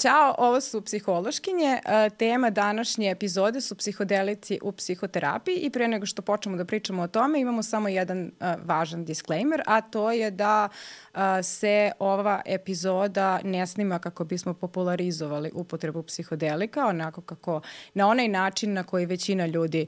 Ćao, 0.00 0.34
ovo 0.38 0.60
su 0.60 0.80
psihološkinje. 0.80 1.80
E, 1.84 2.10
tema 2.10 2.50
današnje 2.50 3.10
epizode 3.10 3.60
su 3.60 3.74
psihodelici 3.74 4.58
u 4.62 4.72
psihoterapiji 4.72 5.56
i 5.56 5.70
pre 5.70 5.88
nego 5.88 6.06
što 6.06 6.22
počnemo 6.22 6.56
da 6.56 6.64
pričamo 6.64 7.02
o 7.02 7.08
tome 7.08 7.40
imamo 7.40 7.62
samo 7.62 7.88
jedan 7.88 8.24
uh, 8.24 8.46
važan 8.64 9.04
disclaimer, 9.04 9.62
a 9.66 9.80
to 9.80 10.12
je 10.12 10.30
da 10.30 10.68
uh, 11.14 11.20
se 11.42 11.92
ova 11.98 12.42
epizoda 12.46 13.40
ne 13.44 13.66
snima 13.66 13.98
kako 13.98 14.24
bismo 14.24 14.54
popularizovali 14.54 15.50
upotrebu 15.54 16.02
psihodelika, 16.02 16.86
onako 16.86 17.20
kako 17.20 17.60
na 17.94 18.08
onaj 18.08 18.28
način 18.28 18.72
na 18.72 18.82
koji 18.82 19.06
većina 19.06 19.46
ljudi 19.46 19.86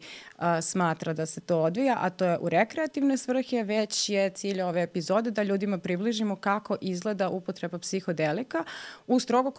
smatra 0.63 1.13
da 1.13 1.27
se 1.27 1.41
to 1.41 1.61
odvija, 1.61 1.97
a 2.01 2.11
to 2.11 2.25
je 2.25 2.39
u 2.39 2.49
rekreativne 2.49 3.17
svrhe, 3.17 3.63
već 3.63 4.09
je 4.09 4.31
cilj 4.31 4.63
ove 4.63 4.83
epizode 4.83 5.31
da 5.31 5.43
ljudima 5.43 5.79
približimo 5.79 6.37
kako 6.37 6.77
izgleda 6.81 7.29
upotreba 7.29 7.79
psihodelika 7.79 8.65
u 9.07 9.21
strogo 9.21 9.51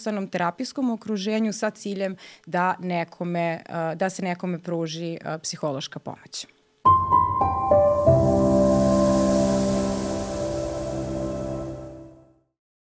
kontrolisanom 0.00 0.28
terapijskom 0.28 0.90
okruženju 0.90 1.52
sa 1.52 1.70
ciljem 1.70 2.16
da, 2.46 2.74
nekome, 2.80 3.62
da 3.96 4.10
se 4.10 4.22
nekome 4.22 4.58
pruži 4.58 5.18
psihološka 5.42 5.98
pomoć. 5.98 6.46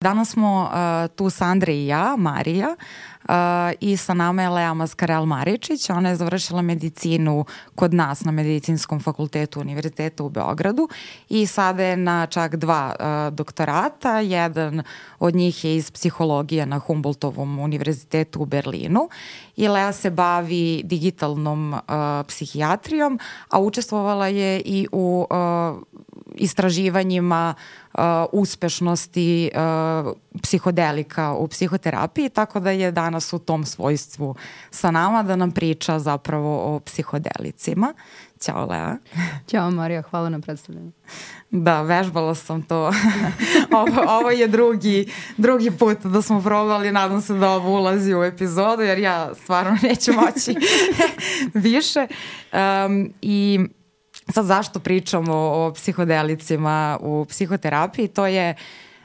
Danas 0.04 0.30
smo 0.30 0.62
uh, 0.62 1.16
tu 1.16 1.30
Sandra 1.30 1.72
i 1.72 1.86
ja, 1.86 2.14
Marija, 2.18 2.76
uh, 3.28 3.34
i 3.80 3.96
sa 3.96 4.14
nama 4.14 4.42
je 4.42 4.48
Lea 4.48 4.74
Maskarel 4.74 5.24
Maričić. 5.24 5.90
Ona 5.90 6.08
je 6.08 6.16
završila 6.16 6.62
medicinu 6.62 7.44
kod 7.74 7.94
nas 7.94 8.24
na 8.24 8.32
medicinskom 8.32 9.00
fakultetu 9.00 9.60
Univerziteta 9.60 10.24
u 10.24 10.28
Beogradu 10.28 10.88
i 11.28 11.46
sada 11.46 11.82
je 11.82 11.96
na 11.96 12.26
čak 12.26 12.56
dva 12.56 12.94
uh, 13.00 13.34
doktorata. 13.34 14.20
Jedan 14.20 14.82
od 15.18 15.34
njih 15.34 15.64
je 15.64 15.76
iz 15.76 15.90
psihologije 15.90 16.66
na 16.66 16.78
Humboldtovom 16.78 17.58
univerzitetu 17.58 18.40
u 18.40 18.46
Berlinu 18.46 19.08
i 19.56 19.68
Lea 19.68 19.92
se 19.92 20.10
bavi 20.10 20.82
digitalnom 20.84 21.72
uh, 21.72 21.80
psihijatrijom, 22.28 23.18
a 23.50 23.60
učestvovala 23.60 24.28
je 24.28 24.60
i 24.64 24.86
u 24.92 25.26
uh, 25.30 25.82
istraživanjima 26.34 27.54
uh, 27.56 27.83
uspešnosti 28.32 29.50
uh, 29.54 30.12
psihodelika 30.42 31.32
u 31.32 31.48
psihoterapiji, 31.48 32.28
tako 32.28 32.60
da 32.60 32.70
je 32.70 32.92
danas 32.92 33.32
u 33.32 33.38
tom 33.38 33.64
svojstvu 33.64 34.34
sa 34.70 34.90
nama 34.90 35.22
da 35.22 35.36
nam 35.36 35.52
priča 35.52 35.98
zapravo 35.98 36.76
o 36.76 36.80
psihodelicima. 36.80 37.94
Ćao 38.40 38.66
Lea. 38.66 38.96
Ćao 39.50 39.70
Marija, 39.70 40.02
hvala 40.02 40.28
na 40.28 40.40
predstavljanju. 40.40 40.92
Da, 41.50 41.82
vežbala 41.82 42.34
sam 42.34 42.62
to. 42.62 42.92
ovo, 43.80 44.02
ovo 44.08 44.30
je 44.30 44.48
drugi, 44.48 45.12
drugi 45.36 45.70
put 45.70 45.98
da 45.98 46.22
smo 46.22 46.42
probali, 46.42 46.92
nadam 46.92 47.20
se 47.20 47.34
da 47.34 47.50
ovo 47.50 47.70
ulazi 47.70 48.14
u 48.14 48.24
epizodu, 48.24 48.82
jer 48.82 48.98
ja 48.98 49.34
stvarno 49.34 49.78
neću 49.88 50.12
moći 50.12 50.54
više. 51.54 52.06
Um, 52.52 53.12
I 53.22 53.60
Sad 54.32 54.46
zašto 54.46 54.80
pričamo 54.80 55.34
o 55.34 55.72
psihodelicima 55.74 56.98
u 57.00 57.24
psihoterapiji, 57.28 58.08
to 58.08 58.26
je 58.26 58.54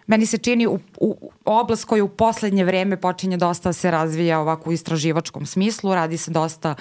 meni 0.09 0.25
se 0.25 0.37
čini 0.37 0.67
u, 0.67 0.79
u, 0.97 1.31
oblast 1.45 1.85
koja 1.85 2.03
u 2.03 2.09
poslednje 2.09 2.63
vreme 2.63 2.97
počinje 2.97 3.37
dosta 3.37 3.73
se 3.73 3.91
razvija 3.91 4.39
ovako 4.39 4.69
u 4.69 4.73
istraživačkom 4.73 5.45
smislu, 5.45 5.95
radi 5.95 6.17
se 6.17 6.31
dosta 6.31 6.75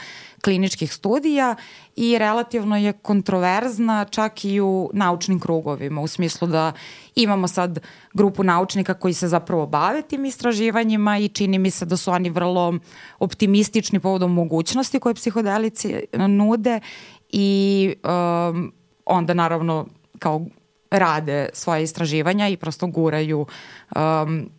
kliničkih 0.45 0.95
studija 0.95 1.57
i 1.97 2.19
relativno 2.19 2.77
je 2.77 2.93
kontroverzna 2.93 4.05
čak 4.05 4.45
i 4.45 4.61
u 4.61 4.91
naučnim 4.93 5.41
krugovima, 5.41 6.01
u 6.01 6.07
smislu 6.07 6.49
da 6.49 6.73
imamo 7.15 7.49
sad 7.49 7.81
grupu 8.15 8.45
naučnika 8.45 8.95
koji 8.95 9.15
se 9.15 9.29
zapravo 9.29 9.67
bave 9.67 10.03
tim 10.03 10.25
istraživanjima 10.25 11.19
i 11.19 11.29
čini 11.29 11.59
mi 11.59 11.71
se 11.71 11.85
da 11.85 11.97
su 11.97 12.11
oni 12.11 12.31
vrlo 12.31 12.79
optimistični 13.19 14.01
povodom 14.01 14.33
mogućnosti 14.33 15.01
koje 15.01 15.15
psihodelici 15.15 15.95
nude 16.13 16.81
i 17.29 17.95
um, 18.05 18.73
onda 19.05 19.35
naravno 19.35 19.87
kao 20.19 20.47
rade 20.91 21.49
svoje 21.53 21.83
istraživanja 21.83 22.49
i 22.49 22.57
prosto 22.57 22.87
guraju 22.87 23.47
um, 23.97 24.51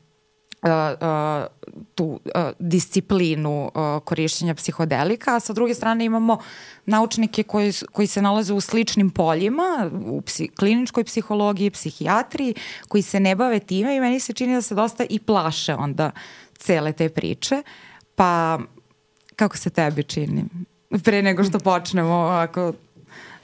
uh, 0.62 0.70
uh, 1.02 1.48
tu 1.96 2.06
uh, 2.06 2.20
disciplinu 2.60 3.64
uh, 3.66 4.04
korišćenja 4.04 4.56
psihodelika, 4.56 5.36
a 5.36 5.40
sa 5.40 5.54
druge 5.54 5.74
strane 5.74 6.06
imamo 6.06 6.38
naučnike 6.86 7.44
koji, 7.44 7.74
koji 7.92 8.08
se 8.08 8.22
nalaze 8.22 8.54
u 8.54 8.62
sličnim 8.62 9.10
poljima, 9.10 9.90
u 10.06 10.22
psi, 10.22 10.48
kliničkoj 10.48 11.04
psihologiji, 11.04 11.72
psihijatriji, 11.72 12.54
koji 12.88 13.02
se 13.02 13.20
ne 13.20 13.36
bave 13.36 13.60
time 13.60 13.96
i 13.96 14.00
meni 14.00 14.20
se 14.20 14.34
čini 14.34 14.54
da 14.54 14.62
se 14.62 14.76
dosta 14.76 15.06
i 15.10 15.20
plaše 15.20 15.76
onda 15.76 16.12
cele 16.58 16.94
te 16.94 17.10
priče. 17.10 17.64
Pa 18.16 18.60
kako 19.36 19.58
se 19.58 19.70
tebi 19.70 20.04
čini? 20.04 20.46
Pre 21.04 21.22
nego 21.22 21.44
što 21.44 21.60
počnemo 21.60 22.14
ovako 22.14 22.74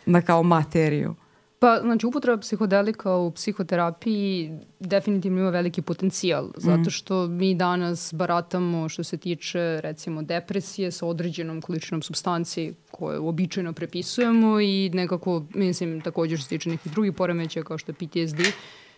na 0.05 0.21
kao 0.21 0.43
materiju? 0.43 1.15
Pa, 1.59 1.79
znači, 1.81 2.05
upotreba 2.05 2.37
psihodelika 2.37 3.15
u 3.15 3.31
psihoterapiji 3.31 4.51
definitivno 4.79 5.39
ima 5.39 5.49
veliki 5.49 5.81
potencijal, 5.81 6.49
zato 6.57 6.81
mm. 6.81 6.89
što 6.89 7.27
mi 7.27 7.55
danas 7.55 8.13
baratamo 8.13 8.89
što 8.89 9.03
se 9.03 9.17
tiče, 9.17 9.81
recimo, 9.81 10.21
depresije 10.21 10.91
sa 10.91 11.05
određenom 11.05 11.61
količinom 11.61 12.01
substanci 12.01 12.73
koje 12.91 13.19
uobičajeno 13.19 13.73
prepisujemo 13.73 14.61
i 14.61 14.89
nekako, 14.93 15.43
mislim, 15.53 16.01
takođe 16.01 16.37
što 16.37 16.43
se 16.43 16.49
tiče 16.49 16.69
nekih 16.69 16.91
drugih 16.91 17.13
poremeća 17.13 17.63
kao 17.63 17.77
što 17.77 17.91
je 17.91 17.95
PTSD, 17.95 18.39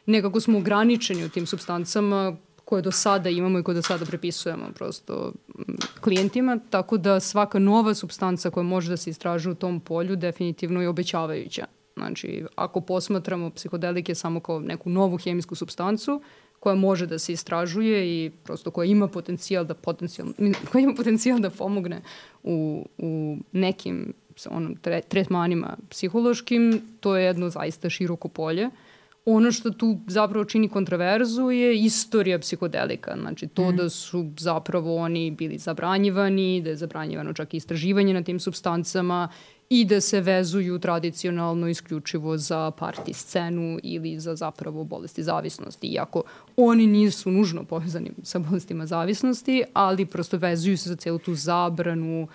nekako 0.06 0.40
smo 0.40 0.58
ograničeni 0.58 1.26
u 1.26 1.30
tim 1.30 1.46
substancama 1.46 2.36
koje 2.68 2.82
do 2.82 2.92
sada 2.92 3.30
imamo 3.30 3.60
i 3.60 3.64
koje 3.64 3.76
do 3.76 3.82
sada 3.82 4.06
prepisujemo 4.06 4.66
prosto 4.76 5.32
klijentima, 6.02 6.60
tako 6.70 6.98
da 6.98 7.20
svaka 7.20 7.60
nova 7.60 7.94
substanca 7.94 8.50
koja 8.50 8.64
može 8.64 8.90
da 8.90 8.98
se 8.98 9.10
istražuje 9.10 9.52
u 9.52 9.56
tom 9.56 9.80
polju 9.80 10.16
definitivno 10.16 10.82
je 10.82 10.90
obećavajuća. 10.90 11.66
Znači, 11.96 12.44
ako 12.56 12.82
posmatramo 12.82 13.50
psihodelike 13.50 14.16
samo 14.16 14.40
kao 14.40 14.60
neku 14.60 14.90
novu 14.90 15.18
hemijsku 15.18 15.56
substancu, 15.56 16.22
koja 16.60 16.76
može 16.76 17.08
da 17.08 17.20
se 17.20 17.34
istražuje 17.34 18.08
i 18.08 18.32
prosto 18.44 18.72
koja 18.72 18.86
ima 18.86 19.08
potencijal 19.08 19.66
da 19.66 19.74
potencijal, 19.74 20.28
koja 20.72 20.82
ima 20.82 20.94
potencijal 20.94 21.40
da 21.40 21.50
pomogne 21.50 22.02
u, 22.44 22.86
u 22.98 23.38
nekim 23.52 24.14
onom 24.50 24.76
tre, 24.76 25.02
tretmanima 25.02 25.78
psihološkim, 25.90 26.82
to 27.00 27.16
je 27.16 27.26
jedno 27.26 27.50
zaista 27.50 27.90
široko 27.90 28.28
polje. 28.28 28.68
Uh, 28.68 28.74
ono 29.30 29.52
što 29.52 29.72
tu 29.72 29.98
zapravo 30.08 30.46
čini 30.46 30.70
kontraverzu 30.70 31.52
je 31.52 31.80
istorija 31.80 32.40
psihodelika. 32.40 33.16
Znači 33.22 33.48
to 33.48 33.72
mm. 33.72 33.76
da 33.76 33.90
su 33.90 34.32
zapravo 34.38 34.96
oni 34.96 35.32
bili 35.32 35.58
zabranjivani, 35.58 36.62
da 36.62 36.70
je 36.70 36.76
zabranjivano 36.76 37.34
čak 37.34 37.54
i 37.54 37.58
istraživanje 37.58 38.14
na 38.14 38.24
tim 38.24 38.40
substancama 38.40 39.30
i 39.70 39.86
da 39.86 40.02
se 40.02 40.22
vezuju 40.22 40.80
tradicionalno 40.80 41.68
isključivo 41.68 42.38
za 42.38 42.72
parti 42.72 43.14
scenu 43.14 43.80
ili 43.84 44.20
za 44.20 44.36
zapravo 44.36 44.84
bolesti 44.84 45.24
zavisnosti. 45.24 45.88
Iako 45.88 46.24
oni 46.58 46.88
nisu 46.88 47.32
nužno 47.32 47.64
povezani 47.64 48.12
sa 48.24 48.40
bolestima 48.40 48.86
zavisnosti, 48.86 49.64
ali 49.74 50.06
prosto 50.06 50.38
vezuju 50.38 50.78
se 50.78 50.90
za 50.90 50.96
celu 50.96 51.18
tu 51.20 51.36
zabranu 51.36 52.28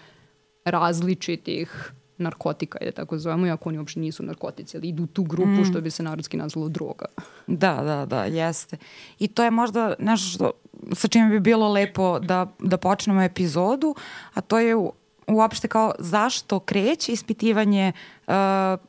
različitih 0.64 1.92
narkotika, 2.18 2.78
je 2.80 2.92
tako 2.92 3.18
zovemo, 3.18 3.46
iako 3.46 3.68
oni 3.68 3.78
uopšte 3.78 4.00
nisu 4.00 4.22
narkotici, 4.22 4.76
ali 4.76 4.88
idu 4.88 5.02
u 5.02 5.06
tu 5.06 5.22
grupu 5.22 5.60
mm. 5.60 5.64
što 5.64 5.80
bi 5.80 5.90
se 5.90 6.02
narodski 6.02 6.36
nazvalo 6.36 6.68
droga. 6.68 7.04
Da, 7.46 7.82
da, 7.82 8.06
da, 8.06 8.24
jeste. 8.24 8.76
I 9.18 9.28
to 9.28 9.44
je 9.44 9.50
možda 9.50 9.94
nešto 9.98 10.28
što, 10.28 10.50
sa 10.94 11.08
čime 11.08 11.30
bi 11.30 11.40
bilo 11.40 11.72
lepo 11.72 12.18
da, 12.18 12.46
da 12.58 12.76
počnemo 12.76 13.22
epizodu, 13.22 13.94
a 14.34 14.40
to 14.40 14.58
je 14.58 14.76
uopšte 15.26 15.68
kao 15.68 15.92
zašto 15.98 16.60
kreće 16.60 17.12
ispitivanje 17.12 17.92
uh, 18.26 18.34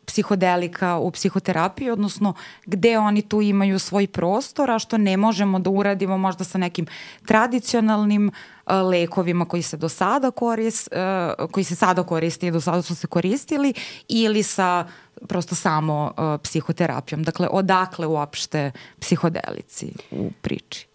psihodelika 0.05 0.97
u 0.97 1.11
psihoterapiji, 1.11 1.89
odnosno 1.89 2.33
gde 2.65 2.97
oni 2.97 3.21
tu 3.21 3.41
imaju 3.41 3.79
svoj 3.79 4.07
prostor, 4.07 4.71
a 4.71 4.79
što 4.79 4.97
ne 4.97 5.17
možemo 5.17 5.59
da 5.59 5.69
uradimo 5.69 6.17
možda 6.17 6.43
sa 6.43 6.57
nekim 6.57 6.85
tradicionalnim 7.25 8.27
uh, 8.27 8.73
lekovima 8.89 9.45
koji 9.45 9.61
se 9.61 9.77
do 9.77 9.89
sada 9.89 10.31
koris, 10.31 10.89
uh, 10.91 11.49
koji 11.51 11.63
se 11.63 11.75
sada 11.75 12.03
koriste 12.03 12.47
i 12.47 12.51
do 12.51 12.61
sada 12.61 12.81
su 12.81 12.95
se 12.95 13.07
koristili 13.07 13.73
ili 14.07 14.43
sa 14.43 14.87
prosto 15.27 15.55
samo 15.55 16.13
uh, 16.17 16.41
psihoterapijom. 16.43 17.23
Dakle, 17.23 17.47
odakle 17.51 18.07
uopšte 18.07 18.71
psihodelici 18.99 19.93
u 20.11 20.31
priči? 20.41 20.92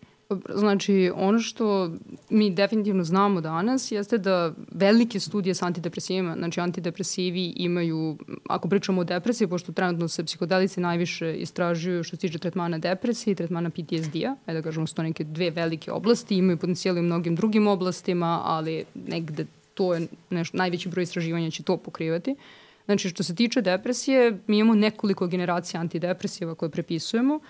Znači, 0.54 1.10
ono 1.14 1.38
što 1.38 1.90
mi 2.30 2.50
definitivno 2.50 3.04
znamo 3.04 3.40
danas 3.40 3.92
jeste 3.92 4.18
da 4.18 4.54
velike 4.72 5.20
studije 5.20 5.54
sa 5.54 5.66
antidepresivima, 5.66 6.34
znači 6.38 6.60
antidepresivi 6.60 7.52
imaju, 7.56 8.18
ako 8.48 8.68
pričamo 8.68 9.00
o 9.00 9.04
depresiji, 9.04 9.48
pošto 9.48 9.72
trenutno 9.72 10.08
se 10.08 10.24
psihodelici 10.24 10.80
najviše 10.80 11.34
istražuju 11.36 12.04
što 12.04 12.16
se 12.16 12.20
tiče 12.20 12.38
tretmana 12.38 12.78
depresije 12.78 13.32
i 13.32 13.34
tretmana 13.34 13.70
PTSD-a, 13.70 14.36
ajde 14.46 14.60
da 14.60 14.62
kažemo 14.62 14.86
su 14.86 14.94
to 14.94 15.02
neke 15.02 15.24
dve 15.24 15.50
velike 15.50 15.92
oblasti, 15.92 16.36
imaju 16.36 16.58
potencijali 16.58 17.00
u 17.00 17.02
mnogim 17.02 17.36
drugim 17.36 17.66
oblastima, 17.66 18.40
ali 18.44 18.84
negde 18.94 19.46
to 19.74 19.94
je 19.94 20.08
nešto, 20.30 20.56
najveći 20.56 20.88
broj 20.88 21.02
istraživanja 21.02 21.50
će 21.50 21.62
to 21.62 21.76
pokrivati. 21.76 22.36
Znači, 22.84 23.08
što 23.08 23.22
se 23.22 23.34
tiče 23.34 23.60
depresije, 23.60 24.38
mi 24.46 24.58
imamo 24.58 24.74
nekoliko 24.74 25.26
generacija 25.26 25.80
antidepresiva 25.80 26.54
koje 26.54 26.70
prepisujemo 26.70 27.40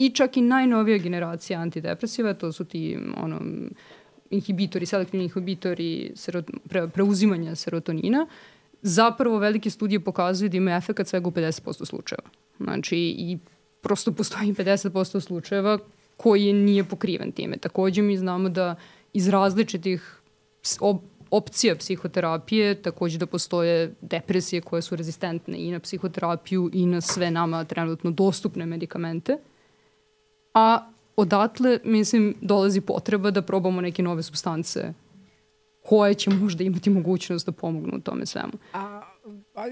i 0.00 0.10
čak 0.10 0.36
i 0.36 0.40
najnovija 0.40 0.98
generacija 0.98 1.60
antidepresiva, 1.60 2.34
to 2.34 2.52
su 2.52 2.64
ti 2.64 2.98
ono, 3.16 3.40
inhibitori, 4.30 4.86
selektivni 4.86 5.24
inhibitori 5.24 6.12
serot, 6.16 6.50
pre, 6.68 6.88
preuzimanja 6.88 7.54
serotonina, 7.54 8.26
zapravo 8.82 9.38
velike 9.38 9.70
studije 9.70 10.00
pokazuju 10.00 10.48
da 10.48 10.56
ima 10.56 10.76
efekt 10.76 11.08
svega 11.08 11.28
u 11.28 11.30
50% 11.30 11.84
slučajeva. 11.84 12.30
Znači, 12.60 12.96
i 12.96 13.38
prosto 13.80 14.12
postoji 14.12 14.54
50% 14.54 15.20
slučajeva 15.20 15.78
koji 16.16 16.52
nije 16.52 16.84
pokriven 16.84 17.32
time. 17.32 17.56
Takođe 17.56 18.02
mi 18.02 18.16
znamo 18.16 18.48
da 18.48 18.74
iz 19.12 19.28
različitih 19.28 20.20
op 20.80 21.02
opcija 21.30 21.76
psihoterapije, 21.76 22.82
takođe 22.82 23.18
da 23.18 23.26
postoje 23.26 23.94
depresije 24.00 24.60
koje 24.60 24.82
su 24.82 24.96
rezistentne 24.96 25.58
i 25.58 25.70
na 25.70 25.80
psihoterapiju 25.80 26.70
i 26.72 26.86
na 26.86 27.00
sve 27.00 27.30
nama 27.30 27.64
trenutno 27.64 28.10
dostupne 28.10 28.66
medikamente. 28.66 29.38
A 30.54 30.90
odatle, 31.16 31.78
mislim, 31.84 32.34
dolazi 32.40 32.80
potreba 32.80 33.30
da 33.30 33.42
probamo 33.42 33.80
neke 33.80 34.02
nove 34.02 34.22
substance 34.22 34.92
koje 35.82 36.14
će 36.14 36.30
možda 36.30 36.64
imati 36.64 36.90
mogućnost 36.90 37.46
da 37.46 37.52
pomognu 37.52 37.96
u 37.96 38.00
tome 38.00 38.26
svemu. 38.26 38.52
A 38.72 39.02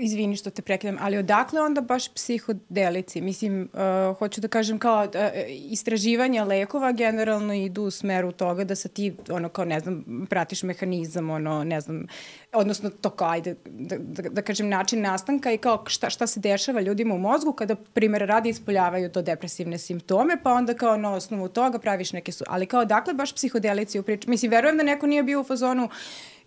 izvini 0.00 0.36
što 0.36 0.50
te 0.50 0.62
prekidam, 0.62 0.96
ali 1.00 1.18
odakle 1.18 1.60
onda 1.60 1.80
baš 1.80 2.14
psihodelici? 2.14 3.20
Mislim, 3.20 3.68
uh, 3.72 4.18
hoću 4.18 4.40
da 4.40 4.48
kažem 4.48 4.78
kao 4.78 5.04
uh, 5.04 5.10
istraživanja 5.48 6.44
lekova 6.44 6.92
generalno 6.92 7.54
idu 7.54 7.82
u 7.82 7.90
smeru 7.90 8.32
toga 8.32 8.64
da 8.64 8.74
sa 8.74 8.88
ti, 8.88 9.16
ono, 9.30 9.48
kao 9.48 9.64
ne 9.64 9.80
znam, 9.80 10.26
pratiš 10.30 10.62
mehanizam, 10.62 11.30
ono, 11.30 11.64
ne 11.64 11.80
znam, 11.80 12.06
odnosno 12.52 12.90
to 12.90 13.10
kao, 13.10 13.28
ajde, 13.28 13.54
da, 13.64 13.96
da, 13.98 14.28
da 14.28 14.42
kažem, 14.42 14.68
način 14.68 15.00
nastanka 15.00 15.52
i 15.52 15.58
kao 15.58 15.84
šta, 15.86 16.10
šta 16.10 16.26
se 16.26 16.40
dešava 16.40 16.80
ljudima 16.80 17.14
u 17.14 17.18
mozgu 17.18 17.52
kada, 17.52 17.74
primjer, 17.74 18.22
radi 18.22 18.48
ispoljavaju 18.48 19.10
to 19.12 19.22
depresivne 19.22 19.78
simptome, 19.78 20.36
pa 20.42 20.52
onda 20.52 20.74
kao 20.74 20.96
na 20.96 21.12
osnovu 21.12 21.48
toga 21.48 21.78
praviš 21.78 22.12
neke 22.12 22.32
su, 22.32 22.44
ali 22.46 22.66
kao 22.66 22.84
dakle 22.84 23.14
baš 23.14 23.32
psihodelici 23.32 23.98
u 23.98 24.02
priču. 24.02 24.30
Mislim, 24.30 24.50
verujem 24.50 24.76
da 24.76 24.82
neko 24.82 25.06
nije 25.06 25.22
bio 25.22 25.40
u 25.40 25.44
fazonu 25.44 25.88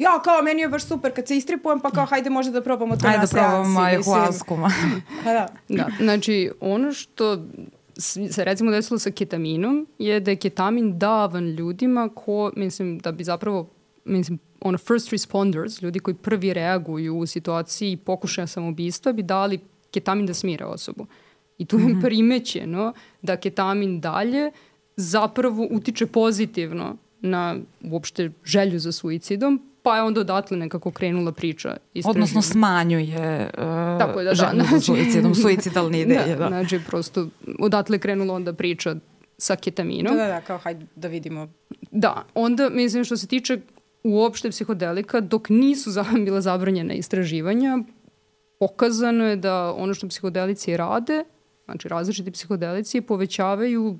ja, 0.01 0.21
kao, 0.24 0.42
meni 0.42 0.62
je 0.62 0.69
baš 0.69 0.86
super 0.86 1.13
kad 1.15 1.27
se 1.27 1.38
istripujem, 1.38 1.80
pa 1.80 1.92
kao, 1.92 2.06
hajde 2.06 2.30
možda 2.30 2.51
da 2.51 2.62
probamo 2.62 2.95
to 2.95 3.07
hajde 3.07 3.18
na 3.18 3.25
da 3.25 3.30
probamo 3.31 3.80
ayahuasku. 3.80 4.69
pa 5.24 5.33
da. 5.33 5.48
da. 5.69 5.88
Znači, 6.00 6.51
ono 6.59 6.94
što 6.94 7.38
se 8.31 8.44
recimo 8.44 8.71
desilo 8.71 9.00
sa 9.00 9.12
ketaminom 9.12 9.88
je 10.00 10.19
da 10.19 10.31
je 10.31 10.36
ketamin 10.36 11.00
davan 11.00 11.50
ljudima 11.50 12.09
ko, 12.15 12.51
mislim, 12.56 13.00
da 13.00 13.12
bi 13.12 13.24
zapravo, 13.24 13.69
mislim, 14.06 14.39
ono 14.62 14.77
first 14.77 15.09
responders, 15.09 15.81
ljudi 15.81 16.00
koji 16.00 16.15
prvi 16.15 16.53
reaguju 16.53 17.18
u 17.18 17.25
situaciji 17.25 17.98
pokušaja 17.98 18.48
samoubistva, 18.48 19.13
bi 19.13 19.24
dali 19.24 19.59
ketamin 19.92 20.25
da 20.25 20.33
smire 20.33 20.65
osobu. 20.65 21.06
I 21.57 21.65
tu 21.65 21.80
je 21.80 21.86
mm 21.86 21.88
-hmm. 21.88 22.01
primećeno 22.01 22.94
da 23.21 23.38
ketamin 23.38 24.00
dalje 24.01 24.51
zapravo 24.95 25.68
utiče 25.71 26.06
pozitivno 26.06 26.98
na 27.21 27.56
uopšte 27.83 28.31
želju 28.44 28.80
za 28.80 28.92
suicidom, 28.92 29.70
pa 29.83 29.95
je 29.95 30.03
onda 30.03 30.21
odatle 30.21 30.57
nekako 30.57 30.91
krenula 30.91 31.31
priča. 31.31 31.77
Istražima. 31.93 32.11
Odnosno 32.11 32.41
smanjuje 32.41 33.49
uh, 33.57 33.63
Tako 33.99 34.19
je, 34.19 34.25
da, 34.25 34.33
želju 34.33 34.57
da, 34.57 34.63
znači, 34.63 34.85
suicidom, 34.85 35.35
suicidalne 35.41 35.97
da, 35.97 36.03
ideje. 36.03 36.35
Da, 36.35 36.35
da, 36.35 36.47
znači 36.47 36.79
prosto 36.87 37.27
odatle 37.59 37.95
je 37.95 37.99
krenula 37.99 38.33
onda 38.33 38.53
priča 38.53 38.95
sa 39.37 39.55
ketaminom. 39.55 40.17
Da, 40.17 40.23
da, 40.23 40.27
da, 40.27 40.41
kao 40.41 40.57
hajde 40.57 40.85
da 40.95 41.07
vidimo. 41.07 41.47
Da, 41.91 42.25
onda 42.35 42.69
mislim 42.69 43.03
što 43.03 43.17
se 43.17 43.27
tiče 43.27 43.59
uopšte 44.03 44.49
psihodelika, 44.49 45.19
dok 45.19 45.49
nisu 45.49 45.91
za, 45.91 46.05
bila 46.25 46.41
zabranjena 46.41 46.93
istraživanja, 46.93 47.79
pokazano 48.59 49.25
je 49.25 49.35
da 49.35 49.73
ono 49.73 49.93
što 49.93 50.07
psihodelici 50.07 50.77
rade, 50.77 51.23
znači 51.65 51.87
različiti 51.87 52.31
psihodelici, 52.31 53.01
povećavaju 53.01 53.99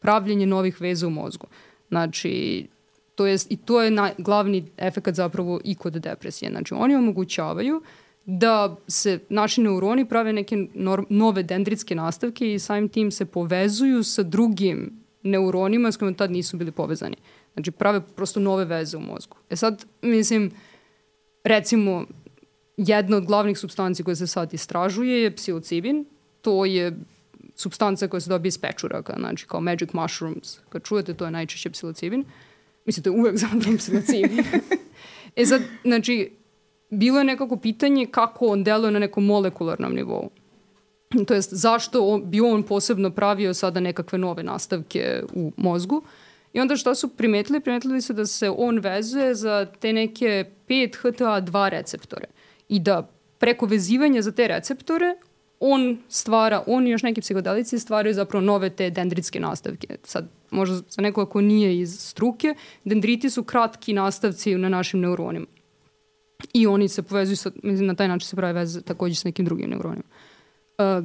pravljenje 0.00 0.46
novih 0.46 0.80
veza 0.80 1.06
u 1.06 1.10
mozgu. 1.10 1.46
Znači, 1.88 2.66
To 3.18 3.26
jest, 3.26 3.50
I 3.50 3.56
to 3.56 3.82
je 3.82 3.90
na, 3.90 4.10
glavni 4.18 4.70
efekt 4.76 5.14
zapravo 5.14 5.60
i 5.64 5.74
kod 5.74 5.92
depresije. 5.92 6.50
Znači, 6.50 6.74
oni 6.74 6.94
omogućavaju 6.94 7.82
da 8.24 8.76
se 8.88 9.18
naši 9.28 9.60
neuroni 9.60 10.08
prave 10.08 10.32
neke 10.32 10.56
nor, 10.74 11.04
nove 11.08 11.42
dendritske 11.42 11.94
nastavke 11.94 12.54
i 12.54 12.58
samim 12.58 12.88
tim 12.88 13.10
se 13.10 13.24
povezuju 13.24 14.02
sa 14.02 14.22
drugim 14.22 14.92
neuronima 15.22 15.92
s 15.92 15.96
kojima 15.96 16.16
tad 16.16 16.30
nisu 16.30 16.56
bili 16.56 16.70
povezani. 16.70 17.16
Znači, 17.52 17.70
prave 17.70 18.00
prosto 18.16 18.40
nove 18.40 18.64
veze 18.64 18.96
u 18.96 19.00
mozgu. 19.00 19.36
E 19.50 19.56
sad, 19.56 19.84
mislim, 20.02 20.50
recimo, 21.44 22.04
jedna 22.76 23.16
od 23.16 23.24
glavnih 23.24 23.58
substanci 23.58 24.04
koje 24.04 24.16
se 24.16 24.26
sad 24.26 24.54
istražuje 24.54 25.22
je 25.22 25.36
psilocibin. 25.36 26.04
To 26.42 26.64
je 26.64 26.98
substanca 27.54 28.08
koja 28.08 28.20
se 28.20 28.30
dobije 28.30 28.48
iz 28.48 28.58
pečuraka, 28.58 29.14
znači 29.18 29.46
kao 29.46 29.60
magic 29.60 29.92
mushrooms. 29.92 30.58
Kad 30.68 30.82
čujete, 30.82 31.14
to 31.14 31.24
je 31.24 31.30
najčešće 31.30 31.70
psilocibin. 31.70 32.20
Uh, 32.20 32.26
Mislim, 32.88 33.04
to 33.04 33.10
je 33.10 33.20
uvek 33.20 33.36
zapravo 33.44 33.76
psilocibin. 33.76 34.44
e 35.36 35.46
sad, 35.46 35.62
znači, 35.84 36.30
bilo 36.90 37.18
je 37.18 37.24
nekako 37.24 37.56
pitanje 37.56 38.06
kako 38.06 38.46
on 38.46 38.64
deluje 38.64 38.90
na 38.90 38.98
nekom 38.98 39.24
molekularnom 39.24 39.94
nivou. 39.94 40.30
To 41.26 41.34
jest, 41.34 41.52
zašto 41.52 42.06
on, 42.06 42.30
bi 42.30 42.40
on 42.40 42.62
posebno 42.62 43.10
pravio 43.10 43.54
sada 43.54 43.80
nekakve 43.80 44.18
nove 44.18 44.42
nastavke 44.42 45.22
u 45.34 45.52
mozgu. 45.56 46.02
I 46.52 46.60
onda 46.60 46.76
što 46.76 46.94
su 46.94 47.08
primetili? 47.08 47.60
Primetili 47.60 48.00
su 48.02 48.12
da 48.12 48.26
se 48.26 48.50
on 48.50 48.78
vezuje 48.78 49.34
za 49.34 49.66
te 49.80 49.92
neke 49.92 50.44
5 50.68 50.96
HTA2 51.02 51.68
receptore. 51.68 52.26
I 52.68 52.80
da 52.80 53.10
preko 53.38 53.66
vezivanja 53.66 54.22
za 54.22 54.32
te 54.32 54.48
receptore 54.48 55.16
on 55.60 55.98
stvara, 56.08 56.62
on 56.66 56.86
i 56.86 56.90
još 56.90 57.02
neki 57.02 57.20
psihodelici 57.20 57.78
stvaraju 57.78 58.14
zapravo 58.14 58.44
nove 58.44 58.70
te 58.70 58.90
dendritske 58.90 59.40
nastavke. 59.40 59.96
Sad, 60.04 60.28
možda 60.50 60.76
za 60.76 61.02
neko 61.02 61.26
ko 61.26 61.40
nije 61.40 61.78
iz 61.80 62.00
struke, 62.00 62.54
dendriti 62.84 63.30
su 63.30 63.44
kratki 63.44 63.92
nastavci 63.92 64.54
na 64.54 64.68
našim 64.68 65.00
neuronima. 65.00 65.46
I 66.54 66.66
oni 66.66 66.88
se 66.88 67.02
povezuju, 67.02 67.36
sa, 67.36 67.50
na 67.62 67.94
taj 67.94 68.08
način 68.08 68.26
se 68.26 68.36
pravi 68.36 68.54
veze 68.54 68.82
takođe 68.82 69.14
sa 69.14 69.28
nekim 69.28 69.44
drugim 69.44 69.70
neuronima. 69.70 70.04
Uh, 70.78 71.04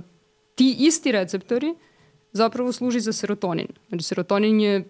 ti 0.56 0.76
isti 0.80 1.12
receptori 1.12 1.76
zapravo 2.32 2.72
služi 2.72 3.00
za 3.00 3.14
serotonin. 3.14 3.68
Znači, 3.90 4.04
serotonin 4.04 4.60
je 4.60 4.84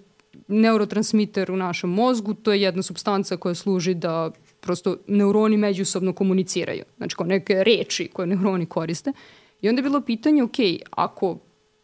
neurotransmiter 0.47 1.51
u 1.51 1.57
našem 1.57 1.89
mozgu, 1.89 2.33
to 2.33 2.51
je 2.51 2.61
jedna 2.61 2.81
substanca 2.81 3.37
koja 3.37 3.55
služi 3.55 3.93
da 3.93 4.31
prosto 4.59 4.97
neuroni 5.07 5.57
međusobno 5.57 6.13
komuniciraju. 6.13 6.83
Znači, 6.97 7.15
kao 7.15 7.25
neke 7.25 7.63
reči 7.63 8.09
koje 8.13 8.27
neuroni 8.27 8.65
koriste. 8.65 9.13
I 9.61 9.69
onda 9.69 9.79
je 9.79 9.83
bilo 9.83 10.01
pitanje, 10.01 10.43
ok, 10.43 10.57
ako 10.91 11.37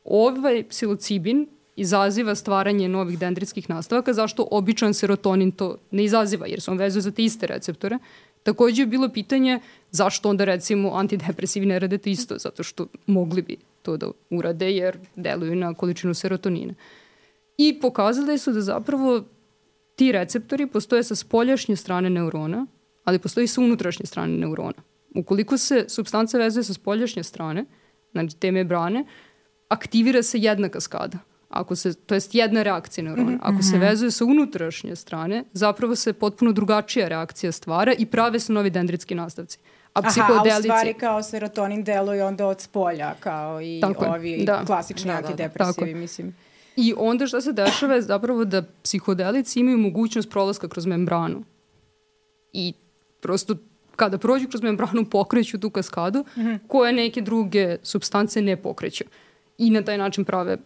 ovaj 0.03 0.63
psilocibin 0.69 1.47
izaziva 1.79 2.35
stvaranje 2.35 2.89
novih 2.89 3.19
dendritskih 3.19 3.69
nastavaka, 3.69 4.13
zašto 4.13 4.47
običan 4.51 4.93
serotonin 4.93 5.51
to 5.51 5.77
ne 5.91 6.03
izaziva, 6.03 6.47
jer 6.47 6.61
se 6.61 6.71
on 6.71 6.77
vezuje 6.77 7.01
za 7.01 7.11
te 7.11 7.23
iste 7.23 7.47
receptore. 7.47 7.99
Takođe 8.43 8.81
je 8.81 8.85
bilo 8.85 9.09
pitanje 9.09 9.59
zašto 9.91 10.29
onda 10.29 10.45
recimo 10.45 10.93
antidepresivi 10.93 11.65
ne 11.65 11.79
rade 11.79 11.97
to 11.97 12.09
isto, 12.09 12.37
zato 12.37 12.63
što 12.63 12.87
mogli 13.07 13.41
bi 13.41 13.57
to 13.81 13.97
da 13.97 14.11
urade 14.29 14.71
jer 14.71 14.97
deluju 15.15 15.55
na 15.55 15.73
količinu 15.73 16.13
serotonina. 16.13 16.73
I 17.57 17.79
pokazali 17.81 18.37
su 18.37 18.51
da 18.51 18.61
zapravo 18.61 19.23
ti 19.95 20.11
receptori 20.11 20.67
postoje 20.67 21.03
sa 21.03 21.15
spoljašnje 21.15 21.75
strane 21.75 22.09
neurona, 22.09 22.65
ali 23.03 23.19
postoji 23.19 23.47
sa 23.47 23.61
unutrašnje 23.61 24.05
strane 24.05 24.37
neurona. 24.37 24.83
Ukoliko 25.15 25.57
se 25.57 25.85
substanca 25.87 26.37
vezuje 26.37 26.63
sa 26.63 26.73
spoljašnje 26.73 27.23
strane, 27.23 27.65
znači 28.11 28.35
te 28.37 28.51
membrane, 28.51 29.05
aktivira 29.67 30.23
se 30.23 30.39
jedna 30.39 30.69
kaskada. 30.69 31.17
Ako 31.49 31.75
se, 31.75 31.93
to 31.93 32.13
jest 32.13 32.35
jedna 32.35 32.63
reakcija 32.63 33.03
neurona. 33.03 33.31
Mhm, 33.31 33.39
Ako 33.41 33.63
se 33.63 33.75
mhm. 33.75 33.85
vezuje 33.85 34.11
sa 34.11 34.25
unutrašnje 34.25 34.95
strane, 34.95 35.43
zapravo 35.53 35.95
se 35.95 36.13
potpuno 36.13 36.51
drugačija 36.51 37.07
reakcija 37.07 37.51
stvara 37.51 37.93
i 37.97 38.05
prave 38.05 38.39
se 38.39 38.53
novi 38.53 38.69
dendritski 38.69 39.15
nastavci. 39.15 39.57
A 39.93 40.01
psihodelici... 40.01 40.49
Aha, 40.49 40.55
a 40.55 40.59
u 40.59 40.61
stvari 40.61 40.93
kao 40.93 41.23
serotonin 41.23 41.83
deluje 41.83 42.25
onda 42.25 42.47
od 42.47 42.61
spolja, 42.61 43.13
kao 43.19 43.61
i 43.61 43.79
tako 43.81 44.05
ovi 44.05 44.43
da. 44.45 44.63
klasični 44.65 45.11
da, 45.11 45.17
antidepresivi, 45.17 45.87
da, 45.87 45.93
da. 45.93 45.99
mislim. 45.99 46.35
I 46.75 46.93
onda 46.97 47.27
što 47.27 47.41
se 47.41 47.53
dešava 47.53 47.95
je 47.95 48.01
zapravo 48.01 48.45
da 48.45 48.63
psihodelici 48.83 49.59
imaju 49.59 49.77
mogućnost 49.77 50.29
prolaska 50.29 50.67
kroz 50.67 50.85
membranu. 50.85 51.43
I 52.53 52.73
prosto 53.19 53.55
kada 53.95 54.17
prođu 54.17 54.47
kroz 54.47 54.61
membranu 54.61 55.05
pokreću 55.05 55.59
tu 55.59 55.69
kaskadu 55.69 56.19
mm 56.19 56.41
-hmm. 56.41 56.59
koje 56.67 56.93
neke 56.93 57.21
druge 57.21 57.77
substance 57.83 58.41
ne 58.41 58.55
pokreću. 58.55 59.03
I 59.57 59.69
na 59.69 59.81
taj 59.81 59.97
način 59.97 60.25
prave 60.25 60.57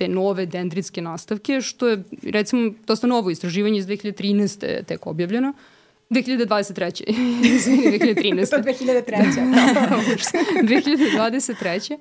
te 0.00 0.08
nove 0.08 0.46
dendritske 0.46 1.02
nastavke, 1.02 1.60
što 1.60 1.88
je 1.88 2.02
recimo 2.22 2.72
dosta 2.86 3.06
novo 3.06 3.30
istraživanje 3.30 3.78
iz 3.78 3.86
2013. 3.86 4.84
tek 4.84 5.06
objavljeno. 5.06 5.52
2023. 6.10 7.04
2013. 7.06 8.50
to 8.50 8.56
2003. 8.56 8.78
2023. 10.62 11.98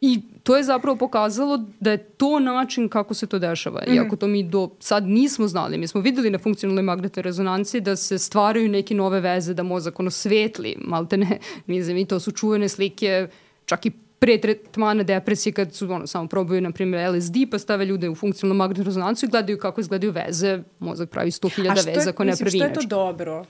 I 0.00 0.20
to 0.42 0.56
je 0.56 0.62
zapravo 0.62 0.96
pokazalo 0.96 1.64
da 1.80 1.90
je 1.90 1.98
to 1.98 2.40
način 2.40 2.88
kako 2.88 3.14
se 3.14 3.26
to 3.26 3.38
dešava. 3.38 3.80
Mm 3.80 3.90
-hmm. 3.90 3.96
Iako 3.96 4.16
to 4.16 4.26
mi 4.26 4.42
do 4.42 4.70
sad 4.80 5.06
nismo 5.06 5.48
znali. 5.48 5.78
Mi 5.78 5.86
smo 5.86 6.00
videli 6.00 6.30
na 6.30 6.38
funkcionalnoj 6.38 6.82
magnetnoj 6.82 7.22
rezonanci 7.22 7.80
da 7.80 7.96
se 7.96 8.18
stvaraju 8.18 8.68
neke 8.68 8.94
nove 8.94 9.20
veze, 9.20 9.54
da 9.54 9.62
mozak 9.62 10.00
ono 10.00 10.10
svetli, 10.10 10.76
malte 10.78 11.16
ne. 11.16 11.38
Mi 11.66 11.82
znam, 11.82 11.96
i 11.96 12.06
to 12.06 12.20
su 12.20 12.30
čuvene 12.32 12.68
slike 12.68 13.28
čak 13.64 13.86
i 13.86 13.90
pre 14.18 14.40
tretmana 14.40 15.02
depresije 15.02 15.52
kad 15.52 15.74
su 15.74 15.92
ono, 15.92 16.06
samo 16.06 16.28
probaju 16.28 16.60
na 16.60 16.70
primjer 16.70 17.14
LSD 17.14 17.34
pa 17.50 17.58
stave 17.58 17.84
ljude 17.84 18.08
u 18.08 18.14
funkcionalnu 18.14 18.58
magnetnu 18.58 18.84
rezonancu 18.84 19.26
i 19.26 19.28
gledaju 19.28 19.58
kako 19.58 19.80
izgledaju 19.80 20.12
veze, 20.12 20.62
mozak 20.78 21.10
pravi 21.10 21.30
100.000 21.30 21.86
veza 21.86 22.10
ako 22.10 22.24
ne 22.24 22.36
pravi 22.36 22.50
što 22.50 22.64
je 22.64 22.72
to 22.72 22.80
dobro? 22.88 23.44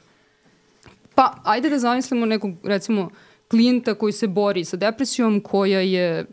Pa, 1.14 1.34
ajde 1.44 1.70
da 1.70 1.78
zamislimo 1.78 2.26
nekog, 2.26 2.52
recimo, 2.64 3.10
klijenta 3.50 3.94
koji 3.94 4.12
se 4.12 4.26
bori 4.26 4.64
sa 4.64 4.76
depresijom, 4.76 5.40
koja 5.40 5.80
je, 5.80 6.26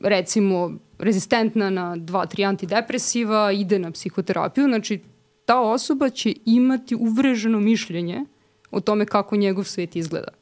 recimo, 0.00 0.72
rezistentna 0.98 1.70
na 1.70 1.96
dva, 1.96 2.26
tri 2.26 2.44
antidepresiva, 2.44 3.52
ide 3.52 3.78
na 3.78 3.90
psihoterapiju, 3.90 4.64
znači 4.64 5.00
ta 5.44 5.60
osoba 5.60 6.10
će 6.10 6.34
imati 6.44 6.94
uvreženo 6.94 7.60
mišljenje 7.60 8.24
o 8.70 8.80
tome 8.80 9.06
kako 9.06 9.36
njegov 9.36 9.64
svet 9.64 9.96
izgleda. 9.96 10.37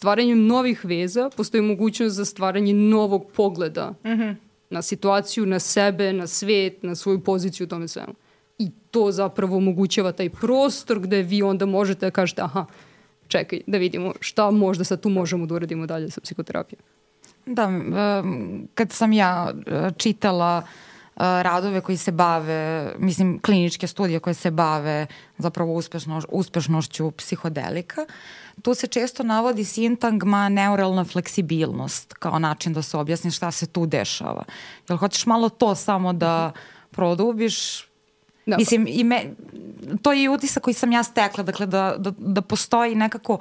Stvaranjem 0.00 0.46
novih 0.46 0.84
veza 0.84 1.30
postoji 1.36 1.62
mogućnost 1.62 2.16
za 2.16 2.24
stvaranje 2.24 2.74
novog 2.74 3.32
pogleda 3.36 3.90
mm 4.04 4.08
-hmm. 4.08 4.34
na 4.70 4.82
situaciju, 4.82 5.46
na 5.46 5.58
sebe, 5.58 6.12
na 6.12 6.26
svet, 6.26 6.82
na 6.82 6.94
svoju 6.94 7.20
poziciju 7.20 7.64
u 7.64 7.68
tome 7.68 7.88
svemu. 7.88 8.14
I 8.58 8.70
to 8.90 9.12
zapravo 9.12 9.56
omogućava 9.56 10.12
taj 10.12 10.30
prostor 10.30 11.00
gde 11.00 11.22
vi 11.22 11.42
onda 11.42 11.66
možete 11.66 12.06
da 12.06 12.10
kažete 12.10 12.42
aha, 12.42 12.66
čekaj, 13.28 13.60
da 13.66 13.78
vidimo 13.78 14.12
šta 14.20 14.50
možda 14.50 14.84
sad 14.84 15.00
tu 15.00 15.08
možemo 15.08 15.46
da 15.46 15.54
uradimo 15.54 15.86
dalje 15.86 16.10
sa 16.10 16.20
psihoterapijom. 16.20 16.82
Da, 17.46 17.70
kad 18.74 18.92
sam 18.92 19.12
ja 19.12 19.52
e, 19.66 19.90
čitala 19.96 20.62
e, 20.66 20.89
radove 21.20 21.80
koji 21.80 21.98
se 21.98 22.12
bave, 22.12 22.92
mislim 22.98 23.38
kliničke 23.38 23.86
studije 23.86 24.20
koje 24.20 24.34
se 24.34 24.50
bave 24.50 25.06
zapravo 25.38 25.74
uspešno, 25.74 26.22
uspešnošću 26.28 27.10
psihodelika, 27.10 28.06
tu 28.62 28.74
se 28.74 28.86
često 28.86 29.22
navodi 29.22 29.64
sintagma 29.64 30.48
neuralna 30.48 31.04
fleksibilnost 31.04 32.12
kao 32.12 32.38
način 32.38 32.72
da 32.72 32.82
se 32.82 32.96
objasni 32.96 33.30
šta 33.30 33.50
se 33.50 33.66
tu 33.66 33.86
dešava. 33.86 34.44
Jel 34.88 34.98
hoćeš 34.98 35.26
malo 35.26 35.48
to 35.48 35.74
samo 35.74 36.12
da 36.12 36.52
produbiš? 36.90 37.86
Da. 38.46 38.56
Mislim, 38.56 38.86
i 38.88 39.04
me, 39.04 39.24
to 40.02 40.12
je 40.12 40.22
i 40.22 40.28
utisak 40.28 40.62
koji 40.62 40.74
sam 40.74 40.92
ja 40.92 41.02
stekla, 41.02 41.44
dakle 41.44 41.66
da, 41.66 41.94
da, 41.98 42.12
da 42.18 42.40
postoji 42.40 42.94
nekako 42.94 43.38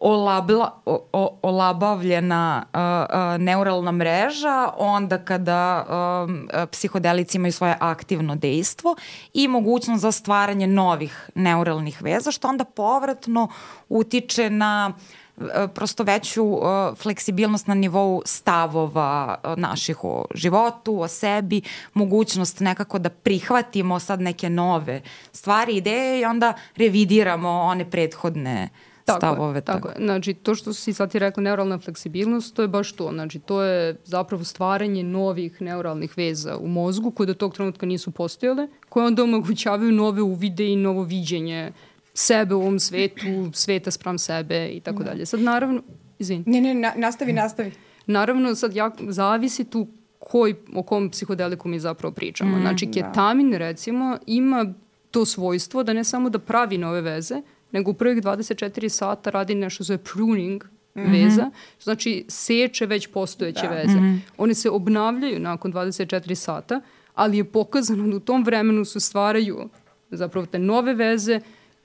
olabla, 0.00 0.82
o, 0.86 1.08
o, 1.12 1.38
olabavljena 1.42 2.64
uh, 2.74 2.80
uh, 2.80 3.42
neuralna 3.42 3.92
mreža 3.92 4.72
onda 4.78 5.18
kada 5.18 5.86
um, 6.24 6.48
psihodelici 6.70 7.36
imaju 7.36 7.52
svoje 7.52 7.76
aktivno 7.80 8.36
dejstvo 8.36 8.96
i 9.34 9.48
mogućnost 9.48 10.02
za 10.02 10.12
stvaranje 10.12 10.66
novih 10.66 11.30
neuralnih 11.34 12.02
veza, 12.02 12.30
što 12.30 12.48
onda 12.48 12.64
povratno 12.64 13.48
utiče 13.88 14.50
na 14.50 14.92
uh, 15.36 15.44
prosto 15.74 16.02
veću 16.02 16.44
uh, 16.44 16.62
fleksibilnost 16.96 17.66
na 17.66 17.74
nivou 17.74 18.22
stavova 18.24 19.38
uh, 19.44 19.58
naših 19.58 20.04
o 20.04 20.24
životu, 20.34 21.00
o 21.00 21.08
sebi, 21.08 21.62
mogućnost 21.94 22.60
nekako 22.60 22.98
da 22.98 23.10
prihvatimo 23.10 23.98
sad 23.98 24.20
neke 24.20 24.50
nove 24.50 25.02
stvari, 25.32 25.76
ideje 25.76 26.20
i 26.20 26.24
onda 26.24 26.52
revidiramo 26.76 27.50
one 27.50 27.90
prethodne 27.90 28.68
tako 29.12 29.34
stavove. 29.34 29.58
Je, 29.58 29.60
tako 29.60 29.88
je. 29.88 29.94
Znači, 29.98 30.34
to 30.34 30.54
što 30.54 30.72
si 30.72 30.92
sad 30.92 31.12
ti 31.12 31.18
rekla, 31.18 31.42
neuralna 31.42 31.78
fleksibilnost, 31.78 32.54
to 32.54 32.62
je 32.62 32.68
baš 32.68 32.92
to. 32.92 33.10
Znači, 33.12 33.38
to 33.38 33.62
je 33.62 33.96
zapravo 34.04 34.44
stvaranje 34.44 35.02
novih 35.02 35.62
neuralnih 35.62 36.18
veza 36.18 36.56
u 36.56 36.68
mozgu 36.68 37.10
koje 37.10 37.26
do 37.26 37.34
tog 37.34 37.54
trenutka 37.54 37.86
nisu 37.86 38.10
postojale, 38.10 38.68
koje 38.88 39.06
onda 39.06 39.22
omogućavaju 39.22 39.92
nove 39.92 40.22
uvide 40.22 40.66
i 40.66 40.76
novo 40.76 41.02
viđenje 41.02 41.72
sebe 42.14 42.54
u 42.54 42.60
ovom 42.60 42.80
svetu, 42.80 43.50
sveta 43.52 43.90
sprem 43.90 44.18
sebe 44.18 44.68
i 44.68 44.80
tako 44.80 44.98
da. 44.98 45.04
dalje. 45.04 45.26
Sad 45.26 45.40
naravno, 45.40 45.82
izvini. 46.18 46.44
Ne, 46.46 46.60
ne, 46.60 46.74
na, 46.74 46.92
nastavi, 46.96 47.32
nastavi. 47.32 47.72
Naravno, 48.06 48.54
sad 48.54 48.74
jak, 48.74 48.94
zavisi 49.08 49.64
tu 49.64 49.86
koji, 50.18 50.54
o 50.74 50.82
kom 50.82 51.10
psihodeliku 51.10 51.68
mi 51.68 51.80
zapravo 51.80 52.14
pričamo. 52.14 52.58
Mm, 52.58 52.60
znači, 52.60 52.86
da. 52.86 52.92
ketamin, 52.92 53.50
da. 53.50 53.58
recimo, 53.58 54.18
ima 54.26 54.74
to 55.10 55.26
svojstvo 55.26 55.82
da 55.82 55.92
ne 55.92 56.04
samo 56.04 56.30
da 56.30 56.38
pravi 56.38 56.78
nove 56.78 57.00
veze, 57.00 57.42
nego 57.72 57.90
u 57.90 57.94
prvih 57.94 58.22
24 58.22 58.88
sata 58.88 59.30
radi 59.30 59.54
nešto 59.54 59.84
zove 59.84 59.98
pruning 59.98 60.64
mm 60.64 61.00
-hmm. 61.00 61.24
veza, 61.24 61.50
znači 61.80 62.24
seče 62.28 62.86
već 62.86 63.06
postojeće 63.06 63.66
da. 63.66 63.74
veze. 63.74 64.00
Mm 64.00 64.02
-hmm. 64.02 64.18
One 64.38 64.54
se 64.54 64.70
obnavljaju 64.70 65.40
nakon 65.40 65.72
24 65.72 66.34
sata, 66.34 66.80
ali 67.14 67.36
je 67.36 67.44
pokazano 67.44 68.08
da 68.08 68.16
u 68.16 68.20
tom 68.20 68.44
vremenu 68.44 68.84
se 68.84 69.00
stvaraju 69.00 69.68
zapravo 70.10 70.46
te 70.46 70.58
nove 70.58 70.94
veze 70.94 71.40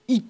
i 0.08 0.22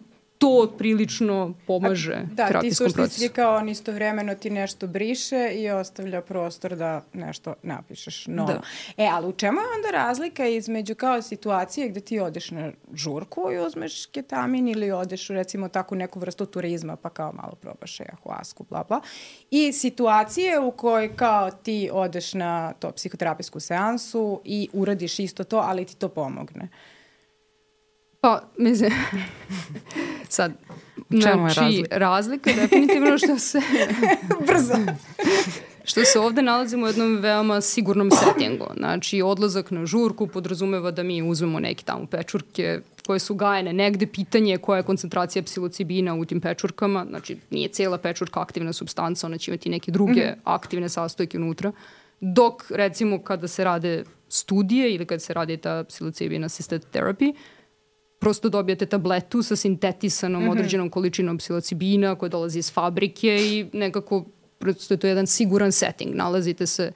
to 0.43 0.73
prilično 0.77 1.53
pomaže 1.67 2.13
A, 2.13 2.23
da, 2.31 2.47
terapijskom 2.47 2.85
procesu. 2.85 2.97
Da, 2.97 3.03
ti 3.03 3.09
suštinski 3.09 3.35
kao 3.35 3.55
on 3.55 3.69
istovremeno 3.69 4.35
ti 4.35 4.49
nešto 4.49 4.87
briše 4.87 5.51
i 5.55 5.69
ostavlja 5.69 6.21
prostor 6.21 6.75
da 6.75 7.01
nešto 7.13 7.53
napišeš 7.63 8.27
novo. 8.27 8.47
Da. 8.47 8.61
E, 8.97 9.07
ali 9.11 9.27
u 9.27 9.31
čemu 9.31 9.59
je 9.59 9.65
onda 9.75 9.91
razlika 9.91 10.45
između 10.47 10.95
kao 10.95 11.21
situacije 11.21 11.89
gde 11.89 11.99
ti 11.99 12.19
odeš 12.19 12.51
na 12.51 12.71
žurku 12.93 13.51
i 13.51 13.59
uzmeš 13.59 14.05
ketamin 14.05 14.67
ili 14.67 14.91
odeš 14.91 15.29
u 15.29 15.33
recimo 15.33 15.67
takvu 15.67 15.97
neku 15.97 16.19
vrstu 16.19 16.45
turizma 16.45 16.95
pa 16.95 17.09
kao 17.09 17.31
malo 17.31 17.55
probaš 17.61 17.99
ayahuasku, 17.99 18.63
bla 18.69 18.83
bla, 18.87 19.01
i 19.51 19.73
situacije 19.73 20.59
u 20.59 20.71
kojoj 20.71 21.15
kao 21.15 21.51
ti 21.51 21.89
odeš 21.93 22.33
na 22.33 22.73
to 22.73 22.91
psihoterapijsku 22.91 23.59
seansu 23.59 24.41
i 24.43 24.69
uradiš 24.73 25.19
isto 25.19 25.43
to, 25.43 25.57
ali 25.57 25.85
ti 25.85 25.95
to 25.95 26.09
pomogne. 26.09 26.69
Pa, 28.23 28.41
mislim, 28.57 28.91
sad, 30.29 30.51
Čemu 31.09 31.49
znači, 31.49 31.59
je 31.59 31.65
razlika? 31.65 31.97
razlika 31.97 32.49
je 32.49 32.55
definitivno 32.55 33.17
što 33.17 33.39
se... 33.39 33.61
Brzo. 34.47 34.73
što 35.83 36.05
se 36.05 36.19
ovde 36.19 36.41
nalazimo 36.41 36.85
u 36.85 36.87
jednom 36.87 37.17
veoma 37.17 37.61
sigurnom 37.61 38.11
settingu. 38.11 38.65
Znači, 38.77 39.21
odlazak 39.21 39.71
na 39.71 39.85
žurku 39.85 40.27
podrazumeva 40.27 40.91
da 40.91 41.03
mi 41.03 41.21
uzmemo 41.21 41.59
neke 41.59 41.83
tamo 41.83 42.05
pečurke 42.05 42.79
koje 43.05 43.19
su 43.19 43.35
gajene 43.35 43.73
negde. 43.73 44.07
Pitanje 44.07 44.51
je 44.51 44.57
koja 44.57 44.77
je 44.77 44.83
koncentracija 44.83 45.43
psilocibina 45.43 46.15
u 46.15 46.25
tim 46.25 46.41
pečurkama. 46.41 47.05
Znači, 47.09 47.37
nije 47.49 47.67
cela 47.67 47.97
pečurka 47.97 48.41
aktivna 48.41 48.73
substanca, 48.73 49.27
ona 49.27 49.37
će 49.37 49.51
imati 49.51 49.69
neke 49.69 49.91
druge 49.91 50.21
mm 50.21 50.33
-hmm. 50.33 50.39
aktivne 50.43 50.89
sastojke 50.89 51.37
unutra. 51.37 51.71
Dok, 52.19 52.71
recimo, 52.71 53.19
kada 53.19 53.47
se 53.47 53.63
rade 53.63 54.03
studije 54.29 54.93
ili 54.95 55.05
kada 55.05 55.19
se 55.19 55.33
radi 55.33 55.57
ta 55.57 55.83
psilocibina 55.83 56.45
assisted 56.45 56.85
therapy, 56.93 57.33
prosto 58.23 58.49
dobijete 58.49 58.85
tabletu 58.85 59.43
sa 59.43 59.55
sintetisanom 59.55 60.43
mm 60.43 60.47
-hmm. 60.47 60.51
određenom 60.51 60.89
količinom 60.89 61.37
psilocibina 61.37 62.15
koja 62.15 62.29
dolazi 62.29 62.59
iz 62.59 62.71
fabrike 62.71 63.27
i 63.27 63.65
nekako 63.73 64.25
prosto 64.59 64.93
je 64.93 64.97
to 64.97 65.07
jedan 65.07 65.27
siguran 65.27 65.71
setting. 65.71 66.15
Nalazite 66.15 66.67
se 66.67 66.91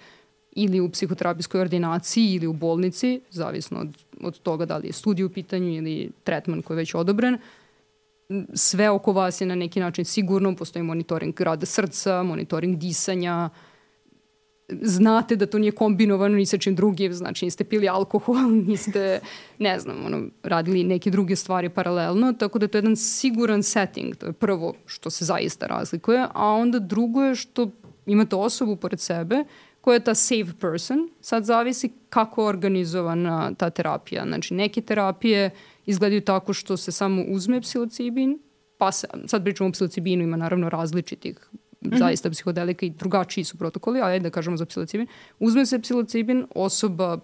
ili 0.51 0.79
u 0.79 0.89
psihoterapijskoj 0.89 1.61
ordinaciji 1.61 2.33
ili 2.33 2.47
u 2.47 2.53
bolnici, 2.53 3.21
zavisno 3.29 3.79
od, 3.79 3.97
od 4.21 4.39
toga 4.39 4.65
da 4.65 4.77
li 4.77 4.87
je 4.87 4.93
studij 4.93 5.25
u 5.25 5.29
pitanju 5.29 5.73
ili 5.73 6.11
tretman 6.23 6.61
koji 6.61 6.75
je 6.75 6.79
već 6.79 6.95
odobren. 6.95 7.37
Sve 8.53 8.89
oko 8.89 9.13
vas 9.13 9.41
je 9.41 9.47
na 9.47 9.55
neki 9.55 9.79
način 9.79 10.05
sigurno, 10.05 10.55
postoji 10.55 10.83
monitoring 10.83 11.41
rada 11.41 11.65
srca, 11.65 12.23
monitoring 12.23 12.77
disanja, 12.77 13.49
uh, 13.51 13.66
znate 14.69 15.35
da 15.35 15.45
to 15.45 15.59
nije 15.59 15.71
kombinovano 15.71 16.35
ni 16.35 16.45
sa 16.45 16.57
čim 16.57 16.75
drugim, 16.75 17.13
znači 17.13 17.45
niste 17.45 17.63
pili 17.63 17.89
alkohol, 17.89 18.35
niste, 18.67 19.19
ne 19.59 19.79
znam, 19.79 20.05
ono, 20.05 20.23
radili 20.43 20.83
neke 20.83 21.09
druge 21.09 21.35
stvari 21.35 21.69
paralelno, 21.69 22.33
tako 22.33 22.59
da 22.59 22.63
je 22.63 22.67
to 22.67 22.77
jedan 22.77 22.95
siguran 22.95 23.63
setting, 23.63 24.15
to 24.15 24.25
je 24.25 24.33
prvo 24.33 24.73
što 24.85 25.09
se 25.09 25.25
zaista 25.25 25.67
razlikuje, 25.67 26.25
a 26.33 26.45
onda 26.45 26.79
drugo 26.79 27.23
je 27.23 27.35
što 27.35 27.71
imate 28.05 28.35
osobu 28.35 28.75
pored 28.75 28.99
sebe 28.99 29.43
koja 29.81 29.95
je 29.95 30.03
ta 30.03 30.15
safe 30.15 30.53
person, 30.59 31.09
sad 31.21 31.45
zavisi 31.45 31.91
kako 32.09 32.41
je 32.41 32.47
organizovana 32.47 33.53
ta 33.57 33.69
terapija. 33.69 34.23
Znači, 34.27 34.53
neke 34.53 34.81
terapije 34.81 35.49
izgledaju 35.85 36.21
tako 36.21 36.53
što 36.53 36.77
se 36.77 36.91
samo 36.91 37.23
uzme 37.27 37.61
psilocibin, 37.61 38.39
pa 38.77 38.91
se, 38.91 39.07
sad 39.25 39.43
pričamo 39.43 39.67
o 39.67 39.71
psilocibinu, 39.71 40.23
ima 40.23 40.37
naravno 40.37 40.69
različitih 40.69 41.49
-hmm. 41.81 41.97
zaista 41.97 42.29
psihodelika 42.29 42.85
i 42.85 42.89
drugačiji 42.89 43.43
su 43.43 43.57
protokoli, 43.57 44.01
ali 44.01 44.19
da 44.19 44.29
kažemo 44.29 44.57
za 44.57 44.65
psilocibin. 44.65 45.07
Uzme 45.39 45.65
se 45.65 45.81
psilocibin, 45.81 46.45
osoba 46.55 47.17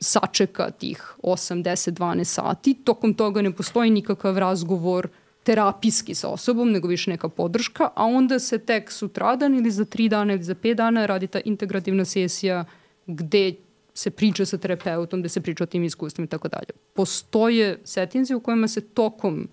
sačeka 0.00 0.70
tih 0.70 1.14
8, 1.22 1.62
10, 1.62 1.90
12 1.90 2.24
sati, 2.24 2.74
tokom 2.84 3.14
toga 3.14 3.42
ne 3.42 3.52
postoji 3.52 3.90
nikakav 3.90 4.38
razgovor 4.38 5.08
terapijski 5.42 6.14
sa 6.14 6.28
osobom, 6.28 6.70
nego 6.70 6.88
više 6.88 7.10
neka 7.10 7.28
podrška, 7.28 7.88
a 7.94 8.04
onda 8.04 8.38
se 8.38 8.58
tek 8.58 8.92
sutradan 8.92 9.54
ili 9.54 9.70
za 9.70 9.84
3 9.84 10.08
dana 10.08 10.32
ili 10.32 10.42
za 10.42 10.54
5 10.54 10.74
dana 10.74 11.06
radi 11.06 11.26
ta 11.26 11.40
integrativna 11.44 12.04
sesija 12.04 12.64
gde 13.06 13.54
se 13.94 14.10
priča 14.10 14.44
sa 14.46 14.58
terapeutom, 14.58 15.20
gde 15.20 15.28
se 15.28 15.40
priča 15.40 15.64
o 15.64 15.66
tim 15.66 15.84
iskustvima 15.84 16.24
i 16.24 16.28
tako 16.28 16.48
dalje. 16.48 16.70
Postoje 16.94 17.78
setinzi 17.84 18.34
u 18.34 18.40
kojima 18.40 18.68
se 18.68 18.80
tokom 18.80 19.48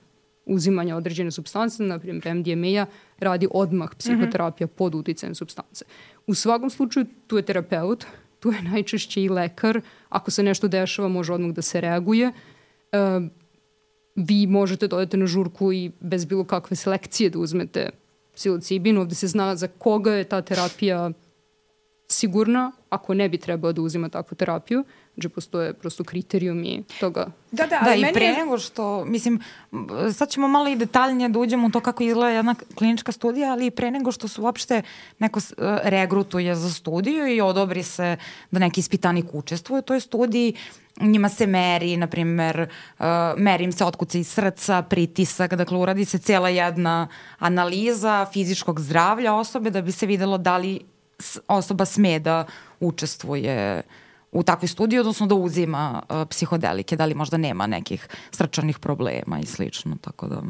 uzimanja 0.45 0.95
određene 0.95 1.31
substance, 1.31 1.83
na 1.83 1.99
primjer 1.99 2.35
MDMA-a, 2.35 2.85
radi 3.19 3.47
odmah 3.51 3.89
psihoterapija 3.97 4.67
mm 4.67 4.69
-hmm. 4.69 4.77
pod 4.77 4.95
uticajem 4.95 5.35
substance. 5.35 5.85
U 6.27 6.33
svakom 6.33 6.69
slučaju 6.69 7.05
tu 7.27 7.37
je 7.37 7.43
terapeut, 7.43 8.05
tu 8.39 8.51
je 8.51 8.61
najčešće 8.61 9.23
i 9.23 9.29
lekar, 9.29 9.81
ako 10.09 10.31
se 10.31 10.43
nešto 10.43 10.67
dešava 10.67 11.07
može 11.07 11.33
odmah 11.33 11.51
da 11.51 11.61
se 11.61 11.81
reaguje. 11.81 12.27
Uh, 12.91 13.23
vi 14.15 14.47
možete 14.47 14.87
dodati 14.87 15.17
na 15.17 15.25
žurku 15.25 15.73
i 15.73 15.91
bez 15.99 16.25
bilo 16.25 16.43
kakve 16.43 16.75
selekcije 16.75 17.29
da 17.29 17.39
uzmete 17.39 17.89
psilocibin, 18.35 18.97
ovde 18.97 19.15
se 19.15 19.27
zna 19.27 19.55
za 19.55 19.67
koga 19.67 20.13
je 20.13 20.23
ta 20.23 20.41
terapija 20.41 21.11
sigurna 22.07 22.71
ako 22.89 23.13
ne 23.13 23.29
bi 23.29 23.37
trebao 23.37 23.73
da 23.73 23.81
uzima 23.81 24.09
takvu 24.09 24.35
terapiju. 24.35 24.83
Znači, 25.15 25.29
postoje 25.29 25.73
prosto 25.73 26.03
kriterijumi 26.03 26.83
toga. 26.99 27.27
Da, 27.51 27.67
da, 27.67 27.79
da 27.85 27.95
i 27.95 28.13
pre 28.13 28.25
je... 28.25 28.33
nego 28.33 28.57
što, 28.59 29.05
mislim, 29.05 29.39
sad 30.13 30.29
ćemo 30.29 30.47
malo 30.47 30.67
i 30.67 30.75
detaljnije 30.75 31.29
da 31.29 31.39
uđemo 31.39 31.67
u 31.67 31.71
to 31.71 31.79
kako 31.79 32.03
izgleda 32.03 32.29
jedna 32.29 32.55
klinička 32.75 33.11
studija, 33.11 33.51
ali 33.51 33.65
i 33.65 33.71
pre 33.71 33.91
nego 33.91 34.11
što 34.11 34.27
se 34.27 34.41
uopšte 34.41 34.81
neko 35.19 35.39
e, 35.39 35.43
regrutuje 35.83 36.55
za 36.55 36.69
studiju 36.69 37.27
i 37.27 37.41
odobri 37.41 37.83
se 37.83 38.17
da 38.51 38.59
neki 38.59 38.79
ispitanik 38.79 39.25
učestvuje 39.33 39.79
u 39.79 39.81
toj 39.81 39.99
studiji, 39.99 40.55
njima 41.01 41.29
se 41.29 41.47
meri, 41.47 41.97
na 41.97 42.07
primer, 42.07 42.67
uh, 42.99 43.05
meri 43.37 43.63
im 43.63 43.71
se 43.71 43.85
otkuca 43.85 44.17
iz 44.17 44.27
srca, 44.27 44.81
pritisak, 44.81 45.53
dakle 45.53 45.77
uradi 45.77 46.05
se 46.05 46.17
cijela 46.17 46.49
jedna 46.49 47.07
analiza 47.39 48.25
fizičkog 48.33 48.79
zdravlja 48.79 49.33
osobe 49.33 49.69
da 49.69 49.81
bi 49.81 49.91
se 49.91 50.05
videlo 50.05 50.37
da 50.37 50.57
li 50.57 50.79
osoba 51.47 51.85
sme 51.85 52.19
da 52.19 52.45
učestvuje 52.79 53.81
u 54.33 54.43
takvoj 54.43 54.67
studiji, 54.67 54.99
odnosno 54.99 55.27
da 55.27 55.35
uzima 55.35 56.03
uh, 56.09 56.15
psihodelike, 56.29 56.95
da 56.95 57.05
li 57.05 57.15
možda 57.15 57.37
nema 57.37 57.67
nekih 57.67 58.07
srčanih 58.31 58.79
problema 58.79 59.39
i 59.39 59.45
slično, 59.45 59.97
tako 60.01 60.27
da... 60.27 60.41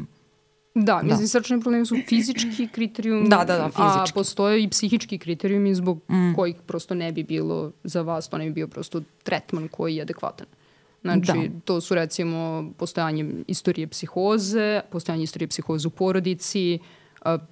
Da, 0.74 1.02
mislim, 1.02 1.20
da. 1.20 1.26
srčani 1.26 1.60
problemi 1.60 1.86
su 1.86 1.96
fizički 2.08 2.68
kriterijum, 2.68 3.28
da, 3.28 3.36
da, 3.36 3.56
da, 3.56 3.64
fizički. 3.64 4.10
a 4.10 4.14
postoje 4.14 4.62
i 4.62 4.68
psihički 4.68 5.18
kriterijumi 5.18 5.74
zbog 5.74 6.00
mm. 6.10 6.34
kojih 6.34 6.56
prosto 6.66 6.94
ne 6.94 7.12
bi 7.12 7.22
bilo 7.22 7.72
za 7.84 8.02
vas, 8.02 8.28
to 8.28 8.38
ne 8.38 8.44
bi 8.44 8.50
bio 8.50 8.68
prosto 8.68 9.02
tretman 9.22 9.68
koji 9.68 9.96
je 9.96 10.02
adekvatan. 10.02 10.46
Znači, 11.02 11.48
da. 11.48 11.60
to 11.64 11.80
su 11.80 11.94
recimo 11.94 12.70
postojanje 12.76 13.34
istorije 13.46 13.86
psihoze, 13.86 14.80
postojanje 14.90 15.24
istorije 15.24 15.48
psihoze 15.48 15.88
u 15.88 15.90
porodici, 15.90 16.78
uh, 16.80 16.86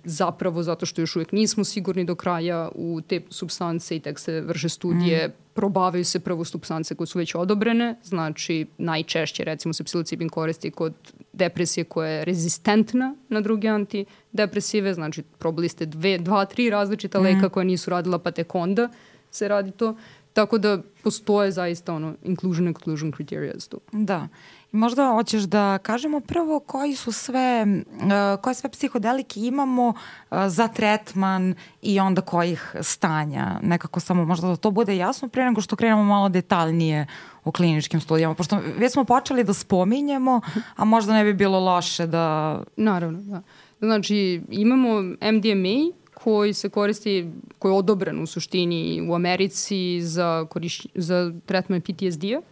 zapravo 0.05 0.63
zato 0.63 0.87
što 0.87 1.01
još 1.01 1.17
uvijek 1.17 1.33
nismo 1.33 1.65
sigurni 1.65 2.05
do 2.05 2.15
kraja 2.15 2.69
u 2.75 3.01
te 3.01 3.21
substance 3.31 3.97
i 3.97 4.01
tek 4.01 4.19
se 4.19 4.41
vrše 4.41 4.69
studije, 4.69 5.29
mm. 5.29 5.33
probavaju 5.55 6.05
se 6.05 6.21
prvo 6.21 6.45
substance 6.45 6.95
koje 6.95 7.07
su 7.07 7.19
već 7.19 7.35
odobrene, 7.35 7.97
znači 8.03 8.67
najčešće 8.79 9.45
recimo 9.45 9.75
se 9.75 9.85
psilocibin 9.85 10.29
koristi 10.29 10.71
kod 10.71 10.95
depresije 11.33 11.85
koja 11.85 12.09
je 12.09 12.25
rezistentna 12.25 13.15
na 13.29 13.41
druge 13.41 13.69
antidepresive, 13.69 14.95
znači 14.95 15.23
probali 15.23 15.69
ste 15.69 15.87
dve, 15.87 16.19
dva, 16.19 16.45
tri 16.45 16.71
različita 16.71 17.21
mm. 17.21 17.23
leka 17.23 17.49
koja 17.49 17.65
nisu 17.65 17.91
radila 17.91 18.19
pa 18.19 18.31
tek 18.31 18.55
onda 18.55 18.89
se 19.31 19.49
radi 19.49 19.71
to. 19.71 19.97
Tako 20.33 20.59
da 20.59 20.83
postoje 21.03 21.51
zaista 21.51 21.95
ono 21.95 22.15
inclusion 22.23 22.75
exclusion 22.75 23.17
criteria 23.17 23.53
tu. 23.69 23.81
Da. 23.93 24.29
Možda 24.73 25.07
hoćeš 25.07 25.43
da 25.43 25.79
kažemo 25.79 26.21
prvo 26.21 26.61
koji 26.61 26.95
su 26.95 27.13
sve, 27.13 27.67
uh, 27.89 28.43
koje 28.43 28.55
sve 28.55 28.71
psihodelike 28.71 29.41
imamo 29.41 29.89
uh, 29.89 30.39
za 30.49 30.69
tretman 30.69 31.55
i 31.83 32.01
onda 32.01 32.21
kojih 32.21 32.77
stanja. 32.81 33.59
Nekako 33.63 34.01
samo 34.01 34.25
možda 34.25 34.49
da 34.49 34.57
to 34.57 34.71
bude 34.71 34.97
jasno 34.97 35.29
pre 35.29 35.45
nego 35.45 35.61
što 35.61 35.77
krenemo 35.77 36.05
malo 36.05 36.29
detaljnije 36.29 37.07
u 37.45 37.53
kliničkim 37.53 38.01
studijama. 38.01 38.35
Pošto 38.35 38.59
već 38.79 38.93
smo 38.93 39.05
počeli 39.05 39.45
da 39.45 39.55
spominjemo, 39.55 40.41
a 40.77 40.85
možda 40.85 41.13
ne 41.13 41.25
bi 41.25 41.35
bilo 41.35 41.61
loše 41.61 42.07
da... 42.07 42.59
Naravno, 42.77 43.21
da. 43.23 43.43
Znači, 43.81 44.43
imamo 44.51 45.03
MDMA, 45.03 45.93
koji 46.15 46.55
se 46.55 46.69
koristi, 46.69 47.31
koji 47.59 47.73
je 47.73 47.77
odobren 47.77 48.23
u 48.23 48.27
suštini 48.27 49.07
u 49.09 49.15
Americi 49.15 50.03
za, 50.03 50.47
koriš, 50.51 50.87
za 50.95 51.33
tretman 51.47 51.81
PTSD-a 51.81 52.52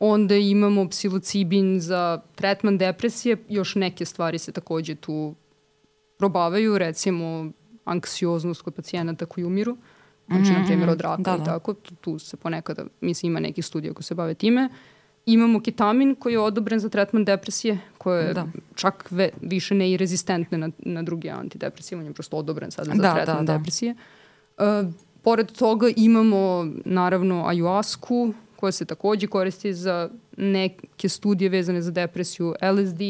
Onda 0.00 0.36
imamo 0.36 0.88
psilocibin 0.88 1.80
za 1.80 2.20
tretman 2.34 2.78
depresije, 2.78 3.36
još 3.48 3.74
neke 3.74 4.04
stvari 4.04 4.38
se 4.38 4.52
takođe 4.52 4.94
tu 4.94 5.34
probavaju, 6.18 6.78
recimo 6.78 7.50
anksioznost 7.84 8.62
kod 8.62 8.74
pacijenata 8.74 9.26
koji 9.26 9.44
umiru, 9.44 9.76
znači 10.26 10.50
mm 10.50 10.54
-hmm. 10.54 10.60
na 10.60 10.66
primjer 10.66 10.90
od 10.90 11.00
raka 11.00 11.22
da, 11.22 11.34
i 11.34 11.38
da. 11.38 11.44
tako, 11.44 11.74
tu, 11.74 11.94
tu 11.94 12.18
se 12.18 12.36
ponekada, 12.36 12.84
mislim 13.00 13.32
ima 13.32 13.40
neki 13.40 13.62
studija 13.62 13.94
koji 13.94 14.04
se 14.04 14.14
bave 14.14 14.34
time. 14.34 14.68
Imamo 15.26 15.60
ketamin 15.60 16.14
koji 16.14 16.32
je 16.32 16.40
odobren 16.40 16.80
za 16.80 16.88
tretman 16.88 17.24
depresije, 17.24 17.78
koje 17.98 18.24
je 18.24 18.34
da. 18.34 18.46
čak 18.74 19.06
ve, 19.10 19.30
više 19.40 19.74
ne 19.74 19.90
i 19.90 19.96
rezistentne 19.96 20.58
na, 20.58 20.70
na 20.78 21.02
druge 21.02 21.30
antidepresije, 21.30 21.98
on 21.98 22.04
je 22.04 22.12
prosto 22.12 22.36
odobren 22.36 22.70
sada 22.70 22.90
za 22.94 23.02
da, 23.02 23.14
tretman 23.14 23.46
da, 23.46 23.52
da. 23.52 23.58
depresije. 23.58 23.94
Uh, 24.58 24.64
pored 25.22 25.52
toga 25.52 25.86
imamo 25.96 26.66
naravno 26.84 27.46
ajuasku, 27.46 28.32
koja 28.58 28.72
se 28.72 28.84
takođe 28.84 29.26
koristi 29.26 29.74
za 29.74 30.10
neke 30.36 31.08
studije 31.08 31.48
vezane 31.48 31.82
za 31.82 31.90
depresiju, 31.90 32.54
LSD, 32.62 33.00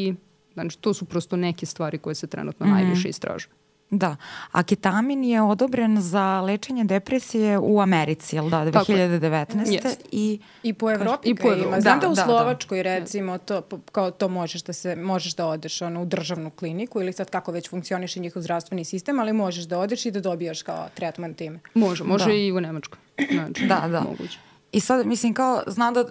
znači 0.53 0.77
to 0.77 0.93
su 0.93 1.05
prosto 1.05 1.35
neke 1.35 1.65
stvari 1.65 1.97
koje 1.97 2.15
se 2.15 2.27
trenutno 2.27 2.65
mm 2.65 2.69
-hmm. 2.69 2.73
najviše 2.73 3.09
istražuju. 3.09 3.53
Da, 3.91 4.15
a 4.51 4.63
ketamin 4.63 5.23
je 5.23 5.41
odobren 5.41 6.01
za 6.01 6.41
lečenje 6.41 6.83
depresije 6.83 7.57
u 7.57 7.81
Americi, 7.81 8.35
jel 8.35 8.49
da, 8.49 8.57
2019. 8.57 9.45
Yes. 9.47 9.95
I, 10.11 10.39
I 10.63 10.73
po 10.73 10.91
Evropi 10.91 11.29
I 11.29 11.35
po 11.35 11.47
Evropi. 11.47 11.67
ima. 11.67 11.81
Znam 11.81 11.99
da, 11.99 12.05
da 12.05 12.11
u 12.11 12.15
da, 12.15 12.21
da. 12.21 12.25
Slovačkoj 12.25 12.77
da. 12.77 12.83
recimo 12.83 13.37
to, 13.37 13.61
kao 13.91 14.11
to 14.11 14.27
možeš 14.27 14.63
da, 14.63 14.73
se, 14.73 14.95
možeš 14.95 15.35
da 15.35 15.45
odeš 15.45 15.81
ono, 15.81 16.01
u 16.01 16.05
državnu 16.05 16.49
kliniku 16.51 17.01
ili 17.01 17.13
sad 17.13 17.29
kako 17.29 17.51
već 17.51 17.69
funkcioniše 17.69 18.19
njihov 18.19 18.41
zdravstveni 18.41 18.85
sistem, 18.85 19.19
ali 19.19 19.33
možeš 19.33 19.63
da 19.63 19.79
odeš 19.79 20.05
i 20.05 20.11
da 20.11 20.19
dobijaš 20.19 20.61
kao 20.61 20.89
tretman 20.93 21.33
time. 21.33 21.59
Može, 21.73 22.03
može 22.03 22.25
da. 22.25 22.33
i 22.33 22.51
u 22.51 22.61
Nemačkoj. 22.61 22.99
Znači, 23.31 23.67
da, 23.67 23.87
da. 23.87 24.01
Moguće. 24.01 24.39
I 24.71 24.79
sad, 24.79 25.07
mislim, 25.07 25.33
kao, 25.33 25.63
znam 25.67 25.93
da 25.93 26.01
uh, 26.01 26.07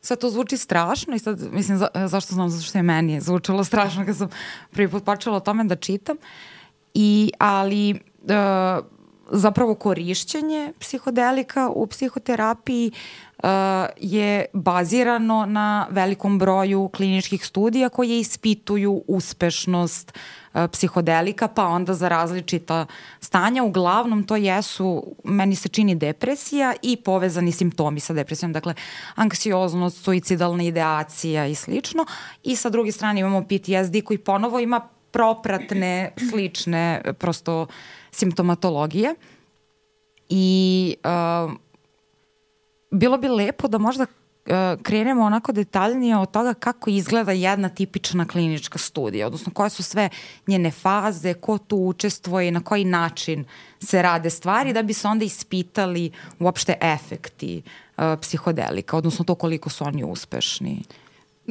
sve 0.00 0.16
to 0.16 0.30
zvuči 0.30 0.56
strašno 0.56 1.14
i 1.14 1.18
sad, 1.18 1.52
mislim, 1.52 1.78
za, 1.78 1.88
zašto 2.06 2.34
znam, 2.34 2.50
zato 2.50 2.64
što 2.64 2.78
je 2.78 2.82
meni 2.82 3.20
zvučalo 3.20 3.64
strašno 3.70 4.06
kad 4.06 4.16
sam 4.16 4.28
prvi 4.70 4.88
put 4.88 5.04
počela 5.04 5.36
o 5.36 5.40
tome 5.40 5.64
da 5.64 5.76
čitam. 5.76 6.16
I, 6.94 7.32
ali, 7.38 8.00
uh, 8.22 8.84
zapravo 9.30 9.74
korišćenje 9.74 10.72
psihodelika 10.78 11.68
u 11.68 11.86
psihoterapiji 11.86 12.92
uh, 13.42 13.48
je 13.96 14.44
bazirano 14.52 15.46
na 15.46 15.86
velikom 15.90 16.38
broju 16.38 16.88
kliničkih 16.88 17.46
studija 17.46 17.88
koje 17.88 18.20
ispituju 18.20 19.02
uspešnost 19.06 20.18
psihodelika, 20.72 21.48
pa 21.48 21.64
onda 21.66 21.94
za 21.94 22.08
različita 22.08 22.86
stanja. 23.20 23.62
Uglavnom 23.62 24.24
to 24.24 24.36
jesu, 24.36 25.04
meni 25.24 25.56
se 25.56 25.68
čini 25.68 25.94
depresija 25.94 26.74
i 26.82 26.96
povezani 26.96 27.52
simptomi 27.52 28.00
sa 28.00 28.12
depresijom, 28.12 28.52
dakle 28.52 28.74
anksioznost, 29.14 30.04
suicidalna 30.04 30.62
ideacija 30.62 31.46
i 31.46 31.54
slično. 31.54 32.06
I 32.42 32.56
sa 32.56 32.70
druge 32.70 32.92
strane 32.92 33.20
imamo 33.20 33.42
PTSD 33.42 34.02
koji 34.04 34.18
ponovo 34.18 34.60
ima 34.60 34.80
propratne, 35.10 36.12
slične, 36.30 37.02
prosto 37.18 37.66
simptomatologije. 38.10 39.14
I 40.28 40.96
uh, 41.04 41.52
bilo 42.90 43.18
bi 43.18 43.28
lepo 43.28 43.68
da 43.68 43.78
možda 43.78 44.06
krenemo 44.82 45.24
onako 45.24 45.52
detaljnije 45.52 46.16
od 46.16 46.30
toga 46.30 46.54
kako 46.54 46.90
izgleda 46.90 47.32
jedna 47.32 47.68
tipična 47.68 48.26
klinička 48.26 48.78
studija, 48.78 49.26
odnosno 49.26 49.52
koje 49.52 49.70
su 49.70 49.82
sve 49.82 50.08
njene 50.46 50.70
faze, 50.70 51.34
ko 51.34 51.58
tu 51.58 51.76
učestvuje 51.76 52.48
i 52.48 52.50
na 52.50 52.60
koji 52.60 52.84
način 52.84 53.44
se 53.80 54.02
rade 54.02 54.30
stvari 54.30 54.72
da 54.72 54.82
bi 54.82 54.92
se 54.92 55.08
onda 55.08 55.24
ispitali 55.24 56.10
uopšte 56.38 56.76
efekti 56.80 57.62
uh, 57.96 58.04
psihodelika, 58.20 58.96
odnosno 58.96 59.24
to 59.24 59.34
koliko 59.34 59.70
su 59.70 59.84
oni 59.84 60.04
uspešni. 60.04 60.82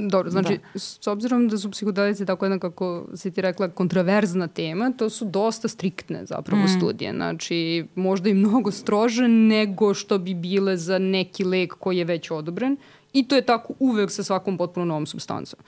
Dobro, 0.08 0.30
znači, 0.30 0.60
da. 0.74 0.80
s 0.80 1.08
obzirom 1.08 1.48
da 1.48 1.58
su 1.58 1.72
psihodelice 1.72 2.26
tako 2.26 2.46
jedna, 2.46 2.60
kako 2.60 3.06
si 3.16 3.32
ti 3.32 3.42
rekla, 3.42 3.70
kontraverzna 3.70 4.48
tema, 4.48 4.92
to 4.98 5.10
su 5.10 5.26
dosta 5.26 5.68
striktne 5.68 6.26
zapravo 6.26 6.64
mm. 6.64 6.68
studije. 6.68 7.14
Znači, 7.14 7.86
možda 7.96 8.30
i 8.30 8.34
mnogo 8.34 8.72
strože 8.72 9.28
nego 9.28 9.94
što 9.94 10.18
bi 10.18 10.34
bile 10.34 10.78
za 10.78 10.98
neki 10.98 11.44
lek 11.44 11.74
koji 11.74 11.98
je 11.98 12.06
već 12.06 12.32
odobren. 12.32 12.78
I 13.14 13.28
to 13.28 13.36
je 13.36 13.42
tako 13.42 13.74
uvek 13.80 14.12
sa 14.12 14.24
svakom 14.24 14.58
potpuno 14.58 14.86
novom 14.86 15.06
substancom. 15.06 15.60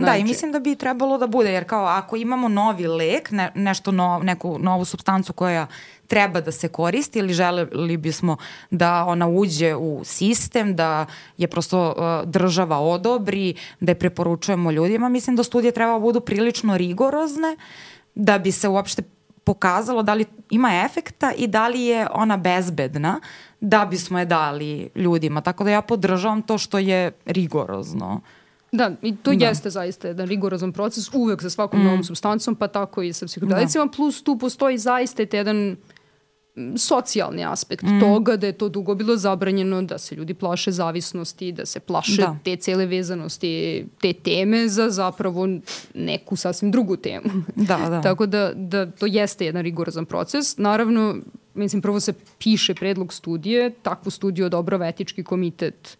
Znači, 0.00 0.18
da, 0.18 0.20
i 0.20 0.24
mislim 0.24 0.52
da 0.52 0.58
bi 0.58 0.76
trebalo 0.76 1.18
da 1.18 1.26
bude, 1.26 1.52
jer 1.52 1.64
kao 1.64 1.84
ako 1.84 2.16
imamo 2.16 2.48
novi 2.48 2.86
lek, 2.86 3.30
ne, 3.30 3.52
nešto 3.54 3.92
no, 3.92 4.20
neku 4.22 4.58
novu 4.58 4.84
substancu 4.84 5.32
koja 5.32 5.66
treba 6.06 6.40
da 6.40 6.52
se 6.52 6.68
koristi 6.68 7.18
ili 7.18 7.32
želeli 7.32 7.96
bismo 7.96 8.36
da 8.70 9.04
ona 9.04 9.28
uđe 9.28 9.74
u 9.74 10.00
sistem, 10.04 10.76
da 10.76 11.06
je 11.36 11.48
prosto 11.48 11.88
uh, 11.88 12.30
država 12.30 12.78
odobri, 12.78 13.54
da 13.80 13.90
je 13.90 13.98
preporučujemo 13.98 14.70
ljudima, 14.70 15.08
mislim 15.08 15.36
da 15.36 15.42
studije 15.42 15.72
treba 15.72 15.92
da 15.92 15.98
budu 15.98 16.20
prilično 16.20 16.76
rigorozne 16.76 17.56
da 18.14 18.38
bi 18.38 18.52
se 18.52 18.68
uopšte 18.68 19.02
pokazalo 19.44 20.02
da 20.02 20.14
li 20.14 20.24
ima 20.50 20.84
efekta 20.84 21.32
i 21.36 21.46
da 21.46 21.68
li 21.68 21.82
je 21.82 22.06
ona 22.12 22.36
bezbedna 22.36 23.20
da 23.60 23.84
bismo 23.84 24.18
je 24.18 24.24
dali 24.24 24.88
ljudima. 24.94 25.40
Tako 25.40 25.64
da 25.64 25.70
ja 25.70 25.82
podržavam 25.82 26.42
to 26.42 26.58
što 26.58 26.78
je 26.78 27.12
rigorozno. 27.26 28.20
Da, 28.72 28.92
i 29.02 29.16
to 29.16 29.34
da. 29.34 29.46
jeste 29.46 29.70
zaista 29.70 30.08
jedan 30.08 30.28
rigorozan 30.28 30.72
proces 30.72 31.14
uvek 31.14 31.42
sa 31.42 31.50
svakom 31.50 31.80
mm. 31.80 31.84
novom 31.84 32.04
substancom, 32.04 32.54
pa 32.54 32.68
tako 32.68 33.02
i 33.02 33.12
sa 33.12 33.26
psihodelicima, 33.26 33.84
da. 33.84 33.90
plus 33.90 34.22
tu 34.22 34.38
postoji 34.38 34.78
zaista 34.78 35.22
jedan 35.32 35.76
socijalni 36.76 37.44
aspekt 37.44 37.82
mm. 37.82 38.00
toga, 38.00 38.36
da 38.36 38.46
je 38.46 38.52
to 38.52 38.68
dugo 38.68 38.94
bilo 38.94 39.16
zabranjeno, 39.16 39.82
da 39.82 39.98
se 39.98 40.14
ljudi 40.14 40.34
plaše 40.34 40.72
zavisnosti, 40.72 41.52
da 41.52 41.66
se 41.66 41.80
plaše 41.80 42.22
da. 42.22 42.38
te 42.44 42.56
cele 42.56 42.86
vezanosti, 42.86 43.86
te 44.00 44.12
teme 44.12 44.68
za 44.68 44.90
zapravo 44.90 45.48
neku 45.94 46.36
sasvim 46.36 46.70
drugu 46.70 46.96
temu. 46.96 47.30
Da, 47.56 47.76
da. 47.76 48.00
Tako 48.00 48.26
da, 48.26 48.52
da 48.54 48.90
to 48.90 49.06
jeste 49.06 49.46
jedan 49.46 49.62
rigorozan 49.62 50.04
proces. 50.04 50.56
Naravno, 50.58 51.16
mislim, 51.54 51.82
prvo 51.82 52.00
se 52.00 52.12
piše 52.38 52.74
predlog 52.74 53.12
studije, 53.12 53.70
takvu 53.70 54.10
studiju 54.10 54.46
odobrava 54.46 54.88
etički 54.88 55.24
komitet 55.24 55.98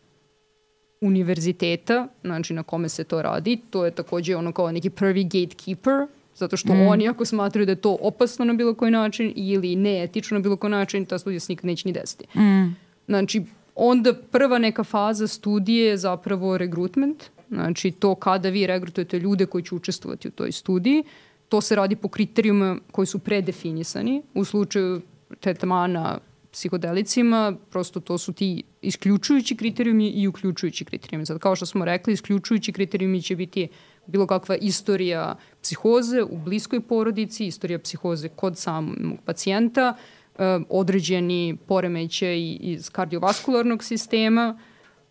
univerziteta, 1.00 2.08
znači 2.22 2.54
na 2.54 2.62
kome 2.62 2.88
se 2.88 3.04
to 3.04 3.22
radi. 3.22 3.60
To 3.70 3.84
je 3.84 3.90
takođe 3.90 4.36
ono 4.36 4.52
kao 4.52 4.72
neki 4.72 4.90
prvi 4.90 5.24
gatekeeper 5.24 6.06
Zato 6.40 6.56
što 6.56 6.74
mm. 6.74 6.86
oni 6.86 7.08
ako 7.08 7.24
smatraju 7.24 7.66
da 7.66 7.72
je 7.72 7.76
to 7.76 7.96
opasno 8.00 8.44
na 8.44 8.52
bilo 8.52 8.74
koji 8.74 8.90
način 8.90 9.32
ili 9.36 9.76
neetično 9.76 10.38
na 10.38 10.42
bilo 10.42 10.56
koji 10.56 10.70
način, 10.70 11.06
ta 11.06 11.18
studija 11.18 11.40
se 11.40 11.52
nikad 11.52 11.64
neće 11.64 11.88
ni 11.88 11.92
desiti. 11.92 12.38
Mm. 12.38 12.76
Znači, 13.06 13.42
onda 13.74 14.14
prva 14.14 14.58
neka 14.58 14.84
faza 14.84 15.26
studije 15.26 15.86
je 15.86 15.96
zapravo 15.96 16.58
rekrutment, 16.58 17.24
znači 17.48 17.90
to 17.90 18.14
kada 18.14 18.48
vi 18.48 18.66
regrutujete 18.66 19.18
ljude 19.18 19.46
koji 19.46 19.64
će 19.64 19.74
učestvovati 19.74 20.28
u 20.28 20.30
toj 20.30 20.52
studiji, 20.52 21.04
to 21.48 21.60
se 21.60 21.76
radi 21.76 21.96
po 21.96 22.08
kriterijuma 22.08 22.78
koji 22.92 23.06
su 23.06 23.18
predefinisani. 23.18 24.22
U 24.34 24.44
slučaju 24.44 25.00
tretmana 25.40 26.18
psihodelicima, 26.52 27.56
prosto 27.70 28.00
to 28.00 28.18
su 28.18 28.32
ti 28.32 28.62
isključujući 28.82 29.56
kriterijumi 29.56 30.08
i 30.08 30.28
uključujući 30.28 30.84
kriterijumi. 30.84 31.26
Sad, 31.26 31.38
kao 31.38 31.56
što 31.56 31.66
smo 31.66 31.84
rekli, 31.84 32.12
isključujući 32.12 32.72
kriterijumi 32.72 33.22
će 33.22 33.36
biti 33.36 33.68
bilo 34.06 34.26
kakva 34.26 34.56
istorija 34.56 35.36
psihoze 35.62 36.22
u 36.22 36.38
bliskoj 36.38 36.80
porodici, 36.80 37.46
istorija 37.46 37.78
psihoze 37.78 38.28
kod 38.28 38.58
samog 38.58 38.96
pacijenta, 39.24 39.96
e, 40.38 40.58
određeni 40.68 41.56
poremeće 41.66 42.40
iz 42.60 42.90
kardiovaskularnog 42.90 43.84
sistema 43.84 44.58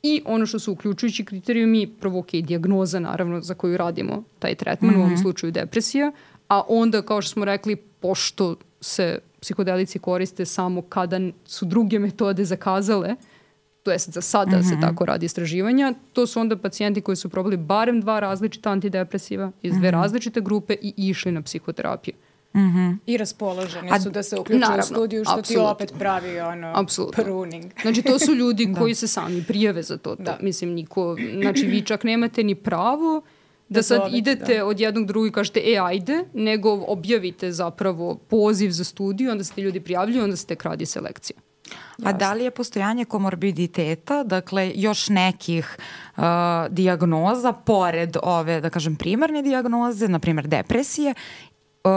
i 0.03 0.21
ono 0.25 0.45
što 0.45 0.59
su 0.59 0.71
uključujući 0.71 1.25
kriterijumi, 1.25 1.87
prvo 1.87 2.19
ok, 2.19 2.31
diagnoza 2.31 2.99
naravno 2.99 3.41
za 3.41 3.53
koju 3.53 3.77
radimo 3.77 4.23
taj 4.39 4.55
tretman, 4.55 4.91
mm 4.91 4.93
-hmm. 4.93 4.97
u 4.97 5.01
ovom 5.01 5.13
mhm. 5.13 5.21
slučaju 5.21 5.51
depresija, 5.51 6.11
a 6.47 6.61
onda 6.67 7.01
kao 7.01 7.21
što 7.21 7.31
smo 7.31 7.45
rekli, 7.45 7.75
pošto 7.75 8.55
se 8.81 9.19
psihodelici 9.41 9.99
koriste 9.99 10.45
samo 10.45 10.81
kada 10.81 11.19
su 11.45 11.65
druge 11.65 11.99
metode 11.99 12.45
zakazale, 12.45 13.15
to 13.83 13.91
jest 13.91 14.09
za 14.09 14.21
sada 14.21 14.57
mm 14.57 14.59
-hmm. 14.59 14.69
se 14.69 14.73
mhm. 14.73 14.81
tako 14.81 15.05
radi 15.05 15.25
istraživanja, 15.25 15.93
to 16.13 16.27
su 16.27 16.39
onda 16.39 16.57
pacijenti 16.57 17.01
koji 17.01 17.15
su 17.15 17.29
probali 17.29 17.57
barem 17.57 18.01
dva 18.01 18.19
različita 18.19 18.71
antidepresiva 18.71 19.51
iz 19.61 19.73
dve 19.73 19.79
mm 19.79 19.83
-hmm. 19.83 20.01
različite 20.01 20.41
grupe 20.41 20.75
i 20.81 20.93
išli 20.97 21.31
na 21.31 21.41
psihoterapiju. 21.41 22.15
Mm 22.53 22.59
-hmm. 22.59 22.97
I 23.05 23.17
raspoloženi 23.17 23.89
A, 23.91 23.99
su 23.99 24.09
da 24.09 24.23
se 24.23 24.39
uključuju 24.39 24.79
u 24.79 24.83
studiju, 24.83 25.23
što 25.23 25.33
absolutno. 25.33 25.65
ti 25.65 25.71
opet 25.71 25.93
pravi 25.99 26.39
ono 26.39 26.71
absolutno. 26.75 27.23
pruning. 27.23 27.65
znači, 27.81 28.01
to 28.01 28.19
su 28.19 28.35
ljudi 28.35 28.65
da. 28.73 28.79
koji 28.79 28.95
se 28.95 29.07
sami 29.07 29.43
prijave 29.47 29.83
za 29.83 29.97
to. 29.97 30.15
to. 30.15 30.23
Da. 30.23 30.37
Mislim, 30.41 30.69
niko, 30.69 31.15
znači, 31.41 31.65
vi 31.65 31.81
čak 31.81 32.03
nemate 32.03 32.43
ni 32.43 32.55
pravo 32.55 33.21
da 33.69 33.83
sad 33.83 33.97
zovete, 33.97 34.17
idete 34.17 34.57
da. 34.57 34.65
od 34.65 34.79
jednog 34.79 35.05
drugog 35.05 35.27
i 35.27 35.31
kažete, 35.31 35.59
e, 35.59 35.77
ajde, 35.77 36.23
nego 36.33 36.85
objavite 36.87 37.51
zapravo 37.51 38.15
poziv 38.15 38.69
za 38.71 38.83
studiju, 38.83 39.31
onda 39.31 39.43
se 39.43 39.53
ti 39.53 39.61
ljudi 39.61 39.79
prijavljuju, 39.79 40.23
onda 40.23 40.35
se 40.35 40.45
tek 40.45 40.63
radi 40.63 40.85
selekcija. 40.85 41.37
A 42.03 42.13
da 42.13 42.33
li 42.33 42.43
je 42.43 42.51
postojanje 42.51 43.05
komorbiditeta, 43.05 44.23
dakle 44.23 44.71
još 44.75 45.09
nekih 45.09 45.77
uh, 46.17 46.23
diagnoza 46.69 47.51
pored 47.53 48.17
ove, 48.23 48.61
da 48.61 48.69
kažem, 48.69 48.95
primarne 48.95 49.41
diagnoze, 49.41 50.07
na 50.07 50.19
primer 50.19 50.47
depresije, 50.47 51.13
uh, 51.83 51.91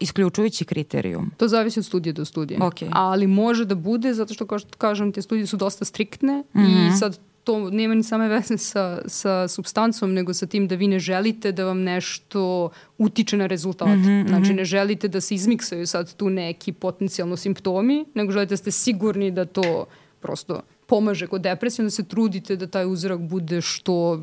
isključujući 0.00 0.64
kriterijum? 0.64 1.30
To 1.36 1.48
zavisi 1.48 1.78
od 1.78 1.84
studije 1.84 2.12
do 2.12 2.24
studije. 2.24 2.60
Okay. 2.60 2.88
Ali 2.92 3.26
može 3.26 3.64
da 3.64 3.74
bude, 3.74 4.14
zato 4.14 4.34
što, 4.34 4.46
kao 4.46 4.58
što 4.58 4.78
kažem, 4.78 5.12
te 5.12 5.22
studije 5.22 5.46
su 5.46 5.56
dosta 5.56 5.84
striktne 5.84 6.38
mm 6.38 6.58
-hmm. 6.58 6.84
i 6.84 6.86
mhm. 6.86 6.96
sad 6.96 7.18
to 7.44 7.70
nema 7.70 7.94
ni 7.94 8.02
same 8.02 8.28
veze 8.28 8.58
sa, 8.58 9.02
sa 9.06 9.48
substancom, 9.48 10.12
nego 10.12 10.34
sa 10.34 10.46
tim 10.46 10.68
da 10.68 10.74
vi 10.74 10.88
ne 10.88 10.98
želite 10.98 11.52
da 11.52 11.64
vam 11.64 11.82
nešto 11.82 12.70
utiče 12.98 13.36
na 13.36 13.46
rezultate. 13.46 13.96
Mm 13.96 14.04
-hmm, 14.04 14.28
znači, 14.28 14.54
ne 14.54 14.64
želite 14.64 15.08
da 15.08 15.20
se 15.20 15.34
izmiksaju 15.34 15.86
sad 15.86 16.14
tu 16.14 16.30
neki 16.30 16.72
potencijalno 16.72 17.36
simptomi, 17.36 18.04
nego 18.14 18.32
želite 18.32 18.52
da 18.52 18.56
ste 18.56 18.70
sigurni 18.70 19.30
da 19.30 19.44
to 19.44 19.86
prosto 20.20 20.60
pomaže 20.86 21.26
kod 21.26 21.40
depresije, 21.40 21.82
onda 21.82 21.90
se 21.90 22.02
trudite 22.04 22.56
da 22.56 22.66
taj 22.66 22.86
uzorak 22.86 23.20
bude 23.20 23.60
što 23.60 24.20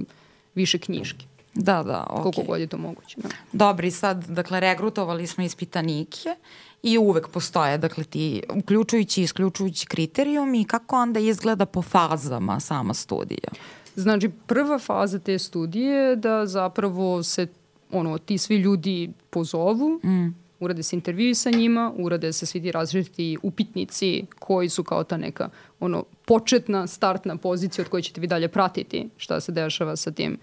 više 0.55 0.77
knjiški. 0.77 1.25
Da, 1.53 1.84
da, 1.84 2.05
ok. 2.10 2.23
Koliko 2.23 2.41
god 2.43 2.60
je 2.60 2.67
to 2.67 2.77
moguće. 2.77 3.17
Da. 3.17 3.29
Dobri, 3.53 3.91
sad, 3.91 4.25
dakle, 4.27 4.60
regrutovali 4.60 5.27
smo 5.27 5.43
ispitanike 5.43 6.36
i 6.84 6.98
uvek 6.98 7.28
postoje, 7.28 7.78
dakle, 7.78 8.04
ti 8.04 8.42
uključujući 8.56 9.22
i 9.22 9.24
isključujući 9.24 9.88
kriterijum 9.88 10.56
i 10.56 10.65
kako 10.65 10.96
onda 10.96 11.20
izgleda 11.20 11.65
po 11.65 11.82
fazama 11.82 12.60
sama 12.60 12.94
studija? 12.94 13.50
Znači, 13.96 14.30
prva 14.48 14.80
faza 14.80 15.20
te 15.20 15.39
studije 15.39 15.96
je 15.96 16.15
da 16.15 16.46
zapravo 16.46 17.24
se 17.24 17.48
ono, 17.92 18.18
ti 18.18 18.38
svi 18.38 18.56
ljudi 18.56 19.10
pozovu, 19.30 20.00
mm. 20.04 20.36
urade 20.60 20.84
se 20.84 20.96
intervjui 20.96 21.36
sa 21.36 21.52
njima, 21.52 21.94
urade 21.98 22.34
se 22.34 22.46
svi 22.46 22.62
ti 22.62 22.72
različiti 22.72 23.38
upitnici 23.44 24.26
koji 24.39 24.70
su 24.70 24.84
kao 24.84 25.04
ta 25.04 25.18
neka 25.18 25.50
ono, 25.80 26.04
početna, 26.26 26.88
startna 26.88 27.38
pozicija 27.38 27.84
od 27.84 27.89
koje 27.89 28.04
ćete 28.04 28.22
vi 28.22 28.28
dalje 28.28 28.48
pratiti 28.48 29.10
šta 29.18 29.39
se 29.39 29.52
dešava 29.52 29.96
sa 29.96 30.12
tim 30.12 30.38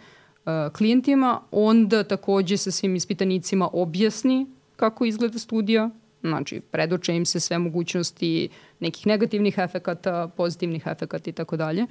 uh, 0.44 0.72
klijentima. 0.72 1.40
Onda 1.50 2.04
takođe 2.04 2.56
se 2.56 2.70
svim 2.70 2.96
ispitanicima 2.96 3.68
objasni 3.72 4.46
kako 4.76 5.04
izgleda 5.04 5.38
studija, 5.38 5.90
Znači, 6.28 6.60
predoče 6.60 7.16
im 7.16 7.26
se 7.26 7.40
sve 7.40 7.58
mogućnosti 7.58 8.48
nekih 8.80 9.06
negativnih 9.06 9.58
efekata, 9.58 10.28
pozitivnih 10.36 10.82
efekata 10.86 11.30
i 11.30 11.32
tako 11.32 11.56
dalje. 11.56 11.86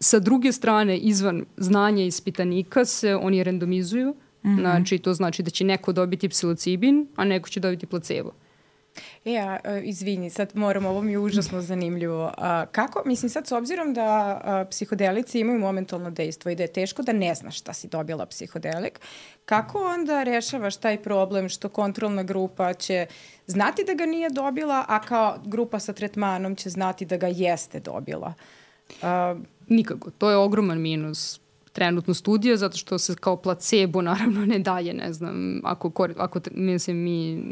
Sa 0.00 0.18
druge 0.18 0.52
strane, 0.52 0.98
izvan 0.98 1.44
znanja 1.56 2.04
ispitanika 2.04 2.84
se 2.84 3.16
oni 3.16 3.44
randomizuju. 3.44 4.14
Mm 4.44 4.48
-hmm. 4.48 4.60
Znači, 4.60 4.98
to 4.98 5.14
znači 5.14 5.42
da 5.42 5.50
će 5.50 5.64
neko 5.64 5.92
dobiti 5.92 6.28
psilocibin, 6.28 7.08
a 7.16 7.24
neko 7.24 7.48
će 7.48 7.60
dobiti 7.60 7.86
placebo. 7.86 8.32
E, 9.24 9.38
a, 9.38 9.78
izvini, 9.84 10.30
sad 10.30 10.50
moram, 10.54 10.86
ovo 10.86 11.02
mi 11.02 11.12
je 11.12 11.18
užasno 11.18 11.60
zanimljivo. 11.62 12.32
A, 12.36 12.66
kako, 12.66 13.02
mislim 13.06 13.30
sad 13.30 13.46
s 13.46 13.52
obzirom 13.52 13.94
da 13.94 14.40
a, 14.44 14.64
psihodelici 14.70 15.40
imaju 15.40 15.58
momentalno 15.58 16.10
dejstvo 16.10 16.50
i 16.50 16.54
da 16.54 16.62
je 16.62 16.72
teško 16.72 17.02
da 17.02 17.12
ne 17.12 17.34
znaš 17.34 17.58
šta 17.58 17.72
si 17.72 17.88
dobila 17.88 18.26
psihodelik, 18.26 19.00
kako 19.44 19.84
onda 19.84 20.22
rešavaš 20.22 20.76
taj 20.76 21.02
problem 21.02 21.48
što 21.48 21.68
kontrolna 21.68 22.22
grupa 22.22 22.74
će 22.74 23.06
znati 23.46 23.84
da 23.84 23.94
ga 23.94 24.06
nije 24.06 24.30
dobila, 24.30 24.84
a 24.88 25.00
kao 25.00 25.38
grupa 25.44 25.78
sa 25.78 25.92
tretmanom 25.92 26.56
će 26.56 26.70
znati 26.70 27.04
da 27.04 27.16
ga 27.16 27.26
jeste 27.26 27.80
dobila? 27.80 28.34
A, 29.02 29.36
Nikako. 29.68 30.10
To 30.10 30.30
je 30.30 30.36
ogroman 30.36 30.80
minus 30.80 31.40
trenutno 31.72 32.14
studija, 32.14 32.56
zato 32.56 32.76
što 32.76 32.98
se 32.98 33.14
kao 33.14 33.36
placebo 33.36 34.02
naravno 34.02 34.46
ne 34.46 34.58
daje, 34.58 34.94
ne 34.94 35.12
znam, 35.12 35.60
ako, 35.64 36.08
ako 36.16 36.40
mislim, 36.54 36.96
mi 36.96 37.44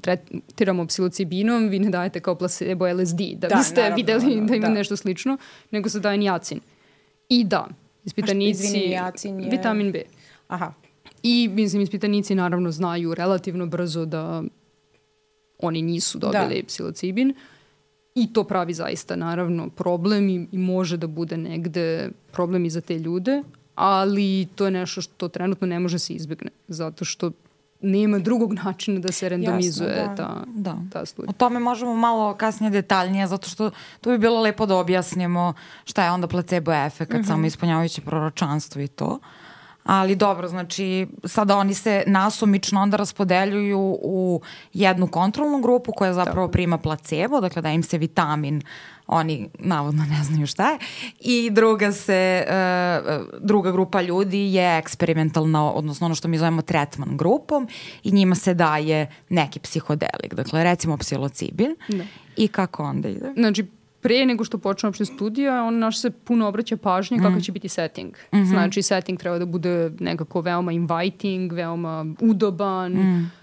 tretiramo 0.00 0.86
psilocibinom, 0.86 1.68
vi 1.68 1.78
ne 1.78 1.90
dajete 1.90 2.20
kao 2.20 2.34
placebo 2.34 2.86
LSD, 2.88 3.20
da, 3.36 3.48
da 3.48 3.56
biste 3.56 3.80
naravno, 3.80 3.96
videli 3.96 4.24
naravno, 4.24 4.48
da 4.48 4.56
ima 4.56 4.66
da. 4.66 4.74
nešto 4.74 4.96
slično, 4.96 5.36
nego 5.70 5.88
se 5.88 6.00
daje 6.00 6.18
nijacin. 6.18 6.60
I 7.28 7.44
da, 7.44 7.68
ispitanici... 8.04 8.64
Izvini, 8.64 8.86
nijacin 8.86 9.40
je... 9.40 9.50
Vitamin 9.50 9.92
B. 9.92 10.02
Aha. 10.48 10.72
I, 11.22 11.48
mislim, 11.52 11.82
ispitanici 11.82 12.34
naravno 12.34 12.70
znaju 12.70 13.14
relativno 13.14 13.66
brzo 13.66 14.04
da 14.04 14.42
oni 15.58 15.82
nisu 15.82 16.18
dobili 16.18 16.62
da. 16.62 16.66
psilocibin. 16.66 17.34
I 18.14 18.32
to 18.32 18.44
pravi 18.44 18.74
zaista 18.74 19.16
naravno 19.16 19.68
problem 19.70 20.28
i, 20.28 20.48
i 20.52 20.58
može 20.58 20.96
da 20.96 21.06
bude 21.06 21.36
negde 21.36 22.10
problem 22.32 22.64
i 22.64 22.70
za 22.70 22.80
te 22.80 22.98
ljude, 22.98 23.42
ali 23.74 24.48
to 24.54 24.64
je 24.64 24.70
nešto 24.70 25.00
što 25.02 25.28
trenutno 25.28 25.66
ne 25.66 25.80
može 25.80 25.98
se 25.98 26.12
izbjegne, 26.12 26.50
zato 26.68 27.04
što 27.04 27.30
nema 27.82 28.18
drugog 28.18 28.52
načina 28.52 29.00
da 29.00 29.12
se 29.12 29.28
randomizuje 29.28 29.96
Jasno, 29.96 30.14
da. 30.14 30.16
ta, 30.16 30.44
da. 30.46 30.76
ta 30.92 31.06
studija. 31.06 31.30
O 31.30 31.32
tome 31.32 31.60
možemo 31.60 31.94
malo 31.94 32.34
kasnije 32.34 32.70
detaljnije, 32.70 33.26
zato 33.26 33.48
što 33.48 33.70
to 34.00 34.10
bi 34.10 34.18
bilo 34.18 34.40
lepo 34.40 34.66
da 34.66 34.76
objasnimo 34.76 35.52
šta 35.84 36.04
je 36.04 36.10
onda 36.10 36.26
placebo 36.26 36.72
efekt, 36.72 37.12
mm 37.12 37.16
-hmm. 37.16 37.26
samo 37.26 37.46
ispunjavajuće 37.46 38.00
proročanstvo 38.00 38.82
i 38.82 38.88
to. 38.88 39.18
Ali 39.84 40.16
dobro, 40.16 40.48
znači 40.48 41.08
sada 41.24 41.56
oni 41.56 41.74
se 41.74 42.04
nasumično 42.06 42.80
onda 42.82 42.96
raspodeljuju 42.96 43.98
u 44.02 44.40
jednu 44.72 45.06
kontrolnu 45.06 45.60
grupu 45.60 45.92
koja 45.92 46.14
zapravo 46.14 46.46
Tako. 46.46 46.52
prima 46.52 46.78
placebo, 46.78 47.40
dakle 47.40 47.62
da 47.62 47.70
im 47.70 47.82
se 47.82 47.98
vitamin 47.98 48.62
oni 49.06 49.48
navodno 49.58 50.04
ne 50.04 50.24
znaju 50.24 50.46
šta 50.46 50.70
je 50.70 50.78
i 51.20 51.50
druga 51.50 51.92
se 51.92 52.44
uh, 52.46 53.24
druga 53.40 53.72
grupa 53.72 54.02
ljudi 54.02 54.54
je 54.54 54.78
eksperimentalna 54.78 55.72
odnosno 55.72 56.04
ono 56.04 56.14
što 56.14 56.28
mi 56.28 56.38
zovemo 56.38 56.62
tretman 56.62 57.16
grupom 57.16 57.68
i 58.04 58.12
njima 58.12 58.34
se 58.34 58.54
daje 58.54 59.06
neki 59.28 59.60
psihodelik 59.60 60.34
dakle 60.34 60.64
recimo 60.64 60.96
psilocibin 60.96 61.76
da. 61.88 62.04
i 62.36 62.48
kako 62.48 62.82
onda 62.82 63.08
ide? 63.08 63.32
Znači 63.36 63.66
pre 64.00 64.26
nego 64.26 64.44
što 64.44 64.58
počne 64.58 64.88
opšte 64.88 65.04
studija, 65.04 65.64
on 65.64 65.78
naš 65.78 66.00
se 66.00 66.10
puno 66.10 66.48
obraća 66.48 66.76
pažnje 66.76 67.16
mm. 67.16 67.22
kakav 67.22 67.40
će 67.40 67.52
biti 67.52 67.68
setting. 67.68 68.12
Mm 68.32 68.36
-hmm. 68.36 68.48
Znači, 68.48 68.82
setting 68.82 69.18
treba 69.18 69.38
da 69.38 69.46
bude 69.46 69.90
nekako 70.00 70.40
veoma 70.40 70.72
inviting, 70.72 71.52
veoma 71.52 72.06
udoban, 72.20 72.92
mm 72.92 73.41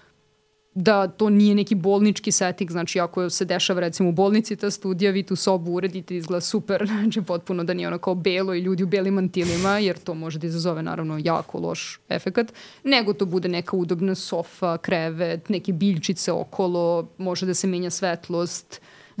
da 0.74 1.08
to 1.08 1.30
nije 1.30 1.54
neki 1.54 1.74
bolnički 1.74 2.32
setting, 2.32 2.70
znači 2.70 3.00
ako 3.00 3.30
se 3.30 3.44
dešava 3.44 3.80
recimo 3.80 4.08
u 4.08 4.12
bolnici 4.12 4.56
ta 4.56 4.70
studija, 4.70 5.10
vi 5.10 5.22
tu 5.22 5.36
sobu 5.36 5.72
uredite, 5.72 6.16
izgleda 6.16 6.40
super, 6.40 6.86
znači 7.00 7.22
potpuno 7.22 7.64
da 7.64 7.74
nije 7.74 7.88
ono 7.88 7.98
kao 7.98 8.14
belo 8.14 8.54
i 8.54 8.60
ljudi 8.60 8.82
u 8.82 8.86
belim 8.86 9.14
mantilima, 9.14 9.78
jer 9.78 9.98
to 9.98 10.14
može 10.14 10.38
da 10.38 10.46
izazove 10.46 10.82
naravno 10.82 11.20
jako 11.24 11.58
loš 11.58 12.00
efekat, 12.08 12.52
nego 12.84 13.12
to 13.12 13.26
bude 13.26 13.48
neka 13.48 13.76
udobna 13.76 14.14
sofa, 14.14 14.78
krevet, 14.78 15.48
neke 15.48 15.72
biljčice 15.72 16.32
okolo, 16.32 17.08
može 17.18 17.46
da 17.46 17.54
se 17.54 17.66
menja 17.66 17.90
svetlost, 17.90 18.80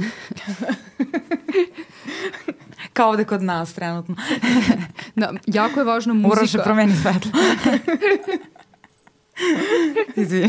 Kao 2.92 3.08
ovde 3.08 3.24
kod 3.24 3.42
nas 3.42 3.74
trenutno. 3.74 4.16
da, 5.16 5.32
jako 5.46 5.80
je 5.80 5.84
važna 5.84 6.14
muzika. 6.14 6.28
Moraš 6.28 6.52
da 6.52 6.62
promeni 6.62 6.96
svetlo. 6.96 7.32
Izvini. 10.16 10.48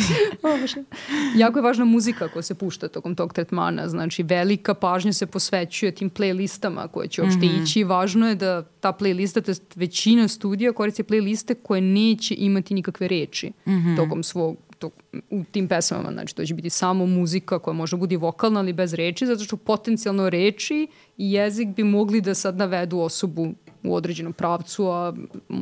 jako 1.36 1.60
je 1.60 1.63
važna 1.63 1.86
muzika 1.86 2.27
koja 2.27 2.43
se 2.43 2.56
pušta 2.56 2.88
tokom 2.88 3.15
tog 3.15 3.34
tretmana. 3.34 3.89
Znači, 3.89 4.23
velika 4.23 4.73
pažnja 4.73 5.13
se 5.13 5.25
posvećuje 5.25 5.91
tim 5.91 6.10
playlistama 6.10 6.88
koje 6.88 7.08
će 7.08 7.21
uopšte 7.21 7.45
mm 7.45 7.49
-hmm. 7.49 7.63
ići. 7.63 7.84
Važno 7.84 8.30
je 8.30 8.36
da 8.36 8.63
ta 8.63 8.93
playlista, 8.99 9.41
to 9.41 9.51
je 9.51 9.56
većina 9.75 10.27
studija 10.27 10.73
koristi 10.73 11.04
playliste 11.04 11.56
koje 11.63 11.82
neće 11.82 12.36
imati 12.38 12.73
nikakve 12.73 13.08
reči 13.08 13.51
mm 13.65 13.71
-hmm. 13.71 13.95
tokom 13.95 14.23
svog 14.23 14.58
to, 14.82 14.89
u 15.30 15.43
tim 15.51 15.67
pesmama, 15.67 16.12
znači 16.12 16.36
to 16.36 16.45
će 16.45 16.54
biti 16.54 16.69
samo 16.69 17.06
muzika 17.06 17.60
koja 17.60 17.73
može 17.73 17.97
biti 17.97 18.17
vokalna 18.17 18.60
ali 18.60 18.73
bez 18.73 18.93
reči, 18.93 19.25
zato 19.25 19.43
što 19.43 19.58
potencijalno 19.58 20.30
reči 20.30 20.88
i 21.17 21.32
jezik 21.32 21.67
bi 21.67 21.84
mogli 21.84 22.21
da 22.21 22.34
sad 22.34 22.58
navedu 22.58 22.99
osobu 22.99 23.54
u 23.83 23.95
određenom 23.95 24.33
pravcu, 24.33 24.87
a 24.87 25.13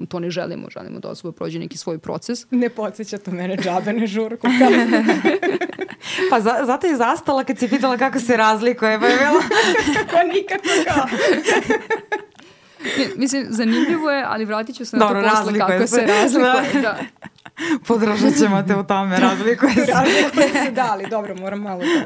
to 0.07 0.19
ne 0.19 0.29
želimo, 0.29 0.69
želimo 0.69 0.99
da 0.99 1.09
osoba 1.09 1.31
prođe 1.31 1.59
neki 1.59 1.77
svoj 1.77 1.97
proces. 1.97 2.45
Ne 2.51 2.69
podsjeća 2.69 3.17
to 3.17 3.31
mene 3.31 3.57
džabe 3.57 3.93
na 3.93 4.07
žurku. 4.07 4.47
pa 6.31 6.41
za, 6.41 6.55
zato 6.65 6.87
je 6.87 6.95
zastala 6.95 7.43
kad 7.43 7.57
si 7.57 7.67
pitala 7.67 7.97
kako 7.97 8.19
se 8.19 8.37
razlikuje, 8.37 8.99
pa 8.99 9.07
je 9.07 9.17
bilo... 9.17 9.41
pa 10.11 10.23
nikako 10.33 10.67
kao. 10.87 11.05
Ne, 12.97 13.07
mislim, 13.15 13.45
zanimljivo 13.49 14.11
je, 14.11 14.25
ali 14.27 14.45
vratit 14.45 14.75
ću 14.75 14.85
se 14.85 14.97
na 14.97 15.05
Dobro, 15.05 15.21
to 15.21 15.29
posle 15.29 15.59
kako 15.59 15.87
se, 15.87 15.95
se 15.95 16.05
razlikuje. 16.05 16.81
Da. 16.81 16.97
Podržat 17.87 18.33
ćemo 18.39 18.63
te 18.67 18.75
u 18.75 18.83
tome, 18.83 19.19
razlikuje 19.19 19.73
se. 19.73 19.91
razlikuje 19.91 20.65
se, 20.65 20.71
da, 20.71 20.87
ali 20.91 21.09
dobro, 21.09 21.35
moram 21.35 21.61
malo 21.61 21.79
da... 21.79 22.05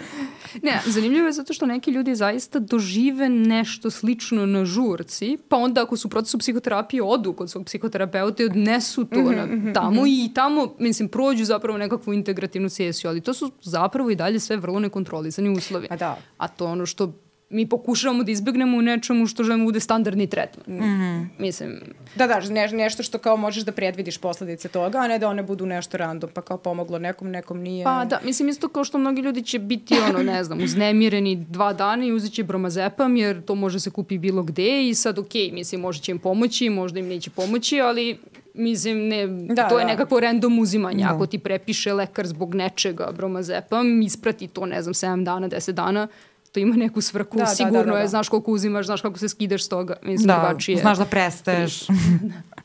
Ne, 0.61 0.81
zanimljivo 0.85 1.27
je 1.27 1.31
zato 1.31 1.53
što 1.53 1.65
neki 1.65 1.91
ljudi 1.91 2.15
zaista 2.15 2.59
dožive 2.59 3.29
nešto 3.29 3.89
slično 3.89 4.45
na 4.45 4.65
žurci, 4.65 5.37
pa 5.49 5.57
onda 5.57 5.83
ako 5.83 5.97
su 5.97 6.07
u 6.07 6.11
procesu 6.11 6.37
psihoterapije 6.37 7.03
odu 7.03 7.33
kod 7.33 7.51
svog 7.51 7.65
psihoterapeuta 7.65 8.43
i 8.43 8.45
odnesu 8.45 9.05
to 9.05 9.19
mm 9.19 9.25
-hmm, 9.25 9.35
na 9.35 9.45
mhm, 9.45 9.73
tamo 9.73 10.01
mm 10.01 10.05
-hmm. 10.05 10.25
i 10.25 10.33
tamo, 10.33 10.75
mislim, 10.79 11.09
prođu 11.09 11.45
zapravo 11.45 11.77
nekakvu 11.77 12.13
integrativnu 12.13 12.69
sesiju, 12.69 13.09
ali 13.09 13.21
to 13.21 13.33
su 13.33 13.51
zapravo 13.61 14.09
i 14.09 14.15
dalje 14.15 14.39
sve 14.39 14.57
vrlo 14.57 14.79
nekontrolisani 14.79 15.49
uslovi. 15.49 15.87
A 15.89 15.95
da. 15.95 16.17
A 16.37 16.47
to 16.47 16.65
ono 16.65 16.85
što 16.85 17.13
mi 17.53 17.69
pokušavamo 17.69 18.23
da 18.23 18.31
izbegnemo 18.31 18.77
u 18.77 18.81
nečemu 18.81 19.27
što 19.27 19.43
želimo 19.43 19.63
da 19.63 19.67
bude 19.67 19.79
standardni 19.79 20.27
tretman. 20.27 20.79
Mm 20.79 20.83
-hmm. 20.83 21.25
Mislim... 21.37 21.79
Da, 22.15 22.27
da, 22.27 22.39
ne, 22.39 22.67
nešto 22.67 23.03
što 23.03 23.17
kao 23.17 23.37
možeš 23.37 23.63
da 23.63 23.71
predvidiš 23.71 24.17
posledice 24.17 24.67
toga, 24.67 24.97
a 24.97 25.07
ne 25.07 25.19
da 25.19 25.27
one 25.27 25.43
budu 25.43 25.65
nešto 25.65 25.97
random, 25.97 26.29
pa 26.33 26.41
kao 26.41 26.57
pomoglo 26.57 26.99
nekom, 26.99 27.31
nekom 27.31 27.59
nije. 27.59 27.83
Pa 27.83 28.05
da, 28.05 28.19
mislim 28.25 28.49
isto 28.49 28.67
kao 28.67 28.83
što 28.83 28.97
mnogi 28.97 29.21
ljudi 29.21 29.43
će 29.43 29.59
biti, 29.59 29.95
ono, 30.09 30.23
ne 30.23 30.43
znam, 30.43 30.63
uznemireni 30.63 31.35
dva 31.35 31.73
dana 31.73 32.05
i 32.05 32.11
uzet 32.11 32.33
će 32.33 32.43
bromazepam, 32.43 33.15
jer 33.15 33.41
to 33.45 33.55
može 33.55 33.79
se 33.79 33.91
kupi 33.91 34.17
bilo 34.17 34.43
gde 34.43 34.87
i 34.87 34.95
sad, 34.95 35.19
okej, 35.19 35.41
okay, 35.41 35.53
mislim, 35.53 35.81
može 35.81 36.01
će 36.01 36.11
im 36.11 36.19
pomoći, 36.19 36.69
možda 36.69 36.99
im 36.99 37.07
neće 37.07 37.29
pomoći, 37.29 37.81
ali 37.81 38.17
mislim, 38.53 39.07
ne, 39.07 39.27
da, 39.27 39.69
to 39.69 39.79
je 39.79 39.85
da. 39.85 39.91
nekako 39.91 40.19
random 40.19 40.59
uzimanje. 40.59 41.03
Da. 41.03 41.15
Ako 41.15 41.25
ti 41.25 41.39
prepiše 41.39 41.93
lekar 41.93 42.27
zbog 42.27 42.55
nečega 42.55 43.11
bromazepam, 43.17 44.01
isprati 44.01 44.47
to, 44.47 44.65
ne 44.65 44.81
znam, 44.81 44.93
7 44.93 45.23
dana, 45.23 45.49
10 45.49 45.71
dana, 45.71 46.07
to 46.53 46.59
ima 46.59 46.75
neku 46.75 47.01
svrhu, 47.01 47.37
da, 47.37 47.45
sigurno 47.45 47.79
da, 47.79 47.85
da, 47.85 47.91
da, 47.91 47.99
je, 47.99 48.07
znaš 48.07 48.29
koliko 48.29 48.51
uzimaš, 48.51 48.85
znaš 48.85 49.01
kako 49.01 49.19
se 49.19 49.29
skidaš 49.29 49.65
s 49.65 49.69
toga. 49.69 49.95
Mislim, 50.01 50.27
da, 50.27 50.33
drugačije. 50.33 50.77
znaš 50.77 50.97
da 50.97 51.05
prestaješ. 51.05 51.87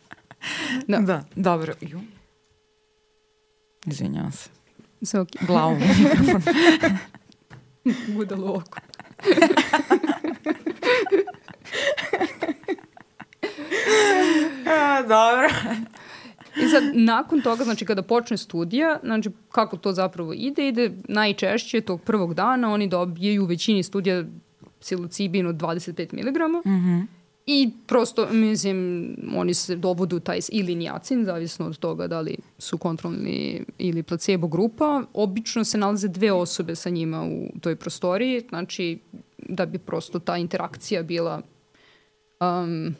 da. 0.88 0.98
da, 0.98 1.24
dobro. 1.34 1.74
Ju. 1.80 2.00
Izvinjavam 3.86 4.32
se. 4.32 4.50
Sve 5.02 5.20
okej. 5.20 5.40
Okay. 5.40 5.46
Glavu 5.46 5.76
mikrofon. 5.80 6.42
Budalo 8.08 8.54
oko. 8.54 8.78
A, 14.66 15.02
dobro. 15.02 15.48
I 16.68 16.70
sad, 16.70 16.82
nakon 16.94 17.40
toga, 17.40 17.64
znači, 17.64 17.84
kada 17.84 18.02
počne 18.02 18.36
studija, 18.36 18.98
znači, 19.02 19.30
kako 19.52 19.76
to 19.76 19.92
zapravo 19.92 20.32
ide, 20.32 20.68
ide 20.68 20.92
najčešće 21.08 21.80
tog 21.80 22.02
prvog 22.02 22.34
dana, 22.34 22.72
oni 22.72 22.88
dobijaju 22.88 23.42
u 23.42 23.46
većini 23.46 23.82
studija 23.82 24.24
psilocibin 24.80 25.46
od 25.46 25.56
25 25.56 26.12
mg, 26.12 26.66
mm 26.66 26.70
-hmm. 26.70 27.06
I 27.50 27.70
prosto, 27.86 28.28
mislim, 28.32 29.08
oni 29.36 29.54
se 29.54 29.76
dovodu 29.76 30.20
taj 30.20 30.38
ili 30.48 30.74
nijacin, 30.74 31.24
zavisno 31.24 31.66
od 31.66 31.78
toga 31.78 32.06
da 32.06 32.20
li 32.20 32.36
su 32.58 32.78
kontrolni 32.78 33.64
ili 33.78 34.02
placebo 34.02 34.46
grupa. 34.46 35.02
Obično 35.14 35.64
se 35.64 35.78
nalaze 35.78 36.08
dve 36.08 36.32
osobe 36.32 36.74
sa 36.74 36.90
njima 36.90 37.24
u 37.24 37.60
toj 37.60 37.76
prostoriji, 37.76 38.42
znači 38.48 38.98
da 39.38 39.66
bi 39.66 39.78
prosto 39.78 40.18
ta 40.18 40.36
interakcija 40.36 41.02
bila 41.02 41.40
um, 42.40 42.94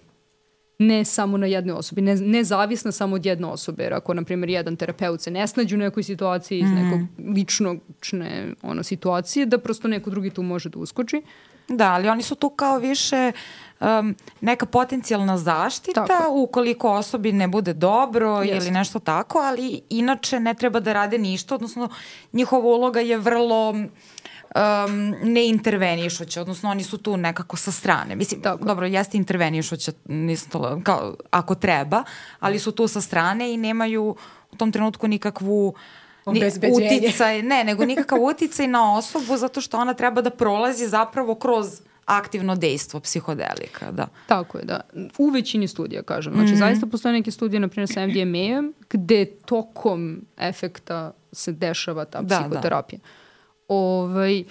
ne 0.79 1.05
samo 1.05 1.37
na 1.37 1.47
jednoj 1.47 1.77
osobi, 1.77 2.01
ne, 2.01 2.17
ne 2.17 2.45
zavisna 2.45 2.93
samo 2.93 3.17
od 3.17 3.27
jedne 3.27 3.47
osobe, 3.47 3.83
jer 3.83 3.95
ako, 3.95 4.15
na 4.15 4.23
primjer, 4.23 4.51
jedan 4.51 4.77
terapeut 4.77 5.21
se 5.21 5.31
ne 5.31 5.47
snađe 5.47 5.75
u 5.75 5.79
nekoj 5.79 6.03
situaciji 6.03 6.59
iz 6.59 6.71
mm. 6.71 6.75
nekog 6.75 7.01
ličnočne 7.37 8.55
ono, 8.63 8.83
situacije, 8.83 9.47
da 9.47 9.59
prosto 9.59 9.89
neko 9.89 10.11
drugi 10.11 10.31
tu 10.31 10.43
može 10.43 10.69
da 10.69 10.79
uskoči. 10.79 11.23
Da, 11.69 11.93
ali 11.93 12.09
oni 12.09 12.23
su 12.23 12.35
tu 12.35 12.51
kao 12.51 12.79
više 12.79 13.33
um, 13.81 14.15
neka 14.41 14.67
potencijalna 14.67 15.39
zaštita 15.39 16.07
tako. 16.07 16.43
ukoliko 16.43 16.93
osobi 16.93 17.33
ne 17.33 17.49
bude 17.49 17.73
dobro 17.73 18.43
Jest. 18.43 18.67
ili 18.67 18.71
nešto 18.71 18.99
tako, 18.99 19.39
ali 19.39 19.81
inače 19.91 20.41
ne 20.41 20.55
treba 20.55 20.81
da 20.81 20.93
rade 20.93 21.19
ništa, 21.19 21.55
odnosno 21.55 21.89
njihova 22.33 22.67
uloga 22.67 23.01
je 23.01 23.19
vrlo 23.19 23.75
um, 24.55 25.15
ne 25.23 25.49
intervenišuće, 25.49 26.41
odnosno 26.41 26.71
oni 26.71 26.83
su 26.85 26.99
tu 26.99 27.17
nekako 27.17 27.57
sa 27.57 27.73
strane. 27.73 28.17
Mislim, 28.17 28.43
Tako. 28.43 28.65
dobro, 28.65 28.87
jeste 28.87 29.17
intervenišuće, 29.17 29.93
nisam 30.05 30.51
to, 30.51 30.81
kao, 30.85 31.15
ako 31.31 31.55
treba, 31.55 32.05
ali 32.41 32.59
su 32.59 32.73
tu 32.73 32.89
sa 32.89 33.01
strane 33.01 33.55
i 33.55 33.57
nemaju 33.57 34.17
u 34.53 34.57
tom 34.57 34.73
trenutku 34.73 35.09
nikakvu 35.09 35.75
ni, 36.27 36.43
uticaj, 36.73 37.43
ne, 37.43 37.65
nego 37.65 37.85
nikakav 37.85 38.23
uticaj 38.23 38.67
na 38.67 38.97
osobu 38.97 39.37
zato 39.37 39.61
što 39.61 39.79
ona 39.79 39.95
treba 39.95 40.21
da 40.21 40.31
prolazi 40.31 40.89
zapravo 40.89 41.35
kroz 41.35 41.81
aktivno 42.05 42.57
dejstvo 42.57 43.01
psihodelika, 43.01 43.91
da. 43.91 44.07
Tako 44.27 44.59
je, 44.59 44.65
da. 44.65 44.81
U 45.19 45.31
većini 45.31 45.69
studija, 45.69 46.03
kažem. 46.03 46.33
Znači, 46.33 46.53
mm 46.53 46.55
-hmm. 46.55 46.59
zaista 46.59 46.87
postoje 46.87 47.13
neke 47.13 47.31
studije, 47.31 47.61
na 47.61 47.69
primjer 47.69 47.89
sa 47.89 48.07
MDMA-em, 48.07 48.73
gde 48.91 49.27
tokom 49.27 50.21
efekta 50.39 51.13
se 51.33 51.53
dešava 51.53 52.05
ta 52.05 52.23
da, 52.23 52.29
da. 52.29 52.49
psihoterapija. 52.49 52.99
Da 52.99 53.28
ovaj, 53.69 54.45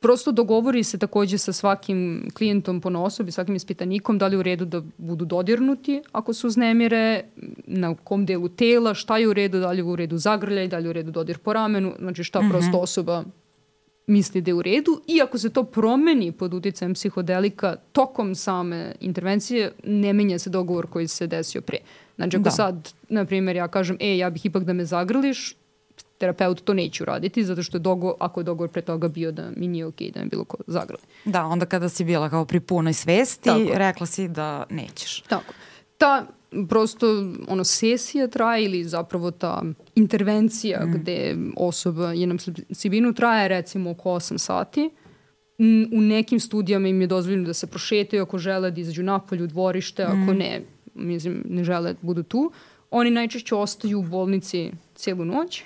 prosto 0.00 0.32
dogovori 0.32 0.82
se 0.84 0.98
takođe 0.98 1.38
sa 1.38 1.52
svakim 1.52 2.30
klijentom 2.34 2.80
po 2.80 2.88
osobi, 2.88 3.32
svakim 3.32 3.54
ispitanikom, 3.54 4.18
da 4.18 4.26
li 4.26 4.34
je 4.34 4.38
u 4.38 4.42
redu 4.42 4.64
da 4.64 4.82
budu 4.98 5.24
dodirnuti 5.24 6.02
ako 6.12 6.32
su 6.32 6.46
uznemire, 6.46 7.24
na 7.66 7.94
kom 7.94 8.26
delu 8.26 8.48
tela, 8.48 8.94
šta 8.94 9.18
je 9.18 9.28
u 9.28 9.32
redu, 9.32 9.60
da 9.60 9.70
li 9.70 9.78
je 9.78 9.84
u 9.84 9.96
redu 9.96 10.18
zagrljaj, 10.18 10.68
da 10.68 10.78
li 10.78 10.84
je 10.84 10.90
u 10.90 10.92
redu 10.92 11.10
dodir 11.10 11.38
po 11.38 11.52
ramenu, 11.52 11.94
znači 11.98 12.24
šta 12.24 12.42
mm 12.42 12.44
-hmm. 12.44 12.50
prosto 12.50 12.78
osoba 12.78 13.24
misli 14.06 14.40
da 14.40 14.50
je 14.50 14.54
u 14.54 14.62
redu 14.62 15.00
i 15.06 15.20
ako 15.22 15.38
se 15.38 15.50
to 15.50 15.64
promeni 15.64 16.32
pod 16.32 16.54
uticajem 16.54 16.94
psihodelika 16.94 17.76
tokom 17.92 18.34
same 18.34 18.92
intervencije, 19.00 19.72
ne 19.84 20.12
menja 20.12 20.38
se 20.38 20.50
dogovor 20.50 20.86
koji 20.86 21.08
se 21.08 21.26
desio 21.26 21.60
pre. 21.60 21.78
Znači 22.16 22.36
ako 22.36 22.44
da. 22.44 22.50
sad, 22.50 22.92
na 23.08 23.24
primjer, 23.24 23.56
ja 23.56 23.68
kažem, 23.68 23.96
e, 24.00 24.16
ja 24.16 24.30
bih 24.30 24.46
ipak 24.46 24.64
da 24.64 24.72
me 24.72 24.84
zagrliš, 24.84 25.56
terapeut 26.24 26.64
to 26.64 26.74
neće 26.74 27.02
uraditi, 27.02 27.44
zato 27.44 27.62
što 27.62 27.76
je 27.76 27.80
dogovor, 27.80 28.14
ako 28.20 28.40
je 28.40 28.44
dogovor 28.44 28.70
pre 28.70 28.82
toga 28.82 29.08
bio 29.08 29.32
da 29.32 29.50
mi 29.56 29.68
nije 29.68 29.86
okej 29.86 30.08
okay, 30.08 30.12
da 30.12 30.20
me 30.20 30.26
bilo 30.26 30.44
ko 30.44 30.56
zagrali. 30.66 31.02
Da, 31.24 31.44
onda 31.44 31.66
kada 31.66 31.88
si 31.88 32.04
bila 32.04 32.30
kao 32.30 32.44
pri 32.44 32.60
punoj 32.60 32.92
svesti, 32.92 33.44
Tako. 33.44 33.70
rekla 33.74 34.06
si 34.06 34.28
da 34.28 34.64
nećeš. 34.70 35.20
Tako. 35.20 35.52
Ta 35.98 36.26
prosto 36.68 37.06
ono 37.48 37.64
sesija 37.64 38.28
traje 38.28 38.64
ili 38.64 38.84
zapravo 38.84 39.30
ta 39.30 39.62
intervencija 39.94 40.86
mm. 40.86 40.92
gde 40.92 41.36
osoba 41.56 42.12
je 42.12 42.26
na 42.26 42.36
psilocibinu 42.36 43.12
traje 43.12 43.48
recimo 43.48 43.90
oko 43.90 44.08
8 44.08 44.38
sati. 44.38 44.90
U 45.92 46.00
nekim 46.00 46.40
studijama 46.40 46.88
im 46.88 47.00
je 47.00 47.06
dozvoljeno 47.06 47.46
da 47.46 47.54
se 47.54 47.66
prošetaju 47.66 48.22
ako 48.22 48.38
žele 48.38 48.70
da 48.70 48.80
izađu 48.80 49.02
napolju 49.02 49.44
u 49.44 49.46
dvorište, 49.46 50.06
mm. 50.08 50.22
ako 50.22 50.32
ne, 50.32 50.62
mislim, 50.94 51.44
ne 51.48 51.64
žele 51.64 51.92
da 51.92 51.98
budu 52.02 52.22
tu. 52.22 52.52
Oni 52.90 53.10
najčešće 53.10 53.54
ostaju 53.54 53.98
u 53.98 54.02
bolnici 54.02 54.70
celu 54.94 55.24
noć 55.24 55.62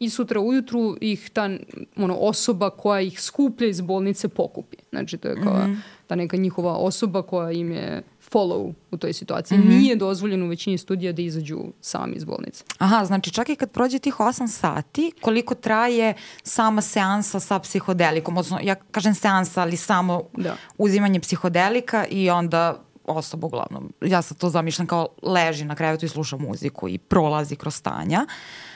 i 0.00 0.10
sutra 0.10 0.40
ujutru 0.40 0.96
ih 1.00 1.30
ta 1.30 1.50
ono, 1.96 2.14
osoba 2.14 2.70
koja 2.70 3.00
ih 3.00 3.20
skuplja 3.20 3.68
iz 3.68 3.80
bolnice 3.80 4.28
pokupi. 4.28 4.76
Znači, 4.90 5.16
to 5.16 5.28
je 5.28 5.34
kao 5.42 5.52
mm 5.54 5.70
-hmm. 5.70 5.76
ta 6.06 6.14
neka 6.14 6.36
njihova 6.36 6.72
osoba 6.76 7.22
koja 7.22 7.52
im 7.52 7.72
je 7.72 8.02
follow 8.32 8.72
u 8.90 8.96
toj 8.96 9.12
situaciji. 9.12 9.58
Mm 9.58 9.62
-hmm. 9.62 9.78
Nije 9.78 9.96
dozvoljeno 9.96 10.44
u 10.44 10.48
većini 10.48 10.78
studija 10.78 11.12
da 11.12 11.22
izađu 11.22 11.58
sami 11.80 12.12
iz 12.16 12.24
bolnice. 12.24 12.64
Aha, 12.78 13.04
znači 13.04 13.30
čak 13.30 13.48
i 13.48 13.56
kad 13.56 13.70
prođe 13.70 13.98
tih 13.98 14.14
8 14.14 14.48
sati, 14.48 15.12
koliko 15.20 15.54
traje 15.54 16.14
sama 16.42 16.80
seansa 16.80 17.40
sa 17.40 17.58
psihodelikom? 17.58 18.36
Odnosno, 18.36 18.58
ja 18.62 18.74
kažem 18.74 19.14
seansa, 19.14 19.62
ali 19.62 19.76
samo 19.76 20.22
da. 20.32 20.56
uzimanje 20.78 21.20
psihodelika 21.20 22.06
i 22.10 22.30
onda 22.30 22.80
osoba 23.04 23.46
uglavnom, 23.46 23.92
ja 24.00 24.22
sad 24.22 24.38
to 24.38 24.50
zamišljam 24.50 24.86
kao 24.86 25.08
leži 25.22 25.64
na 25.64 25.74
krevetu 25.74 26.06
i 26.06 26.08
sluša 26.08 26.36
muziku 26.36 26.88
i 26.88 26.98
prolazi 26.98 27.56
kroz 27.56 27.74
stanja. 27.74 28.26
Uh, 28.26 28.73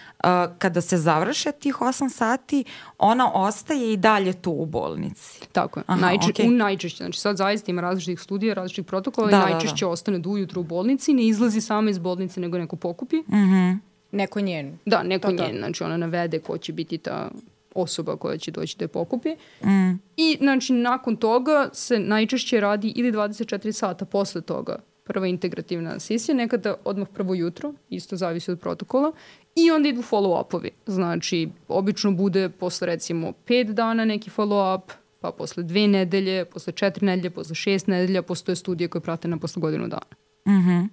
kada 0.59 0.81
se 0.81 0.97
završe 0.97 1.53
tih 1.53 1.75
8 1.75 2.09
sati, 2.09 2.65
ona 2.99 3.33
ostaje 3.35 3.93
i 3.93 3.97
dalje 3.97 4.33
tu 4.33 4.51
u 4.51 4.67
bolnici. 4.67 5.41
Tako 5.53 5.81
je. 5.81 5.85
Aha, 5.87 6.01
Najče, 6.01 6.27
okay. 6.27 6.49
U 6.49 6.51
najčešće. 6.51 6.97
Znači 6.97 7.21
sad 7.21 7.37
zaista 7.37 7.71
ima 7.71 7.83
različitih 7.83 8.21
studija, 8.21 8.55
različitih 8.55 8.87
protokola 8.87 9.31
da, 9.31 9.37
i 9.37 9.53
najčešće 9.53 9.85
da, 9.85 9.89
da. 9.89 9.93
ostane 9.93 10.19
do 10.19 10.31
ujutru 10.31 10.61
u 10.61 10.65
bolnici, 10.65 11.15
ne 11.15 11.27
izlazi 11.27 11.61
sama 11.61 11.91
iz 11.91 11.99
bolnice, 11.99 12.41
nego 12.41 12.59
neko 12.59 12.77
pokupi. 12.77 13.17
Mm 13.17 13.37
-hmm. 13.37 13.79
Neko 14.13 14.41
njen. 14.41 14.79
Da, 14.85 15.03
neko 15.03 15.29
to, 15.29 15.33
njen. 15.33 15.57
Znači 15.59 15.85
ona 15.85 15.97
navede 15.97 16.39
ko 16.39 16.59
će 16.59 16.73
biti 16.73 16.99
ta 16.99 17.31
osoba 17.75 18.17
koja 18.17 18.39
će 18.39 18.51
doći 18.51 18.79
da 18.79 18.85
je 18.85 18.89
pokupi. 18.89 19.29
Mm. 19.65 19.91
I 20.17 20.37
znači 20.41 20.73
nakon 20.73 21.17
toga 21.17 21.71
se 21.73 21.99
najčešće 21.99 22.61
radi 22.61 22.93
ili 22.97 23.13
24 23.13 23.73
sata 23.73 24.05
posle 24.05 24.41
toga 24.41 24.79
prva 25.09 25.27
integrativna 25.27 26.01
sesija, 26.01 26.35
nekada 26.35 26.75
odmah 26.85 27.09
prvo 27.15 27.35
jutro, 27.35 27.73
isto 27.91 28.17
zavisi 28.17 28.51
od 28.51 28.61
protokola, 28.61 29.13
i 29.55 29.71
onda 29.71 29.89
idu 29.89 30.03
follow-upovi. 30.03 30.71
Znači, 30.87 31.49
obično 31.69 32.13
bude 32.13 32.49
posle 32.49 32.87
recimo 32.87 33.33
5 33.47 33.73
dana 33.73 34.05
neki 34.05 34.31
follow-up, 34.31 34.83
pa 35.21 35.33
posle 35.33 35.63
dve 35.63 35.89
nedelje, 35.89 36.45
posle 36.45 36.73
četiri 36.73 37.07
nedelje, 37.07 37.31
posle 37.31 37.55
šest 37.55 37.87
nedelja, 37.87 38.23
postoje 38.23 38.57
studije 38.57 38.89
koje 38.89 39.03
prate 39.03 39.29
na 39.29 39.39
posle 39.39 39.61
godinu 39.61 39.89
dana. 39.89 40.17
Mhm. 40.47 40.71
Mm 40.71 40.89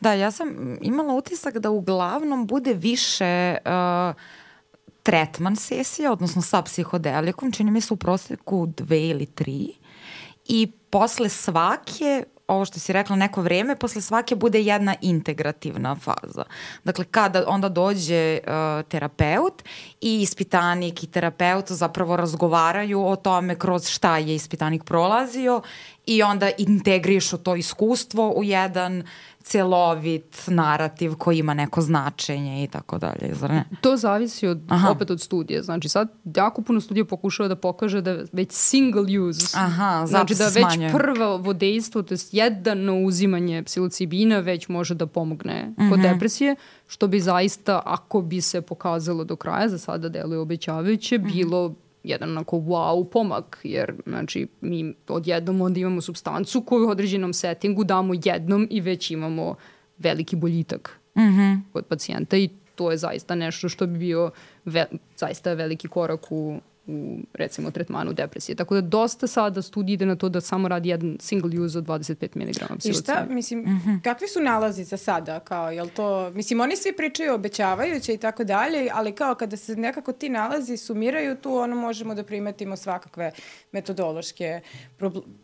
da, 0.00 0.12
ja 0.12 0.30
sam 0.30 0.76
imala 0.80 1.14
utisak 1.14 1.58
da 1.58 1.70
uglavnom 1.70 2.46
bude 2.46 2.74
više 2.74 3.56
uh, 3.64 4.14
tretman 5.02 5.56
sesija, 5.56 6.12
odnosno 6.12 6.42
sa 6.42 6.62
psihodelikom, 6.62 7.52
čini 7.52 7.70
mi 7.70 7.80
se 7.80 7.94
u 7.94 7.96
proseku 7.96 8.66
dve 8.76 9.08
ili 9.08 9.26
tri. 9.26 9.72
I 10.48 10.72
posle 10.94 11.28
svake 11.28 12.24
ovo 12.46 12.64
što 12.64 12.78
si 12.78 12.92
rekla, 12.92 13.16
neko 13.16 13.42
vreme, 13.42 13.76
posle 13.76 14.02
svake 14.02 14.34
bude 14.34 14.60
jedna 14.60 14.94
integrativna 15.00 15.96
faza. 15.96 16.44
Dakle, 16.84 17.04
kada 17.04 17.44
onda 17.46 17.68
dođe 17.68 18.38
uh, 18.38 18.88
terapeut 18.88 19.62
i 20.00 20.22
ispitanik 20.22 21.02
i 21.02 21.06
terapeut 21.06 21.72
zapravo 21.72 22.16
razgovaraju 22.16 23.06
o 23.06 23.16
tome 23.16 23.58
kroz 23.58 23.88
šta 23.88 24.18
je 24.18 24.34
ispitanik 24.34 24.84
prolazio 24.84 25.62
i 26.06 26.22
onda 26.22 26.50
integrišu 26.58 27.38
to 27.38 27.56
iskustvo 27.56 28.30
u 28.30 28.44
jedan 28.44 29.04
celovit 29.44 30.44
narativ 30.46 31.14
koji 31.14 31.38
ima 31.38 31.54
neko 31.54 31.80
značenje 31.80 32.64
i 32.64 32.66
tako 32.66 32.98
dalje, 32.98 33.34
zar 33.34 33.50
ne? 33.50 33.64
To 33.80 33.96
zavisi 33.96 34.46
od, 34.46 34.60
Aha. 34.68 34.90
opet 34.90 35.10
od 35.10 35.20
studije. 35.20 35.62
Znači 35.62 35.88
sad 35.88 36.08
jako 36.36 36.62
puno 36.62 36.80
studija 36.80 37.04
pokušava 37.04 37.48
da 37.48 37.56
pokaže 37.56 38.00
da 38.00 38.24
već 38.32 38.52
single 38.52 39.18
use, 39.18 39.56
Aha, 39.58 40.06
znači 40.06 40.34
da 40.34 40.44
već 40.44 40.54
smanjuje. 40.54 40.92
prvo 40.92 41.36
vodejstvo, 41.36 42.02
to 42.02 42.14
je 42.14 42.18
jedno 42.32 42.98
uzimanje 42.98 43.62
psilocibina 43.62 44.38
već 44.38 44.68
može 44.68 44.94
da 44.94 45.06
pomogne 45.06 45.64
mm 45.68 45.82
-hmm. 45.82 45.90
kod 45.90 45.98
mhm. 45.98 46.08
depresije, 46.08 46.56
što 46.86 47.08
bi 47.08 47.20
zaista, 47.20 47.82
ako 47.84 48.22
bi 48.22 48.40
se 48.40 48.60
pokazalo 48.60 49.24
do 49.24 49.36
kraja, 49.36 49.68
za 49.68 49.78
sada 49.78 50.08
deluje 50.08 50.38
obećavajuće, 50.38 51.18
mm 51.18 51.22
-hmm. 51.22 51.32
bilo 51.32 51.74
jedan 52.04 52.30
onako 52.30 52.56
wow 52.56 53.08
pomak, 53.10 53.60
jer 53.62 53.94
znači, 54.06 54.46
mi 54.60 54.94
odjednom 55.08 55.60
onda 55.60 55.80
imamo 55.80 56.00
substancu 56.00 56.60
koju 56.60 56.86
u 56.86 56.90
određenom 56.90 57.32
settingu 57.32 57.84
damo 57.84 58.14
jednom 58.24 58.66
i 58.70 58.80
već 58.80 59.10
imamo 59.10 59.54
veliki 59.98 60.36
boljitak 60.36 61.00
mm 61.16 61.20
-hmm. 61.20 61.60
kod 61.72 61.84
pacijenta 61.86 62.36
i 62.36 62.48
to 62.74 62.90
je 62.90 62.96
zaista 62.96 63.34
nešto 63.34 63.68
što 63.68 63.86
bi 63.86 63.98
bio 63.98 64.30
ve, 64.64 64.86
zaista 65.16 65.52
veliki 65.52 65.88
korak 65.88 66.32
u, 66.32 66.60
u 66.86 67.18
recimo 67.34 67.70
tretmanu 67.70 68.12
depresije. 68.12 68.56
Tako 68.56 68.74
da 68.74 68.80
dosta 68.80 69.26
sada 69.26 69.62
studije 69.62 69.94
ide 69.94 70.06
na 70.06 70.16
to 70.16 70.28
da 70.28 70.40
samo 70.40 70.68
radi 70.68 70.88
jedan 70.88 71.16
single 71.20 71.60
use 71.60 71.78
od 71.78 71.84
25 71.84 72.36
mg 72.36 72.78
psilocina. 72.78 72.90
I 72.90 72.94
šta, 72.94 73.26
mislim, 73.28 73.60
mm 73.60 73.82
-hmm. 73.86 74.02
kakvi 74.02 74.28
su 74.28 74.40
nalazi 74.40 74.84
za 74.84 74.96
sada? 74.96 75.40
Kao, 75.40 75.70
jel 75.70 75.88
to, 75.96 76.30
mislim, 76.30 76.60
oni 76.60 76.76
svi 76.76 76.96
pričaju 76.96 77.34
obećavajuće 77.34 78.14
i 78.14 78.18
tako 78.18 78.44
dalje, 78.44 78.90
ali 78.94 79.12
kao 79.12 79.34
kada 79.34 79.56
se 79.56 79.76
nekako 79.76 80.12
ti 80.12 80.28
nalazi 80.28 80.76
sumiraju 80.76 81.36
tu, 81.36 81.56
ono 81.56 81.76
možemo 81.76 82.14
da 82.14 82.22
primetimo 82.22 82.76
svakakve 82.76 83.32
metodološke 83.72 84.60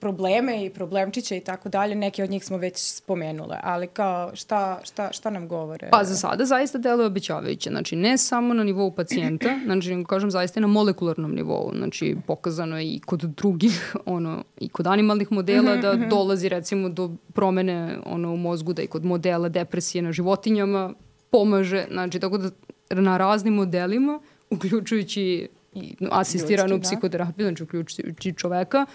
probleme 0.01 0.65
i 0.65 0.71
problemčiće 0.71 1.37
i 1.37 1.41
tako 1.41 1.69
dalje. 1.69 1.95
Neke 1.95 2.25
od 2.25 2.31
njih 2.31 2.45
smo 2.45 2.57
već 2.57 2.75
spomenule, 2.77 3.57
ali 3.63 3.87
kao 3.87 4.37
šta, 4.37 4.81
šta, 4.85 5.13
šta 5.13 5.31
nam 5.31 5.49
govore? 5.49 5.89
Pa 5.91 6.05
za 6.05 6.15
sada 6.15 6.45
zaista 6.45 6.79
deluje 6.79 7.07
obećavajuće. 7.07 7.71
Znači, 7.71 7.97
ne 7.97 8.19
samo 8.19 8.55
na 8.55 8.65
nivou 8.65 8.95
pacijenta, 8.95 9.59
znači, 9.67 10.05
kažem, 10.09 10.31
zaista 10.31 10.61
i 10.61 10.63
na 10.63 10.67
molekularnom 10.67 11.30
humanitarnom 11.31 11.35
nivou. 11.35 11.73
Znači, 11.77 12.17
pokazano 12.27 12.79
je 12.79 12.95
i 12.95 13.01
kod 13.01 13.21
drugih, 13.21 13.97
ono, 14.07 14.45
i 14.61 14.69
kod 14.69 14.87
animalnih 14.87 15.33
modela 15.33 15.75
mm 15.75 15.79
-hmm, 15.79 15.83
da 15.83 15.93
-hmm. 15.93 16.09
dolazi 16.09 16.49
recimo 16.49 16.89
do 16.89 17.11
promene 17.33 17.99
ono, 18.07 18.33
u 18.33 18.37
mozgu, 18.37 18.73
da 18.73 18.83
i 18.83 18.87
kod 18.87 19.05
modela 19.05 19.49
depresije 19.49 20.03
na 20.03 20.13
životinjama 20.13 20.95
pomaže. 21.31 21.87
Znači, 21.91 22.21
tako 22.21 22.39
da 22.39 22.51
na 22.91 23.17
raznim 23.17 23.55
modelima, 23.55 24.21
uključujući 24.51 25.49
i 25.75 25.97
asistiranu 26.11 26.75
Ljudski, 26.75 26.95
da. 26.95 26.99
psihoterapiju, 26.99 27.47
znači 27.47 27.63
uključujući 27.63 28.33
čoveka, 28.33 28.87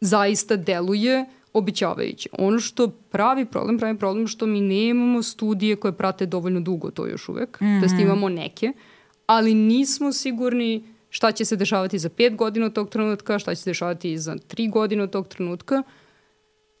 zaista 0.00 0.56
deluje 0.56 1.26
običavajuće. 1.52 2.28
Ono 2.38 2.60
što 2.60 2.88
pravi 2.88 3.44
problem, 3.44 3.78
pravi 3.78 3.98
problem 3.98 4.26
što 4.26 4.46
mi 4.46 4.60
nemamo 4.60 5.22
studije 5.22 5.76
koje 5.76 5.92
prate 5.92 6.26
dovoljno 6.26 6.60
dugo 6.60 6.90
to 6.90 7.06
još 7.06 7.28
uvek, 7.28 7.60
mm 7.60 7.64
-hmm. 7.64 7.96
da 7.96 8.02
imamo 8.02 8.28
neke, 8.28 8.72
ali 9.26 9.54
nismo 9.54 10.12
sigurni 10.12 10.82
šta 11.10 11.32
će 11.32 11.44
se 11.44 11.56
dešavati 11.56 11.98
za 11.98 12.08
pet 12.08 12.36
godina 12.36 12.66
od 12.66 12.72
tog 12.72 12.88
trenutka, 12.90 13.38
šta 13.38 13.54
će 13.54 13.62
se 13.62 13.70
dešavati 13.70 14.18
za 14.18 14.36
tri 14.46 14.68
godine 14.68 15.02
od 15.02 15.10
tog 15.10 15.28
trenutka, 15.28 15.82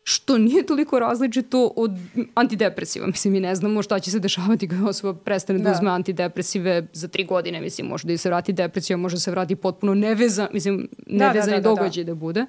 što 0.02 0.38
nije 0.38 0.66
toliko 0.66 0.98
različito 0.98 1.72
od 1.76 1.90
antidepresiva. 2.34 3.06
Mislim, 3.06 3.32
mi 3.32 3.40
ne 3.40 3.54
znamo 3.54 3.82
šta 3.82 3.98
će 3.98 4.10
se 4.10 4.18
dešavati 4.18 4.68
kada 4.68 4.88
osoba 4.88 5.18
prestane 5.24 5.58
da, 5.58 5.64
da 5.64 5.72
uzme 5.72 5.90
antidepresive 5.90 6.86
za 6.92 7.08
tri 7.08 7.24
godine. 7.24 7.60
Mislim, 7.60 7.86
može 7.86 8.08
da 8.08 8.18
se 8.18 8.28
vrati 8.28 8.52
depresija, 8.52 8.96
može 8.96 9.16
da 9.16 9.20
se 9.20 9.30
vrati 9.30 9.56
potpuno 9.56 9.94
neveza, 9.94 10.48
mislim, 10.52 10.88
nevezani 11.06 11.56
da, 11.56 11.60
da, 11.60 11.62
da, 11.62 11.68
da, 11.68 11.74
događaj 11.74 12.04
da. 12.04 12.10
da 12.10 12.14
bude. 12.14 12.46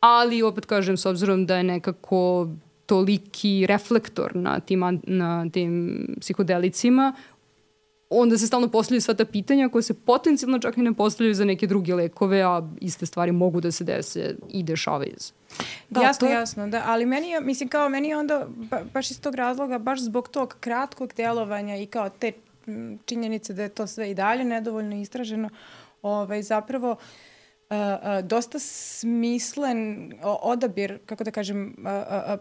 Ali, 0.00 0.42
opet 0.42 0.66
kažem, 0.66 0.96
s 0.96 1.06
obzirom 1.06 1.46
da 1.46 1.56
je 1.56 1.62
nekako 1.62 2.48
toliki 2.86 3.66
reflektor 3.66 4.36
na 4.36 4.60
tim, 4.60 5.00
na 5.02 5.50
tim 5.50 6.06
psihodelicima, 6.20 7.12
onda 8.10 8.38
se 8.38 8.46
stalno 8.46 8.68
postavljaju 8.68 9.00
sva 9.00 9.14
ta 9.14 9.24
pitanja 9.24 9.68
koje 9.68 9.82
se 9.82 9.94
potencijalno 9.94 10.58
čak 10.58 10.78
i 10.78 10.82
ne 10.82 10.92
postavljaju 10.94 11.34
za 11.34 11.44
neke 11.44 11.66
druge 11.66 11.94
lekove, 11.94 12.42
a 12.42 12.62
iste 12.80 13.06
stvari 13.06 13.32
mogu 13.32 13.60
da 13.60 13.70
se 13.70 13.84
dese 13.84 14.34
i 14.48 14.62
dešavaju 14.62 15.14
se. 15.16 15.32
Da, 15.90 16.00
jasno, 16.00 16.28
to... 16.28 16.34
jasno, 16.34 16.68
da, 16.68 16.82
ali 16.86 17.06
meni 17.06 17.30
je, 17.30 17.40
mislim, 17.40 17.68
kao 17.68 17.88
meni 17.88 18.08
je 18.08 18.16
onda, 18.16 18.46
ba, 18.48 18.80
baš 18.94 19.10
iz 19.10 19.20
tog 19.20 19.34
razloga, 19.34 19.78
baš 19.78 20.00
zbog 20.00 20.28
tog 20.28 20.56
kratkog 20.60 21.12
delovanja 21.16 21.76
i 21.76 21.86
kao 21.86 22.08
te 22.08 22.32
činjenice 23.04 23.52
da 23.52 23.62
je 23.62 23.68
to 23.68 23.86
sve 23.86 24.10
i 24.10 24.14
dalje 24.14 24.44
nedovoljno 24.44 24.96
istraženo, 24.96 25.48
ovaj, 26.02 26.42
zapravo 26.42 26.90
uh, 26.90 26.98
uh, 27.70 27.76
dosta 28.24 28.58
smislen 28.58 30.12
odabir, 30.22 30.98
kako 31.06 31.24
da 31.24 31.30
kažem, 31.30 31.76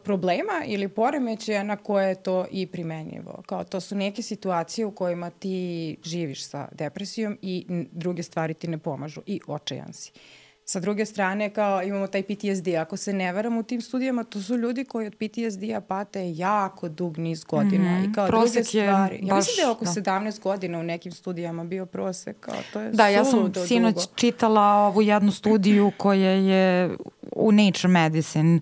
problema 0.04 0.64
ili 0.66 0.90
poremećaja 0.90 1.64
na 1.64 1.76
koje 1.76 2.08
je 2.08 2.24
to 2.24 2.46
i 2.52 2.68
primenjivo. 2.68 3.44
Kao 3.46 3.64
to 3.64 3.82
su 3.82 3.96
neke 3.96 4.22
situacije 4.22 4.86
u 4.86 4.92
kojima 4.92 5.30
ti 5.30 5.98
živiš 6.04 6.46
sa 6.46 6.68
depresijom 6.72 7.38
i 7.42 7.86
druge 7.92 8.24
stvari 8.24 8.54
ti 8.54 8.68
ne 8.68 8.78
pomažu 8.78 9.22
i 9.26 9.42
očajan 9.48 9.94
si. 9.94 10.12
Uh, 10.16 10.22
Sa 10.70 10.80
druge 10.80 11.06
strane, 11.06 11.50
kao 11.50 11.84
imamo 11.84 12.08
taj 12.08 12.24
PTSD. 12.24 12.68
Ako 12.68 12.98
se 12.98 13.14
ne 13.14 13.34
varam 13.34 13.58
u 13.58 13.64
tim 13.64 13.82
studijama, 13.82 14.24
to 14.24 14.42
su 14.42 14.58
ljudi 14.58 14.86
koji 14.86 15.08
od 15.08 15.16
PTSD-a 15.16 15.82
pate 15.82 16.34
jako 16.36 16.90
dug 16.90 17.18
niz 17.18 17.44
godina. 17.44 17.92
Mm 17.92 18.04
-hmm. 18.04 18.10
I 18.10 18.14
kao 18.14 18.28
prosek 18.28 18.54
druge 18.54 18.64
stvari. 18.64 19.16
Je 19.16 19.28
ja 19.28 19.36
baš, 19.36 19.46
mislim 19.46 19.56
da 19.56 19.62
je 19.62 19.70
oko 19.70 19.86
da. 19.86 19.92
17 19.92 20.40
godina 20.42 20.80
u 20.80 20.84
nekim 20.84 21.12
studijama 21.12 21.64
bio 21.64 21.86
prosek. 21.86 22.40
Kao, 22.40 22.56
to 22.74 22.80
je 22.80 22.92
da, 22.92 23.08
ja 23.08 23.26
sam 23.26 23.54
sinoć 23.68 23.96
dugo. 23.96 24.16
čitala 24.16 24.62
ovu 24.62 25.02
jednu 25.02 25.32
studiju 25.32 25.92
koja 25.98 26.32
je 26.32 26.98
u 27.32 27.52
Nature 27.52 27.88
Medicine 27.88 28.60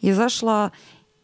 izašla 0.00 0.70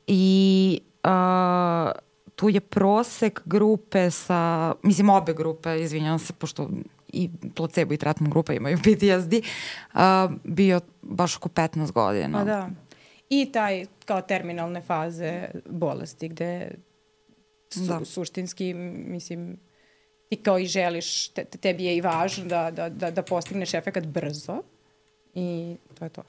i 0.06 0.80
uh, 1.04 1.90
tu 2.34 2.48
je 2.48 2.60
prosek 2.60 3.42
grupe 3.44 4.10
sa, 4.10 4.72
mislim 4.82 5.10
obe 5.10 5.34
grupe, 5.34 5.80
izvinjam 5.80 6.18
se, 6.18 6.32
pošto 6.32 6.70
i 7.12 7.30
placebo 7.54 7.94
i 7.94 7.96
tretman 7.96 8.30
grupa 8.30 8.52
imaju 8.52 8.78
PTSD, 8.78 9.34
uh, 9.34 10.00
bio 10.44 10.80
baš 11.02 11.36
oko 11.36 11.48
15 11.48 11.92
godina. 11.92 12.38
Pa 12.38 12.44
da. 12.44 12.70
I 13.28 13.52
taj 13.52 13.84
kao 14.04 14.22
terminalne 14.22 14.80
faze 14.80 15.48
bolesti 15.66 16.28
gde 16.28 16.70
su, 17.70 17.80
da. 17.80 18.04
suštinski, 18.04 18.74
mislim, 18.74 19.58
ti 20.28 20.36
kao 20.36 20.58
i 20.58 20.66
želiš, 20.66 21.28
te, 21.28 21.44
tebi 21.44 21.84
je 21.84 21.96
i 21.96 22.00
važno 22.00 22.44
da, 22.44 22.70
da, 22.70 22.88
da, 22.88 23.10
da 23.10 23.22
postigneš 23.22 23.74
efekat 23.74 24.06
brzo 24.06 24.62
i 25.34 25.76
to 25.98 26.04
je 26.04 26.08
to. 26.08 26.22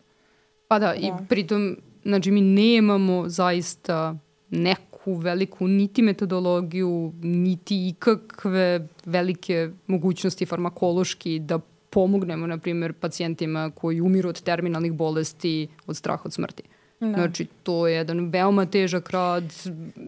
Pa 0.68 0.80
da, 0.80 0.88
da, 0.88 0.94
i 0.94 1.12
pritom, 1.30 1.78
znači 2.04 2.32
mi 2.32 2.42
nemamo 2.42 3.30
zaista 3.30 4.16
neku 4.50 4.91
veliku 5.06 5.68
niti 5.68 6.02
metodologiju, 6.02 7.14
niti 7.22 7.88
ikakve 7.88 8.88
velike 9.06 9.70
mogućnosti 9.88 10.46
farmakološki 10.46 11.40
da 11.40 11.60
pomognemo, 11.90 12.48
na 12.48 12.58
primjer, 12.58 12.94
pacijentima 12.94 13.72
koji 13.76 14.02
umiru 14.02 14.30
od 14.30 14.42
terminalnih 14.42 14.94
bolesti 14.94 15.68
od 15.88 15.98
straha 15.98 16.22
od 16.26 16.34
smrti. 16.34 16.64
Da. 17.00 17.14
Znači, 17.14 17.46
to 17.64 17.88
je 17.88 17.96
jedan 17.96 18.30
veoma 18.30 18.66
težak 18.66 19.10
rad. 19.10 19.44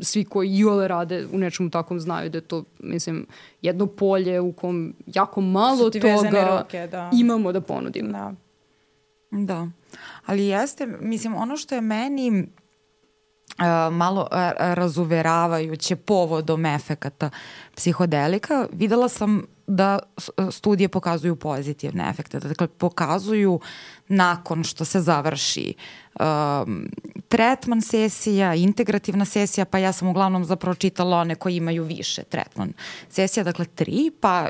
Svi 0.02 0.24
koji 0.24 0.50
i 0.50 0.66
ole 0.66 0.88
rade 0.88 1.26
u 1.34 1.38
nečemu 1.38 1.70
takvom 1.70 2.00
znaju 2.00 2.30
da 2.30 2.38
je 2.38 2.42
to, 2.42 2.64
mislim, 2.80 3.26
jedno 3.62 3.88
polje 3.88 4.42
u 4.42 4.52
kom 4.52 4.94
jako 5.06 5.42
malo 5.42 5.90
toga 5.90 6.60
ruke, 6.60 6.88
da. 6.88 7.12
imamo 7.14 7.52
da 7.52 7.62
ponudimo. 7.62 8.12
Da. 8.12 8.34
Da. 9.32 9.68
Ali 10.26 10.46
jeste, 10.46 10.88
mislim, 11.02 11.36
ono 11.36 11.58
što 11.58 11.76
je 11.76 11.82
meni 11.82 12.48
malo 13.92 14.28
razuveravajuće 14.58 15.96
povodom 15.96 16.66
efekata 16.66 17.30
psihodelika, 17.76 18.68
videla 18.72 19.10
sam 19.10 19.42
da 19.68 20.00
studije 20.52 20.90
pokazuju 20.90 21.36
pozitivne 21.36 22.10
efekte. 22.10 22.40
Dakle, 22.40 22.68
pokazuju 22.68 23.60
nakon 24.08 24.64
što 24.64 24.86
se 24.86 25.02
završi 25.02 25.74
um, 26.20 26.90
tretman 27.28 27.82
sesija, 27.82 28.56
integrativna 28.56 29.26
sesija, 29.26 29.66
pa 29.66 29.78
ja 29.78 29.92
sam 29.92 30.08
uglavnom 30.08 30.46
zapravo 30.46 30.76
čitala 30.76 31.18
one 31.18 31.36
koji 31.36 31.56
imaju 31.56 31.84
više 31.84 32.24
tretman 32.24 32.74
sesija, 33.10 33.44
dakle 33.44 33.66
tri, 33.66 34.12
pa 34.22 34.50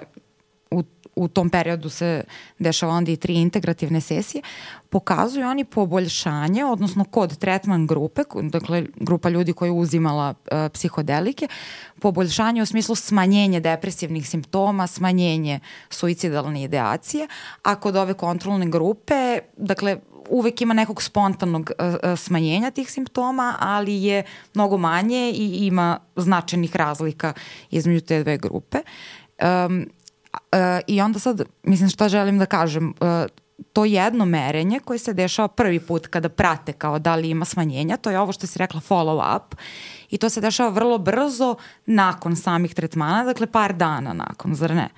u, 1.15 1.27
tom 1.27 1.49
periodu 1.49 1.89
se 1.89 2.23
dešava 2.59 2.93
onda 2.93 3.11
i 3.11 3.15
tri 3.15 3.33
integrativne 3.33 4.01
sesije, 4.01 4.41
pokazuju 4.89 5.47
oni 5.47 5.65
poboljšanje, 5.65 6.65
odnosno 6.65 7.03
kod 7.03 7.37
tretman 7.37 7.87
grupe, 7.87 8.23
dakle 8.41 8.85
grupa 8.95 9.29
ljudi 9.29 9.53
koja 9.53 9.67
je 9.67 9.71
uzimala 9.71 10.29
uh, 10.29 10.57
psihodelike, 10.73 11.47
poboljšanje 11.99 12.61
u 12.61 12.65
smislu 12.65 12.95
smanjenje 12.95 13.59
depresivnih 13.59 14.29
simptoma, 14.29 14.87
smanjenje 14.87 15.59
suicidalne 15.89 16.63
ideacije, 16.63 17.27
a 17.63 17.75
kod 17.75 17.95
ove 17.95 18.13
kontrolne 18.13 18.69
grupe, 18.69 19.39
dakle 19.57 19.97
uvek 20.29 20.61
ima 20.61 20.73
nekog 20.73 21.03
spontanog 21.03 21.71
uh, 21.79 22.19
smanjenja 22.19 22.71
tih 22.71 22.91
simptoma, 22.91 23.55
ali 23.59 24.03
je 24.03 24.23
mnogo 24.53 24.77
manje 24.77 25.31
i 25.35 25.65
ima 25.65 25.99
značajnih 26.15 26.75
razlika 26.75 27.33
između 27.71 28.01
te 28.01 28.23
dve 28.23 28.37
grupe. 28.37 28.77
Um, 29.67 29.87
I 30.87 31.01
onda 31.01 31.19
sad, 31.19 31.41
mislim 31.63 31.89
šta 31.89 32.09
želim 32.09 32.39
da 32.39 32.45
kažem, 32.45 32.93
uh, 33.01 33.07
to 33.73 33.85
jedno 33.85 34.25
merenje 34.25 34.79
koje 34.79 34.99
se 34.99 35.13
dešava 35.13 35.47
prvi 35.47 35.79
put 35.79 36.07
kada 36.07 36.29
prate 36.29 36.73
kao 36.73 36.99
da 36.99 37.15
li 37.15 37.29
ima 37.29 37.45
smanjenja, 37.45 37.97
to 37.97 38.09
je 38.09 38.19
ovo 38.19 38.31
što 38.31 38.47
si 38.47 38.59
rekla 38.59 38.81
follow 38.89 39.35
up 39.35 39.55
i 40.09 40.17
to 40.17 40.29
se 40.29 40.41
dešava 40.41 40.69
vrlo 40.69 40.97
brzo 40.97 41.55
nakon 41.85 42.35
samih 42.35 42.73
tretmana, 42.73 43.23
dakle 43.23 43.47
par 43.47 43.73
dana 43.73 44.13
nakon, 44.13 44.55
zar 44.55 44.75
ne? 44.75 44.89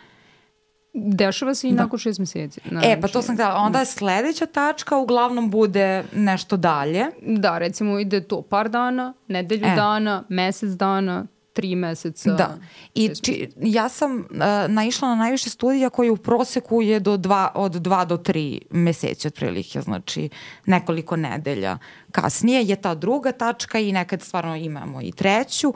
Dešava 0.93 1.55
se 1.55 1.69
i 1.69 1.71
da. 1.71 1.83
nakon 1.83 1.99
šest 1.99 2.19
meseci. 2.19 2.61
Znači, 2.69 2.87
e, 2.87 3.01
pa 3.01 3.07
to 3.07 3.21
sam 3.21 3.35
htjela. 3.35 3.55
Onda 3.55 3.79
je 3.79 3.85
sledeća 3.85 4.45
tačka 4.45 4.97
uglavnom 4.97 5.49
bude 5.49 6.03
nešto 6.13 6.57
dalje. 6.57 7.05
Da, 7.21 7.57
recimo 7.57 7.99
ide 7.99 8.21
to 8.21 8.41
par 8.41 8.69
dana, 8.69 9.13
nedelju 9.27 9.65
e. 9.65 9.75
dana, 9.75 10.23
mesec 10.29 10.69
dana, 10.69 11.25
tri 11.55 11.75
meseca. 11.75 12.31
Da. 12.31 12.57
I 12.95 13.09
či, 13.21 13.49
ja 13.61 13.89
sam 13.89 14.17
uh, 14.17 14.25
naišla 14.67 15.09
na 15.09 15.15
najviše 15.15 15.49
studija 15.49 15.89
koji 15.89 16.09
u 16.09 16.17
proseku 16.17 16.81
je 16.81 16.99
do 16.99 17.17
dva, 17.17 17.51
od 17.55 17.71
dva 17.71 18.05
do 18.05 18.17
tri 18.17 18.61
meseci 18.69 19.27
otprilike, 19.27 19.81
znači 19.81 20.29
nekoliko 20.65 21.15
nedelja 21.15 21.77
kasnije 22.11 22.63
je 22.63 22.75
ta 22.75 22.95
druga 22.95 23.31
tačka 23.31 23.79
i 23.79 23.91
nekad 23.91 24.21
stvarno 24.21 24.55
imamo 24.55 25.01
i 25.01 25.11
treću 25.11 25.73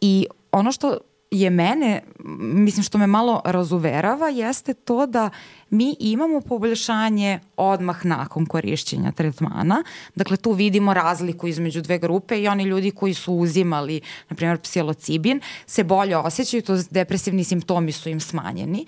i 0.00 0.26
ono 0.52 0.72
što 0.72 0.98
je 1.32 1.50
mene, 1.50 2.00
mislim 2.38 2.84
što 2.84 2.98
me 2.98 3.06
malo 3.06 3.40
razuverava, 3.44 4.28
jeste 4.28 4.74
to 4.74 5.06
da 5.06 5.30
mi 5.70 5.96
imamo 6.00 6.40
poboljšanje 6.40 7.40
odmah 7.56 8.06
nakon 8.06 8.46
korišćenja 8.46 9.12
tretmana. 9.12 9.84
Dakle, 10.14 10.36
tu 10.36 10.52
vidimo 10.52 10.94
razliku 10.94 11.46
između 11.46 11.80
dve 11.80 11.98
grupe 11.98 12.42
i 12.42 12.48
oni 12.48 12.64
ljudi 12.64 12.90
koji 12.90 13.14
su 13.14 13.34
uzimali, 13.34 14.00
na 14.28 14.36
primjer, 14.36 14.58
psilocibin, 14.58 15.40
se 15.66 15.84
bolje 15.84 16.16
osjećaju, 16.16 16.62
to 16.62 16.78
depresivni 16.90 17.44
simptomi 17.44 17.92
su 17.92 18.08
im 18.08 18.20
smanjeni. 18.20 18.86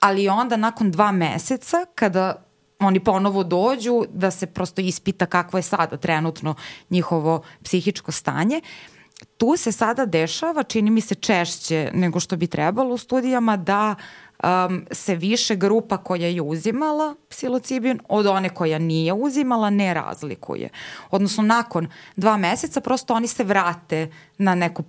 Ali 0.00 0.28
onda 0.28 0.56
nakon 0.56 0.90
dva 0.90 1.12
meseca, 1.12 1.76
kada 1.94 2.44
oni 2.78 3.00
ponovo 3.00 3.44
dođu 3.44 4.04
da 4.12 4.30
se 4.30 4.46
prosto 4.46 4.80
ispita 4.80 5.26
kakvo 5.26 5.58
je 5.58 5.62
sada 5.62 5.96
trenutno 5.96 6.54
njihovo 6.90 7.42
psihičko 7.62 8.12
stanje, 8.12 8.60
uh, 8.62 8.97
tu 9.36 9.56
se 9.56 9.72
sada 9.72 10.06
dešava, 10.06 10.62
čini 10.62 10.90
mi 10.90 11.00
se 11.00 11.14
češće 11.14 11.90
nego 11.94 12.20
što 12.20 12.36
bi 12.36 12.46
trebalo 12.46 12.94
u 12.94 12.98
studijama, 12.98 13.56
da 13.56 13.94
um, 14.42 14.86
se 14.90 15.14
više 15.14 15.56
grupa 15.56 15.96
koja 15.96 16.26
je 16.26 16.42
uzimala 16.42 17.14
psilocibin 17.28 18.00
od 18.08 18.26
one 18.26 18.48
koja 18.48 18.78
nije 18.78 19.12
uzimala 19.12 19.70
ne 19.70 19.94
razlikuje. 19.94 20.68
Odnosno, 21.10 21.42
nakon 21.42 21.88
dva 22.16 22.36
meseca 22.36 22.80
prosto 22.80 23.14
oni 23.14 23.26
se 23.26 23.44
vrate 23.44 24.10
na 24.38 24.54
neko 24.54 24.82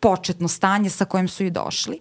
početno 0.00 0.48
stanje 0.48 0.90
sa 0.90 1.04
kojim 1.04 1.28
su 1.28 1.44
i 1.44 1.50
došli. 1.50 1.98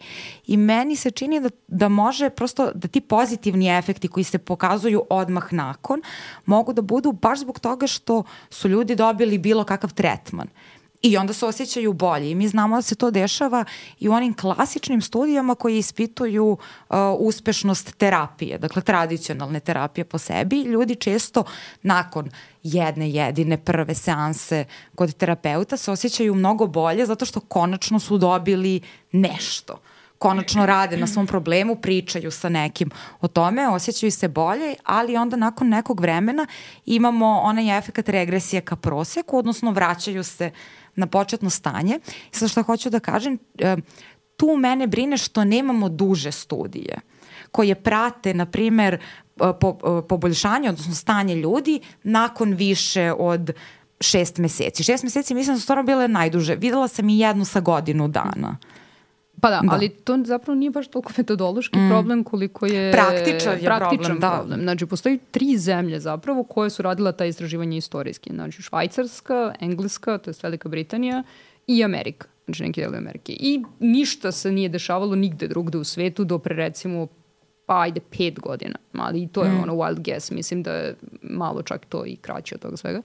I 0.47 0.57
meni 0.57 0.95
se 0.95 1.11
čini 1.11 1.39
da, 1.39 1.49
da 1.68 1.89
može 1.89 2.30
prosto, 2.30 2.72
da 2.76 2.88
ti 2.88 3.01
pozitivni 3.01 3.78
efekti 3.78 4.07
koji 4.07 4.24
se 4.24 4.38
pokazuju 4.38 5.05
odmah 5.09 5.53
nakon 5.53 6.01
mogu 6.45 6.74
da 6.74 6.82
budu 6.82 7.11
baš 7.11 7.39
zbog 7.39 7.59
toga 7.59 7.88
što 7.88 8.24
su 8.49 8.70
ljudi 8.70 8.95
dobili 8.95 9.38
bilo 9.38 9.64
kakav 9.64 9.93
tretman 9.93 10.47
i 11.04 11.18
onda 11.18 11.34
se 11.34 11.45
osjećaju 11.45 11.93
bolje. 11.93 12.32
I 12.32 12.36
mi 12.36 12.47
znamo 12.47 12.76
da 12.76 12.82
se 12.82 12.95
to 12.95 13.12
dešava 13.12 13.66
i 13.99 14.10
u 14.10 14.12
onim 14.12 14.34
klasičnim 14.34 15.01
studijama 15.01 15.56
koji 15.56 15.78
ispituju 15.78 16.51
uh, 16.51 16.97
uspešnost 17.20 17.97
terapije, 17.97 18.58
dakle 18.58 18.82
tradicionalne 18.82 19.60
terapije 19.60 20.06
po 20.06 20.18
sebi. 20.18 20.62
Ljudi 20.62 20.95
često 20.95 21.43
nakon 21.82 22.30
jedne 22.64 23.10
jedine 23.10 23.58
prve 23.58 23.95
seanse 23.95 24.66
kod 24.95 25.14
terapeuta 25.14 25.78
se 25.78 25.91
osjećaju 25.91 26.36
mnogo 26.36 26.68
bolje 26.68 27.06
zato 27.06 27.26
što 27.26 27.39
konačno 27.39 27.99
su 27.99 28.18
dobili 28.18 28.82
nešto 29.12 29.80
konačno 30.24 30.66
rade 30.66 30.97
na 30.97 31.08
svom 31.08 31.28
problemu, 31.28 31.76
pričaju 31.76 32.32
sa 32.32 32.49
nekim 32.49 32.89
o 33.22 33.28
tome, 33.28 33.68
osjećaju 33.68 34.12
se 34.12 34.28
bolje, 34.28 34.76
ali 34.84 35.18
onda 35.18 35.36
nakon 35.36 35.70
nekog 35.70 35.99
vremena 35.99 36.47
imamo 36.86 37.39
onaj 37.43 37.78
efekt 37.78 38.10
regresije 38.10 38.62
ka 38.62 38.76
proseku, 38.76 39.38
odnosno 39.38 39.72
vraćaju 39.72 40.24
se 40.24 40.51
na 40.96 41.08
početno 41.08 41.50
stanje. 41.50 42.00
I 42.34 42.36
sad 42.36 42.50
što 42.50 42.64
hoću 42.64 42.89
da 42.89 43.00
kažem, 43.00 43.38
e, 43.60 43.76
tu 44.38 44.58
mene 44.58 44.88
brine 44.88 45.18
što 45.18 45.44
nemamo 45.44 45.89
duže 45.89 46.32
studije 46.32 47.00
koje 47.52 47.76
prate, 47.76 48.34
na 48.34 48.46
primer, 48.46 48.94
e, 48.94 49.00
po, 49.60 49.78
e, 50.04 50.08
poboljšanje, 50.08 50.70
odnosno 50.70 50.96
stanje 50.96 51.36
ljudi 51.36 51.80
nakon 52.04 52.54
više 52.54 53.14
od 53.18 53.52
šest 54.00 54.38
meseci. 54.38 54.84
Šest 54.84 55.04
meseci 55.04 55.36
mislim 55.36 55.56
da 55.56 55.60
su 55.60 55.64
stvarno 55.64 55.84
bile 55.84 56.08
najduže. 56.08 56.56
Videla 56.56 56.88
sam 56.88 57.10
i 57.10 57.20
jednu 57.20 57.46
sa 57.46 57.60
godinu 57.60 58.08
dana. 58.08 58.58
Pa 59.44 59.50
da, 59.50 59.60
da, 59.64 59.74
ali 59.74 59.89
to 59.89 60.18
zapravo 60.26 60.56
nije 60.56 60.72
baš 60.72 60.88
toliko 60.88 61.12
metodološki 61.18 61.80
mm. 61.80 61.89
problem 61.89 62.24
koliko 62.24 62.66
je 62.66 62.91
praktičan, 62.91 63.54
je 63.54 63.64
praktičan 63.64 64.04
problem. 64.04 64.20
Da. 64.20 64.30
problem. 64.30 64.62
Znači, 64.62 64.86
postoji 64.86 65.20
tri 65.32 65.58
zemlje 65.58 66.00
zapravo 66.00 66.44
koje 66.44 66.70
su 66.70 66.82
radila 66.82 67.12
ta 67.12 67.26
istraživanja 67.26 67.78
istorijski. 67.78 68.30
Znači, 68.34 68.62
Švajcarska, 68.62 69.54
Engleska, 69.60 70.18
to 70.18 70.30
je 70.30 70.36
Velika 70.44 70.70
Britanija 70.70 71.24
i 71.68 71.84
Amerika. 71.84 72.28
Znači, 72.46 72.64
neki 72.64 72.82
deli 72.82 72.98
Amerike. 72.98 73.34
I 73.39 73.64
ništa 73.80 74.32
se 74.32 74.52
nije 74.52 74.70
dešavalo 74.70 75.16
nigde 75.16 75.48
drugde 75.48 75.78
u 75.78 75.84
svetu 75.84 76.24
do 76.24 76.39
pre 76.39 76.56
recimo 76.56 77.08
pa 77.66 77.82
ajde 77.82 78.00
pet 78.18 78.39
godina. 78.39 78.76
Ali 78.94 79.24
i 79.24 79.28
to 79.28 79.44
je 79.44 79.52
mm. 79.52 79.64
ono 79.64 79.74
wild 79.74 80.00
guess. 80.00 80.32
Mislim 80.32 80.64
da 80.64 80.72
je 80.72 80.96
malo 81.22 81.62
čak 81.62 81.86
to 81.86 82.06
i 82.06 82.16
kraće 82.16 82.56
od 82.56 82.62
toga 82.62 82.78
svega. 82.78 83.02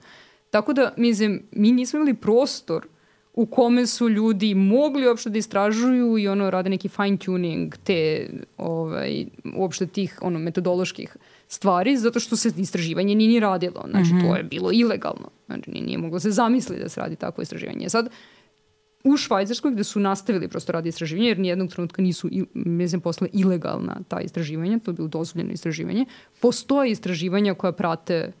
Tako 0.49 0.73
da, 0.73 0.93
mislim, 0.97 1.43
mi 1.51 1.71
nismo 1.71 1.97
imali 1.97 2.13
prostor 2.13 2.87
u 3.33 3.45
kome 3.45 3.87
su 3.87 4.09
ljudi 4.09 4.55
mogli 4.55 5.07
uopšte 5.07 5.29
da 5.29 5.37
istražuju 5.37 6.17
i 6.17 6.27
ono 6.27 6.49
rade 6.49 6.69
neki 6.69 6.89
fine 6.89 7.17
tuning 7.17 7.75
te 7.83 8.29
ovaj, 8.57 9.25
uopšte 9.55 9.87
tih 9.87 10.19
ono, 10.21 10.39
metodoloških 10.39 11.17
stvari, 11.47 11.97
zato 11.97 12.19
što 12.19 12.35
se 12.35 12.51
istraživanje 12.57 13.15
nije 13.15 13.29
ni 13.29 13.39
radilo. 13.39 13.85
Znači, 13.89 14.13
mm 14.13 14.17
-hmm. 14.17 14.29
to 14.29 14.35
je 14.35 14.43
bilo 14.43 14.71
ilegalno. 14.71 15.29
Znači, 15.45 15.71
nije, 15.71 15.85
nije 15.85 15.97
moglo 15.97 16.19
se 16.19 16.31
zamisliti 16.31 16.81
da 16.81 16.89
se 16.89 17.01
radi 17.01 17.15
takvo 17.15 17.41
istraživanje. 17.41 17.89
Sad, 17.89 18.09
u 19.03 19.17
Švajcarskoj 19.17 19.71
gde 19.71 19.83
su 19.83 19.99
nastavili 19.99 20.47
prosto 20.47 20.71
radi 20.71 20.89
istraživanje, 20.89 21.27
jer 21.27 21.39
nijednog 21.39 21.69
trenutka 21.69 22.01
nisu, 22.01 22.29
mislim, 22.53 23.01
posle 23.01 23.27
ilegalna 23.33 23.97
ta 24.07 24.21
istraživanja, 24.21 24.79
to 24.79 24.91
je 24.91 24.95
bilo 24.95 25.07
dozvoljeno 25.07 25.53
istraživanje, 25.53 26.05
postoje 26.39 26.91
istraživanja 26.91 27.53
koja 27.53 27.71
prate 27.71 28.31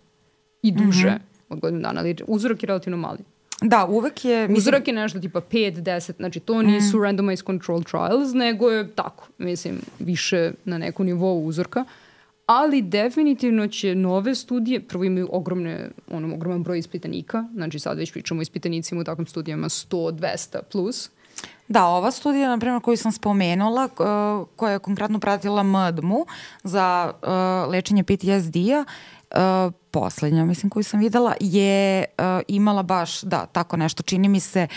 i 0.61 0.71
duže 0.71 1.09
mm 1.09 1.13
-hmm. 1.13 1.49
od 1.49 1.59
godinu 1.59 1.81
dana, 1.81 1.99
ali 1.99 2.15
uzorak 2.27 2.63
je 2.63 2.67
relativno 2.67 2.97
mali. 2.97 3.19
Da, 3.61 3.85
uvek 3.85 4.25
je... 4.25 4.41
Mislim... 4.41 4.57
Uzorak 4.57 4.87
je 4.87 4.93
nešto 4.93 5.19
tipa 5.19 5.41
5, 5.41 5.81
10, 5.81 6.15
znači 6.17 6.39
to 6.39 6.61
nisu 6.61 6.97
mm. 6.97 7.03
randomized 7.03 7.45
control 7.45 7.83
trials, 7.83 8.33
nego 8.33 8.69
je 8.69 8.95
tako, 8.95 9.27
mislim, 9.37 9.79
više 9.99 10.51
na 10.65 10.77
neku 10.77 11.03
nivou 11.03 11.45
uzorka. 11.45 11.85
Ali 12.45 12.81
definitivno 12.81 13.67
će 13.67 13.95
nove 13.95 14.35
studije, 14.35 14.79
prvo 14.79 15.03
imaju 15.03 15.29
ogromne, 15.31 15.89
ono, 16.11 16.33
ogroman 16.33 16.63
broj 16.63 16.79
ispitanika, 16.79 17.45
znači 17.53 17.79
sad 17.79 17.97
već 17.97 18.11
pričamo 18.11 18.39
o 18.39 18.41
ispitanicima 18.41 19.01
u 19.01 19.03
takvim 19.03 19.27
studijama 19.27 19.69
100, 19.69 20.11
200 20.11 20.57
plus. 20.71 21.09
Da, 21.67 21.85
ova 21.85 22.11
studija, 22.11 22.49
na 22.49 22.57
primjer, 22.57 22.81
koju 22.81 22.97
sam 22.97 23.11
spomenula, 23.11 23.87
koja 24.55 24.71
je 24.71 24.79
konkretno 24.79 25.19
pratila 25.19 25.63
MDMU 25.63 26.25
za 26.63 27.13
uh, 27.21 27.71
lečenje 27.71 28.03
PTSD-a, 28.03 28.85
uh, 29.35 29.73
poslednja, 29.91 30.45
mislim, 30.45 30.69
koju 30.69 30.83
sam 30.83 30.99
videla, 30.99 31.33
je 31.39 32.05
uh, 32.17 32.23
imala 32.47 32.83
baš, 32.83 33.21
da, 33.21 33.45
tako 33.45 33.77
nešto, 33.77 34.03
čini 34.03 34.29
mi 34.29 34.39
se, 34.39 34.67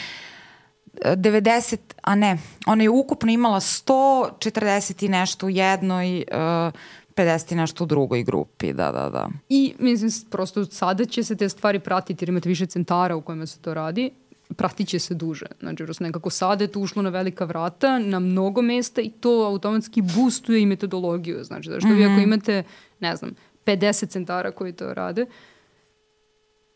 90, 1.04 1.78
a 2.02 2.14
ne, 2.14 2.38
ona 2.66 2.82
je 2.82 2.90
ukupno 2.90 3.32
imala 3.32 3.60
140 3.60 5.04
i 5.04 5.08
nešto 5.08 5.46
u 5.46 5.50
jednoj, 5.50 6.18
uh, 6.18 6.72
50 7.16 7.52
i 7.52 7.56
nešto 7.56 7.84
u 7.84 7.86
drugoj 7.86 8.22
grupi, 8.22 8.72
da, 8.72 8.92
da, 8.92 9.10
da. 9.10 9.28
I 9.48 9.74
mislim, 9.78 10.10
prosto 10.30 10.64
sada 10.64 11.04
će 11.04 11.24
se 11.24 11.36
te 11.36 11.48
stvari 11.48 11.78
pratiti 11.78 12.24
jer 12.24 12.28
imate 12.28 12.48
više 12.48 12.66
centara 12.66 13.16
u 13.16 13.20
kojima 13.20 13.46
se 13.46 13.58
to 13.58 13.74
radi 13.74 14.10
pratit 14.54 14.88
će 14.88 14.98
se 14.98 15.14
duže. 15.14 15.46
Znači, 15.60 15.84
prosto 15.84 16.04
nekako 16.04 16.30
sada 16.30 16.64
je 16.64 16.68
to 16.68 16.80
ušlo 16.80 17.02
na 17.02 17.10
velika 17.10 17.44
vrata, 17.44 17.98
na 17.98 18.18
mnogo 18.18 18.62
mesta 18.62 19.00
i 19.00 19.10
to 19.10 19.30
automatski 19.30 20.02
boostuje 20.02 20.62
i 20.62 20.66
metodologiju. 20.66 21.44
Znači, 21.44 21.70
zašto 21.70 21.88
mm 21.88 21.90
-hmm. 21.90 21.96
vi 21.96 22.04
ako 22.04 22.12
mhm. 22.12 22.22
imate, 22.22 22.62
ne 23.00 23.16
znam, 23.16 23.30
50 23.64 24.08
centara 24.08 24.50
koji 24.50 24.72
to 24.72 24.94
rade, 24.94 25.26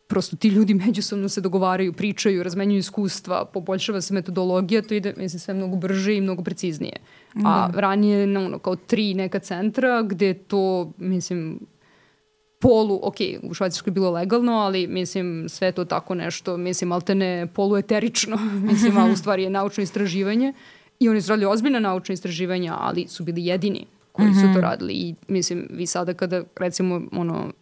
prosto 0.06 0.36
ti 0.36 0.48
ljudi 0.48 0.74
međusobno 0.74 1.28
se 1.28 1.40
dogovaraju, 1.40 1.92
pričaju, 1.92 2.42
razmenjuju 2.42 2.78
iskustva, 2.78 3.44
poboljšava 3.44 4.00
se 4.00 4.14
metodologija, 4.14 4.82
to 4.82 4.94
ide, 4.94 5.14
mislim, 5.16 5.40
sve 5.40 5.54
mnogo 5.54 5.76
brže 5.76 6.16
i 6.16 6.20
mnogo 6.20 6.42
preciznije. 6.42 6.96
A 7.44 7.68
da. 7.68 7.80
ranije, 7.80 8.26
no, 8.26 8.44
ono, 8.44 8.58
kao 8.58 8.76
tri 8.76 9.14
neka 9.14 9.38
centra 9.38 10.02
gde 10.02 10.34
to, 10.34 10.92
mislim, 10.98 11.60
polu, 12.58 13.00
ok, 13.02 13.16
u 13.42 13.54
Švajcarskoj 13.54 13.90
je 13.90 13.94
bilo 13.94 14.10
legalno, 14.10 14.52
ali 14.52 14.86
mislim 14.86 15.48
sve 15.48 15.72
to 15.72 15.84
tako 15.84 16.14
nešto, 16.14 16.56
mislim 16.56 16.92
altene 16.92 17.46
polueterično, 17.54 18.36
mislim, 18.70 18.98
a 18.98 19.04
u 19.04 19.16
stvari 19.16 19.42
je 19.42 19.50
naučno 19.50 19.82
istraživanje 19.82 20.52
i 21.00 21.08
oni 21.08 21.22
su 21.22 21.30
radili 21.30 21.46
ozbiljna 21.46 21.80
naučna 21.80 22.12
istraživanja, 22.12 22.76
ali 22.80 23.06
su 23.08 23.24
bili 23.24 23.46
jedini 23.46 23.86
koji 24.16 24.34
su 24.34 24.40
to 24.40 24.48
mhm. 24.48 24.60
radili 24.60 24.92
i 24.92 25.14
mislim 25.28 25.68
vi 25.70 25.86
sada 25.86 26.14
kada 26.14 26.42
recimo 26.56 27.02
ono 27.12 27.52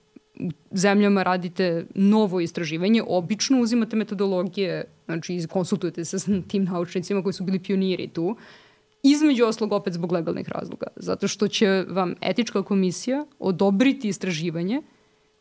u 0.40 0.50
zemljama 0.70 1.22
radite 1.22 1.86
novo 1.94 2.40
istraživanje, 2.40 3.02
obično 3.06 3.60
uzimate 3.60 3.96
metodologije, 3.96 4.84
znači 5.06 5.46
konsultujete 5.50 6.04
se 6.04 6.18
sa 6.18 6.32
tim 6.48 6.64
naučnicima 6.64 7.22
koji 7.22 7.32
su 7.32 7.44
bili 7.44 7.58
pioniri 7.58 8.08
tu, 8.08 8.36
između 9.02 9.44
oslog 9.44 9.72
opet 9.72 9.94
zbog 9.94 10.12
legalnih 10.12 10.48
razloga, 10.48 10.86
zato 10.96 11.28
što 11.28 11.48
će 11.48 11.84
vam 11.88 12.14
etička 12.20 12.62
komisija 12.62 13.26
odobriti 13.38 14.08
istraživanje 14.08 14.82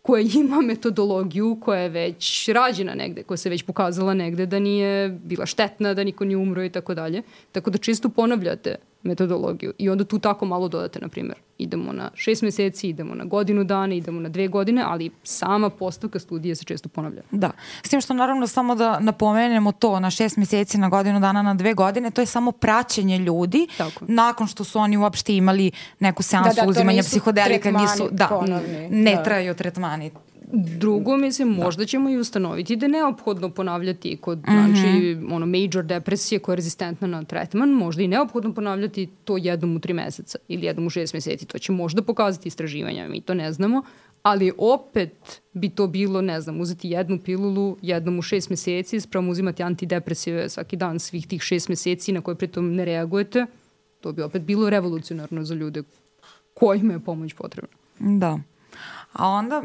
koja 0.01 0.25
ima 0.35 0.61
metodologiju 0.61 1.57
koja 1.61 1.79
je 1.79 1.89
već 1.89 2.49
rađena 2.49 2.95
negde, 2.95 3.23
koja 3.23 3.37
se 3.37 3.49
već 3.49 3.63
pokazala 3.63 4.13
negde 4.13 4.45
da 4.45 4.59
nije 4.59 5.09
bila 5.09 5.45
štetna, 5.45 5.93
da 5.93 6.03
niko 6.03 6.25
nije 6.25 6.37
umro 6.37 6.63
i 6.63 6.69
tako 6.69 6.93
dalje. 6.93 7.21
Tako 7.51 7.69
da 7.69 7.77
često 7.77 8.09
ponavljate 8.09 8.75
metodologiju 9.03 9.73
i 9.77 9.89
onda 9.89 10.03
tu 10.03 10.19
tako 10.19 10.45
malo 10.45 10.67
dodate, 10.67 10.99
na 10.99 11.07
primjer, 11.07 11.37
idemo 11.57 11.93
na 11.93 12.11
šest 12.15 12.41
meseci, 12.41 12.89
idemo 12.89 13.15
na 13.15 13.25
godinu 13.25 13.63
dana, 13.63 13.95
idemo 13.95 14.19
na 14.19 14.29
dve 14.29 14.47
godine, 14.47 14.83
ali 14.87 15.11
sama 15.23 15.69
postavka 15.69 16.19
studije 16.19 16.55
se 16.55 16.63
često 16.63 16.89
ponavlja. 16.89 17.21
Da, 17.31 17.51
s 17.83 17.89
tim 17.89 18.01
što 18.01 18.13
naravno 18.13 18.47
samo 18.47 18.75
da 18.75 18.99
napomenemo 18.99 19.71
to 19.71 19.99
na 19.99 20.09
šest 20.09 20.37
meseci, 20.37 20.77
na 20.77 20.89
godinu 20.89 21.19
dana, 21.19 21.41
na 21.41 21.53
dve 21.53 21.73
godine, 21.73 22.11
to 22.11 22.21
je 22.21 22.25
samo 22.25 22.51
praćenje 22.51 23.17
ljudi 23.17 23.67
tako. 23.77 24.05
nakon 24.07 24.47
što 24.47 24.63
su 24.63 24.79
oni 24.79 24.97
uopšte 24.97 25.35
imali 25.35 25.71
neku 25.99 26.23
seansu 26.23 26.55
da, 26.55 26.61
da, 26.61 26.69
uzimanja 26.69 27.03
psihodelika, 27.03 27.71
nisu, 27.71 28.09
da, 28.11 28.27
ponovni. 28.27 28.89
ne 28.89 29.15
da. 29.15 29.23
traju 29.23 29.55
tretmani 29.55 30.11
Drugo, 30.51 31.17
mislim, 31.17 31.47
možda 31.47 31.85
ćemo 31.85 32.09
i 32.09 32.17
ustanoviti 32.17 32.75
da 32.75 32.85
je 32.85 32.89
neophodno 32.89 33.49
ponavljati 33.49 34.17
kod, 34.17 34.37
mm 34.37 34.41
-hmm. 34.41 34.65
znači, 34.65 35.17
ono, 35.33 35.45
major 35.45 35.85
depresije 35.85 36.39
koja 36.39 36.53
je 36.53 36.55
rezistentna 36.55 37.07
na 37.07 37.23
tretman, 37.23 37.69
možda 37.69 38.03
i 38.03 38.07
neophodno 38.07 38.53
ponavljati 38.53 39.09
to 39.23 39.37
jednom 39.37 39.75
u 39.75 39.79
tri 39.79 39.93
meseca 39.93 40.37
ili 40.47 40.65
jednom 40.65 40.87
u 40.87 40.89
šest 40.89 41.13
meseci. 41.13 41.45
To 41.45 41.59
će 41.59 41.71
možda 41.71 42.01
pokazati 42.01 42.47
istraživanja, 42.47 43.07
mi 43.07 43.21
to 43.21 43.33
ne 43.33 43.53
znamo, 43.53 43.83
ali 44.23 44.51
opet 44.57 45.41
bi 45.53 45.69
to 45.69 45.87
bilo, 45.87 46.21
ne 46.21 46.41
znam, 46.41 46.61
uzeti 46.61 46.89
jednu 46.89 47.19
pilulu 47.19 47.77
jednom 47.81 48.19
u 48.19 48.21
šest 48.21 48.49
meseci, 48.49 48.99
spravo 48.99 49.29
uzimati 49.29 49.63
antidepresive 49.63 50.49
svaki 50.49 50.75
dan 50.75 50.99
svih 50.99 51.27
tih 51.27 51.41
šest 51.41 51.69
meseci 51.69 52.11
na 52.11 52.21
koje 52.21 52.35
pritom 52.35 52.75
ne 52.75 52.85
reagujete, 52.85 53.45
to 54.01 54.11
bi 54.11 54.21
opet 54.21 54.41
bilo 54.41 54.69
revolucionarno 54.69 55.43
za 55.43 55.55
ljude 55.55 55.83
kojima 56.53 56.93
je 56.93 56.99
pomoć 56.99 57.33
potrebna. 57.33 57.77
Da. 57.99 58.39
A 59.13 59.27
onda, 59.27 59.61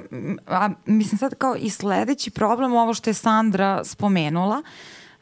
a, 0.47 0.71
mislim 0.87 1.19
sad 1.19 1.35
kao 1.35 1.57
i 1.57 1.71
sledeći 1.71 2.31
problem, 2.31 2.75
ovo 2.75 2.95
što 2.95 3.11
je 3.11 3.15
Sandra 3.15 3.85
spomenula, 3.85 4.63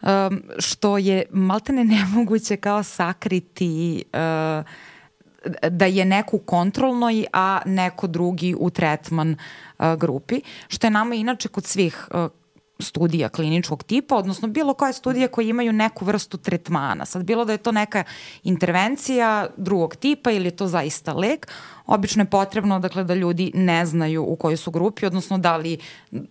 um, 0.02 0.42
što 0.58 0.98
je 0.98 1.24
maltene 1.30 1.84
nemoguće 1.94 2.56
kao 2.56 2.82
sakriti 2.82 4.04
uh, 4.12 4.64
da 5.70 5.86
je 5.86 6.04
neko 6.04 6.36
u 6.36 6.40
kontrolnoj, 6.40 7.26
a 7.32 7.60
neko 7.66 8.06
drugi 8.06 8.54
u 8.58 8.70
tretman 8.70 9.30
uh, 9.78 9.94
grupi, 9.94 10.40
što 10.68 10.86
je 10.86 10.90
nama 10.90 11.14
inače 11.14 11.48
kod 11.48 11.64
svih 11.64 12.08
uh, 12.10 12.30
studija 12.78 13.28
kliničkog 13.28 13.82
tipa, 13.82 14.16
odnosno 14.16 14.48
bilo 14.48 14.74
koje 14.74 14.92
studije 14.92 15.28
koje 15.28 15.48
imaju 15.48 15.72
neku 15.72 16.04
vrstu 16.04 16.36
tretmana. 16.36 17.04
Sad 17.04 17.24
bilo 17.24 17.44
da 17.44 17.52
je 17.52 17.58
to 17.58 17.72
neka 17.72 18.04
intervencija 18.42 19.46
drugog 19.56 19.96
tipa 19.96 20.30
ili 20.30 20.44
je 20.44 20.56
to 20.56 20.66
zaista 20.66 21.12
lek, 21.12 21.48
obično 21.86 22.22
je 22.22 22.30
potrebno 22.30 22.78
dakle, 22.78 23.04
da 23.04 23.14
ljudi 23.14 23.50
ne 23.54 23.86
znaju 23.86 24.24
u 24.24 24.36
kojoj 24.36 24.56
su 24.56 24.70
grupi, 24.70 25.06
odnosno 25.06 25.38
da 25.38 25.56
li 25.56 25.78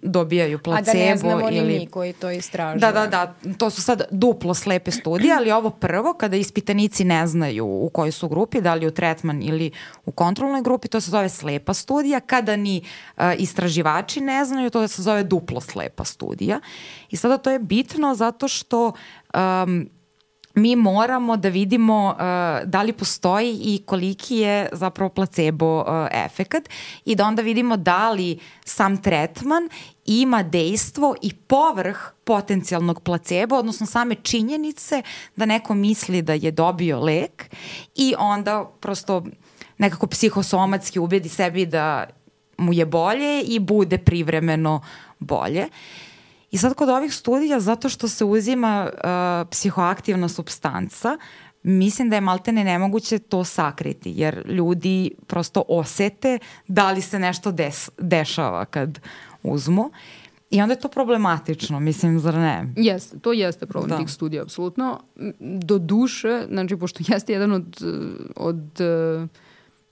dobijaju 0.01 0.59
placebo. 0.59 0.91
A 0.91 0.93
da 0.93 0.99
ne 0.99 1.17
znamo 1.17 1.49
ili... 1.49 1.73
ni 1.73 1.79
mi 1.79 1.87
koji 1.87 2.13
to 2.13 2.31
istražuju. 2.31 2.79
Da, 2.79 2.91
da, 2.91 3.07
da, 3.07 3.33
to 3.57 3.69
su 3.69 3.81
sad 3.81 4.01
duplo 4.11 4.53
slepe 4.53 4.91
studije, 4.91 5.33
ali 5.33 5.51
ovo 5.51 5.69
prvo, 5.69 6.13
kada 6.13 6.37
ispitanici 6.37 7.03
ne 7.03 7.27
znaju 7.27 7.65
u 7.65 7.89
kojoj 7.89 8.11
su 8.11 8.29
grupi, 8.29 8.61
da 8.61 8.73
li 8.73 8.87
u 8.87 8.91
tretman 8.91 9.43
ili 9.43 9.71
u 10.05 10.11
kontrolnoj 10.11 10.61
grupi, 10.61 10.87
to 10.87 11.01
se 11.01 11.11
zove 11.11 11.29
slepa 11.29 11.73
studija. 11.73 12.19
Kada 12.19 12.55
ni 12.55 12.81
uh, 13.17 13.23
istraživači 13.37 14.21
ne 14.21 14.45
znaju, 14.45 14.69
to 14.69 14.87
se 14.87 15.01
zove 15.01 15.23
duplo 15.23 15.61
slepa 15.61 16.03
studija. 16.03 16.59
I 17.09 17.17
sada 17.17 17.37
to 17.37 17.51
je 17.51 17.59
bitno 17.59 18.15
zato 18.15 18.47
što 18.47 18.91
um, 19.33 19.89
mi 20.55 20.75
moramo 20.75 21.37
da 21.37 21.49
vidimo 21.49 22.07
uh, 22.09 22.17
da 22.69 22.81
li 22.81 22.93
postoji 22.93 23.59
i 23.61 23.81
koliki 23.85 24.35
je 24.37 24.69
zapravo 24.71 25.09
placebo 25.09 25.79
uh, 25.79 25.85
efekat 26.11 26.69
i 27.05 27.15
da 27.15 27.25
onda 27.25 27.41
vidimo 27.41 27.77
da 27.77 28.11
li 28.11 28.39
sam 28.65 29.01
tretman 29.01 29.69
ima 30.05 30.43
dejstvo 30.43 31.15
i 31.21 31.33
povrh 31.33 31.97
potencijalnog 32.23 33.01
placebo, 33.01 33.55
odnosno 33.55 33.85
same 33.85 34.15
činjenice 34.15 35.01
da 35.35 35.45
neko 35.45 35.73
misli 35.73 36.21
da 36.21 36.33
je 36.33 36.51
dobio 36.51 36.99
lek 36.99 37.55
i 37.95 38.15
onda 38.17 38.71
prosto 38.79 39.23
nekako 39.77 40.07
psihosomatski 40.07 40.99
ubedi 40.99 41.29
sebi 41.29 41.65
da 41.65 42.05
mu 42.57 42.73
je 42.73 42.85
bolje 42.85 43.41
i 43.41 43.59
bude 43.59 43.97
privremeno 43.97 44.81
bolje. 45.19 45.61
Uh, 45.61 46.14
I 46.51 46.57
sad 46.57 46.73
kod 46.73 46.89
ovih 46.89 47.13
studija, 47.13 47.59
zato 47.59 47.89
što 47.89 48.07
se 48.07 48.25
uzima 48.25 48.89
uh, 48.93 49.49
psihoaktivna 49.51 50.29
substanca, 50.29 51.17
mislim 51.63 52.09
da 52.09 52.15
je 52.15 52.21
maltene 52.21 52.63
nemoguće 52.63 53.19
to 53.19 53.43
sakriti, 53.43 54.13
jer 54.15 54.43
ljudi 54.47 55.11
prosto 55.27 55.63
osete 55.67 56.39
da 56.67 56.91
li 56.91 57.01
se 57.01 57.19
nešto 57.19 57.51
des, 57.51 57.89
dešava 57.97 58.65
kad 58.65 58.99
uzmu. 59.43 59.91
I 60.49 60.61
onda 60.61 60.73
je 60.73 60.79
to 60.79 60.87
problematično, 60.87 61.79
mislim, 61.79 62.19
zar 62.19 62.33
ne? 62.33 62.73
Jeste, 62.75 63.19
to 63.19 63.33
jeste 63.33 63.65
problem 63.65 63.89
da. 63.89 63.97
tih 63.97 64.09
studija, 64.09 64.43
apsolutno. 64.43 64.99
Do 65.39 65.77
duše, 65.77 66.45
znači, 66.49 66.77
pošto 66.77 67.03
jeste 67.07 67.33
jedan 67.33 67.51
od, 67.51 67.77
od 68.35 68.81
uh, 69.21 69.29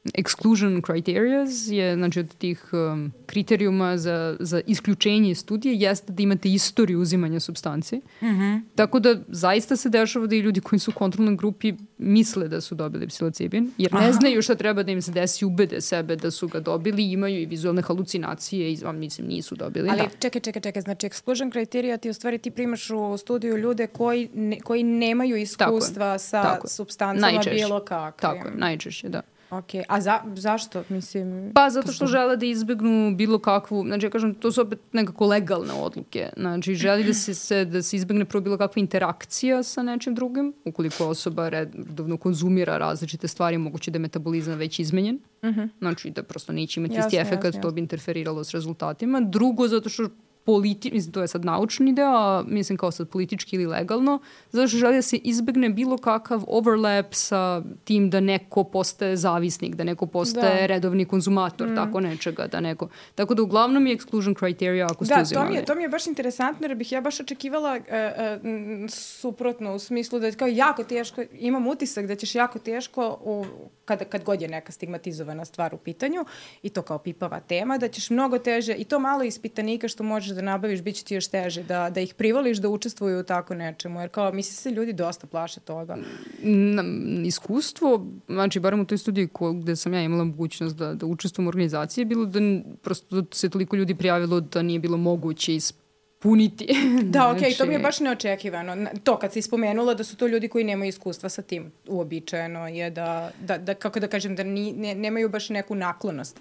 exclusion 0.05 0.81
criteria 0.85 1.45
je, 1.67 1.95
znači 1.95 2.19
od 2.19 2.35
tih 2.35 2.69
um, 2.73 3.11
kriterijuma 3.25 3.97
za, 3.97 4.37
za 4.39 4.61
isključenje 4.67 5.35
studije 5.35 5.75
jeste 5.75 6.13
da 6.13 6.23
imate 6.23 6.49
istoriju 6.49 6.99
uzimanja 6.99 7.39
substanci. 7.39 7.97
Mm 7.97 8.25
-hmm. 8.25 8.61
Tako 8.75 8.99
da 8.99 9.15
zaista 9.27 9.75
se 9.75 9.89
dešava 9.89 10.27
da 10.27 10.35
i 10.35 10.39
ljudi 10.39 10.61
koji 10.61 10.79
su 10.79 10.91
u 10.91 10.97
kontrolnoj 10.97 11.35
grupi 11.35 11.73
misle 11.97 12.47
da 12.47 12.61
su 12.61 12.75
dobili 12.75 13.07
psilocibin, 13.07 13.71
jer 13.77 13.93
ne 13.93 13.99
Aha. 13.99 14.11
znaju 14.11 14.41
šta 14.41 14.55
treba 14.55 14.83
da 14.83 14.91
im 14.91 15.01
se 15.01 15.11
desi, 15.11 15.45
ubede 15.45 15.81
sebe 15.81 16.15
da 16.15 16.31
su 16.31 16.47
ga 16.47 16.59
dobili, 16.59 17.11
imaju 17.11 17.41
i 17.41 17.45
vizualne 17.45 17.81
halucinacije 17.81 18.73
i 18.73 18.77
vam 18.83 18.97
mislim 18.97 19.27
nisu 19.27 19.55
dobili. 19.55 19.89
Ali 19.89 19.99
da. 19.99 20.09
čekaj, 20.19 20.41
čekaj, 20.41 20.61
čekaj, 20.61 20.81
znači 20.81 21.07
exclusion 21.07 21.51
criteria 21.51 21.97
ti 21.97 22.09
u 22.09 22.13
stvari 22.13 22.37
ti 22.37 22.51
primaš 22.51 22.89
u 22.89 23.17
studiju 23.17 23.57
ljude 23.57 23.87
koji, 23.87 24.29
ne, 24.33 24.59
koji 24.59 24.83
nemaju 24.83 25.35
iskustva 25.35 26.11
tako 26.11 26.19
sa 26.19 26.43
tako 26.43 26.67
substancama 26.67 27.41
bilo 27.51 27.79
kakvim. 27.79 28.21
Tako 28.21 28.47
je, 28.47 28.55
najčešće, 28.55 29.09
da. 29.09 29.21
Ok, 29.57 29.69
a 29.87 30.01
za, 30.01 30.19
zašto? 30.35 30.83
Mislim, 30.89 31.51
Pa 31.53 31.69
zato 31.69 31.91
što 31.91 32.07
žele 32.07 32.37
da 32.37 32.45
izbegnu 32.45 33.15
bilo 33.15 33.39
kakvu, 33.39 33.83
znači 33.87 34.05
ja 34.05 34.09
kažem, 34.09 34.35
to 34.35 34.51
su 34.51 34.61
opet 34.61 34.79
nekako 34.91 35.25
legalne 35.25 35.73
odluke. 35.73 36.29
Znači 36.37 36.75
želi 36.75 37.03
da 37.03 37.13
se, 37.13 37.33
se, 37.33 37.65
da 37.65 37.81
se 37.81 37.95
izbegne 37.95 38.25
prvo 38.25 38.41
bilo 38.41 38.57
kakva 38.57 38.79
interakcija 38.79 39.63
sa 39.63 39.83
nečim 39.83 40.15
drugim, 40.15 40.53
ukoliko 40.65 41.07
osoba 41.07 41.49
redovno 41.49 42.17
konzumira 42.17 42.77
različite 42.77 43.27
stvari, 43.27 43.57
moguće 43.57 43.91
da 43.91 43.95
je 43.95 44.01
metabolizam 44.01 44.57
već 44.57 44.79
izmenjen. 44.79 45.19
Uh 45.41 45.49
-huh. 45.49 45.69
Znači 45.79 46.09
da 46.09 46.23
prosto 46.23 46.53
neće 46.53 46.79
imati 46.79 46.95
Jasne, 46.95 47.07
isti 47.07 47.17
efekt, 47.17 47.43
jasne, 47.43 47.61
to 47.61 47.71
bi 47.71 47.81
interferiralo 47.81 48.43
s 48.43 48.51
rezultatima. 48.51 49.21
Drugo, 49.21 49.67
zato 49.67 49.89
što 49.89 50.09
politi, 50.45 50.91
mislim, 50.91 51.11
to 51.11 51.21
je 51.21 51.27
sad 51.27 51.45
naučni 51.45 51.93
deo, 51.93 52.15
a 52.15 52.43
mislim 52.47 52.77
kao 52.77 52.91
sad 52.91 53.09
politički 53.09 53.55
ili 53.55 53.65
legalno, 53.65 54.19
zato 54.51 54.67
što 54.67 54.77
želi 54.77 54.95
da 54.95 55.01
se 55.01 55.17
izbegne 55.17 55.69
bilo 55.69 55.97
kakav 55.97 56.43
overlap 56.47 57.13
sa 57.13 57.61
tim 57.83 58.09
da 58.09 58.19
neko 58.19 58.63
postaje 58.63 59.17
zavisnik, 59.17 59.75
da 59.75 59.83
neko 59.83 60.05
postaje 60.05 60.61
Da. 60.61 60.65
redovni 60.65 61.05
konzumator, 61.05 61.67
mm. 61.67 61.75
tako 61.75 61.99
nečega, 61.99 62.47
da 62.47 62.59
neko... 62.59 62.87
Tako 63.15 63.33
da 63.33 63.41
uglavnom 63.43 63.87
je 63.87 63.97
exclusion 63.97 64.39
criteria 64.39 64.85
ako 64.85 65.05
ste 65.05 65.13
Da, 65.13 65.19
to 65.19 65.21
uzimali. 65.21 65.49
mi, 65.49 65.55
je, 65.55 65.65
to 65.65 65.75
mi 65.75 65.83
je 65.83 65.89
baš 65.89 66.07
interesantno 66.07 66.67
jer 66.67 66.75
bih 66.75 66.91
ja 66.91 67.01
baš 67.01 67.19
očekivala 67.19 67.77
uh, 67.77 67.83
uh, 67.83 68.89
suprotno 68.89 69.75
u 69.75 69.79
smislu 69.79 70.19
da 70.19 70.25
je 70.25 70.33
kao 70.33 70.47
jako 70.47 70.83
teško, 70.83 71.23
imam 71.33 71.67
utisak 71.67 72.05
da 72.05 72.15
ćeš 72.15 72.35
jako 72.35 72.59
teško 72.59 73.17
u, 73.23 73.45
kad, 73.85 74.09
kad 74.09 74.23
god 74.23 74.41
je 74.41 74.47
neka 74.47 74.71
stigmatizovana 74.71 75.45
stvar 75.45 75.75
u 75.75 75.77
pitanju 75.77 76.25
i 76.63 76.69
to 76.69 76.81
kao 76.81 76.97
pipava 76.97 77.39
tema, 77.39 77.77
da 77.77 77.87
ćeš 77.87 78.09
mnogo 78.09 78.39
teže 78.39 78.73
i 78.73 78.83
to 78.83 78.99
malo 78.99 79.23
ispitanika 79.23 79.87
što 79.87 80.03
možeš 80.03 80.32
da 80.33 80.41
nabaviš, 80.41 80.81
bit 80.81 80.95
će 80.95 81.03
ti 81.03 81.15
još 81.15 81.27
teže 81.27 81.63
da, 81.63 81.89
da 81.89 82.01
ih 82.01 82.13
privoliš 82.13 82.57
da 82.57 82.69
učestvuju 82.69 83.19
u 83.19 83.23
tako 83.23 83.55
nečemu, 83.55 83.99
jer 83.99 84.09
kao 84.09 84.31
misli 84.31 84.55
se 84.55 84.71
ljudi 84.71 84.93
dosta 84.93 85.27
plaše 85.27 85.59
toga. 85.59 85.97
na, 86.43 86.83
iskustvo, 87.25 88.05
znači 88.27 88.59
barem 88.59 88.79
u 88.79 88.85
toj 88.85 88.97
studiji 88.97 89.27
ko, 89.27 89.53
gde 89.53 89.75
sam 89.75 89.93
ja 89.93 90.01
imala 90.01 90.23
mogućnost 90.23 90.75
da, 90.75 90.93
da 90.93 91.05
učestvujem 91.05 91.47
u 91.47 91.49
organizaciji, 91.49 92.01
je 92.01 92.05
bilo 92.05 92.25
da 92.25 92.39
prosto 92.81 93.21
da 93.21 93.27
se 93.31 93.49
toliko 93.49 93.75
ljudi 93.75 93.95
prijavilo 93.95 94.39
da 94.39 94.61
nije 94.61 94.79
bilo 94.79 94.97
moguće 94.97 95.55
ispuniti. 95.55 96.67
Da, 97.03 97.31
okej, 97.31 97.49
okay, 97.49 97.57
to 97.57 97.65
mi 97.65 97.73
je 97.73 97.79
Znači, 97.79 97.83
baš 97.83 97.99
neočekivano. 97.99 98.89
To 99.03 99.17
kad 99.19 99.33
si 99.33 99.41
spomenula 99.41 99.93
da 99.93 100.03
su 100.03 100.17
to 100.17 100.27
ljudi 100.27 100.47
koji 100.47 100.63
nemaju 100.63 100.89
iskustva 100.89 101.29
sa 101.29 101.41
tim, 101.41 101.71
uobičajeno 101.87 102.67
je 102.67 102.89
da, 102.89 103.31
da, 103.39 103.57
da 103.57 103.73
kako 103.73 103.99
da 103.99 104.07
kažem, 104.07 104.35
da 104.35 104.43
ni, 104.43 104.71
ne, 104.71 104.95
nemaju 104.95 105.29
baš 105.29 105.49
neku 105.49 105.75
naklonost 105.75 106.39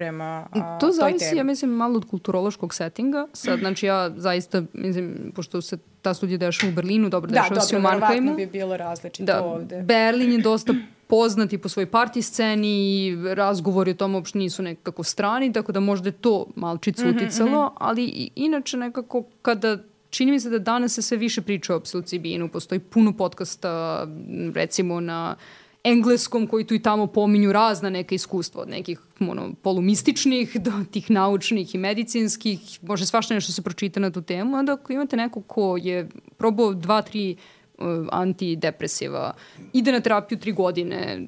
prema 0.00 0.46
a, 0.52 0.78
To 0.78 0.92
zavisi, 0.92 1.36
ja 1.36 1.44
mislim, 1.44 1.70
malo 1.70 1.96
od 1.96 2.04
kulturološkog 2.04 2.74
settinga. 2.74 3.26
Sad, 3.32 3.58
znači 3.64 3.86
ja 3.86 4.10
zaista, 4.16 4.62
mislim, 4.72 5.32
pošto 5.34 5.60
se 5.62 5.78
ta 6.02 6.14
studija 6.14 6.38
dešava 6.38 6.72
u 6.72 6.74
Berlinu, 6.74 7.08
dobro, 7.08 7.30
Da, 7.30 7.40
dešava 7.42 7.60
se 7.60 7.76
u 7.76 7.78
dobro, 7.78 7.90
verovatno 7.90 8.16
Mannheimu. 8.16 8.36
bi 8.36 8.46
bilo 8.48 8.76
različito 8.76 9.24
Da, 9.24 9.42
ovde. 9.42 9.82
Berlin 9.82 10.32
je 10.32 10.38
dosta 10.50 10.74
poznat 11.06 11.52
i 11.52 11.58
po 11.58 11.68
svojoj 11.68 11.86
party 11.86 12.22
sceni 12.22 12.68
i 12.98 13.16
razgovori 13.26 13.90
o 13.90 13.94
tome 13.94 14.14
uopšte 14.14 14.38
nisu 14.38 14.62
nekako 14.62 15.02
strani, 15.04 15.52
tako 15.52 15.72
da 15.72 15.80
možda 15.80 16.08
je 16.08 16.12
to 16.12 16.46
malčice 16.56 17.04
Mhm, 17.04 17.16
uticalo, 17.16 17.72
ali 17.78 18.04
i, 18.04 18.30
inače 18.36 18.76
nekako 18.76 19.22
kada 19.42 19.78
čini 20.10 20.32
mi 20.32 20.40
se 20.40 20.50
da 20.50 20.58
danas 20.58 20.92
se 20.92 21.02
sve 21.02 21.16
više 21.16 21.42
priča 21.42 21.74
o 21.74 21.80
psilocibinu, 21.80 22.48
postoji 22.48 22.78
puno 22.78 23.12
podcasta 23.12 24.06
recimo 24.54 25.00
na 25.00 25.36
engleskom 25.84 26.46
koji 26.46 26.64
tu 26.64 26.74
i 26.74 26.82
tamo 26.82 27.06
pominju 27.06 27.52
razna 27.52 27.90
neka 27.90 28.14
iskustva 28.14 28.62
od 28.62 28.68
nekih 28.68 29.00
ono, 29.20 29.52
polumističnih 29.62 30.60
do 30.60 30.72
tih 30.90 31.10
naučnih 31.10 31.74
i 31.74 31.78
medicinskih, 31.78 32.60
može 32.82 33.06
svašta 33.06 33.34
nešto 33.34 33.52
se 33.52 33.62
pročita 33.62 34.00
na 34.00 34.10
tu 34.10 34.22
temu, 34.22 34.56
onda 34.56 34.72
ako 34.72 34.92
imate 34.92 35.16
neko 35.16 35.42
ko 35.42 35.76
je 35.76 36.08
probao 36.36 36.74
dva, 36.74 37.02
tri 37.02 37.36
uh, 37.78 37.86
antidepresiva, 38.12 39.32
ide 39.72 39.92
na 39.92 40.00
terapiju 40.00 40.38
tri 40.38 40.52
godine, 40.52 41.26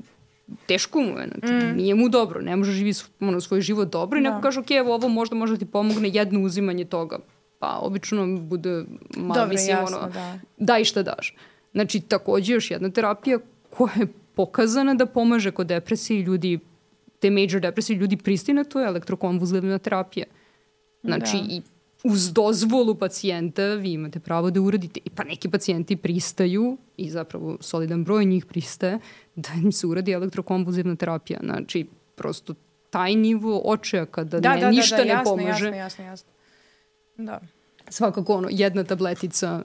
teško 0.66 1.00
mu 1.00 1.18
je, 1.18 1.28
znači, 1.28 1.66
mm. 1.66 1.76
nije 1.76 1.94
mu 1.94 2.08
dobro, 2.08 2.40
ne 2.40 2.56
može 2.56 2.72
živi 2.72 2.92
ono, 3.20 3.40
svoj 3.40 3.60
život 3.60 3.92
dobro 3.92 4.18
i 4.18 4.22
Da. 4.22 4.30
neko 4.30 4.42
kaže, 4.42 4.60
ok, 4.60 4.70
evo 4.70 4.94
ovo 4.94 5.08
možda 5.08 5.36
može 5.36 5.58
ti 5.58 5.64
pomogne 5.64 6.10
jedno 6.12 6.40
uzimanje 6.40 6.84
toga. 6.84 7.18
Pa, 7.58 7.78
obično 7.82 8.36
bude, 8.36 8.84
ma, 9.16 9.34
Dobro, 9.34 9.48
mislim, 9.48 9.76
jasno, 9.76 9.98
ono, 9.98 10.08
da. 10.08 10.38
daj 10.56 10.84
šta 10.84 11.02
daš. 11.02 11.36
Znači, 11.72 12.00
takođe 12.00 12.52
još 12.52 12.70
jedna 12.70 12.90
terapija 12.90 13.38
koja 13.70 13.92
je 13.96 14.06
pokazana 14.34 14.94
da 14.94 15.06
pomaže 15.06 15.50
kod 15.50 15.66
depresije 15.66 16.20
i 16.20 16.22
ljudi, 16.22 16.58
te 17.18 17.30
major 17.30 17.60
depresije, 17.60 17.96
ljudi 17.96 18.16
pristaju 18.16 18.56
na 18.56 18.64
to 18.64 18.80
je 18.80 18.86
elektrokonvulzivna 18.86 19.78
terapija. 19.78 20.26
Znači, 21.02 21.36
Da. 21.36 21.54
i 21.54 21.62
uz 22.04 22.32
dozvolu 22.32 22.94
pacijenta 22.94 23.74
vi 23.74 23.92
imate 23.92 24.20
pravo 24.20 24.50
da 24.50 24.60
uradite. 24.60 25.00
I 25.04 25.10
pa 25.10 25.24
neki 25.24 25.48
pacijenti 25.48 25.96
pristaju 25.96 26.76
i 26.96 27.10
zapravo 27.10 27.56
solidan 27.60 28.04
broj 28.04 28.24
njih 28.24 28.46
pristaje 28.46 28.98
da 29.36 29.48
im 29.62 29.72
se 29.72 29.86
uradi 29.86 30.12
elektrokonvulzivna 30.12 30.96
terapija. 30.96 31.40
Znači, 31.42 31.86
prosto 32.14 32.54
taj 32.90 33.14
nivo 33.14 33.62
očaja 33.64 34.06
kada 34.06 34.40
Da, 34.40 34.54
ne, 34.54 34.60
da, 34.60 34.66
da, 34.66 34.70
ništa 34.70 34.96
da, 34.96 35.04
ne 35.04 35.08
jasno, 35.08 35.36
pomaže, 35.36 35.66
jasno, 35.66 35.76
jasno, 35.76 36.04
jasno. 36.04 36.30
Da. 37.16 37.40
svakako 37.88 38.34
ono, 38.34 38.48
jedna 38.50 38.84
tabletica 38.84 39.62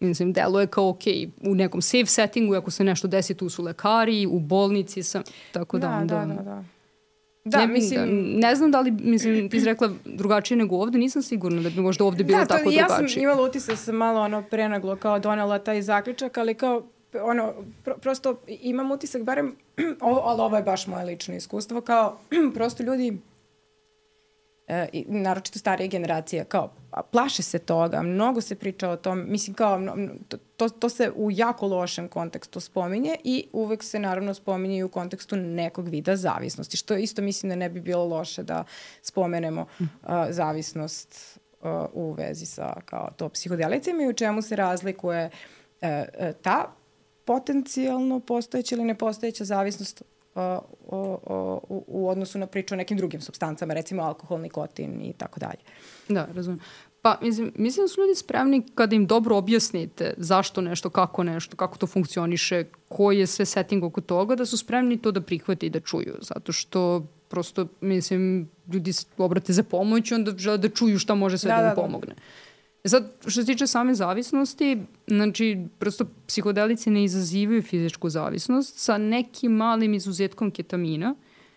mislim, 0.00 0.32
deluje 0.32 0.66
kao 0.66 0.88
ok, 0.88 1.02
u 1.40 1.54
nekom 1.54 1.82
safe 1.82 2.06
settingu, 2.06 2.54
ako 2.54 2.70
se 2.70 2.84
nešto 2.84 3.08
desi, 3.08 3.34
tu 3.34 3.48
su 3.48 3.62
lekari, 3.62 4.26
u 4.26 4.40
bolnici 4.40 5.02
sam, 5.02 5.22
tako 5.52 5.78
da, 5.78 5.88
Da, 5.88 5.94
onda... 5.96 6.14
da, 6.14 6.34
da, 6.34 6.42
da. 6.42 6.64
Da, 7.44 7.58
ne, 7.58 7.66
mislim, 7.66 8.00
da, 8.00 8.48
ne 8.48 8.54
znam 8.54 8.70
da 8.70 8.80
li, 8.80 8.90
mislim, 8.90 9.50
ti 9.50 9.60
si 9.60 9.66
rekla 9.66 9.90
drugačije 10.04 10.56
nego 10.58 10.76
ovde, 10.76 10.98
nisam 10.98 11.22
sigurna 11.22 11.62
da 11.62 11.70
bi 11.70 11.80
možda 11.80 12.04
ovde 12.04 12.24
bilo 12.24 12.38
da, 12.38 12.44
to, 12.44 12.54
tako 12.54 12.70
ja 12.70 12.86
drugačije. 12.86 13.08
sam 13.08 13.22
imala 13.22 13.42
utisak 13.42 13.70
da 13.70 13.76
sam 13.76 13.96
malo 13.96 14.20
ono 14.20 14.42
prenaglo 14.42 14.96
kao 14.96 15.18
donela 15.18 15.58
taj 15.58 15.82
zaključak, 15.82 16.38
ali 16.38 16.54
kao 16.54 16.82
ono, 17.22 17.52
pro, 17.84 17.96
prosto 17.96 18.40
imam 18.46 18.90
utisak, 18.90 19.22
barem, 19.22 19.56
ovo, 20.00 20.20
ali 20.20 20.40
ovo 20.40 20.56
je 20.56 20.62
baš 20.62 20.86
moje 20.86 21.04
lično 21.04 21.34
iskustvo, 21.34 21.80
kao 21.80 22.18
prosto 22.54 22.82
ljudi 22.82 23.18
e, 24.66 24.88
naročito 25.06 25.58
starije 25.58 25.88
generacije, 25.88 26.44
kao 26.44 26.70
plaše 27.10 27.42
se 27.42 27.58
toga, 27.58 28.02
mnogo 28.02 28.40
se 28.40 28.54
priča 28.54 28.90
o 28.90 28.96
tom, 28.96 29.24
mislim 29.28 29.54
kao 29.54 29.80
to, 30.28 30.36
to, 30.56 30.68
to 30.68 30.88
se 30.88 31.12
u 31.16 31.30
jako 31.30 31.66
lošem 31.66 32.08
kontekstu 32.08 32.60
spominje 32.60 33.16
i 33.24 33.46
uvek 33.52 33.82
se 33.82 33.98
naravno 33.98 34.34
spominje 34.34 34.78
i 34.78 34.82
u 34.82 34.88
kontekstu 34.88 35.36
nekog 35.36 35.88
vida 35.88 36.16
zavisnosti, 36.16 36.76
što 36.76 36.96
isto 36.96 37.22
mislim 37.22 37.50
da 37.50 37.56
ne 37.56 37.68
bi 37.68 37.80
bilo 37.80 38.04
loše 38.04 38.42
da 38.42 38.64
spomenemo 39.02 39.66
uh, 39.80 39.88
zavisnost 40.30 41.38
uh, 41.60 41.68
u 41.92 42.12
vezi 42.12 42.46
sa 42.46 42.74
kao 42.84 43.10
to 43.16 43.28
psihodelicima 43.28 44.02
i 44.02 44.08
u 44.08 44.12
čemu 44.12 44.42
se 44.42 44.56
razlikuje 44.56 45.30
uh, 45.80 45.88
ta 46.42 46.72
potencijalno 47.24 48.20
postojeća 48.20 48.74
ili 48.74 48.84
nepostojeća 48.84 49.44
zavisnost 49.44 50.02
o, 50.86 51.18
o, 51.26 51.60
u, 51.68 51.84
u 51.86 52.08
odnosu 52.08 52.38
na 52.38 52.46
priču 52.46 52.74
o 52.74 52.76
nekim 52.76 52.96
drugim 52.96 53.20
substancama, 53.20 53.74
recimo 53.74 54.02
alkohol, 54.02 54.40
nikotin 54.40 55.00
i 55.04 55.12
tako 55.12 55.40
dalje. 55.40 55.60
Da, 56.08 56.28
razumem. 56.34 56.60
Pa, 57.02 57.18
mislim, 57.22 57.52
mislim 57.56 57.84
da 57.84 57.88
su 57.88 58.00
ljudi 58.00 58.14
spremni 58.14 58.62
kada 58.74 58.96
im 58.96 59.06
dobro 59.06 59.36
objasnite 59.36 60.14
zašto 60.16 60.60
nešto, 60.60 60.90
kako 60.90 61.22
nešto, 61.24 61.56
kako 61.56 61.78
to 61.78 61.86
funkcioniše, 61.86 62.64
koji 62.88 63.18
je 63.18 63.26
sve 63.26 63.44
setting 63.44 63.84
oko 63.84 64.00
toga, 64.00 64.34
da 64.34 64.46
su 64.46 64.56
spremni 64.58 64.98
to 64.98 65.10
da 65.10 65.20
prihvate 65.20 65.66
i 65.66 65.70
da 65.70 65.80
čuju. 65.80 66.16
Zato 66.20 66.52
što 66.52 67.06
prosto, 67.28 67.66
mislim, 67.80 68.48
ljudi 68.72 68.92
obrate 69.18 69.52
za 69.52 69.62
pomoć 69.62 70.10
i 70.10 70.14
onda 70.14 70.32
žele 70.36 70.58
da 70.58 70.68
čuju 70.68 70.98
šta 70.98 71.14
može 71.14 71.38
sve 71.38 71.48
Da, 71.48 71.56
da, 71.56 71.62
da, 71.62 71.74
da, 71.74 71.86
im 71.86 72.00
da. 72.06 72.14
Sad, 72.84 73.12
što 73.20 73.30
se 73.30 73.44
tiče 73.44 73.66
same 73.66 73.94
zavisnosti, 73.94 74.78
znači, 75.06 75.58
prosto 75.78 76.04
psihodelici 76.26 76.90
ne 76.90 77.04
izazivaju 77.04 77.62
fizičku 77.62 78.10
zavisnost 78.10 78.78
sa 78.78 78.98
nekim 78.98 79.52
malim 79.52 79.94
izuzetkom 79.94 80.50
ketamina. 80.50 81.14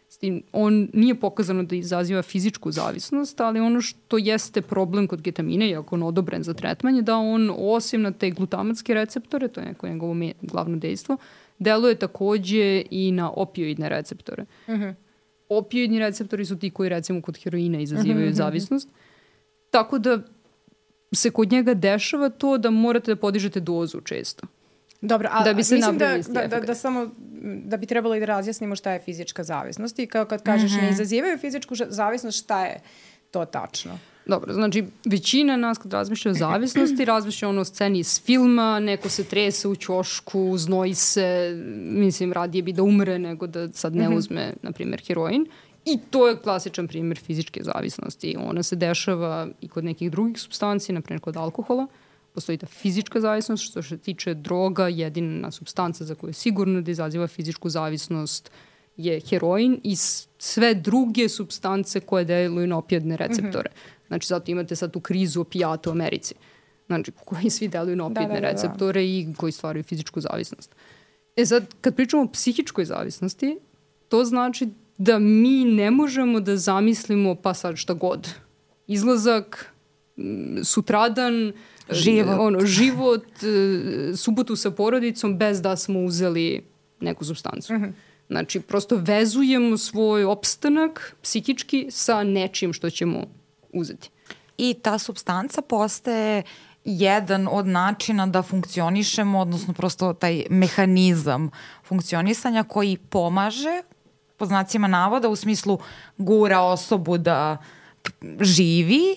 S 0.09 0.17
tim, 0.17 0.43
on 0.51 0.89
nije 0.93 1.15
pokazano 1.15 1.63
da 1.63 1.76
izaziva 1.76 2.22
fizičku 2.22 2.72
zavisnost, 2.72 3.41
ali 3.41 3.59
ono 3.59 3.82
što 3.82 4.17
jeste 4.17 4.61
problem 4.61 5.07
kod 5.07 5.22
ketamina, 5.22 5.65
iako 5.65 5.95
on 5.95 6.03
odobren 6.03 6.43
za 6.43 6.53
tretman, 6.53 6.95
je 6.95 7.01
da 7.01 7.15
on 7.15 7.53
osim 7.57 8.01
na 8.01 8.11
te 8.11 8.30
glutamatske 8.30 8.93
receptore, 8.93 9.47
to 9.47 9.59
je 9.59 9.65
neko 9.65 9.88
njegovo 9.88 10.15
glavno 10.41 10.78
dejstvo, 10.78 11.17
deluje 11.59 11.95
takođe 11.95 12.84
i 12.89 13.11
na 13.11 13.32
opioidne 13.32 13.89
receptore. 13.89 14.43
Mm 14.67 14.72
-hmm. 14.72 14.93
Opioidni 15.49 15.99
receptori 15.99 16.45
su 16.45 16.59
ti 16.59 16.69
koji 16.69 16.89
recimo 16.89 17.22
kod 17.22 17.38
heroina 17.43 17.80
izazivaju 17.80 18.26
mm 18.26 18.32
-hmm. 18.32 18.38
zavisnost. 18.38 18.89
Tako 19.69 19.99
da 19.99 20.19
se 21.14 21.32
kod 21.32 21.51
njega 21.51 21.74
dešava 21.74 22.30
to 22.30 22.57
da 22.57 22.70
morate 22.70 23.12
da 23.12 23.22
podižete 23.22 23.59
dozu 23.59 24.01
često. 24.01 24.47
Dobro, 25.01 25.30
a, 25.32 25.43
Da 25.43 25.53
bi 25.53 25.64
se 25.64 25.76
mislim 25.76 25.97
da, 25.97 26.18
da, 26.30 26.47
da, 26.47 26.59
da 26.59 26.76
samo 26.76 27.09
da 27.66 27.78
bi 27.78 27.86
trebalo 27.86 28.16
i 28.16 28.20
da 28.20 28.26
razjasnimo 28.26 28.76
šta 28.76 28.91
je 28.91 28.99
fizička 28.99 29.43
zavisnost 29.43 29.99
i 29.99 30.07
kao 30.07 30.26
kad 30.26 30.43
kažeš 30.43 30.72
Mhm. 30.72 30.80
mm 30.80 30.84
-hmm. 30.84 30.86
ne 30.88 30.91
izazivaju 30.91 31.38
fizičku 31.38 31.76
zavisnost, 31.89 32.43
šta 32.43 32.66
je 32.66 32.80
to 33.32 33.45
tačno? 33.45 33.99
Dobro, 34.26 34.53
znači 34.53 34.86
većina 35.05 35.57
nas 35.57 35.78
kad 35.78 35.93
razmišlja 35.93 36.32
o 36.32 36.34
zavisnosti, 36.34 37.05
razmišlja 37.14 37.49
ono 37.49 37.62
o 37.62 37.66
sceni 37.66 37.99
iz 37.99 38.22
filma, 38.24 38.80
neko 38.80 39.09
se 39.09 39.24
trese 39.24 39.68
u 39.68 39.76
ćošku, 39.76 40.57
znoji 40.57 40.93
se, 40.93 41.55
mislim, 41.76 42.34
radije 42.34 42.62
bi 42.62 42.74
da 42.74 42.84
umre 42.84 43.20
nego 43.20 43.47
da 43.47 43.72
sad 43.72 43.95
ne 43.95 44.16
uzme, 44.16 44.53
na 44.62 44.72
primjer, 44.72 45.01
heroin. 45.07 45.45
I 45.86 45.99
to 46.09 46.27
je 46.27 46.38
klasičan 46.38 46.88
primjer 46.88 47.17
fizičke 47.17 47.63
zavisnosti. 47.63 48.36
Ona 48.39 48.63
se 48.63 48.75
dešava 48.75 49.47
i 49.61 49.67
kod 49.67 49.84
nekih 49.84 50.11
drugih 50.11 50.39
substanci, 50.39 50.93
na 50.93 51.01
primjer 51.01 51.21
kod 51.21 51.38
alkohola. 51.38 51.88
Postoji 52.34 52.57
ta 52.57 52.67
fizička 52.67 53.21
zavisnost, 53.21 53.63
što 53.63 53.84
se 53.84 53.97
tiče 53.97 54.34
droga, 54.34 54.88
jedina 54.88 55.51
substanca 55.51 56.05
za 56.05 56.15
koju 56.15 56.29
je 56.29 56.34
sigurno 56.34 56.82
da 56.82 56.91
izaziva 56.91 57.27
fizičku 57.27 57.69
zavisnost 57.69 58.51
je 58.97 59.19
heroin 59.29 59.79
i 59.84 59.95
sve 60.38 60.73
druge 60.73 61.29
substance 61.29 61.99
koje 61.99 62.25
deluju 62.25 62.67
na 62.67 62.77
opijadne 62.77 63.17
receptore. 63.17 63.69
Mm 63.69 63.77
-hmm. 63.77 64.07
Znači, 64.07 64.27
zato 64.27 64.51
imate 64.51 64.75
sad 64.75 64.91
tu 64.91 64.99
krizu 64.99 65.41
opijata 65.41 65.89
u 65.89 65.93
Americi. 65.93 66.36
Znači, 66.88 67.11
koji 67.25 67.49
svi 67.49 67.67
deluju 67.67 67.95
na 67.95 68.05
opijadne 68.05 68.36
da, 68.36 68.41
da, 68.41 68.47
da, 68.47 68.47
da. 68.47 68.51
receptore 68.51 69.05
i 69.05 69.34
koji 69.38 69.51
stvaraju 69.51 69.84
fizičku 69.84 70.21
zavisnost. 70.21 70.75
E 71.36 71.45
sad, 71.45 71.65
kad 71.82 71.95
pričamo 71.95 72.23
o 72.23 72.27
psihičkoj 72.27 72.86
zavisnosti, 72.86 73.57
to 74.09 74.25
znači 74.25 74.69
da 74.98 75.20
mi 75.20 75.66
ne 75.66 75.92
možemo 75.92 76.39
da 76.39 76.58
zamislimo 76.58 77.36
pa 77.36 77.54
sad 77.54 77.76
šta 77.76 77.94
god. 77.94 78.30
Izlazak, 78.88 79.74
sutradan, 80.64 81.54
život, 81.92 82.36
ono, 82.39 82.66
život 82.66 83.26
e, 83.44 84.16
subotu 84.16 84.56
sa 84.56 84.72
porodicom 84.72 85.38
bez 85.38 85.62
da 85.62 85.76
smo 85.76 86.00
uzeli 86.00 86.64
neku 87.00 87.26
substancu. 87.26 87.74
Uh 87.74 87.80
mhm. 87.80 87.89
-huh. 87.89 87.94
Znači, 88.28 88.60
prosto 88.60 88.96
vezujemo 88.96 89.78
svoj 89.78 90.24
opstanak 90.24 91.16
psihički 91.22 91.88
sa 91.89 92.24
nečim 92.24 92.74
što 92.74 92.89
ćemo 92.89 93.24
uzeti. 93.74 94.10
I 94.58 94.74
ta 94.74 95.00
substanca 95.00 95.62
postaje 95.62 96.44
jedan 96.86 97.48
od 97.52 97.68
načina 97.68 98.28
da 98.28 98.42
funkcionišemo, 98.42 99.39
odnosno 99.39 99.74
prosto 99.74 100.14
taj 100.14 100.46
mehanizam 100.50 101.50
funkcionisanja 101.84 102.64
koji 102.64 102.98
pomaže, 102.98 103.82
po 104.42 104.46
znacima 104.46 104.88
navoda, 104.88 105.30
u 105.30 105.36
smislu 105.36 105.78
gura 106.18 106.62
osobu 106.62 107.18
da 107.18 107.58
živi, 108.42 109.16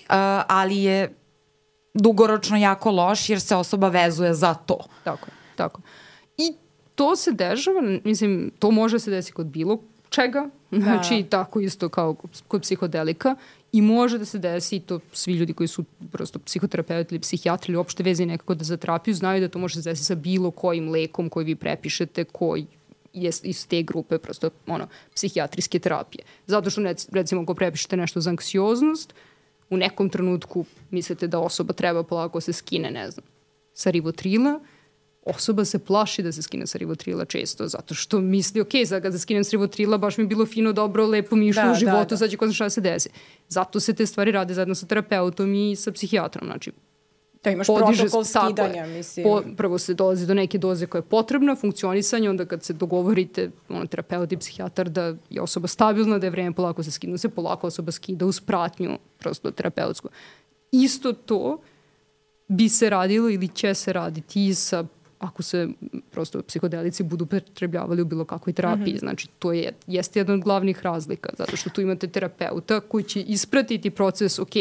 ali 0.48 0.82
je 0.82 1.14
dugoročno 1.94 2.56
jako 2.56 2.90
loš 2.90 3.30
jer 3.30 3.40
se 3.40 3.56
osoba 3.56 3.88
vezuje 3.88 4.34
za 4.34 4.54
to. 4.54 4.78
Tako, 5.04 5.26
tako. 5.56 5.80
I 6.36 6.52
to 6.94 7.16
se 7.16 7.32
dešava, 7.32 7.80
mislim, 8.04 8.50
to 8.58 8.70
može 8.70 8.98
se 8.98 9.10
desiti 9.10 9.32
kod 9.32 9.46
bilo 9.46 9.78
čega, 10.08 10.48
da. 10.70 10.80
znači 10.80 11.22
da. 11.22 11.28
tako 11.28 11.60
isto 11.60 11.88
kao 11.88 12.16
kod 12.48 12.62
psihodelika 12.62 13.36
i 13.72 13.80
može 13.82 14.18
da 14.18 14.24
se 14.24 14.38
desi 14.38 14.80
to 14.80 15.00
svi 15.12 15.32
ljudi 15.32 15.52
koji 15.52 15.68
su 15.68 15.84
prosto 16.12 16.38
psihoterapeuti 16.38 17.14
ili 17.14 17.20
psihijatri 17.20 17.72
ili 17.72 17.76
uopšte 17.76 18.02
vezi 18.02 18.26
nekako 18.26 18.54
da 18.54 18.64
za 18.64 18.76
terapiju 18.76 19.14
znaju 19.14 19.40
da 19.40 19.48
to 19.48 19.58
može 19.58 19.76
da 19.78 19.82
se 19.82 19.90
desiti 19.90 20.06
sa 20.06 20.14
bilo 20.14 20.50
kojim 20.50 20.88
lekom 20.88 21.28
koji 21.28 21.46
vi 21.46 21.54
prepišete 21.54 22.24
koji 22.24 22.66
je 23.14 23.30
iz 23.42 23.66
te 23.66 23.82
grupe 23.82 24.18
prosto 24.18 24.50
ono, 24.66 24.88
psihijatrijske 25.14 25.78
terapije. 25.78 26.24
Zato 26.46 26.70
što 26.70 26.80
recimo 27.12 27.42
ako 27.42 27.54
prepišete 27.54 27.96
nešto 27.96 28.20
za 28.20 28.30
anksioznost, 28.30 29.14
u 29.70 29.76
nekom 29.76 30.08
trenutku 30.08 30.64
mislite 30.90 31.26
da 31.26 31.38
osoba 31.38 31.72
treba 31.72 32.02
polako 32.02 32.40
se 32.40 32.52
skine, 32.52 32.90
ne 32.90 33.10
znam, 33.10 33.26
sa 33.74 33.90
rivotrila, 33.90 34.60
osoba 35.24 35.64
se 35.64 35.78
plaši 35.78 36.22
da 36.22 36.32
se 36.32 36.42
skine 36.42 36.66
sa 36.66 36.78
rivotrila 36.78 37.24
često, 37.24 37.68
zato 37.68 37.94
što 37.94 38.20
misli, 38.20 38.60
ok, 38.60 38.70
sad 38.86 39.02
kada 39.02 39.18
se 39.18 39.22
skinem 39.22 39.44
sa 39.44 39.50
rivotrila, 39.50 39.98
baš 39.98 40.18
mi 40.18 40.24
je 40.24 40.28
bilo 40.28 40.46
fino, 40.46 40.72
dobro, 40.72 41.06
lepo 41.06 41.36
mi 41.36 41.48
išlo 41.48 41.62
da, 41.62 41.68
u 41.68 41.72
da, 41.72 41.78
životu, 41.78 41.98
da, 41.98 42.04
da. 42.04 42.16
sad 42.16 42.30
će 42.30 42.36
ko 42.36 42.46
zna 42.46 42.54
šta 42.54 42.70
se 42.70 42.80
desi. 42.80 43.08
Zato 43.48 43.80
se 43.80 43.94
te 43.94 44.06
stvari 44.06 44.30
rade 44.30 44.54
zajedno 44.54 44.74
sa 44.74 44.86
terapeutom 44.86 45.54
i 45.54 45.76
sa 45.76 45.92
psihijatrom, 45.92 46.46
znači 46.46 46.72
Da 47.44 47.50
imaš 47.50 47.66
podiže, 47.66 48.02
protokol 48.02 48.24
skidanja, 48.24 48.86
mislim. 48.86 49.24
Po, 49.24 49.42
prvo 49.56 49.78
se 49.78 49.94
dolazi 49.94 50.26
do 50.26 50.34
neke 50.34 50.58
doze 50.58 50.86
koja 50.86 50.98
je 50.98 51.02
potrebna, 51.02 51.56
funkcionisanje, 51.56 52.30
onda 52.30 52.46
kad 52.46 52.62
se 52.62 52.72
dogovorite, 52.72 53.50
ono, 53.68 53.86
terapeut 53.86 54.32
i 54.32 54.36
psihijatar, 54.36 54.88
da 54.88 55.14
je 55.30 55.40
osoba 55.40 55.68
stabilna, 55.68 56.18
da 56.18 56.26
je 56.26 56.30
vreme 56.30 56.52
polako 56.52 56.82
se 56.82 56.90
skinu, 56.90 57.18
se 57.18 57.28
polako 57.28 57.66
osoba 57.66 57.92
skida 57.92 58.26
uz 58.26 58.40
pratnju, 58.40 58.98
prosto 59.18 59.50
terapeutsku. 59.50 60.08
Isto 60.72 61.12
to 61.12 61.58
bi 62.48 62.68
se 62.68 62.90
radilo 62.90 63.30
ili 63.30 63.48
će 63.48 63.74
se 63.74 63.92
raditi 63.92 64.46
i 64.46 64.54
sa 64.54 64.84
ako 65.18 65.42
se 65.42 65.68
prosto 66.10 66.42
psihodelici 66.42 67.02
budu 67.02 67.26
pretrebljavali 67.26 68.02
u 68.02 68.04
bilo 68.04 68.24
kakvoj 68.24 68.52
terapiji. 68.52 68.94
Mm 68.94 68.96
-hmm. 68.96 69.00
Znači, 69.00 69.28
to 69.38 69.52
je, 69.52 69.72
jeste 69.86 70.20
jedna 70.20 70.34
od 70.34 70.40
glavnih 70.40 70.82
razlika, 70.82 71.30
zato 71.38 71.56
što 71.56 71.70
tu 71.70 71.80
imate 71.80 72.06
terapeuta 72.06 72.80
koji 72.80 73.04
će 73.04 73.20
ispratiti 73.20 73.90
proces, 73.90 74.38
ok, 74.38 74.56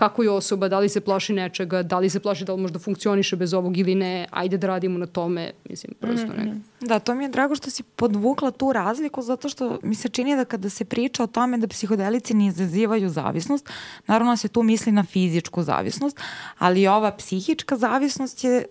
kako 0.00 0.22
je 0.22 0.30
osoba, 0.30 0.68
da 0.68 0.78
li 0.78 0.88
se 0.88 1.00
plaši 1.00 1.32
nečega, 1.32 1.82
da 1.82 1.98
li 1.98 2.08
se 2.10 2.20
plaši 2.20 2.44
da 2.44 2.54
li 2.54 2.62
možda 2.62 2.78
funkcioniše 2.78 3.36
bez 3.36 3.54
ovog 3.54 3.76
ili 3.76 3.94
ne, 3.94 4.26
ajde 4.30 4.58
da 4.58 4.66
radimo 4.66 4.98
na 4.98 5.06
tome, 5.06 5.50
mislim, 5.68 5.92
prosto 6.00 6.26
mm 6.26 6.30
-hmm. 6.30 6.60
Da, 6.80 6.98
to 6.98 7.14
mi 7.14 7.24
je 7.24 7.28
drago 7.28 7.54
što 7.54 7.70
si 7.70 7.82
podvukla 7.82 8.50
tu 8.50 8.72
razliku, 8.72 9.22
zato 9.22 9.48
što 9.48 9.78
mi 9.82 9.94
se 9.94 10.08
čini 10.08 10.36
da 10.36 10.44
kada 10.44 10.70
se 10.70 10.84
priča 10.84 11.22
o 11.22 11.26
tome 11.26 11.58
da 11.58 11.68
psihodelici 11.68 12.34
ne 12.34 12.46
izazivaju 12.46 13.08
zavisnost, 13.08 13.68
naravno 14.06 14.36
se 14.36 14.48
tu 14.48 14.62
misli 14.62 14.92
na 14.92 15.04
fizičku 15.04 15.62
zavisnost, 15.62 16.20
ali 16.58 16.86
ova 16.86 17.12
psihička 17.16 17.76
zavisnost 17.76 18.44
je 18.44 18.64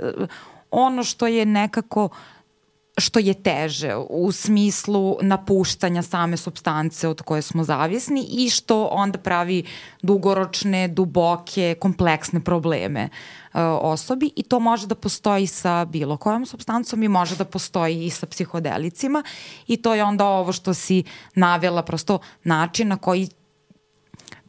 ono 0.72 1.04
što 1.04 1.28
je 1.28 1.46
nekako 1.46 2.10
što 3.00 3.20
je 3.20 3.34
teže 3.34 3.95
u 4.10 4.32
smislu 4.32 5.18
napuštanja 5.22 6.02
same 6.02 6.38
substance 6.38 7.08
od 7.08 7.22
koje 7.22 7.41
smo 7.41 7.64
zavisni 7.64 8.28
i 8.30 8.50
što 8.50 8.86
onda 8.86 9.18
pravi 9.18 9.64
dugoročne, 10.02 10.88
duboke, 10.88 11.76
kompleksne 11.80 12.43
probleme 12.43 13.04
uh, 13.04 13.62
osobi. 13.82 14.32
I 14.36 14.43
to 14.43 14.60
može 14.60 14.88
da 14.88 14.95
postoji 14.95 15.47
sa 15.47 15.86
bilo 15.86 16.18
kojom 16.18 16.45
substancom 16.45 17.04
i 17.04 17.08
može 17.08 17.36
da 17.36 17.45
postoji 17.45 18.06
i 18.06 18.10
sa 18.10 18.26
psihodelicima. 18.26 19.24
I 19.68 19.78
to 19.78 19.93
je 19.93 20.04
onda 20.04 20.26
ovo 20.26 20.54
što 20.54 20.74
si 20.74 21.04
navela 21.36 21.84
prosto 21.84 22.20
način 22.43 22.88
na 22.88 22.97
koji 22.97 23.30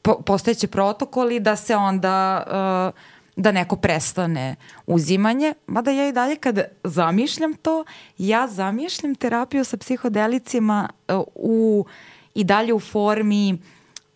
po, 0.03 0.23
postojeće 0.27 0.67
protokoli 0.67 1.41
da 1.41 1.57
se 1.57 1.77
onda 1.77 2.43
uh, 2.47 3.01
da 3.37 3.53
neko 3.53 3.77
prestane 3.77 4.57
uzimanje, 4.87 5.55
mada 5.67 5.91
ja 5.91 6.09
i 6.09 6.13
dalje 6.13 6.37
kad 6.37 6.61
zamišljam 6.85 7.55
to, 7.55 7.85
ja 8.19 8.47
zamišljam 8.47 9.15
terapiju 9.15 9.65
sa 9.65 9.77
psihodelicima 9.77 10.89
uh, 11.09 11.23
u, 11.35 11.85
i 12.35 12.45
dalje 12.45 12.75
u 12.75 12.81
formi 12.81 13.59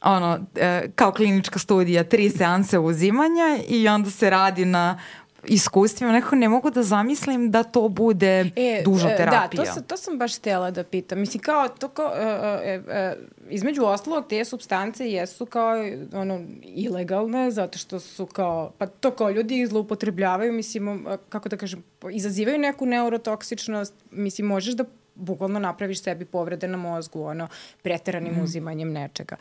ono, 0.00 0.34
uh, 0.34 0.92
kao 0.94 1.12
klinička 1.12 1.58
studija, 1.58 2.04
tri 2.04 2.30
seanse 2.30 2.78
uzimanja 2.78 3.58
i 3.68 3.88
onda 3.88 4.10
se 4.10 4.30
radi 4.30 4.64
na 4.64 4.98
iskustvima, 5.46 6.12
nekako 6.12 6.36
ne 6.36 6.48
mogu 6.48 6.70
da 6.70 6.82
zamislim 6.82 7.50
da 7.50 7.62
to 7.62 7.88
bude 7.88 8.50
e, 8.56 8.82
duža 8.84 9.16
terapija. 9.16 9.62
Da, 9.62 9.68
to, 9.68 9.74
sam, 9.74 9.82
to 9.82 9.96
sam 9.96 10.18
baš 10.18 10.38
htjela 10.38 10.70
da 10.70 10.84
pitam. 10.84 11.20
Mislim, 11.20 11.42
kao, 11.42 11.68
to 11.68 11.88
kao, 11.88 12.06
uh, 12.06 12.12
uh, 12.12 12.84
uh, 12.86 13.52
između 13.52 13.84
ostalog, 13.84 14.24
te 14.28 14.44
substance 14.44 15.10
jesu 15.10 15.46
kao, 15.46 15.74
ono, 16.12 16.44
ilegalne, 16.62 17.50
zato 17.50 17.78
što 17.78 18.00
su 18.00 18.26
kao, 18.26 18.72
pa 18.78 18.86
to 18.86 19.10
kao 19.10 19.30
ljudi 19.30 19.60
ih 19.60 19.68
zloupotrebljavaju, 19.68 20.52
mislim, 20.52 21.06
kako 21.28 21.48
da 21.48 21.56
kažem, 21.56 21.84
izazivaju 22.12 22.58
neku 22.58 22.86
neurotoksičnost, 22.86 23.94
mislim, 24.10 24.46
možeš 24.46 24.74
da 24.74 24.84
bukvalno 25.14 25.58
napraviš 25.58 26.02
sebi 26.02 26.24
povrede 26.24 26.68
na 26.68 26.76
mozgu, 26.76 27.22
ono, 27.22 27.48
preteranim 27.82 28.34
mm. 28.34 28.42
uzimanjem 28.42 28.92
nečega. 28.92 29.36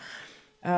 Uh, 0.62 0.70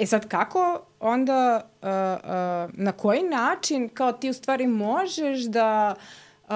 E 0.00 0.06
sad, 0.06 0.28
kako 0.28 0.80
onda, 1.00 1.60
uh, 1.82 1.88
uh, 1.88 2.84
na 2.84 2.92
koji 2.92 3.22
način 3.22 3.88
kao 3.88 4.12
ti 4.12 4.30
u 4.30 4.32
stvari 4.32 4.66
možeš 4.66 5.40
da 5.40 5.94
uh, 6.44 6.52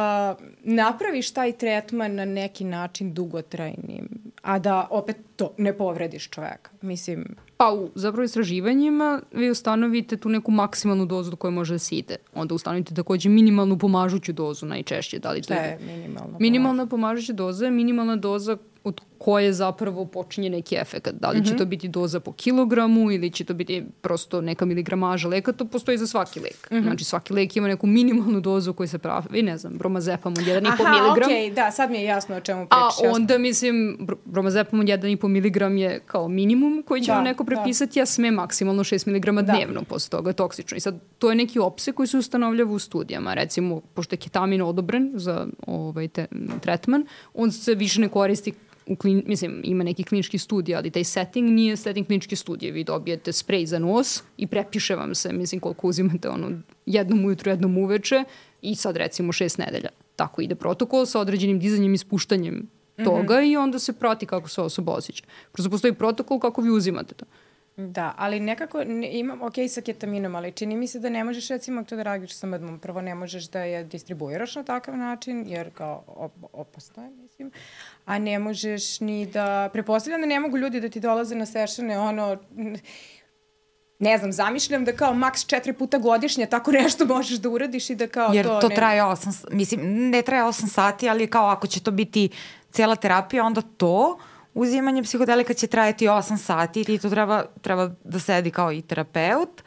napraviš 0.62 1.30
taj 1.30 1.52
tretman 1.52 2.14
na 2.14 2.24
neki 2.24 2.64
način 2.64 3.14
dugotrajnim, 3.14 4.08
a 4.42 4.58
da 4.58 4.88
opet 4.90 5.16
to 5.36 5.54
ne 5.58 5.78
povrediš 5.78 6.30
čoveka? 6.30 6.70
Mislim... 6.82 7.36
Pa 7.56 7.72
u 7.72 7.90
zapravo 7.94 8.24
istraživanjima 8.24 9.20
vi 9.32 9.50
ustanovite 9.50 10.16
tu 10.16 10.28
neku 10.28 10.50
maksimalnu 10.50 11.06
dozu 11.06 11.30
do 11.30 11.36
koje 11.36 11.50
može 11.50 11.74
da 11.74 11.78
se 11.78 11.94
ide. 11.94 12.16
Onda 12.34 12.54
ustanovite 12.54 12.94
takođe 12.94 13.28
minimalnu 13.28 13.78
pomažuću 13.78 14.32
dozu 14.32 14.66
najčešće. 14.66 15.18
Da 15.18 15.30
li 15.30 15.42
to 15.42 15.54
je 15.54 15.78
minimalna? 15.86 16.38
Minimalna 16.40 16.86
pomažuća 16.86 17.32
doza 17.32 17.64
je 17.64 17.70
minimalna 17.70 18.16
doza 18.16 18.56
od 18.84 19.00
koje 19.18 19.52
zapravo 19.52 20.04
počinje 20.04 20.50
neki 20.50 20.76
efekt. 20.76 21.08
Da 21.20 21.30
li 21.30 21.44
će 21.44 21.52
mm 21.52 21.54
-hmm. 21.54 21.58
to 21.58 21.64
biti 21.64 21.88
doza 21.88 22.20
po 22.20 22.32
kilogramu 22.32 23.10
ili 23.10 23.30
će 23.30 23.44
to 23.44 23.54
biti 23.54 23.84
prosto 24.00 24.40
neka 24.40 24.64
miligramaža 24.64 25.28
leka, 25.28 25.52
to 25.52 25.64
postoji 25.64 25.98
za 25.98 26.06
svaki 26.06 26.40
lek. 26.40 26.70
Mm 26.70 26.74
-hmm. 26.74 26.82
Znači 26.82 27.04
svaki 27.04 27.32
lek 27.32 27.56
ima 27.56 27.68
neku 27.68 27.86
minimalnu 27.86 28.40
dozu 28.40 28.72
koju 28.72 28.88
se 28.88 28.98
pravi, 28.98 29.42
ne 29.42 29.58
znam, 29.58 29.78
bromazepam 29.78 30.32
od 30.32 30.38
1,5 30.38 30.60
mg. 30.60 30.66
Aha, 30.66 31.12
okej, 31.12 31.26
okay, 31.26 31.54
da, 31.54 31.70
sad 31.70 31.90
mi 31.90 31.96
je 31.96 32.04
jasno 32.04 32.36
o 32.36 32.40
čemu 32.40 32.66
pričaš. 32.66 33.10
A 33.10 33.14
onda, 33.14 33.38
mislim, 33.38 34.06
bromazepam 34.24 34.80
od 34.80 34.86
1,5 34.86 35.28
mg 35.28 35.80
je 35.80 36.00
kao 36.06 36.28
minimum 36.28 36.82
koji 36.86 37.02
će 37.02 37.06
da, 37.06 37.14
vam 37.14 37.24
neko 37.24 37.44
da. 37.44 37.46
prepisati, 37.46 37.98
da. 37.98 38.02
a 38.02 38.06
sme 38.06 38.30
maksimalno 38.30 38.84
6 38.84 39.16
mg 39.16 39.44
da. 39.44 39.52
dnevno, 39.52 39.82
posle 39.82 40.10
toga 40.10 40.32
toksično. 40.32 40.76
I 40.76 40.80
sad, 40.80 41.00
to 41.18 41.30
je 41.30 41.36
neki 41.36 41.58
opse 41.58 41.92
koji 41.92 42.06
se 42.06 42.16
ustanovljava 42.16 42.72
u 42.72 42.78
studijama. 42.78 43.34
Recimo, 43.34 43.80
pošto 43.80 44.14
je 44.14 44.18
ketamin 44.18 44.62
odobren 44.62 45.12
za 45.14 45.46
ovaj, 45.66 46.08
te, 46.08 46.26
tretman, 46.60 47.06
on 47.34 47.52
se 47.52 47.74
više 47.74 48.00
ne 48.00 48.08
koristi 48.08 48.52
u 48.86 48.96
klin, 48.96 49.22
mislim, 49.26 49.60
ima 49.64 49.84
neki 49.84 50.04
klinički 50.04 50.38
studij, 50.38 50.76
ali 50.76 50.90
taj 50.90 51.04
setting 51.04 51.50
nije 51.50 51.76
setting 51.76 52.06
kliničke 52.06 52.36
studije. 52.36 52.72
Vi 52.72 52.84
dobijete 52.84 53.32
sprej 53.32 53.66
za 53.66 53.78
nos 53.78 54.22
i 54.36 54.46
prepiše 54.46 54.94
vam 54.94 55.14
se, 55.14 55.32
mislim, 55.32 55.60
koliko 55.60 55.88
uzimate 55.88 56.28
ono, 56.28 56.50
jednom 56.86 57.24
ujutru, 57.24 57.50
jednom 57.50 57.78
uveče 57.78 58.24
i 58.62 58.74
sad 58.74 58.96
recimo 58.96 59.32
šest 59.32 59.58
nedelja. 59.58 59.88
Tako 60.16 60.42
ide 60.42 60.54
protokol 60.54 61.06
sa 61.06 61.20
određenim 61.20 61.58
dizanjem 61.58 61.94
i 61.94 61.98
spuštanjem 61.98 62.68
toga 62.96 63.34
mm 63.34 63.38
-hmm. 63.38 63.52
i 63.52 63.56
onda 63.56 63.78
se 63.78 63.92
prati 63.92 64.26
kako 64.26 64.48
se 64.48 64.60
osoba 64.60 64.92
osjeća. 64.92 65.24
Prosto 65.52 65.70
postoji 65.70 65.94
protokol 65.94 66.40
kako 66.40 66.60
vi 66.60 66.70
uzimate 66.70 67.14
to. 67.14 67.24
Da, 67.76 68.14
ali 68.16 68.40
nekako 68.40 68.84
ne, 68.84 69.18
imam, 69.18 69.42
ok 69.42 69.54
sa 69.68 69.80
ketaminom, 69.80 70.34
ali 70.34 70.52
čini 70.52 70.76
mi 70.76 70.86
se 70.86 70.98
da 70.98 71.08
ne 71.08 71.24
možeš 71.24 71.48
recimo 71.48 71.84
to 71.84 71.96
da 71.96 72.02
radiš 72.02 72.34
sa 72.34 72.46
medmom. 72.46 72.78
Prvo 72.78 73.00
ne 73.00 73.14
možeš 73.14 73.48
da 73.48 73.60
je 73.60 73.84
distribuiraš 73.84 74.54
na 74.54 74.62
takav 74.62 74.96
način, 74.96 75.44
jer 75.48 75.70
kao 75.74 76.04
op, 76.06 76.32
opasno 76.52 77.02
je, 77.02 77.10
mislim. 77.10 77.50
A 78.04 78.18
ne 78.18 78.38
možeš 78.38 79.00
ni 79.00 79.26
da, 79.26 79.70
prepostavljam 79.72 80.20
da 80.20 80.26
ne 80.26 80.40
mogu 80.40 80.58
ljudi 80.58 80.80
da 80.80 80.88
ti 80.88 81.00
dolaze 81.00 81.34
na 81.34 81.46
sešane, 81.46 81.98
ono, 81.98 82.36
ne 83.98 84.18
znam, 84.18 84.32
zamišljam 84.32 84.84
da 84.84 84.92
kao 84.92 85.14
maks 85.14 85.46
četiri 85.46 85.72
puta 85.72 85.98
godišnje 85.98 86.46
tako 86.46 86.72
nešto 86.72 87.06
možeš 87.14 87.38
da 87.38 87.48
uradiš 87.48 87.90
i 87.90 87.94
da 87.94 88.06
kao 88.06 88.32
Jer 88.32 88.46
to... 88.46 88.54
to, 88.54 88.60
to 88.60 88.68
ne... 88.68 88.74
traje 88.74 89.04
osam, 89.04 89.32
mislim, 89.50 90.10
ne 90.10 90.22
traje 90.22 90.44
osam 90.44 90.68
sati, 90.68 91.08
ali 91.08 91.26
kao 91.26 91.46
ako 91.46 91.66
će 91.66 91.80
to 91.80 91.90
biti 91.90 92.28
cijela 92.70 92.96
terapija, 92.96 93.44
onda 93.44 93.62
to 93.76 94.18
uzimanje 94.54 95.02
psihodelika 95.02 95.54
će 95.54 95.66
trajati 95.66 96.06
8 96.06 96.36
sati 96.36 96.80
i 96.80 96.84
ti 96.84 96.98
to 96.98 97.10
treba, 97.10 97.44
treba 97.62 97.90
da 98.04 98.18
sedi 98.18 98.50
kao 98.50 98.72
i 98.72 98.82
terapeut, 98.82 99.62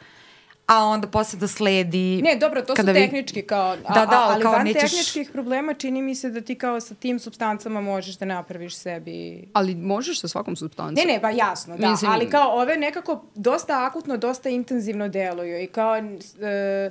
a 0.66 0.84
onda 0.84 1.06
posle 1.06 1.38
da 1.38 1.48
sledi... 1.48 2.22
Ne, 2.22 2.36
dobro, 2.36 2.62
to 2.62 2.76
su 2.76 2.82
vi... 2.86 2.92
tehnički 2.92 3.42
kao, 3.42 3.76
a, 3.84 3.94
da, 3.94 4.06
da, 4.06 4.26
ali 4.28 4.42
kao 4.42 4.52
van 4.52 4.64
nećeš... 4.64 4.90
tehničkih 4.90 5.30
problema 5.32 5.74
čini 5.74 6.02
mi 6.02 6.14
se 6.14 6.30
da 6.30 6.40
ti 6.40 6.54
kao 6.54 6.80
sa 6.80 6.94
tim 6.94 7.18
substancama 7.18 7.80
možeš 7.80 8.18
da 8.18 8.24
napraviš 8.24 8.76
sebi... 8.76 9.48
Ali 9.52 9.74
možeš 9.74 10.20
sa 10.20 10.28
svakom 10.28 10.56
substancom. 10.56 10.94
Ne, 10.94 11.12
ne, 11.12 11.18
ba 11.18 11.30
jasno, 11.30 11.76
da, 11.76 11.90
Mislim... 11.90 12.10
ali 12.10 12.30
kao 12.30 12.50
ove 12.50 12.76
nekako 12.76 13.24
dosta 13.34 13.86
akutno, 13.86 14.16
dosta 14.16 14.48
intenzivno 14.48 15.08
deluju 15.08 15.62
i 15.62 15.66
kao... 15.66 15.96
E, 15.96 16.90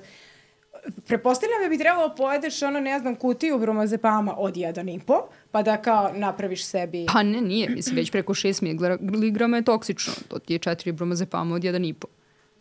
prepostavljam 1.07 1.61
da 1.63 1.69
bi 1.69 1.77
trebalo 1.77 2.15
pojedeš 2.15 2.61
ono, 2.61 2.79
ne 2.79 2.99
znam, 2.99 3.15
kutiju 3.15 3.59
bromazepama 3.59 4.35
od 4.37 4.55
1,5, 4.55 5.21
pa 5.51 5.63
da 5.63 5.77
kao 5.77 6.11
napraviš 6.13 6.65
sebi... 6.65 7.05
Pa 7.13 7.23
ne, 7.23 7.41
nije. 7.41 7.69
Mislim, 7.69 7.95
već 7.95 8.11
preko 8.11 8.33
6 8.33 8.99
miligrama 9.01 9.57
je 9.57 9.63
toksično. 9.63 10.13
To 10.27 10.39
ti 10.39 10.53
je 10.53 10.59
4 10.59 10.91
bromazepama 10.91 11.55
od 11.55 11.61
1,5. 11.61 12.05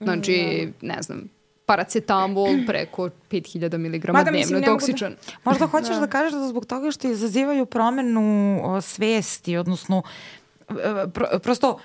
Znači, 0.00 0.66
mm, 0.66 0.86
ne 0.86 1.02
znam, 1.02 1.28
paracetamol 1.66 2.48
preko 2.66 3.10
5000 3.30 3.78
mg 3.78 4.12
Mada, 4.12 4.30
dnevno 4.30 4.56
je 4.56 4.60
da- 4.60 4.66
toksičan. 4.66 5.12
Da... 5.26 5.32
Možda 5.44 5.66
hoćeš 5.66 5.94
da. 5.94 6.00
da 6.00 6.06
kažeš 6.06 6.32
da 6.32 6.48
zbog 6.48 6.66
toga 6.66 6.90
što 6.90 7.08
izazivaju 7.08 7.66
promenu 7.66 8.60
o, 8.64 8.80
svesti, 8.80 9.56
odnosno 9.56 10.02
pro, 11.12 11.26
prosto 11.42 11.78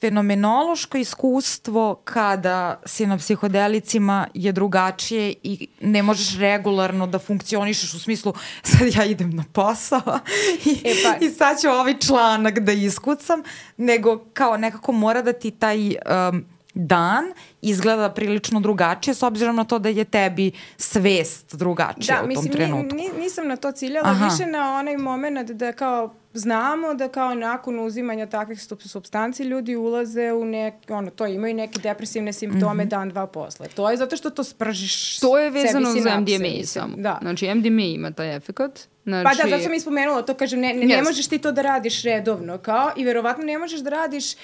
fenomenološko 0.00 0.98
iskustvo 0.98 2.00
kada 2.04 2.80
si 2.86 3.06
na 3.06 3.18
psihodelicima 3.18 4.26
je 4.34 4.52
drugačije 4.52 5.34
i 5.42 5.68
ne 5.80 6.02
možeš 6.02 6.38
regularno 6.38 7.06
da 7.06 7.18
funkcionišeš 7.18 7.94
u 7.94 7.98
smislu 7.98 8.32
sad 8.62 8.94
ja 8.96 9.04
idem 9.04 9.30
na 9.30 9.44
posao 9.52 10.18
i, 10.64 10.70
e 10.84 10.94
pa. 11.04 11.24
i 11.24 11.30
sad 11.30 11.60
ću 11.60 11.68
ovaj 11.68 11.98
članak 11.98 12.58
da 12.58 12.72
iskucam, 12.72 13.42
nego 13.76 14.24
kao 14.32 14.56
nekako 14.56 14.92
mora 14.92 15.22
da 15.22 15.32
ti 15.32 15.50
taj 15.50 15.88
um, 15.88 16.44
dan 16.74 17.24
izgleda 17.62 18.10
prilično 18.10 18.60
drugačije 18.60 19.14
s 19.14 19.22
obzirom 19.22 19.56
na 19.56 19.64
to 19.64 19.78
da 19.78 19.88
je 19.88 20.04
tebi 20.04 20.52
svest 20.76 21.54
drugačija 21.54 22.16
da, 22.16 22.22
u 22.22 22.24
tom 22.24 22.28
mislim, 22.28 22.52
trenutku. 22.52 22.96
Da, 22.96 23.20
nisam 23.20 23.48
na 23.48 23.56
to 23.56 23.72
ciljala, 23.72 24.08
Aha. 24.08 24.26
više 24.26 24.46
na 24.46 24.78
onaj 24.78 24.96
moment 24.96 25.50
da 25.50 25.72
kao 25.72 26.14
znamo 26.36 26.94
da 26.94 27.08
kao 27.08 27.34
nakon 27.34 27.80
uzimanja 27.80 28.26
takvih 28.26 28.62
substanci 28.78 29.42
ljudi 29.42 29.76
ulaze 29.76 30.32
u 30.32 30.44
nek, 30.44 30.74
ono, 30.88 31.10
to 31.10 31.26
imaju 31.26 31.54
neke 31.54 31.78
depresivne 31.80 32.32
simptome 32.32 32.84
mm 32.84 32.86
-hmm. 32.86 32.90
dan, 32.90 33.08
dva 33.08 33.26
posle. 33.26 33.68
To 33.68 33.90
je 33.90 33.96
zato 33.96 34.16
što 34.16 34.30
to 34.30 34.44
spržiš 34.44 35.18
To 35.18 35.38
je 35.38 35.50
vezano 35.50 35.92
za 35.92 36.20
MDMA 36.20 36.64
samo. 36.64 36.96
Da. 36.96 37.18
Znači 37.22 37.54
MDMA 37.54 37.82
ima 37.82 38.10
taj 38.10 38.36
efekat. 38.36 38.88
Znači... 39.04 39.24
Pa 39.24 39.42
da, 39.42 39.50
zato 39.50 39.62
sam 39.62 39.74
ispomenula, 39.74 40.22
to 40.22 40.34
kažem, 40.34 40.60
ne, 40.60 40.74
ne, 40.74 40.86
yes. 40.86 40.96
ne 40.96 41.02
možeš 41.02 41.28
ti 41.28 41.38
to 41.38 41.52
da 41.52 41.62
radiš 41.62 42.02
redovno, 42.02 42.58
kao, 42.58 42.90
i 42.96 43.04
verovatno 43.04 43.44
ne 43.44 43.58
možeš 43.58 43.80
da 43.80 43.90
radiš 43.90 44.34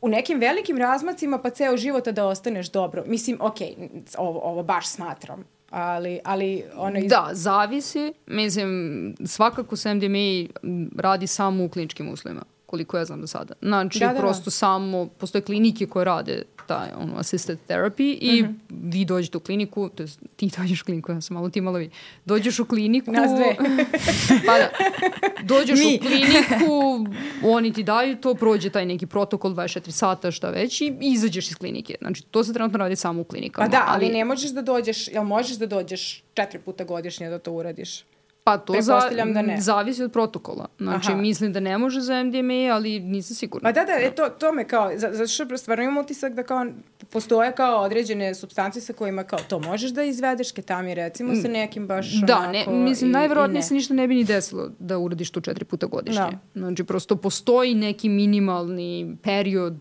u 0.00 0.08
nekim 0.08 0.40
velikim 0.40 0.78
razmacima 0.78 1.38
pa 1.38 1.50
ceo 1.50 1.76
života 1.76 2.12
da 2.12 2.26
ostaneš 2.26 2.70
dobro. 2.70 3.04
Mislim, 3.06 3.38
ok, 3.40 3.56
ovo, 4.18 4.40
ovo 4.40 4.62
baš 4.62 4.88
smatram, 4.88 5.44
ali, 5.76 6.20
ali 6.24 6.64
ono... 6.74 6.98
Iz... 6.98 7.08
Da, 7.10 7.28
zavisi. 7.32 8.12
Mislim, 8.26 9.14
svakako 9.24 9.76
se 9.76 9.94
MDMA 9.94 10.46
radi 10.96 11.26
samo 11.26 11.64
u 11.64 11.68
kliničkim 11.68 12.08
uslovima 12.08 12.42
koliko 12.66 12.98
ja 12.98 13.04
znam 13.04 13.20
do 13.20 13.26
sada. 13.26 13.54
Znači, 13.62 13.98
da, 13.98 14.12
da, 14.12 14.18
prosto 14.18 14.44
da. 14.44 14.50
samo, 14.50 15.06
postoje 15.06 15.42
klinike 15.42 15.86
koje 15.86 16.04
rade 16.04 16.42
taj 16.66 16.88
ono, 16.98 17.18
assisted 17.18 17.58
therapy 17.68 18.18
i 18.20 18.42
mm 18.42 18.46
-hmm. 18.46 18.54
vi 18.68 19.04
dođete 19.04 19.36
u 19.36 19.40
kliniku, 19.40 19.88
to 19.88 20.02
je, 20.02 20.08
ti 20.36 20.50
dođeš 20.58 20.82
u 20.82 20.84
kliniku, 20.84 21.12
ja 21.12 21.20
sam 21.20 21.34
malo 21.34 21.50
timala 21.50 21.78
vi, 21.78 21.90
dođeš 22.24 22.58
u 22.58 22.64
kliniku... 22.64 23.12
Nas 23.12 23.30
dve. 23.30 23.56
pa 24.46 24.58
da, 24.58 24.70
dođeš 25.42 25.78
Mi. 25.78 25.96
u 25.96 26.06
kliniku, 26.06 27.06
oni 27.56 27.72
ti 27.72 27.82
daju 27.82 28.16
to, 28.16 28.34
prođe 28.34 28.70
taj 28.70 28.86
neki 28.86 29.06
protokol 29.06 29.50
24 29.50 29.90
sata, 29.90 30.30
šta 30.30 30.50
već 30.50 30.80
i 30.80 30.96
izađeš 31.00 31.50
iz 31.50 31.56
klinike. 31.56 31.94
Znači, 32.00 32.22
to 32.22 32.44
se 32.44 32.52
trenutno 32.52 32.78
radi 32.78 32.96
samo 32.96 33.20
u 33.20 33.24
klinikama. 33.24 33.66
Pa 33.66 33.70
da, 33.70 33.84
ali, 33.86 34.04
ali 34.04 34.14
ne 34.14 34.24
možeš 34.24 34.50
da 34.50 34.62
dođeš, 34.62 35.08
jel 35.08 35.24
možeš 35.24 35.56
da 35.56 35.66
dođeš 35.66 36.22
četiri 36.34 36.60
puta 36.60 36.84
godišnje 36.84 37.28
da 37.28 37.38
to 37.38 37.52
uradiš? 37.52 38.04
Pa 38.46 38.58
to 38.58 38.74
za, 38.80 39.00
da 39.34 39.42
ne. 39.42 39.60
zavisi 39.60 40.02
od 40.02 40.12
protokola. 40.12 40.66
Znači, 40.78 41.10
Aha. 41.10 41.20
mislim 41.20 41.52
da 41.52 41.60
ne 41.60 41.78
može 41.78 42.00
za 42.00 42.24
MDMA, 42.24 42.74
ali 42.74 43.00
nisam 43.00 43.34
sigurna. 43.34 43.68
Pa 43.68 43.72
da, 43.72 43.84
da, 43.84 43.92
e, 43.92 44.10
to, 44.10 44.28
to 44.28 44.52
me 44.52 44.68
kao, 44.68 44.90
zato 44.96 45.26
što 45.26 45.56
stvarno 45.56 45.84
imam 45.84 45.98
utisak 45.98 46.34
da 46.34 46.42
kao 46.42 46.66
postoje 47.10 47.52
kao 47.52 47.82
određene 47.82 48.34
substancije 48.34 48.82
sa 48.82 48.92
kojima 48.92 49.24
kao 49.24 49.38
to 49.48 49.58
možeš 49.58 49.90
da 49.90 50.02
izvedeš, 50.02 50.52
ketami 50.52 50.94
recimo 50.94 51.34
sa 51.42 51.48
nekim 51.48 51.86
baš 51.86 52.12
Da, 52.12 52.38
onako, 52.38 52.70
ne, 52.70 52.84
mislim, 52.84 53.10
najverovatnije 53.10 53.62
se 53.62 53.74
ništa 53.74 53.94
ne 53.94 54.08
bi 54.08 54.14
ni 54.14 54.24
desilo 54.24 54.70
da 54.78 54.98
uradiš 54.98 55.30
to 55.30 55.40
četiri 55.40 55.64
puta 55.64 55.86
godišnje. 55.86 56.20
Da. 56.54 56.60
Znači, 56.60 56.84
prosto 56.84 57.16
postoji 57.16 57.74
neki 57.74 58.08
minimalni 58.08 59.16
period 59.22 59.78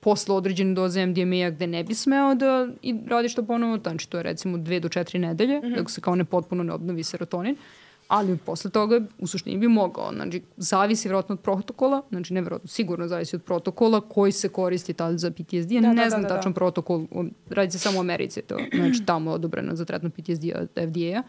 posle 0.00 0.34
određene 0.34 0.74
doze 0.74 1.06
MDMA-a 1.06 1.50
gde 1.50 1.66
ne 1.66 1.84
bi 1.84 1.94
smeo 1.94 2.34
da 2.34 2.68
i 2.82 2.94
radiš 3.08 3.34
to 3.34 3.42
ponovo, 3.42 3.78
znači 3.82 4.10
to 4.10 4.16
je 4.16 4.22
recimo 4.22 4.58
dve 4.58 4.80
do 4.80 4.88
četiri 4.88 5.18
nedelje, 5.18 5.58
mm 5.58 5.62
-hmm. 5.62 5.76
dok 5.76 5.90
se 5.90 6.00
kao 6.00 6.14
ne 6.14 6.24
potpuno 6.24 6.62
ne 6.62 6.72
obnovi 6.72 7.04
serotonin. 7.04 7.54
Uh, 7.54 7.85
ali 8.08 8.36
posle 8.36 8.70
toga 8.70 9.00
u 9.18 9.26
suštini 9.26 9.58
bi 9.58 9.68
mogao. 9.68 10.12
Znači, 10.12 10.42
zavisi 10.56 11.08
vjerojatno 11.08 11.32
od 11.32 11.40
protokola, 11.40 12.02
znači 12.10 12.34
ne 12.34 12.40
vjerojatno, 12.40 12.68
sigurno 12.68 13.08
zavisi 13.08 13.36
od 13.36 13.42
protokola 13.42 14.00
koji 14.00 14.32
se 14.32 14.48
koristi 14.48 14.92
tad 14.92 15.18
za 15.18 15.30
PTSD. 15.30 15.68
Da, 15.68 15.80
ne 15.80 16.04
da, 16.04 16.10
znam 16.10 16.22
da, 16.22 16.28
da, 16.28 16.34
tačan 16.36 16.52
da. 16.52 16.54
protokol, 16.54 17.06
radi 17.50 17.70
se 17.70 17.78
samo 17.78 17.98
u 17.98 18.00
Americi 18.00 18.42
to, 18.42 18.58
znači 18.74 19.06
tamo 19.06 19.30
je 19.30 19.34
odobreno 19.34 19.76
za 19.76 19.84
tretman 19.84 20.12
PTSD 20.12 20.44
od 20.54 20.68
FDA-a, 20.68 21.22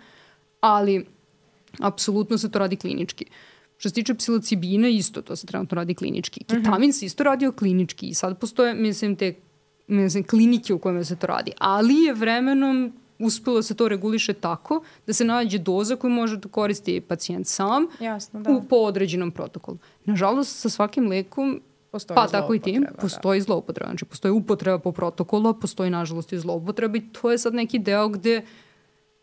ali 0.59 1.05
apsolutno 1.81 2.37
se 2.37 2.51
to 2.51 2.59
radi 2.59 2.75
klinički. 2.75 3.25
Što 3.77 3.89
se 3.89 3.95
tiče 3.95 4.13
psilocibina, 4.13 4.87
isto 4.87 5.21
to 5.21 5.35
se 5.35 5.47
trenutno 5.47 5.75
radi 5.75 5.95
klinički. 5.95 6.45
Mhm. 6.51 6.63
Ketamin 6.63 6.93
se 6.93 7.05
isto 7.05 7.23
radio 7.23 7.51
klinički 7.51 8.07
i 8.07 8.13
sad 8.13 8.39
postoje, 8.39 8.73
mislim, 8.73 9.15
te 9.15 9.33
mislim, 9.87 10.23
klinike 10.23 10.73
u 10.73 10.79
kojima 10.79 11.03
se 11.03 11.15
to 11.15 11.27
radi. 11.27 11.51
Ali 11.57 11.95
je 11.95 12.13
vremenom 12.13 12.93
uspelo 13.19 13.61
se 13.61 13.75
to 13.75 13.87
reguliše 13.87 14.33
tako 14.33 14.83
da 15.07 15.13
se 15.13 15.25
nađe 15.25 15.57
doza 15.57 15.95
koju 15.95 16.11
može 16.11 16.37
da 16.37 16.49
koristi 16.49 17.01
pacijent 17.01 17.47
sam 17.47 17.87
Jasno, 17.99 18.39
da. 18.39 18.51
u, 18.51 18.63
po 18.63 18.75
određenom 18.75 19.31
protokolu. 19.31 19.77
Nažalost, 20.05 20.59
sa 20.59 20.69
svakim 20.69 21.07
lekom 21.07 21.61
Postoji 21.91 22.15
pa 22.15 22.27
tako 22.27 22.53
i 22.53 22.59
tim, 22.59 22.81
da. 22.81 23.01
postoji 23.01 23.39
da. 23.39 23.43
zloupotreba. 23.43 23.89
Znači, 23.89 24.05
postoji 24.05 24.31
upotreba 24.31 24.79
po 24.79 24.91
protokolu, 24.91 25.53
postoji 25.53 25.89
nažalost 25.89 26.33
i 26.33 26.39
zloupotreba 26.39 26.97
i 26.97 27.01
to 27.01 27.31
je 27.31 27.37
sad 27.37 27.53
neki 27.53 27.79
deo 27.79 28.09
gde 28.09 28.41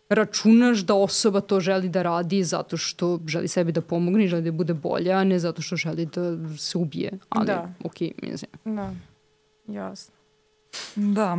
računaš 0.08 0.78
da 0.78 0.94
osoba 0.94 1.40
to 1.40 1.60
želi 1.60 1.88
da 1.88 2.02
radi 2.02 2.44
zato 2.44 2.76
što 2.76 3.20
želi 3.26 3.48
sebi 3.48 3.72
da 3.72 3.80
pomogne, 3.80 4.26
želi 4.28 4.42
da 4.42 4.52
bude 4.52 4.74
bolja, 4.74 5.16
a 5.16 5.24
ne 5.24 5.38
zato 5.38 5.62
što 5.62 5.76
želi 5.76 6.06
da 6.06 6.38
se 6.58 6.78
ubije. 6.78 7.18
Ali, 7.28 7.46
da. 7.46 7.72
ok, 7.84 8.00
mislim. 8.22 8.50
Da, 8.64 8.94
jasno. 9.66 10.14
Da, 10.96 11.38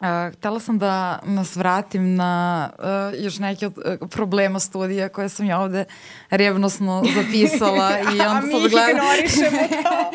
Uh, 0.00 0.32
htela 0.32 0.60
sam 0.60 0.78
da 0.78 1.18
nas 1.24 1.56
vratim 1.56 2.14
na 2.14 2.70
uh, 2.78 3.24
još 3.24 3.38
neke 3.38 3.66
od 3.66 3.78
uh, 3.78 4.08
problema 4.08 4.60
studija 4.60 5.08
koje 5.08 5.28
sam 5.28 5.46
ja 5.46 5.60
ovde 5.60 5.84
revnosno 6.30 7.04
zapisala 7.16 7.98
i 8.00 8.20
onda 8.20 8.26
A 8.28 8.40
mi 8.40 8.54
ih 8.54 8.64
ignorišemo 8.64 9.58
kao. 9.82 10.10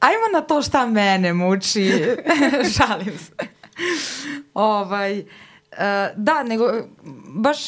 Ajmo 0.00 0.28
na 0.32 0.40
to 0.40 0.62
šta 0.62 0.86
mene 0.86 1.32
muči. 1.32 1.92
Šalim 2.76 3.18
se. 3.18 3.32
ovaj, 4.54 5.18
uh, 5.18 5.26
da, 6.16 6.42
nego 6.42 6.72
baš, 7.26 7.58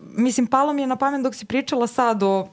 mislim, 0.00 0.46
palo 0.46 0.72
mi 0.72 0.82
je 0.82 0.86
na 0.86 0.96
pamet 0.96 1.22
dok 1.22 1.34
si 1.34 1.44
pričala 1.44 1.86
sad 1.86 2.22
o 2.22 2.48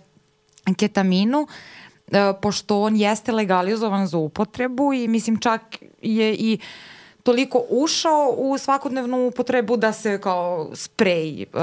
ketaminu, 0.77 1.39
uh, 1.41 2.17
pošto 2.41 2.81
on 2.81 2.95
jeste 2.95 3.31
legalizovan 3.31 4.07
za 4.07 4.17
upotrebu 4.17 4.93
i 4.93 5.07
mislim 5.07 5.39
čak 5.39 5.61
je 6.01 6.35
i 6.35 6.59
uh, 6.61 6.94
toliko 7.25 7.65
ušao 7.69 8.35
u 8.37 8.57
svakodnevnu 8.57 9.27
upotrebu 9.27 9.77
da 9.77 9.93
se 9.93 10.21
kao 10.21 10.69
sprej 10.73 11.45
uh, 11.53 11.59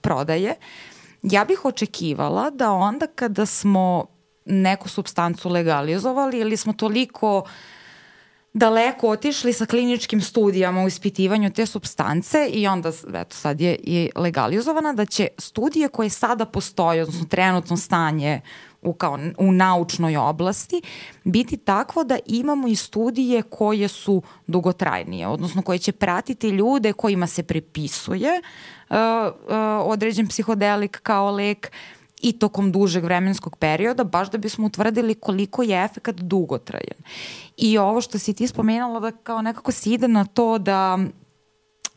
prodaje. 0.00 0.54
Ja 1.22 1.44
bih 1.44 1.64
očekivala 1.64 2.50
da 2.50 2.72
onda 2.72 3.06
kada 3.06 3.46
smo 3.46 4.06
neku 4.44 4.88
substancu 4.88 5.48
legalizovali 5.48 6.38
ili 6.38 6.56
smo 6.56 6.72
toliko 6.72 7.44
daleko 8.52 9.08
otišli 9.08 9.52
sa 9.52 9.66
kliničkim 9.66 10.20
studijama 10.20 10.84
u 10.84 10.88
ispitivanju 10.88 11.50
te 11.50 11.66
substance 11.66 12.48
i 12.52 12.66
onda, 12.66 12.92
eto, 13.14 13.36
sad 13.36 13.60
je, 13.60 13.78
je 13.82 14.10
legalizovana, 14.16 14.92
da 14.92 15.04
će 15.04 15.28
studije 15.38 15.88
koje 15.88 16.10
sada 16.10 16.44
postoje, 16.44 17.02
odnosno 17.02 17.26
trenutno 17.26 17.76
stanje 17.76 18.40
u, 18.82 18.92
kao, 18.92 19.18
u 19.38 19.52
naučnoj 19.52 20.16
oblasti 20.16 20.82
biti 21.24 21.56
takvo 21.56 22.04
da 22.04 22.18
imamo 22.26 22.68
i 22.68 22.76
studije 22.76 23.42
koje 23.42 23.88
su 23.88 24.22
dugotrajnije, 24.46 25.26
odnosno 25.26 25.62
koje 25.62 25.78
će 25.78 25.92
pratiti 25.92 26.48
ljude 26.48 26.92
kojima 26.92 27.26
se 27.26 27.42
prepisuje 27.42 28.30
uh, 28.90 28.96
uh, 28.96 29.52
određen 29.84 30.26
psihodelik 30.26 31.00
kao 31.02 31.30
lek 31.30 31.72
i 32.22 32.32
tokom 32.32 32.72
dužeg 32.72 33.04
vremenskog 33.04 33.56
perioda, 33.56 34.04
baš 34.04 34.30
da 34.30 34.38
bismo 34.38 34.66
utvrdili 34.66 35.14
koliko 35.14 35.62
je 35.62 35.84
efekat 35.84 36.16
dugotrajan. 36.16 36.98
I 37.56 37.78
ovo 37.78 38.00
što 38.00 38.18
si 38.18 38.34
ti 38.34 38.46
spomenula 38.46 39.00
da 39.00 39.10
kao 39.10 39.42
nekako 39.42 39.72
se 39.72 39.90
ide 39.90 40.08
na 40.08 40.24
to 40.24 40.58
da 40.58 40.98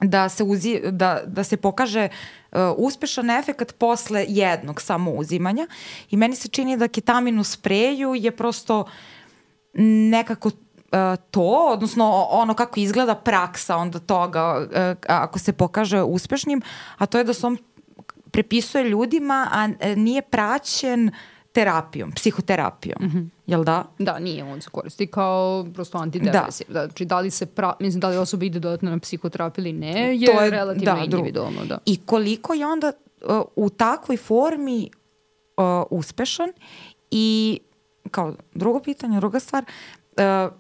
da 0.02 0.30
se, 0.30 0.44
uzi, 0.44 0.82
da, 0.92 1.22
da 1.26 1.44
se 1.44 1.58
pokaže 1.58 2.10
uh, 2.52 2.58
uspešan 2.78 3.30
efekat 3.30 3.76
posle 3.78 4.26
jednog 4.28 4.82
samo 4.82 5.12
uzimanja 5.12 5.68
i 6.10 6.18
meni 6.18 6.36
se 6.36 6.48
čini 6.48 6.78
da 6.78 6.88
ketamin 6.88 7.40
u 7.40 7.44
spreju 7.44 8.16
je 8.16 8.32
prosto 8.32 8.86
nekako 10.10 10.50
uh, 10.50 10.54
to, 11.32 11.70
odnosno 11.74 12.28
ono 12.30 12.54
kako 12.54 12.80
izgleda 12.80 13.16
praksa 13.16 13.78
onda 13.78 14.00
toga 14.00 14.60
uh, 14.60 14.98
ako 15.08 15.40
se 15.40 15.54
pokaže 15.54 16.02
uspešnim, 16.02 16.62
a 16.98 17.06
to 17.06 17.18
je 17.18 17.24
da 17.24 17.34
se 17.34 17.48
on 17.48 17.58
prepisuje 18.32 18.84
ljudima, 18.84 19.48
a 19.52 19.68
uh, 19.68 19.98
nije 19.98 20.22
praćen 20.22 21.12
terapijom, 21.52 22.12
psihoterapijom. 22.12 22.98
Mm 23.02 23.10
-hmm. 23.10 23.30
Jel 23.48 23.64
da? 23.64 23.84
Da, 24.00 24.20
nije, 24.20 24.44
on 24.44 24.62
se 24.62 24.70
koristi 24.70 25.08
kao 25.08 25.66
prosto 25.74 25.98
antidepresiv. 25.98 26.68
Da. 26.70 26.86
Znači, 26.86 27.06
da 27.06 27.20
li 27.20 27.32
se 27.32 27.46
pra, 27.46 27.74
mislim, 27.80 28.02
da 28.02 28.10
li 28.10 28.18
osoba 28.18 28.46
ide 28.46 28.60
dodatno 28.60 28.92
na 28.92 29.00
psihoterapiju 29.00 29.66
ili 29.66 29.74
ne, 29.74 30.18
je, 30.18 30.26
to 30.26 30.42
je 30.42 30.50
relativno 30.50 30.96
da, 30.96 31.04
individualno. 31.04 31.66
Da. 31.66 31.78
I 31.86 32.00
koliko 32.06 32.54
je 32.54 32.66
onda 32.66 32.92
uh, 33.22 33.42
u 33.56 33.70
takvoj 33.70 34.18
formi 34.18 34.90
uh, 35.58 35.64
uspešan 35.90 36.50
i 37.12 37.60
kao 38.12 38.36
drugo 38.54 38.80
pitanje, 38.80 39.20
druga 39.20 39.40
stvar, 39.40 39.64
uh, 40.18 40.54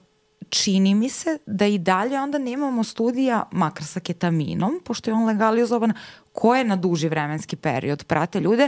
čini 0.49 0.95
mi 0.95 1.09
se 1.09 1.37
da 1.45 1.65
i 1.65 1.77
dalje 1.77 2.19
onda 2.19 2.37
nemamo 2.37 2.83
studija, 2.83 3.43
makar 3.51 3.83
sa 3.83 3.99
ketaminom, 3.99 4.81
pošto 4.85 5.09
je 5.09 5.13
on 5.13 5.25
legalizovan, 5.25 5.93
koje 6.31 6.63
na 6.63 6.75
duži 6.75 7.09
vremenski 7.09 7.55
period 7.55 8.03
prate 8.03 8.39
ljude, 8.39 8.67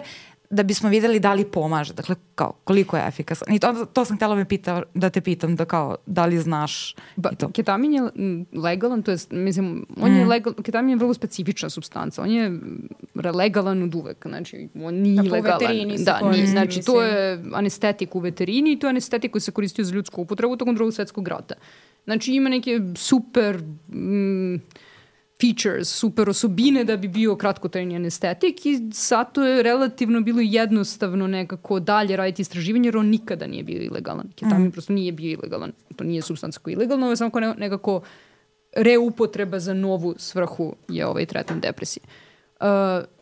da 0.53 0.63
bismo 0.63 0.89
videli 0.89 1.19
da 1.19 1.33
li 1.33 1.45
pomaže, 1.45 1.93
dakle 1.93 2.15
kao 2.35 2.53
koliko 2.63 2.97
je 2.97 3.07
efikasan. 3.07 3.53
I 3.53 3.59
to, 3.59 3.85
to 3.93 4.05
sam 4.05 4.15
htjela 4.15 4.35
me 4.35 4.45
pita, 4.45 4.83
da 4.93 5.09
te 5.09 5.21
pitam 5.21 5.55
da 5.55 5.65
kao 5.65 5.95
da 6.05 6.25
li 6.25 6.39
znaš 6.39 6.95
ba, 7.15 7.29
i 7.33 7.35
to. 7.35 7.51
Ketamin 7.51 7.93
je 7.93 8.01
legalan, 8.53 9.03
to 9.03 9.11
je, 9.11 9.17
mislim, 9.31 9.85
on 10.01 10.11
mm. 10.11 10.15
je 10.15 10.25
legal, 10.25 10.53
ketamin 10.53 10.89
je 10.89 10.95
vrlo 10.95 11.13
specifična 11.13 11.69
substanca, 11.69 12.21
on 12.21 12.31
je 12.31 12.59
legalan 13.33 13.83
od 13.83 13.95
uvek, 13.95 14.27
znači 14.27 14.69
on 14.83 14.93
nije 14.93 15.15
dakle, 15.15 15.31
legalan. 15.31 15.57
U 15.57 15.65
veterini 15.65 15.97
da, 16.03 16.19
nije, 16.31 16.47
znači 16.47 16.77
mislim. 16.77 16.95
to 16.95 17.01
je 17.01 17.43
anestetik 17.53 18.15
u 18.15 18.19
veterini 18.19 18.71
i 18.71 18.79
to 18.79 18.87
je 18.87 18.89
anestetik 18.89 19.31
koji 19.31 19.41
se 19.41 19.51
koristio 19.51 19.85
za 19.85 19.95
ljudsku 19.95 20.21
upotrebu 20.21 20.57
tokom 20.57 20.75
drugog 20.75 20.93
svetskog 20.93 21.27
rata. 21.27 21.55
Znači 22.03 22.33
ima 22.33 22.49
neke 22.49 22.79
super 22.95 23.57
mm, 23.87 24.55
features, 25.43 25.89
super 25.89 26.29
osobine 26.29 26.83
da 26.83 26.97
bi 26.97 27.07
bio 27.07 27.35
kratkotrajni 27.35 27.95
anestetik 27.95 28.65
i 28.65 28.89
zato 28.93 29.43
je 29.43 29.63
relativno 29.63 30.21
bilo 30.21 30.41
jednostavno 30.41 31.27
nekako 31.27 31.79
dalje 31.79 32.15
raditi 32.17 32.41
istraživanje 32.41 32.87
jer 32.87 32.97
on 32.97 33.07
nikada 33.07 33.47
nije 33.47 33.63
bio 33.63 33.81
ilegalan. 33.81 34.29
Ketamin 34.35 34.67
mm. 34.67 34.71
prosto 34.71 34.93
nije 34.93 35.11
bio 35.11 35.31
ilegalan. 35.31 35.71
To 35.95 36.03
nije 36.03 36.21
substanca 36.21 36.59
koja 36.59 36.71
je 36.71 36.75
ilegalna, 36.75 37.05
ovo 37.05 37.11
je 37.11 37.17
samo 37.17 37.31
nekako 37.57 38.01
reupotreba 38.75 39.59
za 39.59 39.73
novu 39.73 40.15
svrhu 40.17 40.75
je 40.87 41.05
ovaj 41.05 41.25
tretman 41.25 41.59
depresije. 41.59 42.03
Uh, 42.59 42.67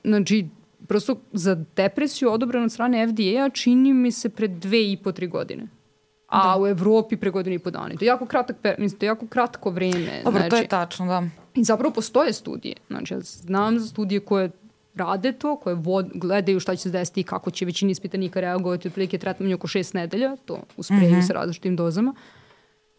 znači, 0.04 0.48
prosto 0.88 1.16
za 1.32 1.56
depresiju 1.76 2.32
odobrano 2.32 2.66
od 2.66 2.72
strane 2.72 3.08
FDA-a 3.08 3.50
čini 3.50 3.94
mi 3.94 4.12
se 4.12 4.30
pre 4.30 4.48
dve 4.48 4.92
i 4.92 4.98
po, 4.98 5.12
tri 5.12 5.28
godine 5.28 5.68
a 6.32 6.54
da. 6.54 6.62
u 6.62 6.68
Evropi 6.68 7.18
pre 7.18 7.30
godinu 7.30 7.56
i 7.56 7.60
po 7.60 7.72
dana. 7.72 7.96
To 7.96 8.06
je 8.06 8.08
jako 8.08 8.26
kratak, 8.26 8.58
mislim, 8.78 9.00
to 9.00 9.06
je 9.06 9.08
jako 9.08 9.28
kratko 9.28 9.70
vreme. 9.70 10.22
Dobro, 10.24 10.40
znači, 10.40 10.50
to 10.50 10.56
je 10.56 10.60
znači, 10.60 10.70
tačno, 10.70 11.06
da. 11.06 11.41
I 11.56 11.64
zapravo 11.64 11.94
postoje 11.94 12.34
studije. 12.34 12.76
Znači, 12.88 13.14
ja 13.14 13.20
znam 13.22 13.80
za 13.80 13.88
studije 13.88 14.20
koje 14.20 14.52
rade 14.96 15.32
to, 15.32 15.56
koje 15.56 15.76
vod, 15.76 16.12
gledaju 16.14 16.60
šta 16.60 16.76
će 16.76 16.82
se 16.82 16.90
desiti 16.90 17.22
i 17.22 17.24
kako 17.24 17.52
će 17.52 17.66
većini 17.66 17.92
ispitanika 17.92 18.40
reagovati, 18.40 18.88
otprilike 18.88 19.18
tretmanje 19.18 19.56
oko 19.56 19.68
šest 19.68 19.94
nedelja, 19.94 20.36
to 20.46 20.60
u 20.78 20.84
spreju 20.84 21.12
mm 21.12 21.16
-hmm. 21.16 21.28
sa 21.28 21.34
različitim 21.34 21.76
dozama. 21.76 22.16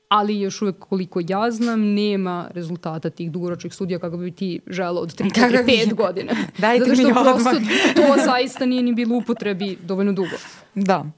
Ali 0.09 0.41
još 0.41 0.63
uvek 0.63 0.77
koliko 0.79 1.21
ja 1.29 1.51
znam, 1.51 1.81
nema 1.81 2.49
rezultata 2.55 3.11
tih 3.11 3.31
dugoročnih 3.31 3.75
studija 3.75 3.99
kako 3.99 4.17
bi 4.17 4.31
ti 4.31 4.61
želo 4.67 5.01
od 5.01 5.21
3 5.21 5.41
4 5.41 5.65
5 5.67 5.95
godina. 5.95 6.33
Dajte 6.59 6.85
Zato 6.85 6.95
što 6.95 7.09
mi 7.09 7.13
prosto 7.13 7.51
to 7.97 8.25
zaista 8.25 8.67
nije 8.67 8.83
ni 8.83 8.93
bilo 8.93 9.17
upotrebi 9.17 9.79
dovoljno 9.83 10.13
dugo. 10.13 10.37
Da. 10.75 11.11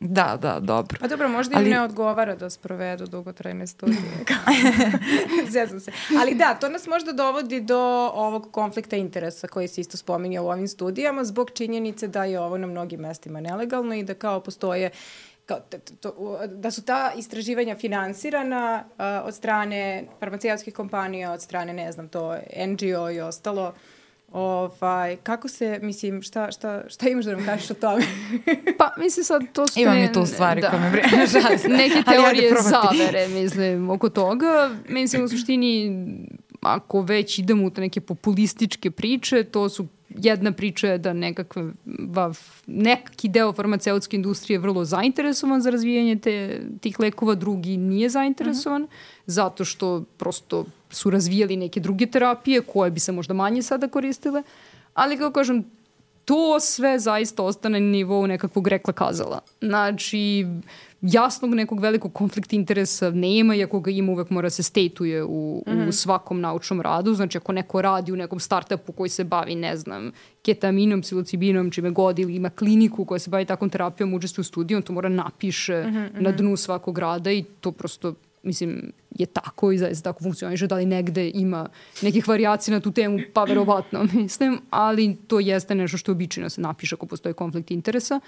Da, 0.00 0.38
da, 0.42 0.60
dobro. 0.60 0.98
A 1.02 1.08
dobro, 1.08 1.28
možda 1.28 1.56
Ali... 1.56 1.64
im 1.64 1.70
ne 1.70 1.82
odgovara 1.82 2.34
da 2.34 2.50
sprovedu 2.50 3.06
dugotrajne 3.06 3.66
studije. 3.66 4.24
Zezam 5.52 5.80
se. 5.80 5.92
Ali 6.20 6.34
da, 6.34 6.54
to 6.54 6.68
nas 6.68 6.86
možda 6.86 7.12
dovodi 7.12 7.60
do 7.60 8.10
ovog 8.14 8.48
konflikta 8.52 8.96
interesa 8.96 9.48
koji 9.48 9.68
se 9.68 9.80
isto 9.80 9.96
spominje 9.96 10.40
u 10.40 10.48
ovim 10.48 10.68
studijama 10.68 11.24
zbog 11.24 11.50
činjenice 11.54 12.08
da 12.08 12.24
je 12.24 12.40
ovo 12.40 12.58
na 12.58 12.66
mnogim 12.66 13.00
mestima 13.00 13.40
nelegalno 13.40 13.94
i 13.94 14.02
da 14.02 14.14
kao 14.14 14.40
postoje 14.40 14.90
kao, 15.46 15.60
to, 16.00 16.38
da 16.46 16.70
su 16.70 16.84
ta 16.84 17.12
istraživanja 17.16 17.76
finansirana 17.76 18.84
uh, 18.88 19.28
od 19.28 19.34
strane 19.34 20.04
farmaceutskih 20.20 20.74
kompanija, 20.74 21.32
od 21.32 21.42
strane, 21.42 21.74
ne 21.74 21.92
znam, 21.92 22.08
to 22.08 22.36
NGO 22.66 23.10
i 23.10 23.20
ostalo. 23.20 23.74
Ovaj, 24.32 25.16
kako 25.16 25.48
se, 25.48 25.78
mislim, 25.82 26.22
šta, 26.22 26.50
šta, 26.50 26.82
šta 26.88 27.08
imaš 27.08 27.24
da 27.24 27.32
nam 27.32 27.44
kažeš 27.44 27.70
o 27.70 27.74
tome? 27.74 28.04
pa, 28.78 28.92
mislim 28.98 29.24
sad, 29.24 29.42
to 29.52 29.66
ste... 29.66 29.80
Imam 29.80 29.98
i 29.98 30.12
tu 30.12 30.26
stvari 30.26 30.60
da. 30.60 30.70
koje 30.70 30.80
me 30.80 30.90
brine. 30.90 31.08
Neke 31.78 32.02
teorije 32.02 32.54
zavere, 32.62 33.28
mislim, 33.28 33.90
oko 33.90 34.08
toga. 34.08 34.70
Mislim, 34.88 35.24
u 35.24 35.28
suštini, 35.28 35.92
ako 36.60 37.00
već 37.00 37.38
idemo 37.38 37.66
u 37.66 37.70
te 37.70 37.80
neke 37.80 38.00
populističke 38.00 38.90
priče, 38.90 39.44
to 39.44 39.68
su 39.68 39.86
jedna 40.08 40.52
priča 40.52 40.88
je 40.88 40.98
da 40.98 41.12
nekakva, 41.12 41.70
neki 42.66 43.28
deo 43.28 43.52
farmaceutske 43.52 44.16
industrije 44.16 44.54
je 44.54 44.58
vrlo 44.58 44.84
zainteresovan 44.84 45.60
za 45.60 45.70
razvijanje 45.70 46.16
te, 46.16 46.62
tih 46.80 47.00
lekova, 47.00 47.34
drugi 47.34 47.76
nije 47.76 48.08
zainteresovan, 48.08 48.82
uh 48.82 48.88
mhm. 48.88 48.94
-huh. 48.94 49.22
zato 49.26 49.64
što 49.64 50.04
prosto 50.16 50.64
su 50.90 51.10
razvijali 51.10 51.56
neke 51.56 51.80
druge 51.80 52.06
terapije 52.06 52.60
koje 52.60 52.90
bi 52.90 53.00
se 53.00 53.12
možda 53.12 53.34
manje 53.34 53.62
sada 53.62 53.88
koristile, 53.88 54.42
ali 54.94 55.18
kao 55.18 55.30
kažem, 55.30 55.64
to 56.28 56.60
sve 56.60 56.98
zaista 56.98 57.42
ostane 57.42 57.80
na 57.80 57.86
nivou 57.86 58.26
nekakvog 58.26 58.68
rekla 58.68 58.92
kazala. 58.92 59.40
Znači, 59.60 60.46
jasnog 61.02 61.54
nekog 61.54 61.80
velikog 61.80 62.12
konflikta 62.12 62.56
interesa 62.56 63.10
nema, 63.10 63.54
iako 63.54 63.80
ga 63.80 63.90
ima 63.90 64.12
uvek 64.12 64.30
mora 64.30 64.50
se 64.50 64.62
statuje 64.62 65.24
u, 65.24 65.62
mm 65.66 65.70
-hmm. 65.70 65.76
u 65.76 65.82
mhm. 65.82 65.90
svakom 65.90 66.40
naučnom 66.40 66.80
radu. 66.80 67.14
Znači, 67.14 67.38
ako 67.38 67.52
neko 67.52 67.82
radi 67.82 68.12
u 68.12 68.16
nekom 68.16 68.40
startupu 68.40 68.92
koji 68.92 69.10
se 69.10 69.24
bavi, 69.24 69.54
ne 69.54 69.76
znam, 69.76 70.12
ketaminom, 70.42 71.00
psilocibinom, 71.00 71.70
čime 71.70 71.90
god, 71.90 72.18
ili 72.18 72.36
ima 72.36 72.50
kliniku 72.50 73.04
koja 73.04 73.18
se 73.18 73.30
bavi 73.30 73.44
takvom 73.44 73.70
terapijom, 73.70 74.14
učestvuje 74.14 74.42
u 74.42 74.44
studiju, 74.44 74.76
on 74.76 74.82
to 74.82 74.92
mora 74.92 75.08
napiše 75.08 75.84
mm 75.86 75.94
-hmm. 75.94 76.20
na 76.20 76.32
dnu 76.32 76.56
svakog 76.56 76.98
rada 76.98 77.32
i 77.32 77.44
to 77.60 77.72
prosto 77.72 78.14
mislim, 78.42 78.92
je 79.10 79.26
tako 79.26 79.72
i 79.72 79.78
zaista 79.78 80.12
tako 80.12 80.22
funkcioniše, 80.22 80.66
da 80.66 80.76
li 80.76 80.86
negde 80.86 81.30
ima 81.34 81.68
nekih 82.02 82.28
variacija 82.28 82.74
na 82.74 82.80
tu 82.80 82.92
temu, 82.92 83.18
pa 83.32 83.44
verovatno, 83.44 84.06
mislim, 84.14 84.60
ali 84.70 85.16
to 85.26 85.40
jeste 85.40 85.74
nešto 85.74 85.96
što 85.98 86.12
običajno 86.12 86.50
se 86.50 86.60
napiše 86.60 86.94
ako 86.94 87.06
postoji 87.06 87.34
konflikt 87.34 87.70
interesa. 87.70 88.20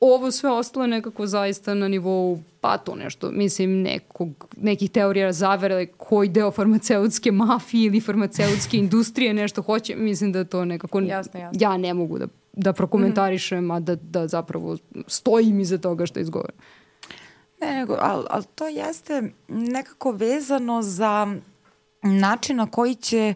Ovo 0.00 0.30
sve 0.30 0.50
ostalo 0.50 0.84
je 0.84 0.88
nekako 0.88 1.26
zaista 1.26 1.74
na 1.74 1.88
nivou, 1.88 2.42
pa 2.60 2.78
to 2.78 2.94
nešto, 2.94 3.30
mislim, 3.30 3.82
nekog, 3.82 4.54
nekih 4.56 4.90
teorija 4.90 5.32
zavere 5.32 5.86
koji 5.86 6.28
deo 6.28 6.50
farmaceutske 6.50 7.32
mafije 7.32 7.86
ili 7.86 8.00
farmaceutske 8.00 8.78
industrije 8.84 9.34
nešto 9.34 9.62
hoće, 9.62 9.96
mislim 9.96 10.32
da 10.32 10.44
to 10.44 10.64
nekako, 10.64 11.00
jasno, 11.00 11.40
jasno. 11.40 11.58
ja 11.62 11.76
ne 11.76 11.94
mogu 11.94 12.18
da, 12.18 12.26
da 12.52 12.72
prokomentarišem, 12.72 13.64
mm 13.64 13.68
-hmm. 13.68 13.76
a 13.76 13.80
da, 13.80 13.94
da 13.94 14.26
zapravo 14.26 14.76
stojim 15.06 15.60
iza 15.60 15.78
toga 15.78 16.06
što 16.06 16.20
izgovaram. 16.20 16.56
Ne, 17.60 17.74
nego, 17.74 17.96
ali, 18.00 18.24
ali 18.30 18.44
to 18.54 18.68
jeste 18.68 19.22
nekako 19.48 20.10
vezano 20.10 20.82
za 20.82 21.36
način 22.02 22.56
na 22.56 22.66
koji 22.66 22.94
će 22.94 23.34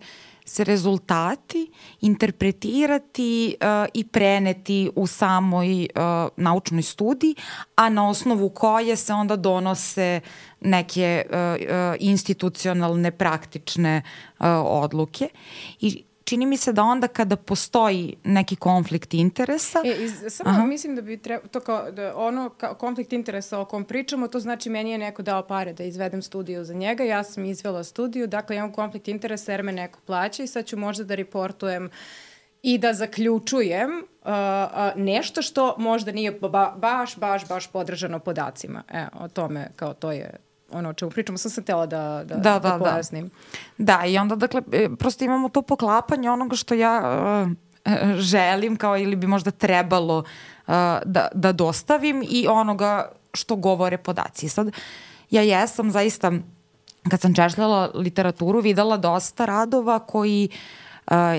se 0.49 0.65
rezultati 0.65 1.71
interpretirati 2.01 3.57
uh, 3.61 3.89
i 3.95 4.05
preneti 4.05 4.91
u 4.97 5.07
samoj 5.07 5.83
uh, 5.83 6.29
naučnoj 6.37 6.83
studiji, 6.83 7.35
a 7.77 7.89
na 7.89 8.09
osnovu 8.09 8.51
koje 8.51 8.97
se 8.97 9.13
onda 9.13 9.37
donose 9.37 10.21
neke 10.61 11.25
uh, 11.31 11.37
institucionalne 11.99 13.11
praktične 13.11 14.03
uh, 14.39 14.47
odluke. 14.65 15.29
I 15.81 16.05
čini 16.29 16.47
mi 16.47 16.57
se 16.57 16.73
da 16.73 16.83
onda 16.83 17.09
kada 17.09 17.37
postoji 17.37 18.17
neki 18.25 18.57
konflikt 18.57 19.15
interesa... 19.15 19.83
E, 19.85 20.05
iz, 20.05 20.25
samo 20.29 20.51
Aha. 20.51 20.67
mislim 20.67 20.97
da 20.97 21.03
bi 21.03 21.17
treba, 21.17 21.49
to 21.49 21.61
kao, 21.61 21.91
da 21.91 22.17
ono 22.17 22.49
kao 22.51 22.75
konflikt 22.75 23.13
interesa 23.13 23.59
o 23.59 23.65
kom 23.65 23.85
pričamo, 23.85 24.29
to 24.29 24.41
znači 24.41 24.71
meni 24.71 24.91
je 24.91 24.99
neko 24.99 25.23
dao 25.23 25.43
pare 25.43 25.73
da 25.73 25.85
izvedem 25.85 26.23
studiju 26.23 26.65
za 26.65 26.75
njega, 26.75 27.05
ja 27.05 27.25
sam 27.25 27.45
izvela 27.45 27.85
studiju, 27.85 28.27
dakle 28.27 28.57
imam 28.57 28.73
konflikt 28.73 29.09
interesa 29.09 29.53
jer 29.53 29.63
me 29.63 29.73
neko 29.73 30.01
plaća 30.07 30.43
i 30.43 30.47
sad 30.47 30.67
ću 30.67 30.77
možda 30.77 31.05
da 31.05 31.15
reportujem 31.15 31.91
i 32.63 32.79
da 32.79 32.93
zaključujem 32.93 33.91
uh, 33.91 34.29
uh, 34.29 34.97
nešto 34.97 35.43
što 35.43 35.75
možda 35.79 36.13
nije 36.13 36.33
ba, 36.33 36.75
baš, 36.77 37.17
baš, 37.17 37.49
baš 37.49 37.67
podržano 37.67 38.19
podacima. 38.19 38.83
E, 38.93 39.07
o 39.13 39.29
tome, 39.29 39.71
kao 39.77 39.95
to 39.95 40.13
je 40.13 40.48
ono 40.73 40.89
o 40.89 40.93
čemu 40.93 41.11
pričamo, 41.11 41.39
sam 41.39 41.51
se 41.51 41.63
tela 41.63 41.87
da, 41.87 42.25
da, 42.25 42.35
da, 42.35 42.41
da, 42.41 42.59
da, 42.59 42.71
da. 42.71 42.79
pojasnim. 42.79 43.31
Da. 43.79 43.97
da, 43.99 44.07
i 44.07 44.19
onda 44.19 44.37
dakle, 44.37 44.63
e, 44.73 44.89
prosto 44.99 45.25
imamo 45.25 45.49
to 45.49 45.63
poklapanje 45.63 46.31
onoga 46.31 46.57
što 46.57 46.75
ja 46.75 47.03
uh, 47.85 47.93
želim 48.17 48.77
kao 48.77 48.99
ili 48.99 49.17
bi 49.17 49.27
možda 49.27 49.51
trebalo 49.51 50.19
uh, 50.19 50.75
da, 51.05 51.29
da 51.35 51.53
dostavim 51.53 52.25
i 52.31 52.47
onoga 52.49 53.13
što 53.35 53.57
govore 53.57 53.99
podaci. 53.99 54.49
Sad, 54.49 54.71
ja 55.31 55.43
jesam 55.43 55.91
zaista, 55.91 56.33
kad 57.11 57.21
sam 57.21 57.35
češljala 57.35 57.91
literaturu, 57.95 58.61
videla 58.61 58.97
dosta 58.97 59.45
radova 59.45 59.99
koji 59.99 60.49
uh, 60.53 60.88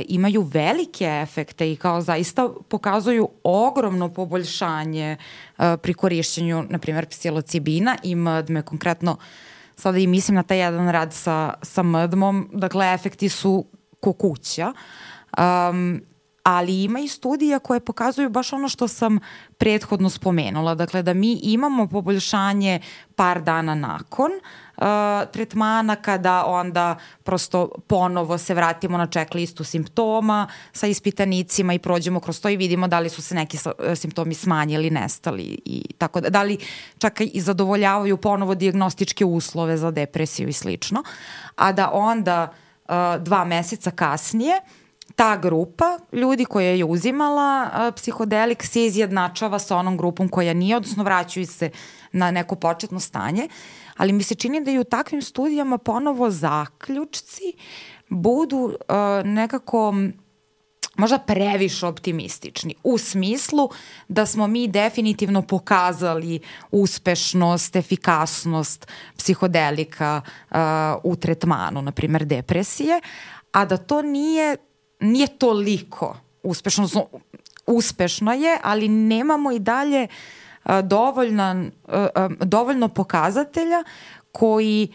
imaju 0.07 0.41
velike 0.41 1.05
efekte 1.05 1.71
i 1.71 1.75
kao 1.75 2.01
zaista 2.01 2.49
pokazuju 2.69 3.29
ogromno 3.43 4.09
poboljšanje 4.09 5.17
uh, 5.57 5.65
pri 5.81 5.93
korišćenju, 5.93 6.63
na 6.69 6.79
primjer, 6.79 7.05
psilocibina 7.05 7.97
i 8.03 8.15
mdme, 8.15 8.61
konkretno 8.61 9.17
sada 9.75 9.97
i 9.97 10.07
mislim 10.07 10.35
na 10.35 10.43
taj 10.43 10.59
jedan 10.59 10.89
rad 10.89 11.13
sa, 11.13 11.53
sa 11.61 11.83
mdmom, 11.83 12.49
dakle, 12.53 12.93
efekti 12.93 13.29
su 13.29 13.65
ko 13.99 14.13
kuća. 14.13 14.73
Um, 15.37 16.01
ali 16.43 16.83
ima 16.83 16.99
i 16.99 17.07
studija 17.07 17.59
koje 17.59 17.79
pokazuju 17.79 18.29
baš 18.29 18.53
ono 18.53 18.69
što 18.69 18.87
sam 18.87 19.19
prethodno 19.57 20.09
spomenula, 20.09 20.75
dakle 20.75 21.03
da 21.03 21.13
mi 21.13 21.33
imamo 21.33 21.87
poboljšanje 21.87 22.79
par 23.15 23.41
dana 23.41 23.75
nakon 23.75 24.31
uh, 24.31 24.68
tretmana 25.31 25.95
kada 25.95 26.45
onda 26.45 26.95
prosto 27.23 27.69
ponovo 27.87 28.37
se 28.37 28.53
vratimo 28.53 28.97
na 28.97 29.07
checklistu 29.07 29.63
simptoma 29.63 30.47
sa 30.71 30.87
ispitanicima 30.87 31.73
i 31.73 31.79
prođemo 31.79 32.19
kroz 32.19 32.41
to 32.41 32.49
i 32.49 32.57
vidimo 32.57 32.87
da 32.87 32.99
li 32.99 33.09
su 33.09 33.21
se 33.21 33.35
neki 33.35 33.57
simptomi 33.95 34.33
smanjili, 34.33 34.89
nestali 34.89 35.59
i 35.65 35.83
tako 35.97 36.21
da, 36.21 36.29
da 36.29 36.43
li 36.43 36.57
čak 36.97 37.21
i 37.21 37.41
zadovoljavaju 37.41 38.17
ponovo 38.17 38.55
diagnostičke 38.55 39.25
uslove 39.25 39.77
za 39.77 39.91
depresiju 39.91 40.47
i 40.47 40.53
slično, 40.53 41.03
a 41.55 41.71
da 41.71 41.91
onda 41.93 42.53
uh, 42.87 42.93
dva 43.23 43.45
meseca 43.45 43.91
kasnije 43.91 44.53
uh, 44.55 44.89
ta 45.19 45.37
grupa 45.37 45.99
ljudi 46.11 46.45
koja 46.45 46.69
je 46.69 46.85
uzimala 46.85 47.69
a, 47.73 47.91
psihodelik 47.95 48.63
se 48.63 48.85
izjednačava 48.85 49.59
sa 49.59 49.77
onom 49.77 49.97
grupom 49.97 50.29
koja 50.29 50.53
nije, 50.53 50.75
odnosno 50.75 51.03
vraćaju 51.03 51.47
se 51.47 51.69
na 52.11 52.31
neko 52.31 52.55
početno 52.55 52.99
stanje, 52.99 53.47
ali 53.99 54.13
mi 54.13 54.23
se 54.23 54.35
čini 54.35 54.63
da 54.63 54.71
i 54.71 54.79
u 54.79 54.83
takvim 54.83 55.21
studijama 55.21 55.77
ponovo 55.77 56.29
zaključci 56.31 57.53
budu 58.09 58.75
a, 58.87 59.21
nekako 59.25 59.93
možda 60.95 61.17
previše 61.17 61.85
optimistični 61.85 62.75
u 62.83 62.97
smislu 62.97 63.69
da 64.07 64.25
smo 64.25 64.47
mi 64.47 64.67
definitivno 64.67 65.41
pokazali 65.41 66.39
uspešnost, 66.71 67.75
efikasnost 67.75 68.87
psihodelika 69.17 70.21
uh, 70.51 70.57
u 71.03 71.15
tretmanu, 71.15 71.81
na 71.81 71.91
primer 71.91 72.25
depresije, 72.25 73.01
a 73.51 73.65
da 73.65 73.77
to 73.77 74.01
nije 74.01 74.57
nije 74.99 75.27
toliko 75.27 76.17
uspešno, 76.43 76.87
uspešno 77.67 78.33
je, 78.33 78.57
ali 78.63 78.87
nemamo 78.87 79.51
i 79.51 79.59
dalje 79.59 80.07
dovoljno, 80.83 81.65
dovoljno 82.39 82.87
pokazatelja 82.87 83.83
koji 84.31 84.93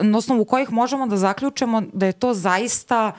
na 0.00 0.18
osnovu 0.18 0.44
kojih 0.44 0.72
možemo 0.72 1.06
da 1.06 1.16
zaključemo 1.16 1.82
da 1.92 2.06
je 2.06 2.12
to 2.12 2.34
zaista 2.34 3.12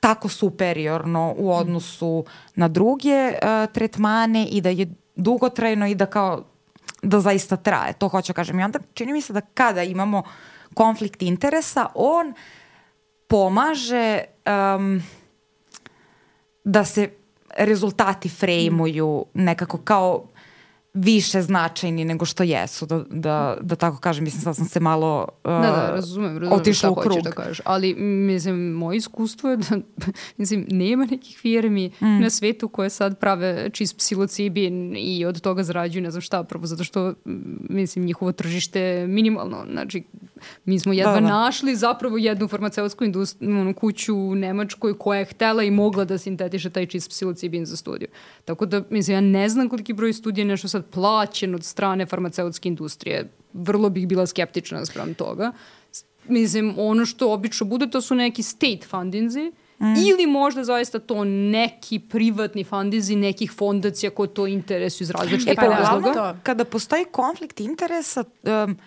tako 0.00 0.28
superiorno 0.28 1.34
u 1.38 1.52
odnosu 1.52 2.24
na 2.54 2.68
druge 2.68 3.32
tretmane 3.72 4.46
i 4.46 4.60
da 4.60 4.68
je 4.68 4.94
dugotrajno 5.16 5.86
i 5.86 5.94
da 5.94 6.06
kao 6.06 6.44
da 7.02 7.20
zaista 7.20 7.56
traje. 7.56 7.92
To 7.92 8.08
hoću 8.08 8.32
da 8.32 8.36
kažem. 8.36 8.60
I 8.60 8.64
onda 8.64 8.78
čini 8.94 9.12
mi 9.12 9.20
se 9.20 9.32
da 9.32 9.40
kada 9.40 9.82
imamo 9.82 10.22
konflikt 10.74 11.22
interesa, 11.22 11.86
on 11.94 12.34
pomaže 13.26 14.24
um, 14.76 15.02
da 16.64 16.84
se 16.84 17.10
rezultati 17.58 18.28
frejmuju 18.28 19.24
nekako 19.34 19.78
kao 19.78 20.26
više 20.94 21.42
značajni 21.42 22.04
nego 22.04 22.24
što 22.24 22.42
jesu, 22.42 22.86
da, 22.86 23.04
da, 23.10 23.56
da 23.60 23.76
tako 23.76 23.98
kažem, 23.98 24.24
mislim 24.24 24.42
sad 24.42 24.56
sam 24.56 24.64
se 24.64 24.80
malo 24.80 25.28
uh, 25.44 25.50
da, 25.50 25.60
da, 25.60 25.90
razumem, 25.90 26.38
razumem 26.38 26.60
otišla 26.60 26.90
u 26.90 26.94
krug. 26.94 27.22
Da 27.22 27.30
kažeš. 27.30 27.60
Ali, 27.64 27.94
mislim, 27.94 28.56
moje 28.56 28.96
iskustvo 28.96 29.50
je 29.50 29.56
da, 29.56 29.78
mislim, 30.36 30.66
nema 30.70 31.04
nekih 31.04 31.38
firmi 31.38 31.90
mm. 32.00 32.20
na 32.20 32.30
svetu 32.30 32.68
koje 32.68 32.90
sad 32.90 33.18
prave 33.18 33.70
čist 33.72 33.96
psilocibin 33.96 34.96
i 34.96 35.24
od 35.24 35.40
toga 35.40 35.62
zarađuju 35.62 36.02
ne 36.02 36.10
znam 36.10 36.20
šta, 36.20 36.42
prvo 36.42 36.66
zato 36.66 36.84
što, 36.84 37.14
mislim, 37.70 38.04
njihovo 38.04 38.32
tržište 38.32 38.80
je 38.80 39.06
minimalno. 39.06 39.64
Znači, 39.70 40.02
mi 40.64 40.80
smo 40.80 40.92
jedva 40.92 41.14
da, 41.14 41.20
da. 41.20 41.26
našli 41.26 41.76
zapravo 41.76 42.18
jednu 42.18 42.48
farmaceutsku 42.48 43.04
onu, 43.40 43.74
kuću 43.74 44.16
u 44.16 44.34
Nemačkoj 44.34 44.98
koja 44.98 45.18
je 45.18 45.24
htela 45.24 45.62
i 45.62 45.70
mogla 45.70 46.04
da 46.04 46.18
sintetiše 46.18 46.70
taj 46.70 46.86
čist 46.86 47.10
psilocibin 47.10 47.66
za 47.66 47.76
studiju. 47.76 48.08
Tako 48.44 48.66
da, 48.66 48.82
mislim, 48.90 49.14
ja 49.14 49.20
ne 49.20 49.48
znam 49.48 49.68
koliki 49.68 49.92
broj 49.92 50.12
studija 50.12 50.44
nešto 50.44 50.68
sad 50.68 50.83
plaćen 50.90 51.54
od 51.54 51.64
strane 51.64 52.06
farmaceutske 52.06 52.68
industrije. 52.68 53.30
Vrlo 53.52 53.90
bih 53.90 54.08
bila 54.08 54.26
skeptična 54.26 54.86
sprem 54.86 55.14
toga. 55.14 55.52
Mislim, 56.28 56.74
ono 56.78 57.06
što 57.06 57.32
obično 57.32 57.66
bude, 57.66 57.90
to 57.90 58.00
su 58.00 58.14
neki 58.14 58.42
state 58.42 58.86
fundinzi, 58.88 59.52
Mm. 59.78 59.94
Ili 60.06 60.26
možda 60.26 60.64
zaista 60.64 60.98
to 60.98 61.24
neki 61.24 61.98
privatni 61.98 62.64
fandizi 62.64 63.16
nekih 63.16 63.52
fondacija 63.52 64.10
koje 64.10 64.34
to 64.34 64.46
interesuju 64.46 65.04
iz 65.04 65.10
različitih 65.10 65.52
e, 65.52 65.56
pa, 65.56 65.66
razloga. 65.66 66.36
Kada 66.42 66.64
postoji 66.64 67.04
konflikt 67.04 67.60
interesa, 67.60 68.24
um, 68.42 68.78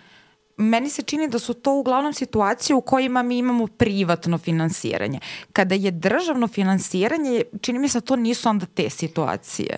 meni 0.56 0.90
se 0.90 1.02
čini 1.02 1.28
da 1.28 1.38
su 1.38 1.54
to 1.54 1.74
uglavnom 1.74 2.12
situacije 2.12 2.76
u 2.76 2.80
kojima 2.80 3.22
mi 3.22 3.38
imamo 3.38 3.66
privatno 3.66 4.38
finansiranje. 4.38 5.20
Kada 5.52 5.74
je 5.74 5.90
državno 5.90 6.48
finansiranje, 6.48 7.42
čini 7.60 7.78
mi 7.78 7.88
se 7.88 8.00
da 8.00 8.06
to 8.06 8.16
nisu 8.16 8.48
onda 8.48 8.66
te 8.66 8.90
situacije. 8.90 9.76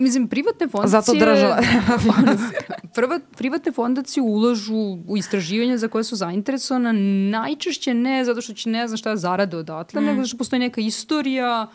Mislim, 0.00 0.28
privatne 0.28 0.68
fondacije... 0.68 1.00
Zato 1.00 1.12
država. 1.14 1.58
prva, 2.94 3.20
privatne 3.36 3.72
fondacije 3.72 4.22
ulažu 4.22 4.98
u 5.08 5.16
istraživanja 5.16 5.78
za 5.78 5.88
koje 5.88 6.04
su 6.04 6.16
zainteresovane, 6.16 6.92
najčešće 7.30 7.94
ne 7.94 8.24
zato 8.24 8.40
što 8.40 8.52
će 8.52 8.70
ne 8.70 8.88
znam 8.88 8.96
šta 8.96 9.16
zarade 9.16 9.56
odatle, 9.56 10.00
mm. 10.00 10.04
nego 10.04 10.16
zato 10.16 10.28
što 10.28 10.38
postoji 10.38 10.60
neka 10.60 10.80
istorija 10.80 11.68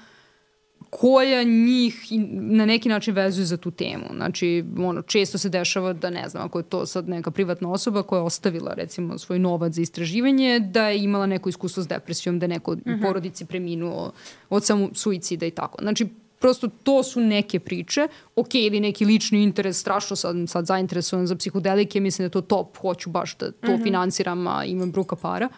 koja 0.89 1.43
njih 1.43 2.07
na 2.31 2.65
neki 2.65 2.89
način 2.89 3.13
vezuje 3.13 3.45
za 3.45 3.57
tu 3.57 3.71
temu. 3.71 4.05
Znači, 4.15 4.65
ono, 4.77 5.01
često 5.01 5.37
se 5.37 5.49
dešava 5.49 5.93
da, 5.93 6.09
ne 6.09 6.29
znam, 6.29 6.45
ako 6.45 6.59
je 6.59 6.63
to 6.63 6.85
sad 6.85 7.09
neka 7.09 7.31
privatna 7.31 7.71
osoba 7.71 8.03
koja 8.03 8.19
je 8.19 8.23
ostavila, 8.23 8.73
recimo, 8.73 9.17
svoj 9.17 9.39
novac 9.39 9.73
za 9.73 9.81
istraživanje, 9.81 10.59
da 10.59 10.87
je 10.87 11.03
imala 11.03 11.25
neko 11.25 11.49
iskustvo 11.49 11.83
s 11.83 11.87
depresijom, 11.87 12.39
da 12.39 12.43
je 12.43 12.47
neko 12.47 12.71
uh 12.71 12.77
-huh. 12.77 12.93
u 12.93 12.95
mhm. 12.95 13.01
porodici 13.01 13.45
preminuo 13.45 14.11
od 14.49 14.65
samo 14.65 14.89
suicida 14.93 15.45
i 15.45 15.51
tako. 15.51 15.77
Znači, 15.81 16.07
prosto 16.45 16.67
to 16.83 17.03
su 17.03 17.21
neke 17.21 17.59
priče, 17.59 18.07
ok, 18.35 18.55
ili 18.55 18.79
neki 18.79 19.05
lični 19.05 19.43
interes, 19.43 19.79
strašno 19.79 20.15
sad, 20.15 20.35
sad 20.47 20.65
zainteresovan 20.65 21.27
za 21.27 21.35
psihodelike, 21.35 21.99
mislim 21.99 22.23
da 22.23 22.25
je 22.25 22.29
to 22.29 22.41
top, 22.41 22.77
hoću 22.77 23.09
baš 23.09 23.37
da 23.37 23.51
to 23.51 23.71
mhm. 23.71 23.81
-huh. 23.81 23.83
finansiram, 23.83 24.47
a 24.47 24.65
imam 24.65 24.91
bruka 24.91 25.15
para. 25.15 25.49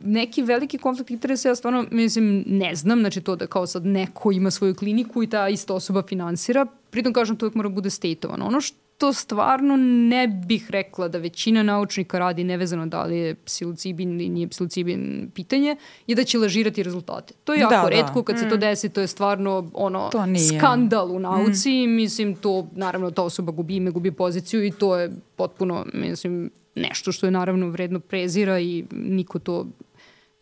Neki 0.00 0.42
veliki 0.42 0.78
konflikt 0.78 1.10
interesa 1.10 1.48
ja 1.48 1.54
stvarno, 1.54 1.84
mislim, 1.90 2.44
ne 2.46 2.74
znam, 2.74 3.00
znači 3.00 3.20
to 3.20 3.36
da 3.36 3.46
kao 3.46 3.66
sad 3.66 3.86
neko 3.86 4.32
ima 4.32 4.50
svoju 4.50 4.74
kliniku 4.74 5.22
i 5.22 5.26
ta 5.26 5.48
ista 5.48 5.74
osoba 5.74 6.02
finansira, 6.08 6.66
pritom 6.90 7.12
kažem 7.12 7.36
to 7.36 7.46
uvijek 7.46 7.54
mora 7.54 7.68
da 7.68 7.74
bude 7.74 7.90
stateovano. 7.90 8.46
Ono 8.46 8.60
što 8.60 8.78
to 9.00 9.12
stvarno 9.12 9.76
ne 10.08 10.28
bih 10.28 10.70
rekla 10.70 11.08
da 11.08 11.18
većina 11.18 11.62
naučnika 11.62 12.18
radi 12.18 12.44
nevezano 12.44 12.86
da 12.86 13.02
li 13.02 13.18
je 13.18 13.34
psilocibin 13.34 14.10
ili 14.10 14.28
nije 14.28 14.48
psilocibin 14.48 15.30
pitanje 15.34 15.76
je 16.06 16.14
da 16.14 16.24
će 16.24 16.38
lažirati 16.38 16.82
rezultate. 16.82 17.34
To 17.44 17.54
je 17.54 17.60
jako 17.60 17.74
da, 17.74 17.82
da. 17.82 17.88
redko 17.88 18.22
kad 18.22 18.36
mm. 18.36 18.38
se 18.38 18.48
to 18.48 18.56
mm. 18.56 18.60
desi, 18.60 18.88
to 18.88 19.00
je 19.00 19.06
stvarno 19.06 19.70
ono 19.74 20.10
skandal 20.48 21.10
u 21.10 21.18
nauci, 21.18 21.86
mm. 21.86 21.94
mislim 21.94 22.34
to 22.34 22.66
naravno 22.72 23.10
ta 23.10 23.22
osoba 23.22 23.52
gubi 23.52 23.76
ime, 23.76 23.90
gubi 23.90 24.10
poziciju 24.12 24.64
i 24.64 24.70
to 24.70 24.96
je 24.96 25.10
potpuno 25.36 25.86
mislim 25.94 26.50
nešto 26.74 27.12
što 27.12 27.26
je 27.26 27.30
naravno 27.30 27.68
vredno 27.68 28.00
prezira 28.00 28.58
i 28.58 28.84
niko 28.90 29.38
to 29.38 29.66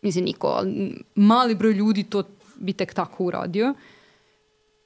mislim 0.01 0.25
niko, 0.25 0.47
ali 0.47 0.95
mali 1.15 1.55
broj 1.55 1.73
ljudi 1.73 2.03
to 2.03 2.23
bi 2.55 2.73
tek 2.73 2.93
tako 2.93 3.23
uradio. 3.23 3.69
Uh, 3.69 3.77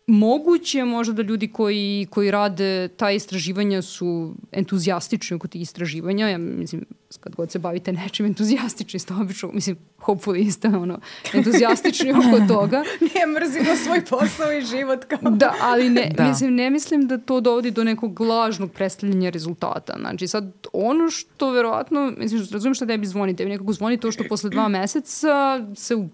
Moguće 0.08 0.84
možda 0.84 1.14
da 1.14 1.22
ljudi 1.22 1.47
koji, 1.47 2.08
koji 2.10 2.32
rade 2.32 2.88
ta 2.88 3.11
istraživanja 3.11 3.82
su 3.82 4.34
entuzijastični 4.52 5.36
oko 5.36 5.48
tih 5.48 5.61
istraživanja. 5.61 6.28
Ja 6.28 6.38
mislim, 6.38 6.86
kad 7.19 7.36
god 7.36 7.52
se 7.52 7.60
bavite 7.60 7.94
nečim 7.94 8.26
entuzijastični 8.26 8.99
ste 8.99 9.14
obično, 9.14 9.52
mislim, 9.53 9.78
hopefully 9.99 10.52
ste 10.52 10.68
ono, 10.68 10.99
entuzijastični 11.34 12.11
oko 12.19 12.48
toga. 12.48 12.84
Nije 13.02 13.28
mrzimo 13.28 13.76
svoj 13.84 14.06
posao 14.06 14.52
i 14.52 14.61
život 14.61 15.06
kao... 15.06 15.32
Da, 15.32 15.53
ali 15.61 15.90
ne, 15.90 16.11
da. 16.18 16.23
Mislim, 16.23 16.56
ne 16.56 16.69
mislim 16.69 17.07
da 17.07 17.18
to 17.18 17.41
dovodi 17.41 17.72
do 17.72 17.84
nekog 17.84 18.19
lažnog 18.19 18.72
predstavljanja 18.72 19.30
rezultata. 19.30 19.95
Znači, 19.99 20.28
sad, 20.28 20.53
ono 20.73 21.10
što 21.10 21.52
verovatno, 21.52 22.14
mislim, 22.18 22.48
razumijem 22.52 22.76
šta 22.76 22.86
tebi 22.86 23.06
zvoni, 23.06 23.36
tebi 23.36 23.49
nekako 23.49 23.73
zvoni 23.73 23.98
to 23.98 24.11
što 24.11 24.23
posle 24.30 24.49
dva 24.49 24.68
meseca 24.68 25.65
se 25.76 25.95
u 25.95 26.10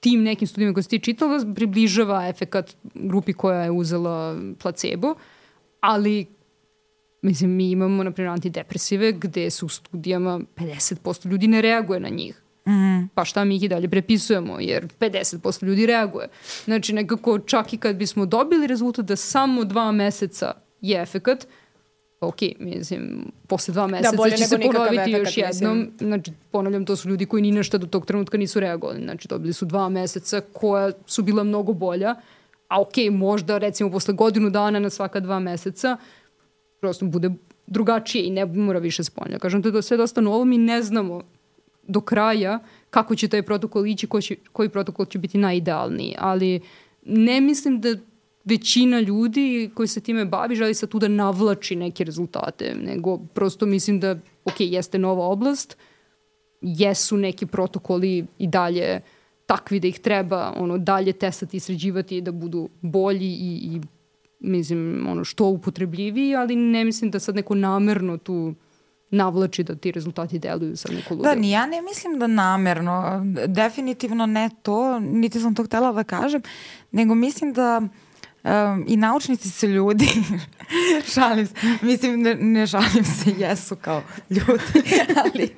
tim 0.00 0.22
nekim 0.22 0.48
studijama 0.48 0.74
koje 0.74 0.82
si 0.82 0.88
ti 0.88 0.98
čitala 0.98 1.44
približava 1.54 2.28
efekat 2.28 2.76
grupi 2.94 3.32
koja 3.32 3.62
je 3.62 3.70
uzela 3.70 4.36
placebo, 4.58 5.14
ali 5.80 6.26
mislim, 7.22 7.50
mi 7.50 7.70
imamo, 7.70 8.04
na 8.04 8.10
primjer, 8.10 8.32
antidepresive 8.32 9.12
gde 9.12 9.50
su 9.50 9.66
u 9.66 9.68
studijama 9.68 10.40
50% 10.56 11.30
ljudi 11.30 11.46
ne 11.46 11.62
reaguje 11.62 12.00
na 12.00 12.08
njih. 12.08 12.42
Mm 12.66 12.70
-hmm. 12.70 13.08
Pa 13.14 13.24
šta 13.24 13.44
mi 13.44 13.56
ih 13.56 13.62
i 13.62 13.68
dalje 13.68 13.88
prepisujemo, 13.88 14.60
jer 14.60 14.88
50% 15.00 15.64
ljudi 15.64 15.86
reaguje. 15.86 16.28
Znači, 16.64 16.92
nekako 16.92 17.38
čak 17.38 17.72
i 17.72 17.78
kad 17.78 17.96
bismo 17.96 18.26
dobili 18.26 18.66
rezultat 18.66 19.04
da 19.04 19.16
samo 19.16 19.64
dva 19.64 19.92
meseca 19.92 20.52
je 20.80 21.02
efekat, 21.02 21.46
ok, 22.20 22.36
mislim, 22.58 23.32
posle 23.46 23.72
dva 23.72 23.82
da, 23.82 23.86
meseca 23.86 24.16
da, 24.16 24.30
će 24.30 24.44
se 24.44 24.58
ponoviti 24.58 25.10
još 25.10 25.36
jednom. 25.36 25.78
Mislim. 25.78 26.08
Znači, 26.08 26.32
ponavljam, 26.50 26.84
to 26.84 26.96
su 26.96 27.08
ljudi 27.08 27.26
koji 27.26 27.42
ni 27.42 27.52
nešto 27.52 27.78
do 27.78 27.86
tog 27.86 28.06
trenutka 28.06 28.38
nisu 28.38 28.60
reagovali. 28.60 29.02
Znači, 29.02 29.28
dobili 29.28 29.52
su 29.52 29.66
dva 29.66 29.88
meseca 29.88 30.40
koja 30.52 30.92
su 31.06 31.22
bila 31.22 31.44
mnogo 31.44 31.72
bolja, 31.72 32.14
a 32.68 32.80
ok, 32.80 32.94
možda 33.10 33.58
recimo 33.58 33.90
posle 33.90 34.14
godinu 34.14 34.50
dana 34.50 34.78
na 34.78 34.90
svaka 34.90 35.20
dva 35.20 35.38
meseca 35.38 35.96
prosto 36.80 37.06
bude 37.06 37.30
drugačije 37.66 38.24
i 38.24 38.30
ne 38.30 38.46
mora 38.46 38.78
više 38.78 39.04
spolja. 39.04 39.38
Kažem, 39.38 39.62
to 39.62 39.68
je 39.68 39.82
sve 39.82 39.96
dosta 39.96 40.20
novo, 40.20 40.44
mi 40.44 40.58
ne 40.58 40.82
znamo 40.82 41.22
do 41.82 42.00
kraja 42.00 42.58
kako 42.90 43.14
će 43.16 43.28
taj 43.28 43.42
protokol 43.42 43.86
ići, 43.86 44.06
koji, 44.06 44.22
će, 44.22 44.36
koji 44.52 44.68
protokol 44.68 45.06
će 45.06 45.18
biti 45.18 45.38
najidealniji, 45.38 46.14
ali 46.18 46.60
ne 47.04 47.40
mislim 47.40 47.80
da 47.80 47.94
većina 48.44 49.00
ljudi 49.00 49.70
koji 49.74 49.88
se 49.88 50.00
time 50.00 50.24
bavi 50.24 50.56
želi 50.56 50.74
sa 50.74 50.86
tu 50.86 50.98
da 50.98 51.08
navlači 51.08 51.76
neke 51.76 52.04
rezultate, 52.04 52.74
nego 52.74 53.18
prosto 53.18 53.66
mislim 53.66 54.00
da, 54.00 54.16
ok, 54.44 54.54
jeste 54.58 54.98
nova 54.98 55.26
oblast, 55.26 55.76
jesu 56.60 57.16
neki 57.16 57.46
protokoli 57.46 58.26
i 58.38 58.46
dalje 58.46 59.00
takvi 59.46 59.80
da 59.80 59.88
ih 59.88 59.98
treba 59.98 60.52
ono 60.56 60.78
dalje 60.78 61.12
testati 61.12 61.56
i 61.56 61.60
sređivati 61.60 62.20
da 62.20 62.32
budu 62.32 62.68
bolji 62.80 63.26
i, 63.26 63.60
i 63.62 63.80
mislim 64.40 65.06
ono 65.08 65.24
što 65.24 65.46
upotrebljiviji, 65.46 66.34
ali 66.34 66.56
ne 66.56 66.84
mislim 66.84 67.10
da 67.10 67.18
sad 67.18 67.34
neko 67.34 67.54
namerno 67.54 68.16
tu 68.16 68.54
navlači 69.10 69.64
da 69.64 69.74
ti 69.74 69.92
rezultati 69.92 70.38
deluju 70.38 70.76
sa 70.76 70.92
neko 70.92 71.14
ludo. 71.14 71.28
Da, 71.28 71.34
ni 71.34 71.50
ja 71.50 71.66
ne 71.66 71.82
mislim 71.82 72.18
da 72.18 72.26
namerno, 72.26 73.22
definitivno 73.46 74.26
ne 74.26 74.50
to, 74.62 74.98
niti 74.98 75.40
sam 75.40 75.54
to 75.54 75.64
htela 75.64 75.92
da 75.92 76.04
kažem, 76.04 76.42
nego 76.90 77.14
mislim 77.14 77.52
da 77.52 77.82
Um, 78.44 78.84
I 78.88 78.96
naučnici 78.96 79.50
su 79.50 79.66
ljudi, 79.66 80.08
šalim 81.14 81.46
se, 81.46 81.54
mislim 81.82 82.22
ne, 82.22 82.34
ne 82.34 82.66
šalim 82.66 83.04
se, 83.04 83.30
jesu 83.38 83.76
kao 83.76 84.02
ljudi, 84.30 84.90
ali 85.24 85.54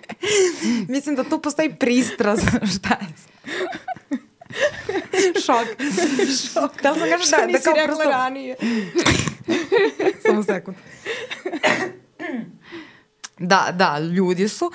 mislim 0.89 1.17
da 1.17 1.25
tu 1.25 1.39
postoji 1.39 1.75
pristraz, 1.75 2.41
šta 2.77 2.99
je 3.01 3.33
Šok. 5.45 5.67
Šok. 6.53 6.83
Da 6.83 6.91
li 6.91 6.99
sam 6.99 7.09
kažem 7.09 7.53
da, 7.53 7.59
da 7.59 7.65
kao 7.65 7.75
prosto... 7.85 8.11
ranije? 8.11 8.57
Samo 10.27 10.43
sekund. 10.43 10.77
da, 13.39 13.69
da, 13.75 13.99
ljudi 13.99 14.49
su 14.49 14.71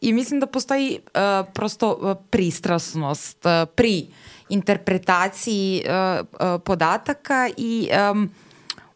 i 0.00 0.12
mislim 0.12 0.40
da 0.40 0.46
postoji 0.46 0.98
uh, 1.04 1.52
prosto 1.54 1.98
uh, 2.00 2.16
pristrasnost 2.30 3.44
uh, 3.44 3.68
pri 3.74 4.06
interpretaciji 4.50 5.82
uh, 5.84 6.26
uh, 6.26 6.60
podataka 6.64 7.48
i 7.56 7.88
um, 8.12 8.30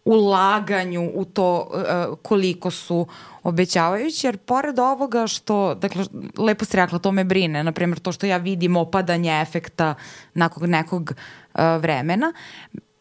ulaganju 0.04 1.10
u 1.14 1.24
to 1.24 1.70
uh, 1.70 2.18
koliko 2.22 2.70
su 2.70 3.06
obećavajući, 3.42 4.26
jer 4.26 4.36
pored 4.36 4.78
ovoga 4.78 5.26
što, 5.26 5.74
dakle, 5.74 6.04
lepo 6.38 6.64
si 6.64 6.76
rekla, 6.76 6.98
to 6.98 7.12
me 7.12 7.24
brine, 7.24 7.64
na 7.64 7.72
primjer 7.72 7.98
to 7.98 8.12
što 8.12 8.26
ja 8.26 8.36
vidim 8.36 8.76
opadanje 8.76 9.40
efekta 9.40 9.94
nakon 10.34 10.70
nekog 10.70 11.12
uh, 11.12 11.60
vremena, 11.80 12.32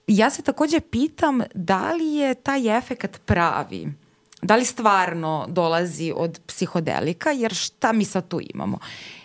ja 0.08 0.30
se 0.30 0.42
takođe 0.42 0.80
pitam 0.80 1.42
da 1.56 1.94
li 1.94 2.08
je 2.08 2.34
taj 2.34 2.78
efekat 2.78 3.22
pravi, 3.26 3.94
da 4.42 4.56
li 4.56 4.66
stvarno 4.66 5.46
dolazi 5.50 6.14
od 6.16 6.40
psihodelika, 6.48 7.32
jer 7.32 7.54
šta 7.54 7.92
mi 7.92 8.06
sad 8.06 8.28
tu 8.28 8.40
imamo? 8.54 8.80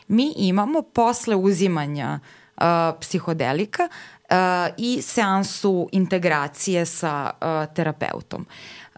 Mi 0.09 0.32
imamo 0.36 0.82
posle 0.82 1.36
uzimanja 1.36 2.20
uh, 2.60 2.98
psihodelika 3.01 3.89
uh, 3.89 4.36
i 4.76 5.02
seansu 5.02 5.89
integracije 5.93 6.86
sa 6.86 7.30
uh, 7.30 7.74
terapeutom. 7.74 8.47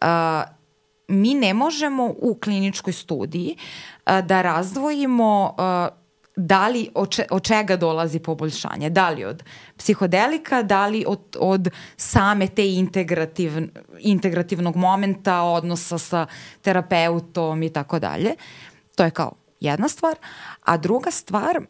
Uh, 0.03 0.09
mi 1.11 1.35
ne 1.35 1.55
možemo 1.55 2.15
u 2.19 2.35
kliničkoj 2.35 2.93
studiji 2.93 3.57
a, 4.05 4.21
da 4.21 4.43
razdvojimo 4.43 5.55
a, 5.59 5.89
da 6.37 6.69
li, 6.69 6.89
od, 6.95 7.11
če, 7.11 7.25
od 7.31 7.43
čega 7.43 7.77
dolazi 7.77 8.19
poboljšanje, 8.19 8.91
da 8.91 9.11
li 9.11 9.25
od 9.25 9.43
psihodelika, 9.77 10.63
da 10.63 10.87
li 10.87 11.05
od, 11.09 11.37
od 11.41 11.69
same 11.97 12.49
te 12.49 12.65
integrativ, 12.75 13.53
integrativnog 13.99 14.77
momenta, 14.77 15.43
odnosa 15.43 15.99
sa 15.99 16.27
terapeutom 16.63 17.63
i 17.63 17.71
tako 17.73 17.99
dalje. 17.99 18.35
To 18.95 19.05
je 19.05 19.11
kao 19.11 19.33
jedna 19.61 19.89
stvar. 19.89 20.17
A 20.65 20.77
druga 20.77 21.11
stvar, 21.11 21.61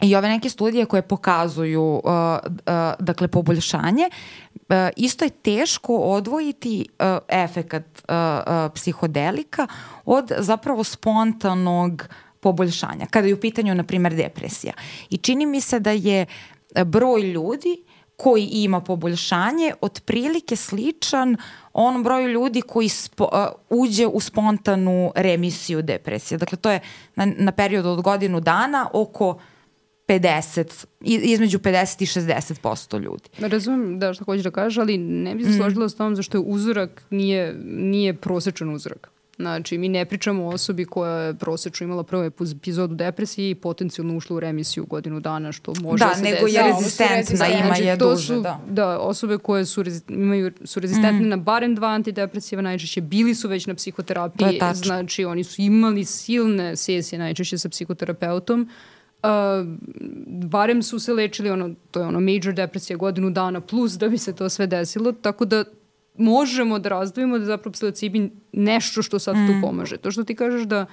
i 0.00 0.16
ove 0.16 0.28
neke 0.28 0.48
studije 0.50 0.86
koje 0.86 1.02
pokazuju 1.02 1.82
uh, 1.82 2.00
uh, 2.04 2.94
dakle 2.98 3.28
poboljšanje 3.28 4.10
uh, 4.54 4.74
isto 4.96 5.24
je 5.24 5.30
teško 5.30 5.96
odvojiti 5.96 6.86
uh, 6.88 7.06
efekat 7.28 7.84
uh, 7.84 8.14
uh, 8.14 8.72
psihodelika 8.74 9.66
od 10.04 10.32
zapravo 10.38 10.84
spontanog 10.84 12.08
poboljšanja 12.40 13.06
kada 13.10 13.28
je 13.28 13.34
u 13.34 13.40
pitanju 13.40 13.74
na 13.74 13.84
primer 13.84 14.14
depresija 14.14 14.72
i 15.10 15.16
čini 15.16 15.46
mi 15.46 15.60
se 15.60 15.80
da 15.80 15.90
je 15.90 16.26
broj 16.84 17.22
ljudi 17.22 17.82
koji 18.16 18.44
ima 18.44 18.80
poboljšanje 18.80 19.72
otprilike 19.80 20.56
sličan 20.56 21.36
onom 21.72 22.02
broju 22.02 22.28
ljudi 22.28 22.60
koji 22.60 22.88
spo, 22.88 23.24
uh, 23.24 23.80
uđe 23.80 24.06
u 24.06 24.20
spontanu 24.20 25.12
remisiju 25.14 25.82
depresije. 25.82 26.38
Dakle, 26.38 26.58
to 26.58 26.70
je 26.70 26.80
na, 27.16 27.26
na 27.26 27.52
periodu 27.52 27.88
od 27.88 28.02
godinu 28.02 28.40
dana 28.40 28.88
oko 28.92 29.38
50, 30.08 30.86
između 31.00 31.58
50 31.58 32.02
i 32.02 32.06
60% 32.06 33.02
ljudi. 33.02 33.28
Razumem 33.38 33.98
da 33.98 34.14
što 34.14 34.24
hoćeš 34.24 34.44
da 34.44 34.50
kažeš, 34.50 34.78
ali 34.78 34.98
ne 34.98 35.34
bih 35.34 35.46
se 35.46 35.52
mm. 35.52 35.56
složila 35.56 35.88
s 35.88 35.94
tom 35.94 36.16
zašto 36.16 36.38
je 36.38 36.42
uzorak 36.46 37.02
nije, 37.10 37.54
nije 37.64 38.14
prosečan 38.14 38.74
uzorak. 38.74 39.10
Znači, 39.38 39.78
mi 39.78 39.88
ne 39.88 40.04
pričamo 40.04 40.44
o 40.44 40.48
osobi 40.48 40.84
koja 40.84 41.12
je 41.12 41.34
prosečno 41.34 41.84
imala 41.84 42.02
prvu 42.02 42.22
epizodu 42.24 42.94
depresije 42.94 43.50
i 43.50 43.54
potencijalno 43.54 44.16
ušla 44.16 44.36
u 44.36 44.40
remisiju 44.40 44.86
godinu 44.86 45.20
dana, 45.20 45.52
što 45.52 45.72
može 45.82 46.04
da, 46.04 46.08
da 46.08 46.14
se 46.14 46.22
desi. 46.22 46.34
Da, 46.34 46.36
nego 46.36 46.46
je 46.46 46.74
rezistentna, 46.74 47.46
ima 47.46 47.66
znači, 47.66 47.82
je 47.82 47.96
duže. 47.96 48.26
Su, 48.26 48.40
da. 48.40 48.60
da, 48.68 48.98
osobe 48.98 49.38
koje 49.38 49.66
su, 49.66 49.84
imaju, 50.08 50.52
su 50.64 50.80
rezistentne 50.80 51.26
mm. 51.26 51.28
na 51.28 51.36
barem 51.36 51.74
dva 51.74 51.88
antidepresiva, 51.88 52.62
najčešće 52.62 53.00
bili 53.00 53.34
su 53.34 53.48
već 53.48 53.66
na 53.66 53.74
psihoterapiji, 53.74 54.60
znači 54.74 55.24
oni 55.24 55.44
su 55.44 55.62
imali 55.62 56.04
silne 56.04 56.76
sesije 56.76 57.18
najčešće 57.18 57.58
sa 57.58 57.68
psihoterapeutom, 57.68 58.60
Uh, 58.60 58.95
barem 60.26 60.82
su 60.82 60.98
se 60.98 61.12
lečili, 61.12 61.50
ono, 61.50 61.70
to 61.90 62.00
je 62.00 62.06
ono 62.06 62.20
major 62.20 62.54
depresija 62.54 62.96
godinu 62.96 63.30
dana 63.30 63.60
plus 63.60 63.92
da 63.92 64.08
bi 64.08 64.18
se 64.18 64.34
to 64.34 64.48
sve 64.48 64.66
desilo, 64.66 65.12
tako 65.12 65.44
da 65.44 65.64
možemo 66.18 66.78
da 66.78 66.88
razdvojimo 66.88 67.38
da 67.38 67.44
zapravo 67.44 67.72
psilocibin 67.72 68.30
nešto 68.52 69.02
što 69.02 69.18
sad 69.18 69.36
mm. 69.36 69.46
tu 69.46 69.52
pomaže. 69.66 69.96
To 69.96 70.10
što 70.10 70.24
ti 70.24 70.34
kažeš 70.34 70.62
da 70.62 70.86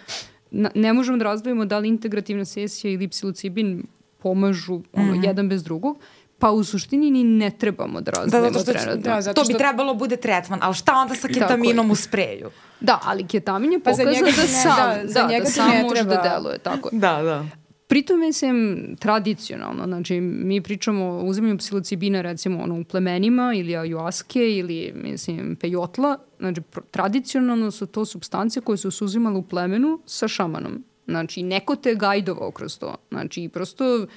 na, 0.52 0.72
ne 0.76 0.94
možemo 0.94 1.18
da 1.18 1.24
razdvojimo 1.24 1.66
da 1.66 1.78
li 1.78 1.88
integrativna 1.88 2.46
sesija 2.46 2.94
ili 2.94 3.08
psilocibin 3.08 3.84
pomažu 4.20 4.82
ono, 4.94 5.16
mm. 5.16 5.24
jedan 5.24 5.50
bez 5.50 5.64
drugog, 5.64 5.98
pa 6.40 6.52
u 6.52 6.64
suštini 6.64 7.12
ni 7.12 7.24
ne 7.24 7.52
trebamo 7.52 8.02
da 8.02 8.12
razdvojimo 8.12 8.50
da, 8.50 8.74
da, 8.74 8.96
da, 8.96 9.22
da, 9.22 9.34
to 9.34 9.44
bi 9.44 9.54
trebalo 9.54 9.94
bude 9.94 10.18
tretman, 10.18 10.60
ali 10.62 10.74
šta 10.74 10.94
onda 10.94 11.16
sa 11.16 11.28
ketaminom 11.28 11.92
u 11.92 11.96
spreju? 11.96 12.50
Da, 12.80 13.00
ali 13.04 13.28
ketamin 13.28 13.72
je 13.72 13.80
pokazan 13.80 14.06
pa 14.06 14.42
da 14.42 14.48
sam, 14.48 14.76
da, 14.78 15.22
da, 15.22 15.28
da, 15.28 15.40
da 15.40 15.46
sam 15.46 15.82
može 15.82 16.04
da 16.04 16.30
deluje. 16.34 16.58
Tako. 16.58 16.90
Da, 16.92 17.22
da. 17.22 17.46
Pritom 17.88 18.20
mislim 18.20 18.88
tradicionalno, 19.00 19.84
znači 19.86 20.22
mi 20.22 20.62
pričamo 20.62 21.06
o 21.06 21.24
uzimanju 21.24 21.58
psilocibina 21.58 22.22
recimo 22.22 22.64
ono, 22.64 22.80
u 22.80 22.84
plemenima 22.84 23.54
ili 23.56 23.76
ajuaske 23.76 24.58
ili 24.58 24.94
mislim 24.96 25.56
pejotla, 25.56 26.18
znači 26.40 26.62
tradicionalno 26.92 27.72
su 27.72 27.86
to 27.86 28.06
substance 28.06 28.62
koje 28.62 28.78
su 28.78 28.92
se 28.92 29.04
uzimale 29.04 29.38
u 29.38 29.48
plemenu 29.48 30.00
sa 30.06 30.28
šamanom. 30.28 30.84
Znači 31.08 31.44
neko 31.44 31.76
te 31.76 31.96
gajdovao 31.96 32.52
kroz 32.52 32.80
to. 32.80 32.96
Znači 33.12 33.50
prosto 33.54 34.08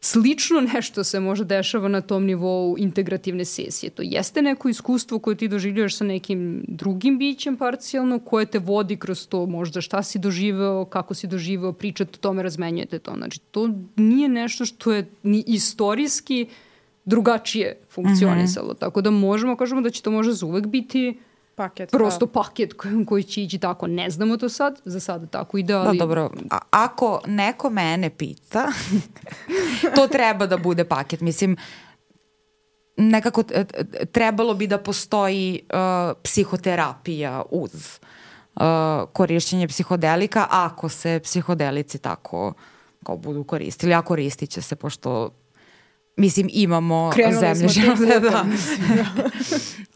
slično 0.00 0.60
nešto 0.60 1.04
se 1.04 1.20
može 1.20 1.44
dešava 1.44 1.88
na 1.88 2.00
tom 2.00 2.24
nivou 2.24 2.76
integrativne 2.78 3.44
sesije. 3.44 3.90
To 3.90 4.02
jeste 4.02 4.42
neko 4.42 4.68
iskustvo 4.68 5.18
koje 5.18 5.36
ti 5.36 5.48
doživljaš 5.48 5.96
sa 5.96 6.04
nekim 6.04 6.64
drugim 6.68 7.18
bićem 7.18 7.56
parcijalno, 7.56 8.18
koje 8.18 8.46
te 8.46 8.58
vodi 8.58 8.96
kroz 8.96 9.28
to 9.28 9.46
možda 9.46 9.80
šta 9.80 10.02
si 10.02 10.18
doživeo, 10.18 10.84
kako 10.84 11.14
si 11.14 11.26
doživeo, 11.26 11.72
pričate 11.72 12.10
o 12.14 12.20
tome, 12.20 12.42
razmenjujete 12.42 12.98
to. 12.98 13.14
Znači, 13.16 13.40
to 13.40 13.70
nije 13.96 14.28
nešto 14.28 14.64
što 14.64 14.92
je 14.92 15.10
ni 15.22 15.44
istorijski 15.46 16.46
drugačije 17.04 17.76
funkcionisalo. 17.90 18.68
Mm 18.68 18.76
-hmm. 18.76 18.80
Tako 18.80 19.00
da 19.00 19.10
možemo, 19.10 19.56
kažemo 19.56 19.80
da 19.80 19.90
će 19.90 20.02
to 20.02 20.10
možda 20.10 20.32
za 20.32 20.46
uvek 20.46 20.66
biti 20.66 21.18
Paket. 21.58 21.90
prosto 21.90 22.26
da. 22.26 22.32
paket 22.32 22.72
koji, 22.72 23.06
koji 23.06 23.22
će 23.22 23.42
ići 23.42 23.58
tako. 23.58 23.86
Ne 23.86 24.10
znamo 24.10 24.36
to 24.36 24.48
sad, 24.48 24.80
za 24.84 25.00
sada 25.00 25.26
tako 25.26 25.58
ide, 25.58 25.72
Da, 25.72 25.80
ali... 25.80 25.98
dobro. 25.98 26.30
A, 26.50 26.58
ako 26.70 27.20
neko 27.26 27.70
mene 27.70 28.10
pita, 28.10 28.66
to 29.96 30.06
treba 30.08 30.46
da 30.46 30.56
bude 30.56 30.84
paket. 30.84 31.20
Mislim, 31.20 31.56
nekako 32.96 33.42
trebalo 34.12 34.54
bi 34.54 34.66
da 34.66 34.78
postoji 34.78 35.60
uh, 35.62 36.16
psihoterapija 36.22 37.42
uz 37.50 37.98
uh, 38.54 38.62
korišćenje 39.12 39.68
psihodelika 39.68 40.46
ako 40.50 40.88
se 40.88 41.20
psihodelici 41.24 41.98
tako 41.98 42.52
kao 43.04 43.16
budu 43.16 43.44
koristili, 43.44 43.94
a 43.94 44.02
koristit 44.02 44.50
će 44.50 44.62
se 44.62 44.76
pošto 44.76 45.30
mislim 46.16 46.48
imamo 46.52 47.10
Krenuli 47.14 47.56
smo 47.56 47.68
zemlje 47.68 47.68
tim 47.68 48.06
da, 48.08 48.18
da. 48.18 48.30
da. 48.30 48.44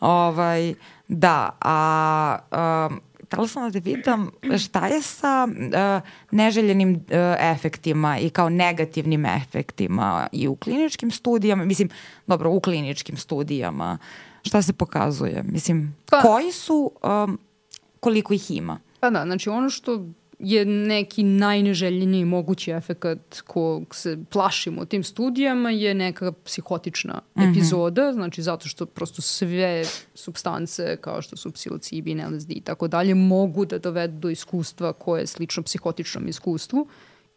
ovaj, 0.01 0.75
da, 1.13 1.57
a 1.61 2.39
um, 2.91 3.01
htela 3.27 3.49
sam 3.49 3.63
da 3.63 3.71
te 3.71 3.81
pitam 3.81 4.31
šta 4.59 4.87
je 4.87 5.03
sa 5.03 5.49
uh, 5.51 6.09
neželjenim 6.31 6.95
uh, 6.95 7.01
efektima 7.39 8.19
i 8.19 8.31
kao 8.31 8.49
negativnim 8.49 9.27
efektima 9.27 10.29
i 10.33 10.49
u 10.49 10.57
kliničkim 10.57 11.11
studijama, 11.11 11.65
mislim, 11.65 11.89
dobro, 12.27 12.51
u 12.51 12.61
kliničkim 12.61 13.17
studijama, 13.17 13.99
šta 14.43 14.63
se 14.63 14.73
pokazuje? 14.73 15.43
Mislim, 15.43 15.97
Pa- 16.11 16.21
koji 16.21 16.53
su, 16.53 16.93
um, 17.03 17.39
koliko 18.01 18.35
ih 18.35 18.51
ima? 18.51 18.79
Pa 19.01 19.11
da, 19.11 19.23
znači 19.25 19.49
ono 19.49 19.71
što 19.71 20.07
je 20.43 20.65
neki 20.65 21.23
najneželjeniji 21.23 22.25
mogući 22.25 22.71
efekat 22.71 23.41
kog 23.47 23.95
se 23.95 24.19
plašimo 24.31 24.83
u 24.83 24.85
tim 24.85 25.05
studijama 25.05 25.71
je 25.71 25.95
neka 25.95 26.33
psihotična 26.33 27.21
epizoda, 27.37 28.13
znači 28.13 28.43
zato 28.43 28.69
što 28.69 28.87
prosto 28.87 29.23
sve 29.23 29.85
substance 30.15 30.97
kao 31.01 31.23
što 31.23 31.37
su 31.37 31.51
psilocibin, 31.51 32.37
LSD 32.37 32.51
i 32.51 32.61
tako 32.61 32.89
dalje 32.89 33.15
mogu 33.15 33.65
da 33.65 33.79
dovedu 33.79 34.19
do 34.19 34.31
iskustva 34.31 34.93
koje 34.93 35.21
je 35.21 35.27
slično 35.27 35.63
psihotičnom 35.63 36.29
iskustvu. 36.29 36.87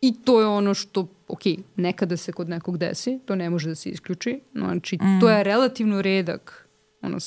I 0.02 0.14
to 0.24 0.40
je 0.42 0.48
ono 0.48 0.74
što, 0.74 1.08
ok, 1.28 1.42
nekada 1.76 2.18
se 2.18 2.32
kod 2.32 2.50
nekog 2.50 2.78
desi, 2.78 3.20
to 3.26 3.36
ne 3.36 3.50
može 3.50 3.70
da 3.70 3.76
se 3.76 3.90
isključi, 3.90 4.40
znači 4.54 4.98
to 5.22 5.30
je 5.30 5.44
relativno 5.44 6.02
redak 6.02 6.68
ono, 7.02 7.18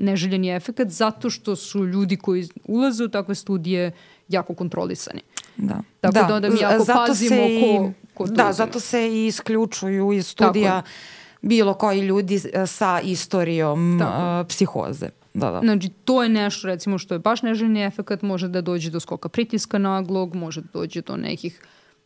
neželjeni 0.00 0.48
efekat 0.48 0.88
zato 0.88 1.30
što 1.30 1.56
su 1.56 1.86
ljudi 1.86 2.16
koji 2.16 2.48
ulaze 2.64 3.04
u 3.04 3.08
takve 3.08 3.34
studije 3.34 3.92
jako 4.28 4.54
kontrolisani. 4.54 5.20
Da. 5.56 5.80
Tako 6.00 6.14
da 6.28 6.34
onda 6.34 6.48
mi 6.50 6.60
jako 6.60 6.84
zato 6.84 7.04
pazimo 7.06 7.36
se 7.36 7.54
i- 7.54 7.62
ko- 7.78 7.92
ko 8.14 8.26
to 8.26 8.32
Da, 8.32 8.52
zato 8.52 8.80
se 8.80 9.08
i 9.08 9.26
isključuju 9.26 10.12
iz 10.12 10.26
studija 10.26 10.82
bilo 11.42 11.74
koji 11.74 12.00
ljudi 12.00 12.40
e, 12.52 12.66
sa 12.66 13.00
istorijom 13.00 13.96
Tako. 14.00 14.40
uh, 14.40 14.46
psihoze. 14.48 15.08
Da, 15.34 15.50
da. 15.50 15.60
Znači, 15.60 15.88
to 16.04 16.22
je 16.22 16.28
nešto, 16.28 16.66
recimo, 16.66 16.98
što 16.98 17.14
je 17.14 17.18
baš 17.18 17.42
neželjeni 17.42 17.84
efekat, 17.84 18.22
može 18.22 18.48
da 18.48 18.60
dođe 18.60 18.90
do 18.90 19.00
skoka 19.00 19.28
pritiska 19.28 19.78
naglog, 19.78 20.34
može 20.34 20.60
da 20.60 20.68
dođe 20.72 21.02
do 21.02 21.16
nekih 21.16 21.60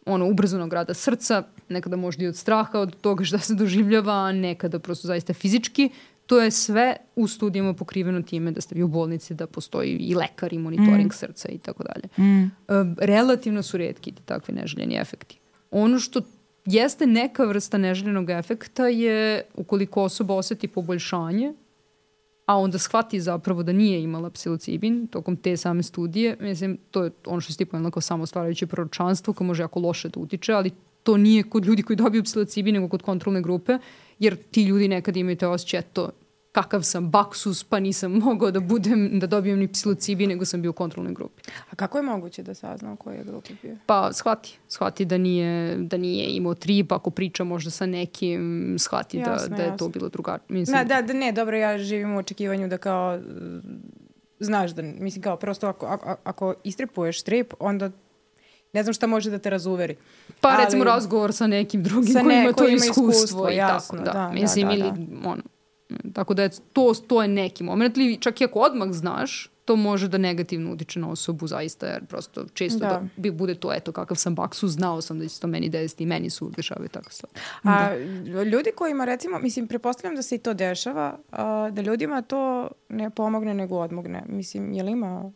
ono, 0.06 0.26
ubrzanog 0.28 0.72
rada 0.72 0.94
srca, 0.94 1.42
nekada 1.68 1.97
možda 1.97 2.24
i 2.24 2.28
od 2.28 2.36
straha, 2.36 2.78
od 2.78 2.97
toga 3.01 3.24
šta 3.24 3.38
se 3.38 3.55
doživljava, 3.55 4.32
nekada 4.32 4.78
prosto 4.78 5.06
zaista 5.06 5.34
fizički. 5.34 5.90
To 6.31 6.40
je 6.40 6.51
sve 6.51 6.97
u 7.16 7.28
studijama 7.28 7.74
pokriveno 7.74 8.23
time 8.23 8.51
da 8.51 8.61
ste 8.61 8.74
vi 8.74 8.82
u 8.82 8.89
bolnici, 8.89 9.35
da 9.35 9.47
postoji 9.47 9.97
i 9.97 10.15
lekar 10.15 10.52
i 10.52 10.59
monitoring 10.59 11.15
srca 11.15 11.48
i 11.48 11.59
tako 11.59 11.85
dalje. 11.85 12.28
Mm. 12.28 12.51
Relativno 12.98 13.62
su 13.62 13.77
redki 13.77 14.12
takvi 14.24 14.55
neželjeni 14.55 14.97
efekti. 14.97 15.39
Ono 15.70 15.98
što 15.98 16.20
jeste 16.65 17.07
neka 17.07 17.44
vrsta 17.44 17.78
neželjenog 17.78 18.31
efekta 18.31 18.89
je 18.89 19.43
ukoliko 19.55 20.02
osoba 20.02 20.35
oseti 20.35 20.69
poboljšanje, 20.69 21.52
a 22.47 22.57
onda 22.57 22.78
shvati 22.78 23.20
zapravo 23.20 23.62
da 23.62 23.73
nije 23.73 24.02
imala 24.02 24.31
psilocibin 24.31 25.07
tokom 25.07 25.36
te 25.36 25.57
same 25.57 25.82
studije, 25.82 26.36
mislim, 26.40 26.78
to 26.90 27.05
je 27.05 27.11
ono 27.27 27.40
što 27.40 27.52
se 27.52 27.59
ti 27.59 27.65
pomenula 27.65 27.90
kao 27.90 28.01
samo 28.01 28.27
stvarajuće 28.27 28.66
proročanstvo 28.66 29.35
koje 29.35 29.47
može 29.47 29.62
jako 29.62 29.81
loše 29.81 30.09
da 30.09 30.20
utiče, 30.20 30.52
ali 30.52 30.70
to 31.02 31.16
nije 31.16 31.43
kod 31.43 31.65
ljudi 31.65 31.82
koji 31.82 31.97
dobiju 31.97 32.24
psilocibin 32.24 32.74
nego 32.74 32.89
kod 32.89 33.02
kontrolne 33.02 33.43
grupe, 33.43 33.78
jer 34.19 34.36
ti 34.51 34.65
ljudi 34.65 34.89
nekad 34.89 35.16
imaju 35.16 35.36
te 35.36 35.47
osjećaj, 35.47 35.81
eto, 35.81 36.11
kakav 36.52 36.82
sam 36.82 37.10
baksus, 37.10 37.64
pa 37.64 37.81
nisam 37.81 38.12
mogao 38.24 38.51
da 38.51 38.60
budem, 38.60 39.18
da 39.18 39.27
dobijem 39.27 39.59
ni 39.59 39.68
psilocibin, 39.68 40.28
nego 40.28 40.44
sam 40.44 40.62
bio 40.62 40.70
u 40.70 40.74
kontrolnoj 40.74 41.14
grupi. 41.14 41.43
A 41.70 41.77
kako 41.77 41.98
je 41.98 42.02
moguće 42.02 42.43
da 42.43 42.55
sazna 42.55 42.93
u 42.93 42.97
kojoj 42.97 43.18
je 43.18 43.24
grupi 43.24 43.55
bio? 43.62 43.77
Pa 43.86 44.12
shvati, 44.12 44.59
shvati 44.68 45.05
da 45.05 45.18
nije, 45.18 45.77
da 45.77 45.97
nije 45.97 46.27
imao 46.27 46.55
trip, 46.55 46.93
ako 46.93 47.10
priča 47.10 47.44
možda 47.44 47.70
sa 47.70 47.86
nekim, 47.86 48.77
shvati 48.78 49.18
Jasno, 49.18 49.48
da, 49.48 49.56
da 49.56 49.62
je 49.62 49.68
to 49.68 49.74
jasno. 49.74 49.89
bilo 49.89 50.09
drugačije. 50.09 50.47
Mislim, 50.48 50.78
Da, 50.78 50.85
da, 50.85 51.02
da, 51.02 51.12
ne, 51.12 51.32
dobro, 51.32 51.56
ja 51.56 51.78
živim 51.78 52.14
u 52.14 52.18
očekivanju 52.18 52.68
da 52.68 52.78
kao, 52.78 53.20
znaš 54.40 54.70
da, 54.70 54.82
mislim 54.82 55.22
kao, 55.22 55.36
prosto 55.36 55.66
ako, 55.66 55.86
ako, 55.86 56.16
ako 56.24 56.55
istripuješ 56.64 57.20
strip, 57.20 57.55
onda 57.59 57.90
ne 58.72 58.82
znam 58.82 58.93
šta 58.94 59.06
može 59.06 59.31
da 59.31 59.39
te 59.39 59.51
razuveri. 59.51 59.97
Pa 60.40 60.48
Ali- 60.48 60.64
recimo 60.64 60.85
razgovor 60.85 61.32
sa 61.32 61.47
nekim 61.47 61.82
drugim 61.82 62.12
Sa 62.12 62.20
koji 62.20 62.36
ima 62.36 62.52
to 62.52 62.68
iskustvo, 62.68 63.10
iskustvo, 63.10 63.51
i 63.51 63.56
jasno, 63.56 63.98
tako, 63.98 64.05
da. 64.05 64.20
da, 64.20 64.27
da, 64.27 64.32
Mislim, 64.32 64.68
da, 64.68 64.74
ili, 64.74 64.89
ono, 65.24 65.43
tako 66.12 66.35
da 66.35 66.43
je 66.43 66.51
to, 66.73 66.95
to 67.07 67.23
je 67.23 67.29
neki 67.29 67.65
moment, 67.65 67.97
ili 67.97 68.19
čak 68.21 68.41
i 68.41 68.45
ako 68.45 68.59
odmah 68.59 68.89
znaš, 68.93 69.51
to 69.65 69.77
može 69.77 70.09
da 70.09 70.19
negativno 70.19 70.73
utiče 70.73 71.01
na 71.01 71.11
osobu 71.11 71.47
zaista, 71.47 71.87
jer 71.87 72.07
prosto 72.07 72.45
često 72.55 72.79
da, 72.79 72.89
Da. 72.89 73.03
bi, 73.17 73.31
bude 73.31 73.55
to, 73.55 73.73
eto, 73.75 73.93
kakav 73.93 74.17
sam 74.17 74.35
baksu, 74.35 74.69
znao 74.69 75.01
sam 75.01 75.19
da 75.19 75.25
će 75.25 75.35
se 75.35 75.41
to 75.41 75.47
meni 75.47 75.69
desiti 75.69 76.03
i 76.03 76.07
meni 76.07 76.31
su 76.31 76.51
dešavaju 76.57 76.89
tako 76.89 77.12
stvari. 77.12 77.35
A 77.65 77.97
ljudi 78.45 78.71
kojima 78.77 79.05
recimo, 79.05 79.39
mislim, 79.39 79.69
prepostavljam 79.69 80.17
da 80.17 80.23
se 80.23 80.35
i 80.35 80.39
to 80.39 80.55
dešava, 80.55 81.19
a, 81.31 81.71
da 81.71 81.83
ljudima 81.83 82.23
to 82.23 82.69
ne 82.89 83.11
pomogne 83.11 83.55
nego 83.55 83.77
odmogne. 83.79 84.23
Mislim, 84.29 84.73
je 84.73 84.83
li 84.83 84.93
ima... 84.93 85.33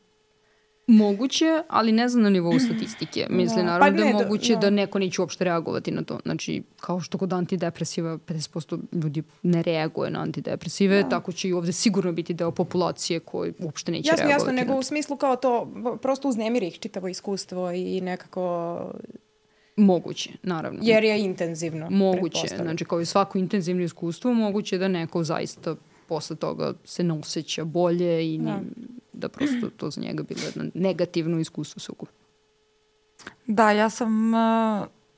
Moguće, 0.89 1.44
ali 1.69 1.93
ne 1.93 2.09
znam 2.09 2.23
na 2.23 2.31
nivou 2.31 2.59
statistike. 2.66 3.27
Mislim, 3.31 3.59
Da. 3.59 3.62
naravno 3.65 3.86
Pa 3.86 3.90
da 3.93 4.02
je 4.02 4.06
ne, 4.06 4.19
da- 4.19 4.24
moguće 4.24 4.52
da. 4.52 4.61
da 4.61 4.70
neko 4.70 4.98
neće 4.98 5.20
uopšte 5.20 5.44
reagovati 5.44 5.90
na 5.90 6.02
to. 6.02 6.19
Znači, 6.23 6.62
kao 6.77 7.01
što 7.01 7.19
kod 7.19 7.32
antidepresiva 7.32 8.19
50% 8.19 8.78
ljudi 8.94 9.23
ne 9.43 9.62
reaguje 9.62 10.11
na 10.11 10.20
antidepresive, 10.20 11.05
tako 11.11 11.32
će 11.32 11.48
i 11.48 11.52
ovde 11.52 11.73
sigurno 11.73 12.12
biti 12.12 12.35
deo 12.35 12.51
populacije 12.51 13.20
koji 13.20 13.52
uopšte 13.59 13.93
neće 13.93 14.09
Jasno, 14.09 14.16
reagovati 14.19 14.43
jasno, 14.43 14.52
nego 14.52 14.73
na 14.73 14.78
u 14.78 14.82
smislu 14.82 15.16
kao 15.16 15.36
to, 15.36 15.69
prosto 16.02 16.28
uznemiri 16.28 16.66
ih 16.66 16.78
čitavo 16.78 17.09
iskustvo 17.09 17.73
i 17.73 18.01
nekako, 18.01 18.78
Moguće, 19.77 20.31
naravno. 20.43 20.81
jer 20.82 21.05
je 21.05 21.20
intenzivno. 21.20 21.90
Moguće, 21.90 22.47
znači 22.56 22.85
kao 22.85 23.01
i 23.01 23.06
svako 23.06 23.39
intenzivno 23.39 23.82
iskustvo, 23.82 24.32
moguće 24.32 24.78
da 24.78 24.89
neko 24.89 25.24
zaista 25.24 25.77
posle 26.05 26.37
toga 26.37 26.75
se 26.85 27.03
ne 27.03 27.15
osjeća 27.15 27.65
bolje 27.65 28.05
i 28.27 28.39
da, 28.39 28.45
Da. 28.45 28.61
da 29.15 29.29
prosto 29.29 29.71
to 29.71 29.91
za 29.91 30.01
njega 30.01 30.23
bilo 30.23 30.41
jedno 30.43 30.65
negativno 30.75 31.39
iskustvo 31.39 31.81
sukup. 31.81 32.09
Da, 33.47 33.71
ja 33.71 33.91
sam, 33.91 34.29
uh, 34.29 34.41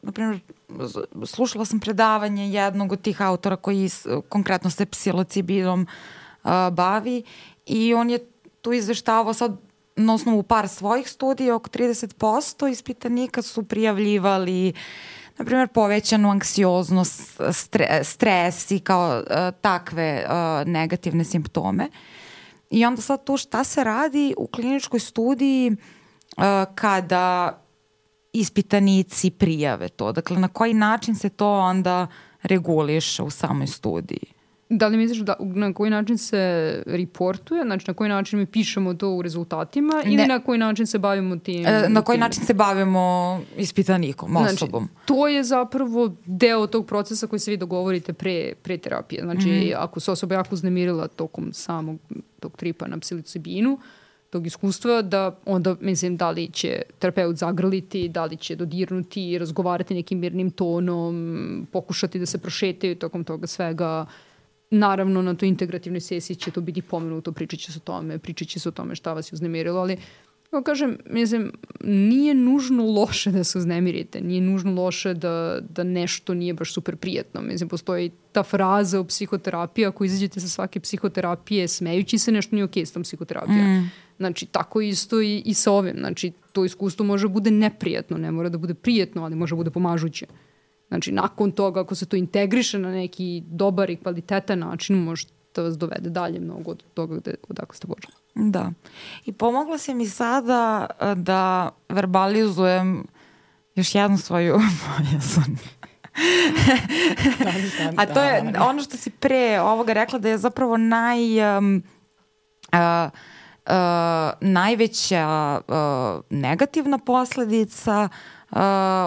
na 0.02 0.12
primjer, 0.12 0.40
s- 0.80 1.26
slušala 1.26 1.64
sam 1.64 1.80
predavanje 1.80 2.48
jednog 2.48 2.92
od 2.92 3.00
tih 3.00 3.22
autora 3.22 3.56
koji 3.56 3.88
s- 3.88 4.06
konkretno 4.28 4.70
se 4.70 4.86
psilocibinom 4.86 5.86
uh, 6.44 6.50
bavi 6.72 7.22
i 7.66 7.94
on 7.94 8.10
je 8.10 8.18
tu 8.60 8.72
izveštavao 8.72 9.34
sad 9.34 9.56
na 9.96 10.14
osnovu 10.14 10.42
par 10.42 10.68
svojih 10.68 11.08
studija, 11.08 11.54
oko 11.54 11.70
30% 11.70 12.16
ispitanika 12.68 13.42
su 13.42 13.62
prijavljivali 13.62 14.72
na 15.38 15.44
primjer 15.44 15.68
povećanu 15.68 16.30
anksioznost, 16.30 17.40
stre, 17.52 18.00
stres 18.04 18.70
i 18.70 18.78
kao 18.78 19.18
uh, 19.18 19.24
takve 19.60 20.26
uh, 20.26 20.68
negativne 20.68 21.24
simptome. 21.24 21.88
I 22.70 22.84
onda 22.84 23.02
sad 23.02 23.24
tu 23.24 23.36
šta 23.36 23.64
se 23.64 23.84
radi 23.84 24.34
u 24.38 24.46
kliničkoj 24.46 25.00
studiji 25.00 25.70
uh, 25.70 26.44
kada 26.74 27.58
ispitanici 28.32 29.30
prijave 29.30 29.88
to? 29.88 30.12
Dakle, 30.12 30.38
na 30.38 30.48
koji 30.48 30.74
način 30.74 31.14
se 31.14 31.28
to 31.28 31.52
onda 31.52 32.06
reguliše 32.42 33.22
u 33.22 33.30
samoj 33.30 33.66
studiji? 33.66 34.35
Da 34.68 34.86
li 34.86 34.96
misliš 34.96 35.18
da 35.18 35.34
na 35.40 35.72
koji 35.72 35.90
način 35.90 36.18
se 36.18 36.38
reportuje, 36.86 37.62
znači 37.64 37.84
na 37.88 37.94
koji 37.94 38.08
način 38.10 38.38
mi 38.38 38.46
pišemo 38.46 38.94
to 38.94 39.10
u 39.10 39.22
rezultatima 39.22 40.02
ili 40.04 40.16
Ne. 40.16 40.26
na 40.26 40.38
koji 40.40 40.58
način 40.58 40.86
se 40.86 40.98
bavimo 40.98 41.36
tim? 41.36 41.66
E, 41.66 41.88
na 41.88 42.02
koji 42.02 42.16
tim- 42.16 42.20
način 42.20 42.44
se 42.44 42.54
bavimo 42.54 43.00
ispitanikom, 43.56 44.30
Znači, 44.30 44.54
osobom? 44.54 44.88
to 45.04 45.28
je 45.28 45.44
zapravo 45.44 46.14
deo 46.26 46.66
tog 46.66 46.86
procesa 46.86 47.26
koji 47.26 47.40
se 47.40 47.50
vi 47.50 47.56
dogovorite 47.56 48.12
pre, 48.12 48.52
pre 48.54 48.78
terapije. 48.78 49.22
Znači, 49.22 49.48
Mhm. 49.48 49.70
ako 49.76 50.00
se 50.00 50.10
osoba 50.10 50.34
jako 50.34 50.48
uznemirila 50.52 51.08
tokom 51.08 51.52
samog 51.52 51.98
tog 52.40 52.56
tripa 52.56 52.86
na 52.86 52.98
psilocibinu, 52.98 53.78
tog 54.30 54.46
iskustva, 54.46 55.02
da 55.02 55.38
onda, 55.46 55.76
mislim, 55.80 56.16
da 56.16 56.30
li 56.30 56.48
će 56.48 56.82
terapeut 56.98 57.36
zagrliti, 57.36 58.08
da 58.08 58.24
li 58.24 58.36
će 58.36 58.56
dodirnuti, 58.56 59.38
razgovarati 59.38 59.94
nekim 59.94 60.18
mirnim 60.18 60.50
tonom, 60.50 61.16
pokušati 61.72 62.18
da 62.18 62.26
se 62.26 62.38
prošetaju 62.38 62.96
tokom 62.96 63.24
toga 63.24 63.46
svega. 63.46 64.06
Naravno, 64.70 65.22
na 65.22 65.34
toj 65.34 65.48
integrativnoj 65.48 66.00
sesiji 66.00 66.36
će 66.36 66.50
to 66.50 66.60
biti 66.60 66.82
pomenuto, 66.82 67.32
pričat 67.32 67.60
će 67.60 67.72
se 67.72 67.78
o 67.78 67.84
tome, 67.84 68.18
pričat 68.18 68.48
će 68.48 68.60
se 68.60 68.68
o 68.68 68.72
tome 68.72 68.94
šta 68.94 69.12
vas 69.12 69.32
je 69.32 69.34
uznemirilo, 69.34 69.80
ali 69.80 69.96
Kao 70.50 70.62
kažem, 70.62 70.98
mislim, 71.10 71.52
nije 71.84 72.34
nužno 72.34 72.84
loše 72.84 73.30
da 73.30 73.44
se 73.44 73.58
uznemirite, 73.58 74.20
nije 74.20 74.40
nužno 74.40 74.82
loše 74.82 75.14
da, 75.14 75.58
da 75.68 75.84
nešto 75.84 76.34
nije 76.34 76.54
baš 76.54 76.74
super 76.74 76.96
prijetno. 76.96 77.40
Mislim, 77.40 77.68
postoji 77.68 78.10
ta 78.32 78.42
fraza 78.42 79.00
u 79.00 79.04
psihoterapiji, 79.04 79.86
ako 79.86 80.04
izađete 80.04 80.40
sa 80.40 80.48
svake 80.48 80.80
psihoterapije 80.80 81.68
smejući 81.68 82.18
se, 82.18 82.32
nešto 82.32 82.56
nije 82.56 82.64
okej 82.64 82.82
okay 82.82 82.86
s 82.86 82.92
tom 82.92 83.02
psihoterapijom. 83.02 83.78
Mm. 83.78 83.90
Znači, 84.16 84.46
tako 84.46 84.80
isto 84.80 85.20
i, 85.20 85.42
i 85.44 85.54
sa 85.54 85.72
ovim. 85.72 85.96
Znači, 85.98 86.32
to 86.52 86.64
iskustvo 86.64 87.06
može 87.06 87.28
da 87.28 87.32
bude 87.32 87.50
neprijetno, 87.50 88.18
ne 88.18 88.30
mora 88.30 88.48
da 88.48 88.58
bude 88.58 88.74
prijetno, 88.74 89.24
ali 89.24 89.36
može 89.36 89.54
da 89.54 89.56
bude 89.56 89.70
pomažuće. 89.70 90.26
Znači, 90.88 91.12
nakon 91.12 91.52
toga, 91.52 91.80
ako 91.80 91.94
se 91.94 92.06
to 92.06 92.16
integriše 92.16 92.78
na 92.78 92.90
neki 92.90 93.42
dobar 93.46 93.90
i 93.90 93.96
kvalitetan 93.96 94.58
način, 94.58 94.96
može 94.96 95.26
da 95.54 95.62
vas 95.62 95.78
dovede 95.78 96.10
dalje 96.10 96.40
mnogo 96.40 96.70
od 96.70 96.82
toga 96.94 97.16
gde, 97.16 97.34
odakle 97.48 97.76
ste 97.76 97.86
počeli. 97.86 98.14
Da. 98.34 98.72
I 99.24 99.32
pomogla 99.32 99.78
si 99.78 99.94
mi 99.94 100.06
sada 100.06 100.86
eh, 101.00 101.14
da 101.14 101.70
verbalizujem 101.88 103.06
još 103.74 103.94
jednu 103.94 104.18
svoju 104.18 104.52
bojazan. 104.86 105.56
A 107.98 108.06
to 108.06 108.22
je 108.22 108.52
ono 108.60 108.82
što 108.82 108.96
si 108.96 109.10
pre 109.10 109.60
ovoga 109.60 109.92
rekla 109.92 110.18
da 110.18 110.28
je 110.28 110.38
zapravo 110.38 110.76
naj... 110.76 111.58
Um, 111.58 111.82
uh, 112.72 113.10
uh, 113.66 113.72
najveća 114.40 115.60
uh, 115.68 115.74
negativna 116.30 116.98
posledica 116.98 118.08
uh, 118.12 118.35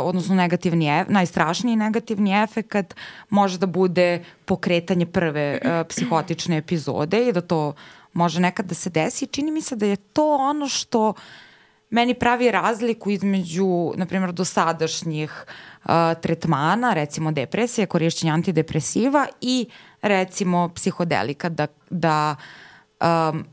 odnosno 0.03 0.35
negativni, 0.35 0.99
ef, 0.99 1.07
najstrašniji 1.09 1.75
negativni 1.75 2.43
efekat 2.43 2.95
može 3.29 3.57
da 3.57 3.65
bude 3.65 4.23
pokretanje 4.45 5.05
prve 5.05 5.59
uh, 5.63 5.87
psihotične 5.89 6.57
epizode 6.57 7.27
i 7.27 7.31
da 7.31 7.41
to 7.41 7.73
može 8.13 8.39
nekad 8.39 8.65
da 8.65 8.75
se 8.75 8.89
desi. 8.89 9.27
Čini 9.27 9.51
mi 9.51 9.61
se 9.61 9.75
da 9.75 9.85
je 9.85 9.95
to 9.95 10.35
ono 10.35 10.67
što 10.67 11.13
meni 11.89 12.13
pravi 12.13 12.51
razliku 12.51 13.09
između, 13.09 13.93
na 13.95 14.05
primjer, 14.05 14.31
dosadašnjih 14.31 15.45
uh, 15.85 15.91
tretmana, 16.21 16.93
recimo 16.93 17.31
depresije, 17.31 17.87
korišćenja 17.87 18.33
antidepresiva 18.33 19.27
i 19.41 19.69
recimo 20.01 20.69
psihodelika, 20.75 21.49
da, 21.49 21.67
da 21.89 22.35
um, 23.31 23.45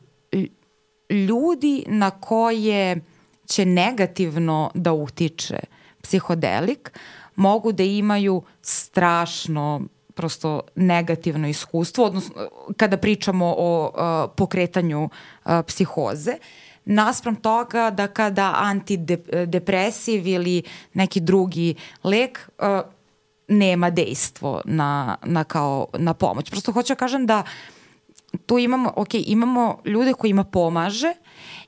ljudi 1.10 1.84
na 1.86 2.10
koje 2.10 3.00
će 3.46 3.64
negativno 3.64 4.70
da 4.74 4.92
utiče 4.92 5.58
psihodelik 6.06 6.92
mogu 7.36 7.72
da 7.72 7.82
imaju 7.82 8.42
strašno 8.62 9.80
prosto 10.14 10.60
negativno 10.74 11.48
iskustvo, 11.48 12.04
odnosno 12.04 12.34
kada 12.76 12.96
pričamo 12.96 13.54
o 13.58 13.84
uh, 13.86 14.30
pokretanju 14.36 15.04
uh, 15.04 15.10
psihoze, 15.66 16.38
naspram 16.84 17.36
toga 17.36 17.90
da 17.90 18.06
kada 18.06 18.54
antidepresiv 18.56 20.26
ili 20.26 20.62
neki 20.94 21.20
drugi 21.20 21.74
lek 22.04 22.50
uh, 22.58 22.80
nema 23.48 23.90
dejstvo 23.90 24.62
na, 24.64 25.16
na, 25.24 25.44
kao, 25.44 25.86
na 25.98 26.14
pomoć. 26.14 26.50
Prosto 26.50 26.72
hoću 26.72 26.94
da 26.94 26.98
kažem 26.98 27.26
da 27.26 27.42
tu 28.46 28.58
imamo, 28.58 28.92
ok, 28.96 29.14
imamo 29.14 29.78
ljude 29.84 30.12
kojima 30.12 30.44
pomaže 30.44 31.14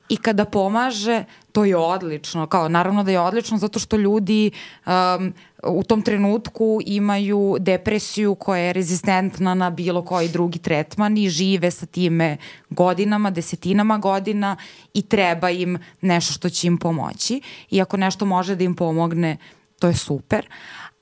i 0.09 0.17
kada 0.17 0.45
pomaže, 0.45 1.23
to 1.51 1.65
je 1.65 1.77
odlično. 1.77 2.47
Kao, 2.47 2.69
naravno 2.69 3.03
da 3.03 3.11
je 3.11 3.19
odlično 3.19 3.57
zato 3.57 3.79
što 3.79 3.97
ljudi 3.97 4.51
um, 4.85 5.33
u 5.63 5.83
tom 5.83 6.01
trenutku 6.01 6.79
imaju 6.85 7.57
depresiju 7.59 8.35
koja 8.35 8.61
je 8.61 8.73
rezistentna 8.73 9.53
na 9.53 9.69
bilo 9.69 10.01
koji 10.05 10.29
drugi 10.29 10.59
tretman 10.59 11.17
i 11.17 11.29
žive 11.29 11.71
sa 11.71 11.85
time 11.85 12.37
godinama, 12.69 13.31
desetinama 13.31 13.97
godina 13.97 14.55
i 14.93 15.01
treba 15.01 15.49
im 15.49 15.77
nešto 16.01 16.33
što 16.33 16.49
će 16.49 16.67
im 16.67 16.77
pomoći. 16.77 17.41
I 17.69 17.81
ako 17.81 17.97
nešto 17.97 18.25
može 18.25 18.55
da 18.55 18.63
im 18.63 18.75
pomogne, 18.75 19.37
to 19.79 19.87
je 19.87 19.95
super. 19.95 20.47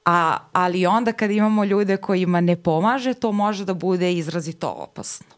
A, 0.05 0.37
ali 0.51 0.85
onda 0.85 1.11
kad 1.11 1.31
imamo 1.31 1.63
ljude 1.63 1.97
kojima 1.97 2.41
ne 2.41 2.55
pomaže, 2.55 3.13
to 3.13 3.31
može 3.31 3.65
da 3.65 3.73
bude 3.73 4.13
izrazito 4.13 4.69
opasno. 4.69 5.36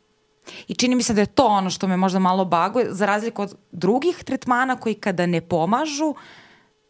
I 0.68 0.76
čini 0.76 0.96
mi 0.96 1.04
se 1.04 1.14
da 1.14 1.22
je 1.22 1.26
to 1.26 1.46
ono 1.46 1.70
što 1.70 1.88
me 1.88 1.98
možda 1.98 2.20
malo 2.20 2.46
baguje, 2.46 2.88
za 2.90 3.06
razliku 3.06 3.42
od 3.42 3.56
drugih 3.72 4.24
tretmana 4.24 4.76
koji 4.76 4.96
kada 4.96 5.26
ne 5.26 5.42
pomažu, 5.42 6.16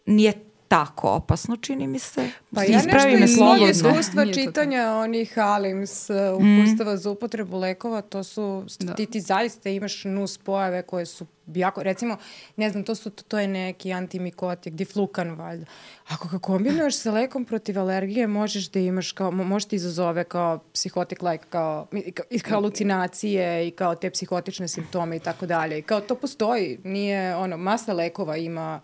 nije 0.06 0.49
tako 0.70 1.10
opasno, 1.10 1.58
čini 1.58 1.88
mi 1.88 2.00
se. 2.00 2.30
Pa 2.56 2.64
ja 2.64 2.82
nešto 2.86 3.08
iz 3.24 3.36
svog 3.36 3.70
iskustva 3.70 4.26
čitanja 4.34 4.94
onih 4.94 5.34
Alims 5.38 6.10
uh, 6.10 6.16
upustava 6.16 6.94
mm. 6.94 6.98
za 6.98 7.10
upotrebu 7.12 7.58
lekova, 7.58 8.02
to 8.02 8.24
su, 8.24 8.66
da. 8.80 8.96
ti 8.96 9.06
ti 9.06 9.22
zaista 9.22 9.70
imaš 9.70 10.04
nus 10.04 10.38
pojave 10.38 10.82
koje 10.82 11.06
su 11.06 11.26
jako, 11.48 11.84
recimo, 11.84 12.18
ne 12.56 12.70
znam, 12.70 12.84
to, 12.84 12.96
su, 12.96 13.10
to 13.10 13.40
je 13.40 13.48
neki 13.48 13.94
antimikotik, 13.94 14.74
diflukan 14.74 15.30
valjda. 15.32 15.66
Ako 16.08 16.28
ga 16.28 16.40
kombinuješ 16.40 16.98
sa 16.98 17.12
lekom 17.12 17.46
protiv 17.46 17.80
alergije, 17.80 18.28
možeš 18.28 18.70
da 18.70 18.80
imaš 18.80 19.12
kao, 19.12 19.32
možeš 19.32 19.68
ti 19.68 19.76
izazove 19.76 20.24
kao 20.24 20.60
psihotik 20.74 21.22
like, 21.22 21.46
kao, 21.50 21.88
i 22.30 22.40
kao 22.40 22.52
halucinacije 22.52 23.68
i 23.68 23.72
kao 23.72 23.96
te 23.96 24.10
psihotične 24.10 24.68
simptome 24.68 25.16
i 25.16 25.20
tako 25.20 25.46
dalje. 25.46 25.80
I 25.80 25.82
kao 25.82 26.02
to 26.02 26.16
postoji, 26.16 26.80
nije, 26.84 27.36
ono, 27.36 27.58
masa 27.58 27.94
lekova 27.94 28.38
ima 28.38 28.82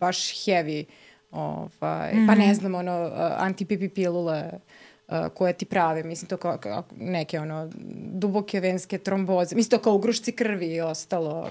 baš 0.00 0.18
heavy 0.18 0.84
Ovaj, 1.32 2.14
mm. 2.14 2.26
Pa 2.26 2.34
ne 2.34 2.46
mhm. 2.46 2.54
znam, 2.54 2.74
ono, 2.74 3.10
antipipi 3.36 3.88
pilule 3.88 4.50
uh, 5.08 5.16
koje 5.34 5.52
ti 5.52 5.64
prave, 5.64 6.02
mislim 6.04 6.28
to 6.28 6.36
kao, 6.36 6.58
kao 6.58 6.82
neke 6.96 7.40
ono 7.40 7.70
duboke 8.12 8.60
venske 8.60 8.98
tromboze, 8.98 9.56
mislim 9.56 9.70
to 9.70 9.84
kao 9.84 9.94
ugrušci 9.94 10.32
krvi 10.32 10.66
i 10.66 10.80
ostalo 10.80 11.50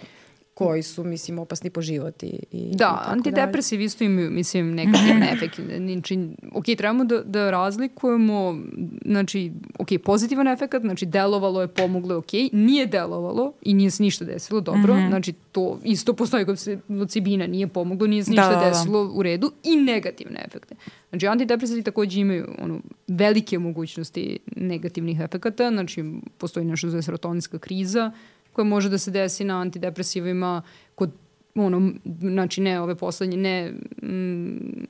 koji 0.53 0.83
su, 0.83 1.03
mislim, 1.03 1.39
opasni 1.39 1.69
po 1.69 1.81
život 1.81 2.23
i, 2.23 2.39
i 2.51 2.75
Da, 2.75 3.05
i 3.07 3.11
antidepresivi 3.11 3.83
isto 3.83 4.03
imaju, 4.03 4.31
mislim, 4.31 4.75
negativne 4.75 5.31
efekte. 5.33 5.77
Znači, 5.77 6.29
ok, 6.53 6.65
trebamo 6.77 7.03
da, 7.03 7.21
da 7.23 7.51
razlikujemo, 7.51 8.59
znači, 9.05 9.51
ok, 9.79 9.87
pozitivan 10.03 10.47
efekt, 10.47 10.81
znači, 10.81 11.05
delovalo 11.05 11.61
je, 11.61 11.67
pomoglo 11.67 12.13
je, 12.13 12.17
ok, 12.17 12.33
nije 12.51 12.85
delovalo 12.85 13.53
i 13.61 13.73
nije 13.73 13.91
se 13.91 14.03
ništa 14.03 14.25
desilo, 14.25 14.61
dobro, 14.61 14.93
mm 14.93 14.97
-hmm. 14.97 15.09
znači, 15.09 15.33
to 15.51 15.79
isto 15.83 16.13
postoji 16.13 16.45
kod 16.45 16.59
locibina, 16.89 17.47
nije 17.47 17.67
pomoglo, 17.67 18.07
nije 18.07 18.23
se 18.23 18.31
ništa 18.31 18.49
da, 18.49 18.55
da, 18.55 18.61
da. 18.61 18.69
desilo 18.69 19.11
u 19.13 19.23
redu 19.23 19.51
i 19.63 19.75
negativne 19.75 20.43
efekte. 20.47 20.75
Znači, 21.09 21.27
antidepresivi 21.27 21.83
takođe 21.83 22.19
imaju 22.19 22.47
ono, 22.59 22.79
velike 23.07 23.59
mogućnosti 23.59 24.39
negativnih 24.55 25.19
efekata, 25.19 25.69
znači, 25.69 26.03
postoji 26.37 26.65
nešto 26.65 26.89
zove 26.89 27.03
serotoninska 27.03 27.59
kriza, 27.59 28.11
koja 28.51 28.65
može 28.65 28.89
da 28.89 28.97
se 28.97 29.11
desi 29.11 29.43
na 29.43 29.61
antidepresivima 29.61 30.61
kod 30.95 31.11
ono, 31.55 31.91
znači 32.19 32.61
ne 32.61 32.81
ove 32.81 32.95
poslednje, 32.95 33.37
ne 33.37 33.71
mm, 34.03 34.85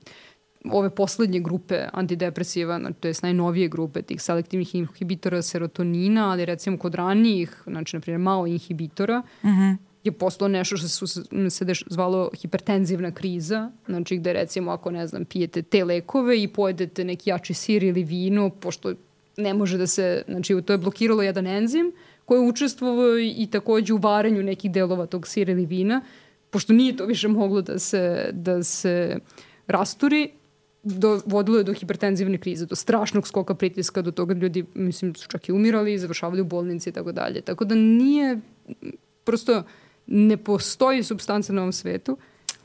ove 0.72 0.90
poslednje 0.90 1.40
grupe 1.40 1.86
antidepresiva, 1.94 2.80
to 3.00 3.08
je 3.08 3.14
najnovije 3.22 3.68
grupe 3.68 4.02
tih 4.02 4.22
selektivnih 4.22 4.76
inhibitora 4.76 5.42
serotonina, 5.42 6.32
ali 6.32 6.46
recimo 6.46 6.78
kod 6.78 6.96
ranijih, 6.96 7.64
znači, 7.68 7.96
na 7.96 8.00
primjer, 8.00 8.20
malo 8.20 8.48
inhibitora, 8.48 9.24
uh 9.44 9.50
mhm. 9.50 9.62
-huh 9.62 9.78
je 10.04 10.12
postalo 10.12 10.50
nešto 10.50 10.78
što 10.78 10.88
su, 10.88 11.08
se 11.50 11.66
deš, 11.66 11.84
zvalo 11.90 12.30
hipertenzivna 12.42 13.12
kriza, 13.12 13.72
znači 13.86 14.18
gde 14.18 14.34
recimo 14.34 14.72
ako 14.72 14.92
ne 14.92 15.08
znam 15.08 15.26
pijete 15.26 15.62
te 15.62 15.86
lekove 15.86 16.44
i 16.44 16.48
pojedete 16.48 17.04
neki 17.04 17.30
jači 17.30 17.54
sir 17.54 17.84
ili 17.84 18.04
vino, 18.04 18.50
pošto 18.50 18.94
ne 19.38 19.54
može 19.54 19.78
da 19.78 19.88
se, 19.88 20.24
znači 20.28 20.62
to 20.66 20.74
je 20.74 20.78
blokiralo 20.78 21.22
jedan 21.22 21.48
enzim, 21.48 21.92
ko 22.26 22.36
je 22.36 22.42
učestvovao 22.42 23.20
i 23.20 23.48
takođe 23.52 23.94
u 23.94 23.98
varanju 23.98 24.44
nekih 24.44 24.72
delova 24.72 25.06
tog 25.06 25.28
sira 25.28 25.52
ili 25.52 25.66
vina, 25.66 26.02
pošto 26.50 26.74
nije 26.74 26.98
to 26.98 27.06
više 27.06 27.28
moglo 27.28 27.62
da 27.62 27.80
se, 27.80 28.30
da 28.34 28.64
se 28.64 29.20
rasturi, 29.68 30.30
do, 30.84 31.22
vodilo 31.26 31.58
je 31.58 31.64
do 31.64 31.74
hipertenzivne 31.74 32.38
krize, 32.38 32.66
do 32.66 32.76
strašnog 32.76 33.28
skoka 33.28 33.56
pritiska, 33.56 34.02
do 34.02 34.12
toga 34.12 34.34
ljudi, 34.34 34.66
mislim, 34.74 35.16
su 35.16 35.28
čak 35.28 35.50
i 35.50 35.52
umirali, 35.52 35.98
završavali 35.98 36.42
u 36.42 36.46
bolnici 36.46 36.90
i 36.90 36.94
tako 36.94 37.12
dalje. 37.12 37.42
Tako 37.42 37.66
da 37.66 37.76
nije, 37.76 38.40
prosto 39.24 39.64
ne 40.08 40.38
postoji 40.38 41.04
substanca 41.04 41.54
na 41.54 41.62
ovom 41.62 41.74
svetu 41.74 42.18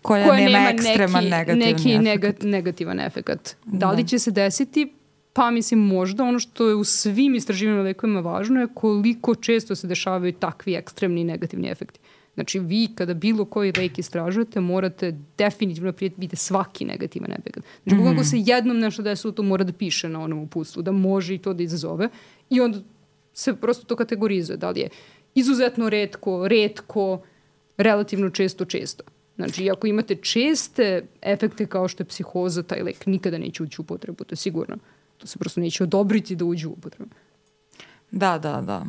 koja, 0.03 0.29
koja 0.29 0.37
nema, 0.37 0.59
nema 0.59 0.71
ekstreman 0.71 1.25
neki, 1.25 1.35
negativan 1.35 1.59
neki 1.59 2.27
efekt. 2.27 2.43
negativan 2.43 3.01
efekat. 3.01 3.57
Da 3.65 3.91
li 3.91 4.03
da. 4.03 4.09
će 4.09 4.19
se 4.19 4.31
desiti? 4.31 4.93
Pa 5.37 5.51
mislim 5.51 5.81
možda 5.81 6.25
ono 6.25 6.39
što 6.39 6.69
je 6.69 6.75
u 6.75 6.85
svim 6.85 7.35
istraživanjima 7.35 7.83
lekovima 7.83 8.21
važno 8.21 8.61
je 8.61 8.69
koliko 8.75 9.35
često 9.35 9.75
se 9.75 9.87
dešavaju 9.87 10.33
takvi 10.33 10.75
ekstremni 10.75 11.25
negativni 11.25 11.69
efekti. 11.69 12.01
Znači 12.35 12.59
vi 12.59 12.89
kada 12.95 13.15
bilo 13.15 13.45
koji 13.45 13.73
lek 13.77 13.99
istražujete 13.99 14.61
morate 14.61 15.19
definitivno 15.39 15.93
prijeti 15.93 16.37
svaki 16.37 16.85
negativan 16.85 17.33
efekt. 17.33 17.59
Znači 17.83 18.03
mm. 18.03 18.07
ako 18.07 18.25
se 18.25 18.37
jednom 18.39 18.79
nešto 18.79 19.03
desilo 19.03 19.33
to 19.33 19.43
mora 19.43 19.65
da 19.65 19.73
piše 19.73 20.09
na 20.09 20.21
onom 20.21 20.39
uputstvu, 20.39 20.83
da 20.83 20.93
može 20.93 21.35
i 21.35 21.39
to 21.39 21.55
da 21.55 21.63
izazove 21.63 22.09
i 22.51 22.61
onda 22.61 22.79
se 23.33 23.57
prosto 23.57 23.85
to 23.85 23.97
kategorizuje. 23.97 24.57
Da 24.57 24.71
li 24.71 24.81
je 24.81 24.89
izuzetno 25.35 25.89
redko, 25.89 26.49
redko, 26.49 27.23
relativno 27.77 28.31
često, 28.31 28.65
često. 28.65 29.05
Znači, 29.37 29.71
ako 29.71 29.87
imate 29.87 30.15
česte 30.15 31.07
efekte 31.23 31.67
kao 31.67 31.89
što 31.89 32.03
je 32.03 32.07
psihoza, 32.07 32.63
taj 32.63 32.83
lek 32.83 33.07
nikada 33.07 33.39
neće 33.39 33.63
ući 33.63 33.81
u 33.81 33.85
potrebu, 33.85 34.25
to 34.25 34.33
je 34.33 34.37
sigurno. 34.37 34.77
To 35.19 35.27
se 35.27 35.39
prosto 35.39 35.61
neće 35.61 35.83
odobriti 35.83 36.37
da 36.37 36.45
uđu 36.45 36.69
u 36.69 36.73
upotrebu. 36.73 37.15
Da, 38.11 38.39
da, 38.39 38.61
da. 38.61 38.87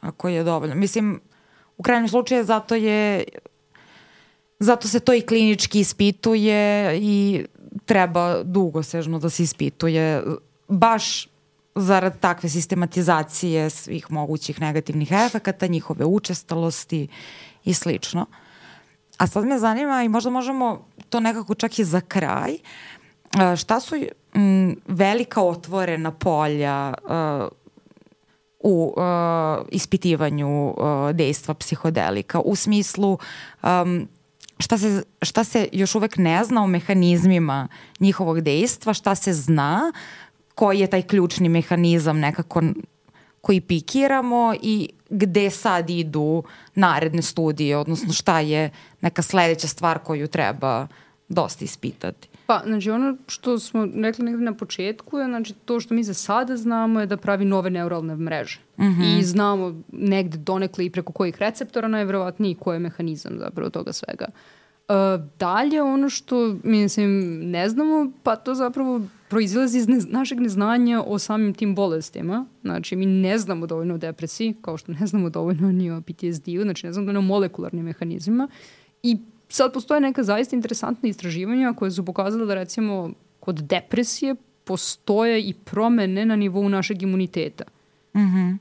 Ako 0.00 0.28
je 0.28 0.44
dovoljno. 0.44 0.74
Mislim, 0.74 1.20
u 1.76 1.82
krajnjem 1.82 2.08
slučaju 2.08 2.44
zato 2.44 2.74
je 2.74 3.24
zato 4.60 4.88
se 4.88 5.00
to 5.00 5.14
i 5.14 5.20
klinički 5.20 5.80
ispituje 5.80 6.98
i 7.02 7.46
treba 7.84 8.42
dugosežno 8.42 9.18
da 9.18 9.30
se 9.30 9.42
ispituje 9.42 10.22
baš 10.68 11.28
zarad 11.74 12.20
takve 12.20 12.48
sistematizacije 12.48 13.70
svih 13.70 14.10
mogućih 14.10 14.60
negativnih 14.60 15.12
efekata, 15.12 15.66
njihove 15.66 16.04
učestalosti 16.04 17.08
i 17.64 17.74
slično. 17.74 18.26
A 19.16 19.26
sad 19.26 19.44
me 19.44 19.58
zanima 19.58 20.02
i 20.02 20.08
možda 20.08 20.30
možemo 20.30 20.86
to 21.08 21.20
nekako 21.20 21.54
čak 21.54 21.78
i 21.78 21.84
za 21.84 22.00
kraj. 22.00 22.58
Šta 23.56 23.80
su 23.80 23.94
m, 24.34 24.76
velika 24.86 25.42
otvorena 25.42 26.10
polja 26.10 26.94
uh, 27.02 27.48
u 28.60 28.94
uh, 28.96 29.66
ispitivanju 29.70 30.68
uh, 30.68 30.76
dejstva 31.12 31.54
psihodelika 31.54 32.40
u 32.40 32.56
smislu 32.56 33.18
um, 33.62 34.08
šta 34.58 34.78
se, 34.78 35.02
šta 35.22 35.44
se 35.44 35.68
još 35.72 35.94
uvek 35.94 36.16
ne 36.16 36.44
zna 36.44 36.62
o 36.62 36.66
mehanizmima 36.66 37.68
njihovog 38.00 38.40
dejstva, 38.40 38.94
šta 38.94 39.14
se 39.14 39.32
zna, 39.32 39.92
koji 40.54 40.78
je 40.78 40.86
taj 40.86 41.02
ključni 41.02 41.48
mehanizam 41.48 42.18
nekako 42.18 42.62
koji 43.40 43.60
pikiramo 43.60 44.54
i 44.62 44.88
gde 45.10 45.50
sad 45.50 45.90
idu 45.90 46.42
naredne 46.74 47.22
studije, 47.22 47.76
odnosno 47.76 48.12
šta 48.12 48.40
je 48.40 48.70
neka 49.00 49.22
sledeća 49.22 49.68
stvar 49.68 49.98
koju 49.98 50.28
treba 50.28 50.86
dosta 51.28 51.64
ispitati. 51.64 52.29
Pa, 52.50 52.62
znači 52.66 52.90
ono 52.90 53.16
što 53.26 53.58
smo 53.58 53.88
rekli 53.94 54.24
negde 54.24 54.44
na 54.44 54.54
početku 54.54 55.18
je, 55.18 55.24
znači 55.24 55.54
to 55.64 55.80
što 55.80 55.94
mi 55.94 56.02
za 56.02 56.14
sada 56.14 56.56
znamo 56.56 57.00
je 57.00 57.06
da 57.06 57.16
pravi 57.16 57.44
nove 57.44 57.70
neuralne 57.70 58.16
mreže. 58.16 58.60
Mm 58.78 58.82
-hmm. 58.82 59.18
I 59.18 59.22
znamo 59.22 59.82
negde 59.92 60.38
donekle 60.38 60.86
i 60.86 60.90
preko 60.90 61.12
kojih 61.12 61.38
receptora 61.38 61.88
najverovatniji 61.88 62.54
koji 62.54 62.76
je 62.76 62.78
mehanizam 62.78 63.38
zapravo 63.38 63.70
toga 63.70 63.92
svega. 63.92 64.26
Uh, 64.28 64.94
dalje, 65.38 65.82
ono 65.82 66.08
što, 66.08 66.56
mislim, 66.64 67.40
ne 67.50 67.68
znamo, 67.68 68.12
pa 68.22 68.36
to 68.36 68.54
zapravo 68.54 69.00
proizilazi 69.28 69.78
iz 69.78 69.88
ne, 69.88 69.98
našeg 70.08 70.40
neznanja 70.40 71.02
o 71.06 71.18
samim 71.18 71.54
tim 71.54 71.74
bolestima. 71.74 72.46
Znači, 72.62 72.96
mi 72.96 73.06
ne 73.06 73.38
znamo 73.38 73.66
dovoljno 73.66 73.94
o 73.94 73.98
depresiji, 73.98 74.54
kao 74.60 74.76
što 74.76 74.92
ne 74.92 75.06
znamo 75.06 75.30
dovoljno 75.30 75.72
ni 75.72 75.90
o 75.90 76.00
PTSD-u, 76.00 76.62
znači 76.62 76.86
ne 76.86 76.92
znamo 76.92 77.06
dovoljno 77.06 77.20
o 77.20 77.22
molekularnim 77.22 77.84
mehanizmima. 77.84 78.48
I 79.02 79.16
sad 79.52 79.72
postoje 79.72 80.00
neka 80.00 80.22
zaista 80.22 80.56
interesantna 80.56 81.08
istraživanja 81.08 81.72
koje 81.72 81.90
su 81.90 82.04
pokazala 82.04 82.46
da 82.46 82.54
recimo 82.54 83.10
kod 83.40 83.60
depresije 83.60 84.34
postoje 84.64 85.42
i 85.42 85.54
promene 85.54 86.26
na 86.26 86.36
nivou 86.36 86.68
našeg 86.68 87.02
imuniteta. 87.02 87.64
Mhm. 88.16 88.38
Mm 88.38 88.58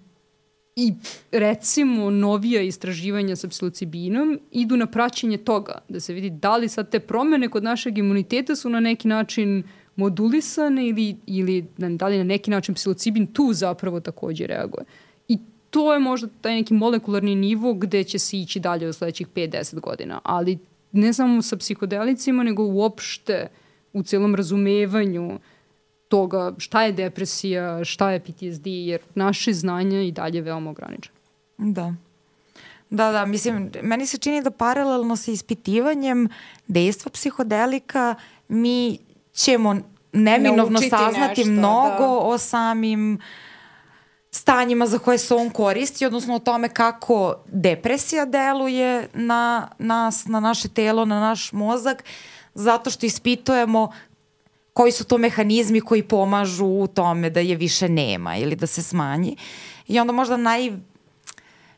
I 0.75 0.93
recimo 1.31 2.09
novija 2.09 2.61
istraživanja 2.61 3.35
sa 3.35 3.47
psilocibinom 3.47 4.39
idu 4.51 4.77
na 4.77 4.85
praćenje 4.85 5.37
toga, 5.37 5.81
da 5.89 5.99
se 5.99 6.13
vidi 6.13 6.29
da 6.29 6.57
li 6.57 6.69
sad 6.69 6.89
te 6.89 6.99
promene 6.99 7.49
kod 7.49 7.63
našeg 7.63 7.97
imuniteta 7.97 8.55
su 8.55 8.69
na 8.69 8.79
neki 8.79 9.07
način 9.07 9.63
modulisane 9.95 10.87
ili, 10.87 11.17
ili 11.25 11.65
da 11.77 12.07
li 12.07 12.17
na 12.17 12.23
neki 12.23 12.51
način 12.51 12.75
psilocibin 12.75 13.27
tu 13.27 13.53
zapravo 13.53 13.99
takođe 13.99 14.47
reaguje. 14.47 14.85
I 15.27 15.37
to 15.69 15.93
je 15.93 15.99
možda 15.99 16.27
taj 16.41 16.55
neki 16.55 16.73
molekularni 16.73 17.35
nivo 17.35 17.73
gde 17.73 18.03
će 18.03 18.19
se 18.19 18.39
ići 18.39 18.59
dalje 18.59 18.89
u 18.89 18.93
sledećih 18.93 19.27
5-10 19.27 19.79
godina, 19.79 20.19
ali 20.23 20.57
ne 20.91 21.13
samo 21.13 21.41
sa 21.41 21.57
psihodelicima, 21.57 22.43
nego 22.43 22.63
uopšte 22.63 23.47
u 23.93 24.03
celom 24.03 24.35
razumevanju 24.35 25.39
toga 26.07 26.53
šta 26.57 26.83
je 26.83 26.91
depresija, 26.91 27.83
šta 27.83 28.11
je 28.11 28.19
PTSD, 28.19 28.67
jer 28.67 29.01
naše 29.15 29.53
znanje 29.53 30.07
i 30.07 30.11
dalje 30.11 30.41
veoma 30.41 30.69
ograničeno. 30.69 31.15
Da. 31.57 31.93
Da, 32.89 33.11
da, 33.11 33.25
mislim, 33.25 33.71
meni 33.81 34.05
se 34.05 34.17
čini 34.17 34.41
da 34.41 34.51
paralelno 34.51 35.15
sa 35.15 35.31
ispitivanjem 35.31 36.27
dejstva 36.67 37.11
psihodelika 37.11 38.15
mi 38.47 38.97
ćemo 39.33 39.75
neminovno 40.13 40.79
saznati 40.79 41.41
nešto, 41.45 41.51
mnogo 41.51 42.03
da. 42.03 42.19
o 42.19 42.37
samim 42.37 43.19
stanjima 44.39 44.87
za 44.87 44.99
koje 44.99 45.17
se 45.17 45.33
on 45.33 45.49
koristi, 45.49 46.05
odnosno 46.05 46.35
o 46.35 46.39
tome 46.39 46.69
kako 46.69 47.35
depresija 47.45 48.25
deluje 48.25 49.07
na 49.13 49.67
nas, 49.77 50.25
na 50.25 50.39
naše 50.39 50.69
telo, 50.69 51.05
na 51.05 51.19
naš 51.19 51.51
mozak, 51.51 52.03
zato 52.53 52.89
što 52.89 53.05
ispitujemo 53.05 53.91
koji 54.73 54.91
su 54.91 55.03
to 55.03 55.17
mehanizmi 55.17 55.81
koji 55.81 56.03
pomažu 56.03 56.65
u 56.65 56.87
tome 56.87 57.29
da 57.29 57.39
je 57.39 57.55
više 57.55 57.89
nema 57.89 58.37
ili 58.37 58.55
da 58.55 58.67
se 58.67 58.83
smanji. 58.83 59.35
I 59.87 59.99
onda 59.99 60.13
možda 60.13 60.37
naj... 60.37 60.71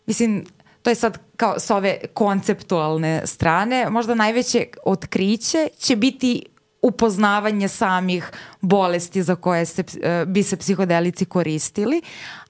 Mislim, 0.05 0.45
to 0.81 0.89
je 0.89 0.95
sad 0.95 1.17
kao 1.37 1.59
s 1.59 1.69
ove 1.69 1.97
konceptualne 2.13 3.21
strane, 3.25 3.89
možda 3.89 4.15
najveće 4.15 4.65
otkriće 4.85 5.67
će 5.79 5.95
biti 5.95 6.43
upoznavanje 6.81 7.67
samih 7.67 8.31
bolesti 8.61 9.23
za 9.23 9.35
koje 9.35 9.65
se, 9.65 9.83
e, 10.01 10.25
bi 10.25 10.43
se 10.43 10.57
psihodelici 10.57 11.25
koristili, 11.25 12.01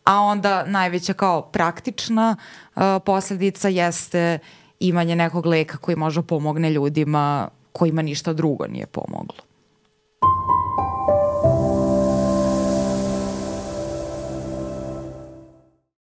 a 0.03 0.19
onda 0.19 0.65
najveća 0.65 1.13
kao 1.13 1.41
praktična 1.41 2.35
uh, 2.75 2.81
posledica 3.05 3.69
jeste 3.69 4.39
imanje 4.79 5.15
nekog 5.15 5.45
leka 5.45 5.77
koji 5.77 5.95
može 5.95 6.21
pomogne 6.21 6.69
ljudima 6.69 7.49
kojima 7.71 8.01
ništa 8.01 8.33
drugo 8.33 8.67
nije 8.67 8.85
pomoglo. 8.85 9.50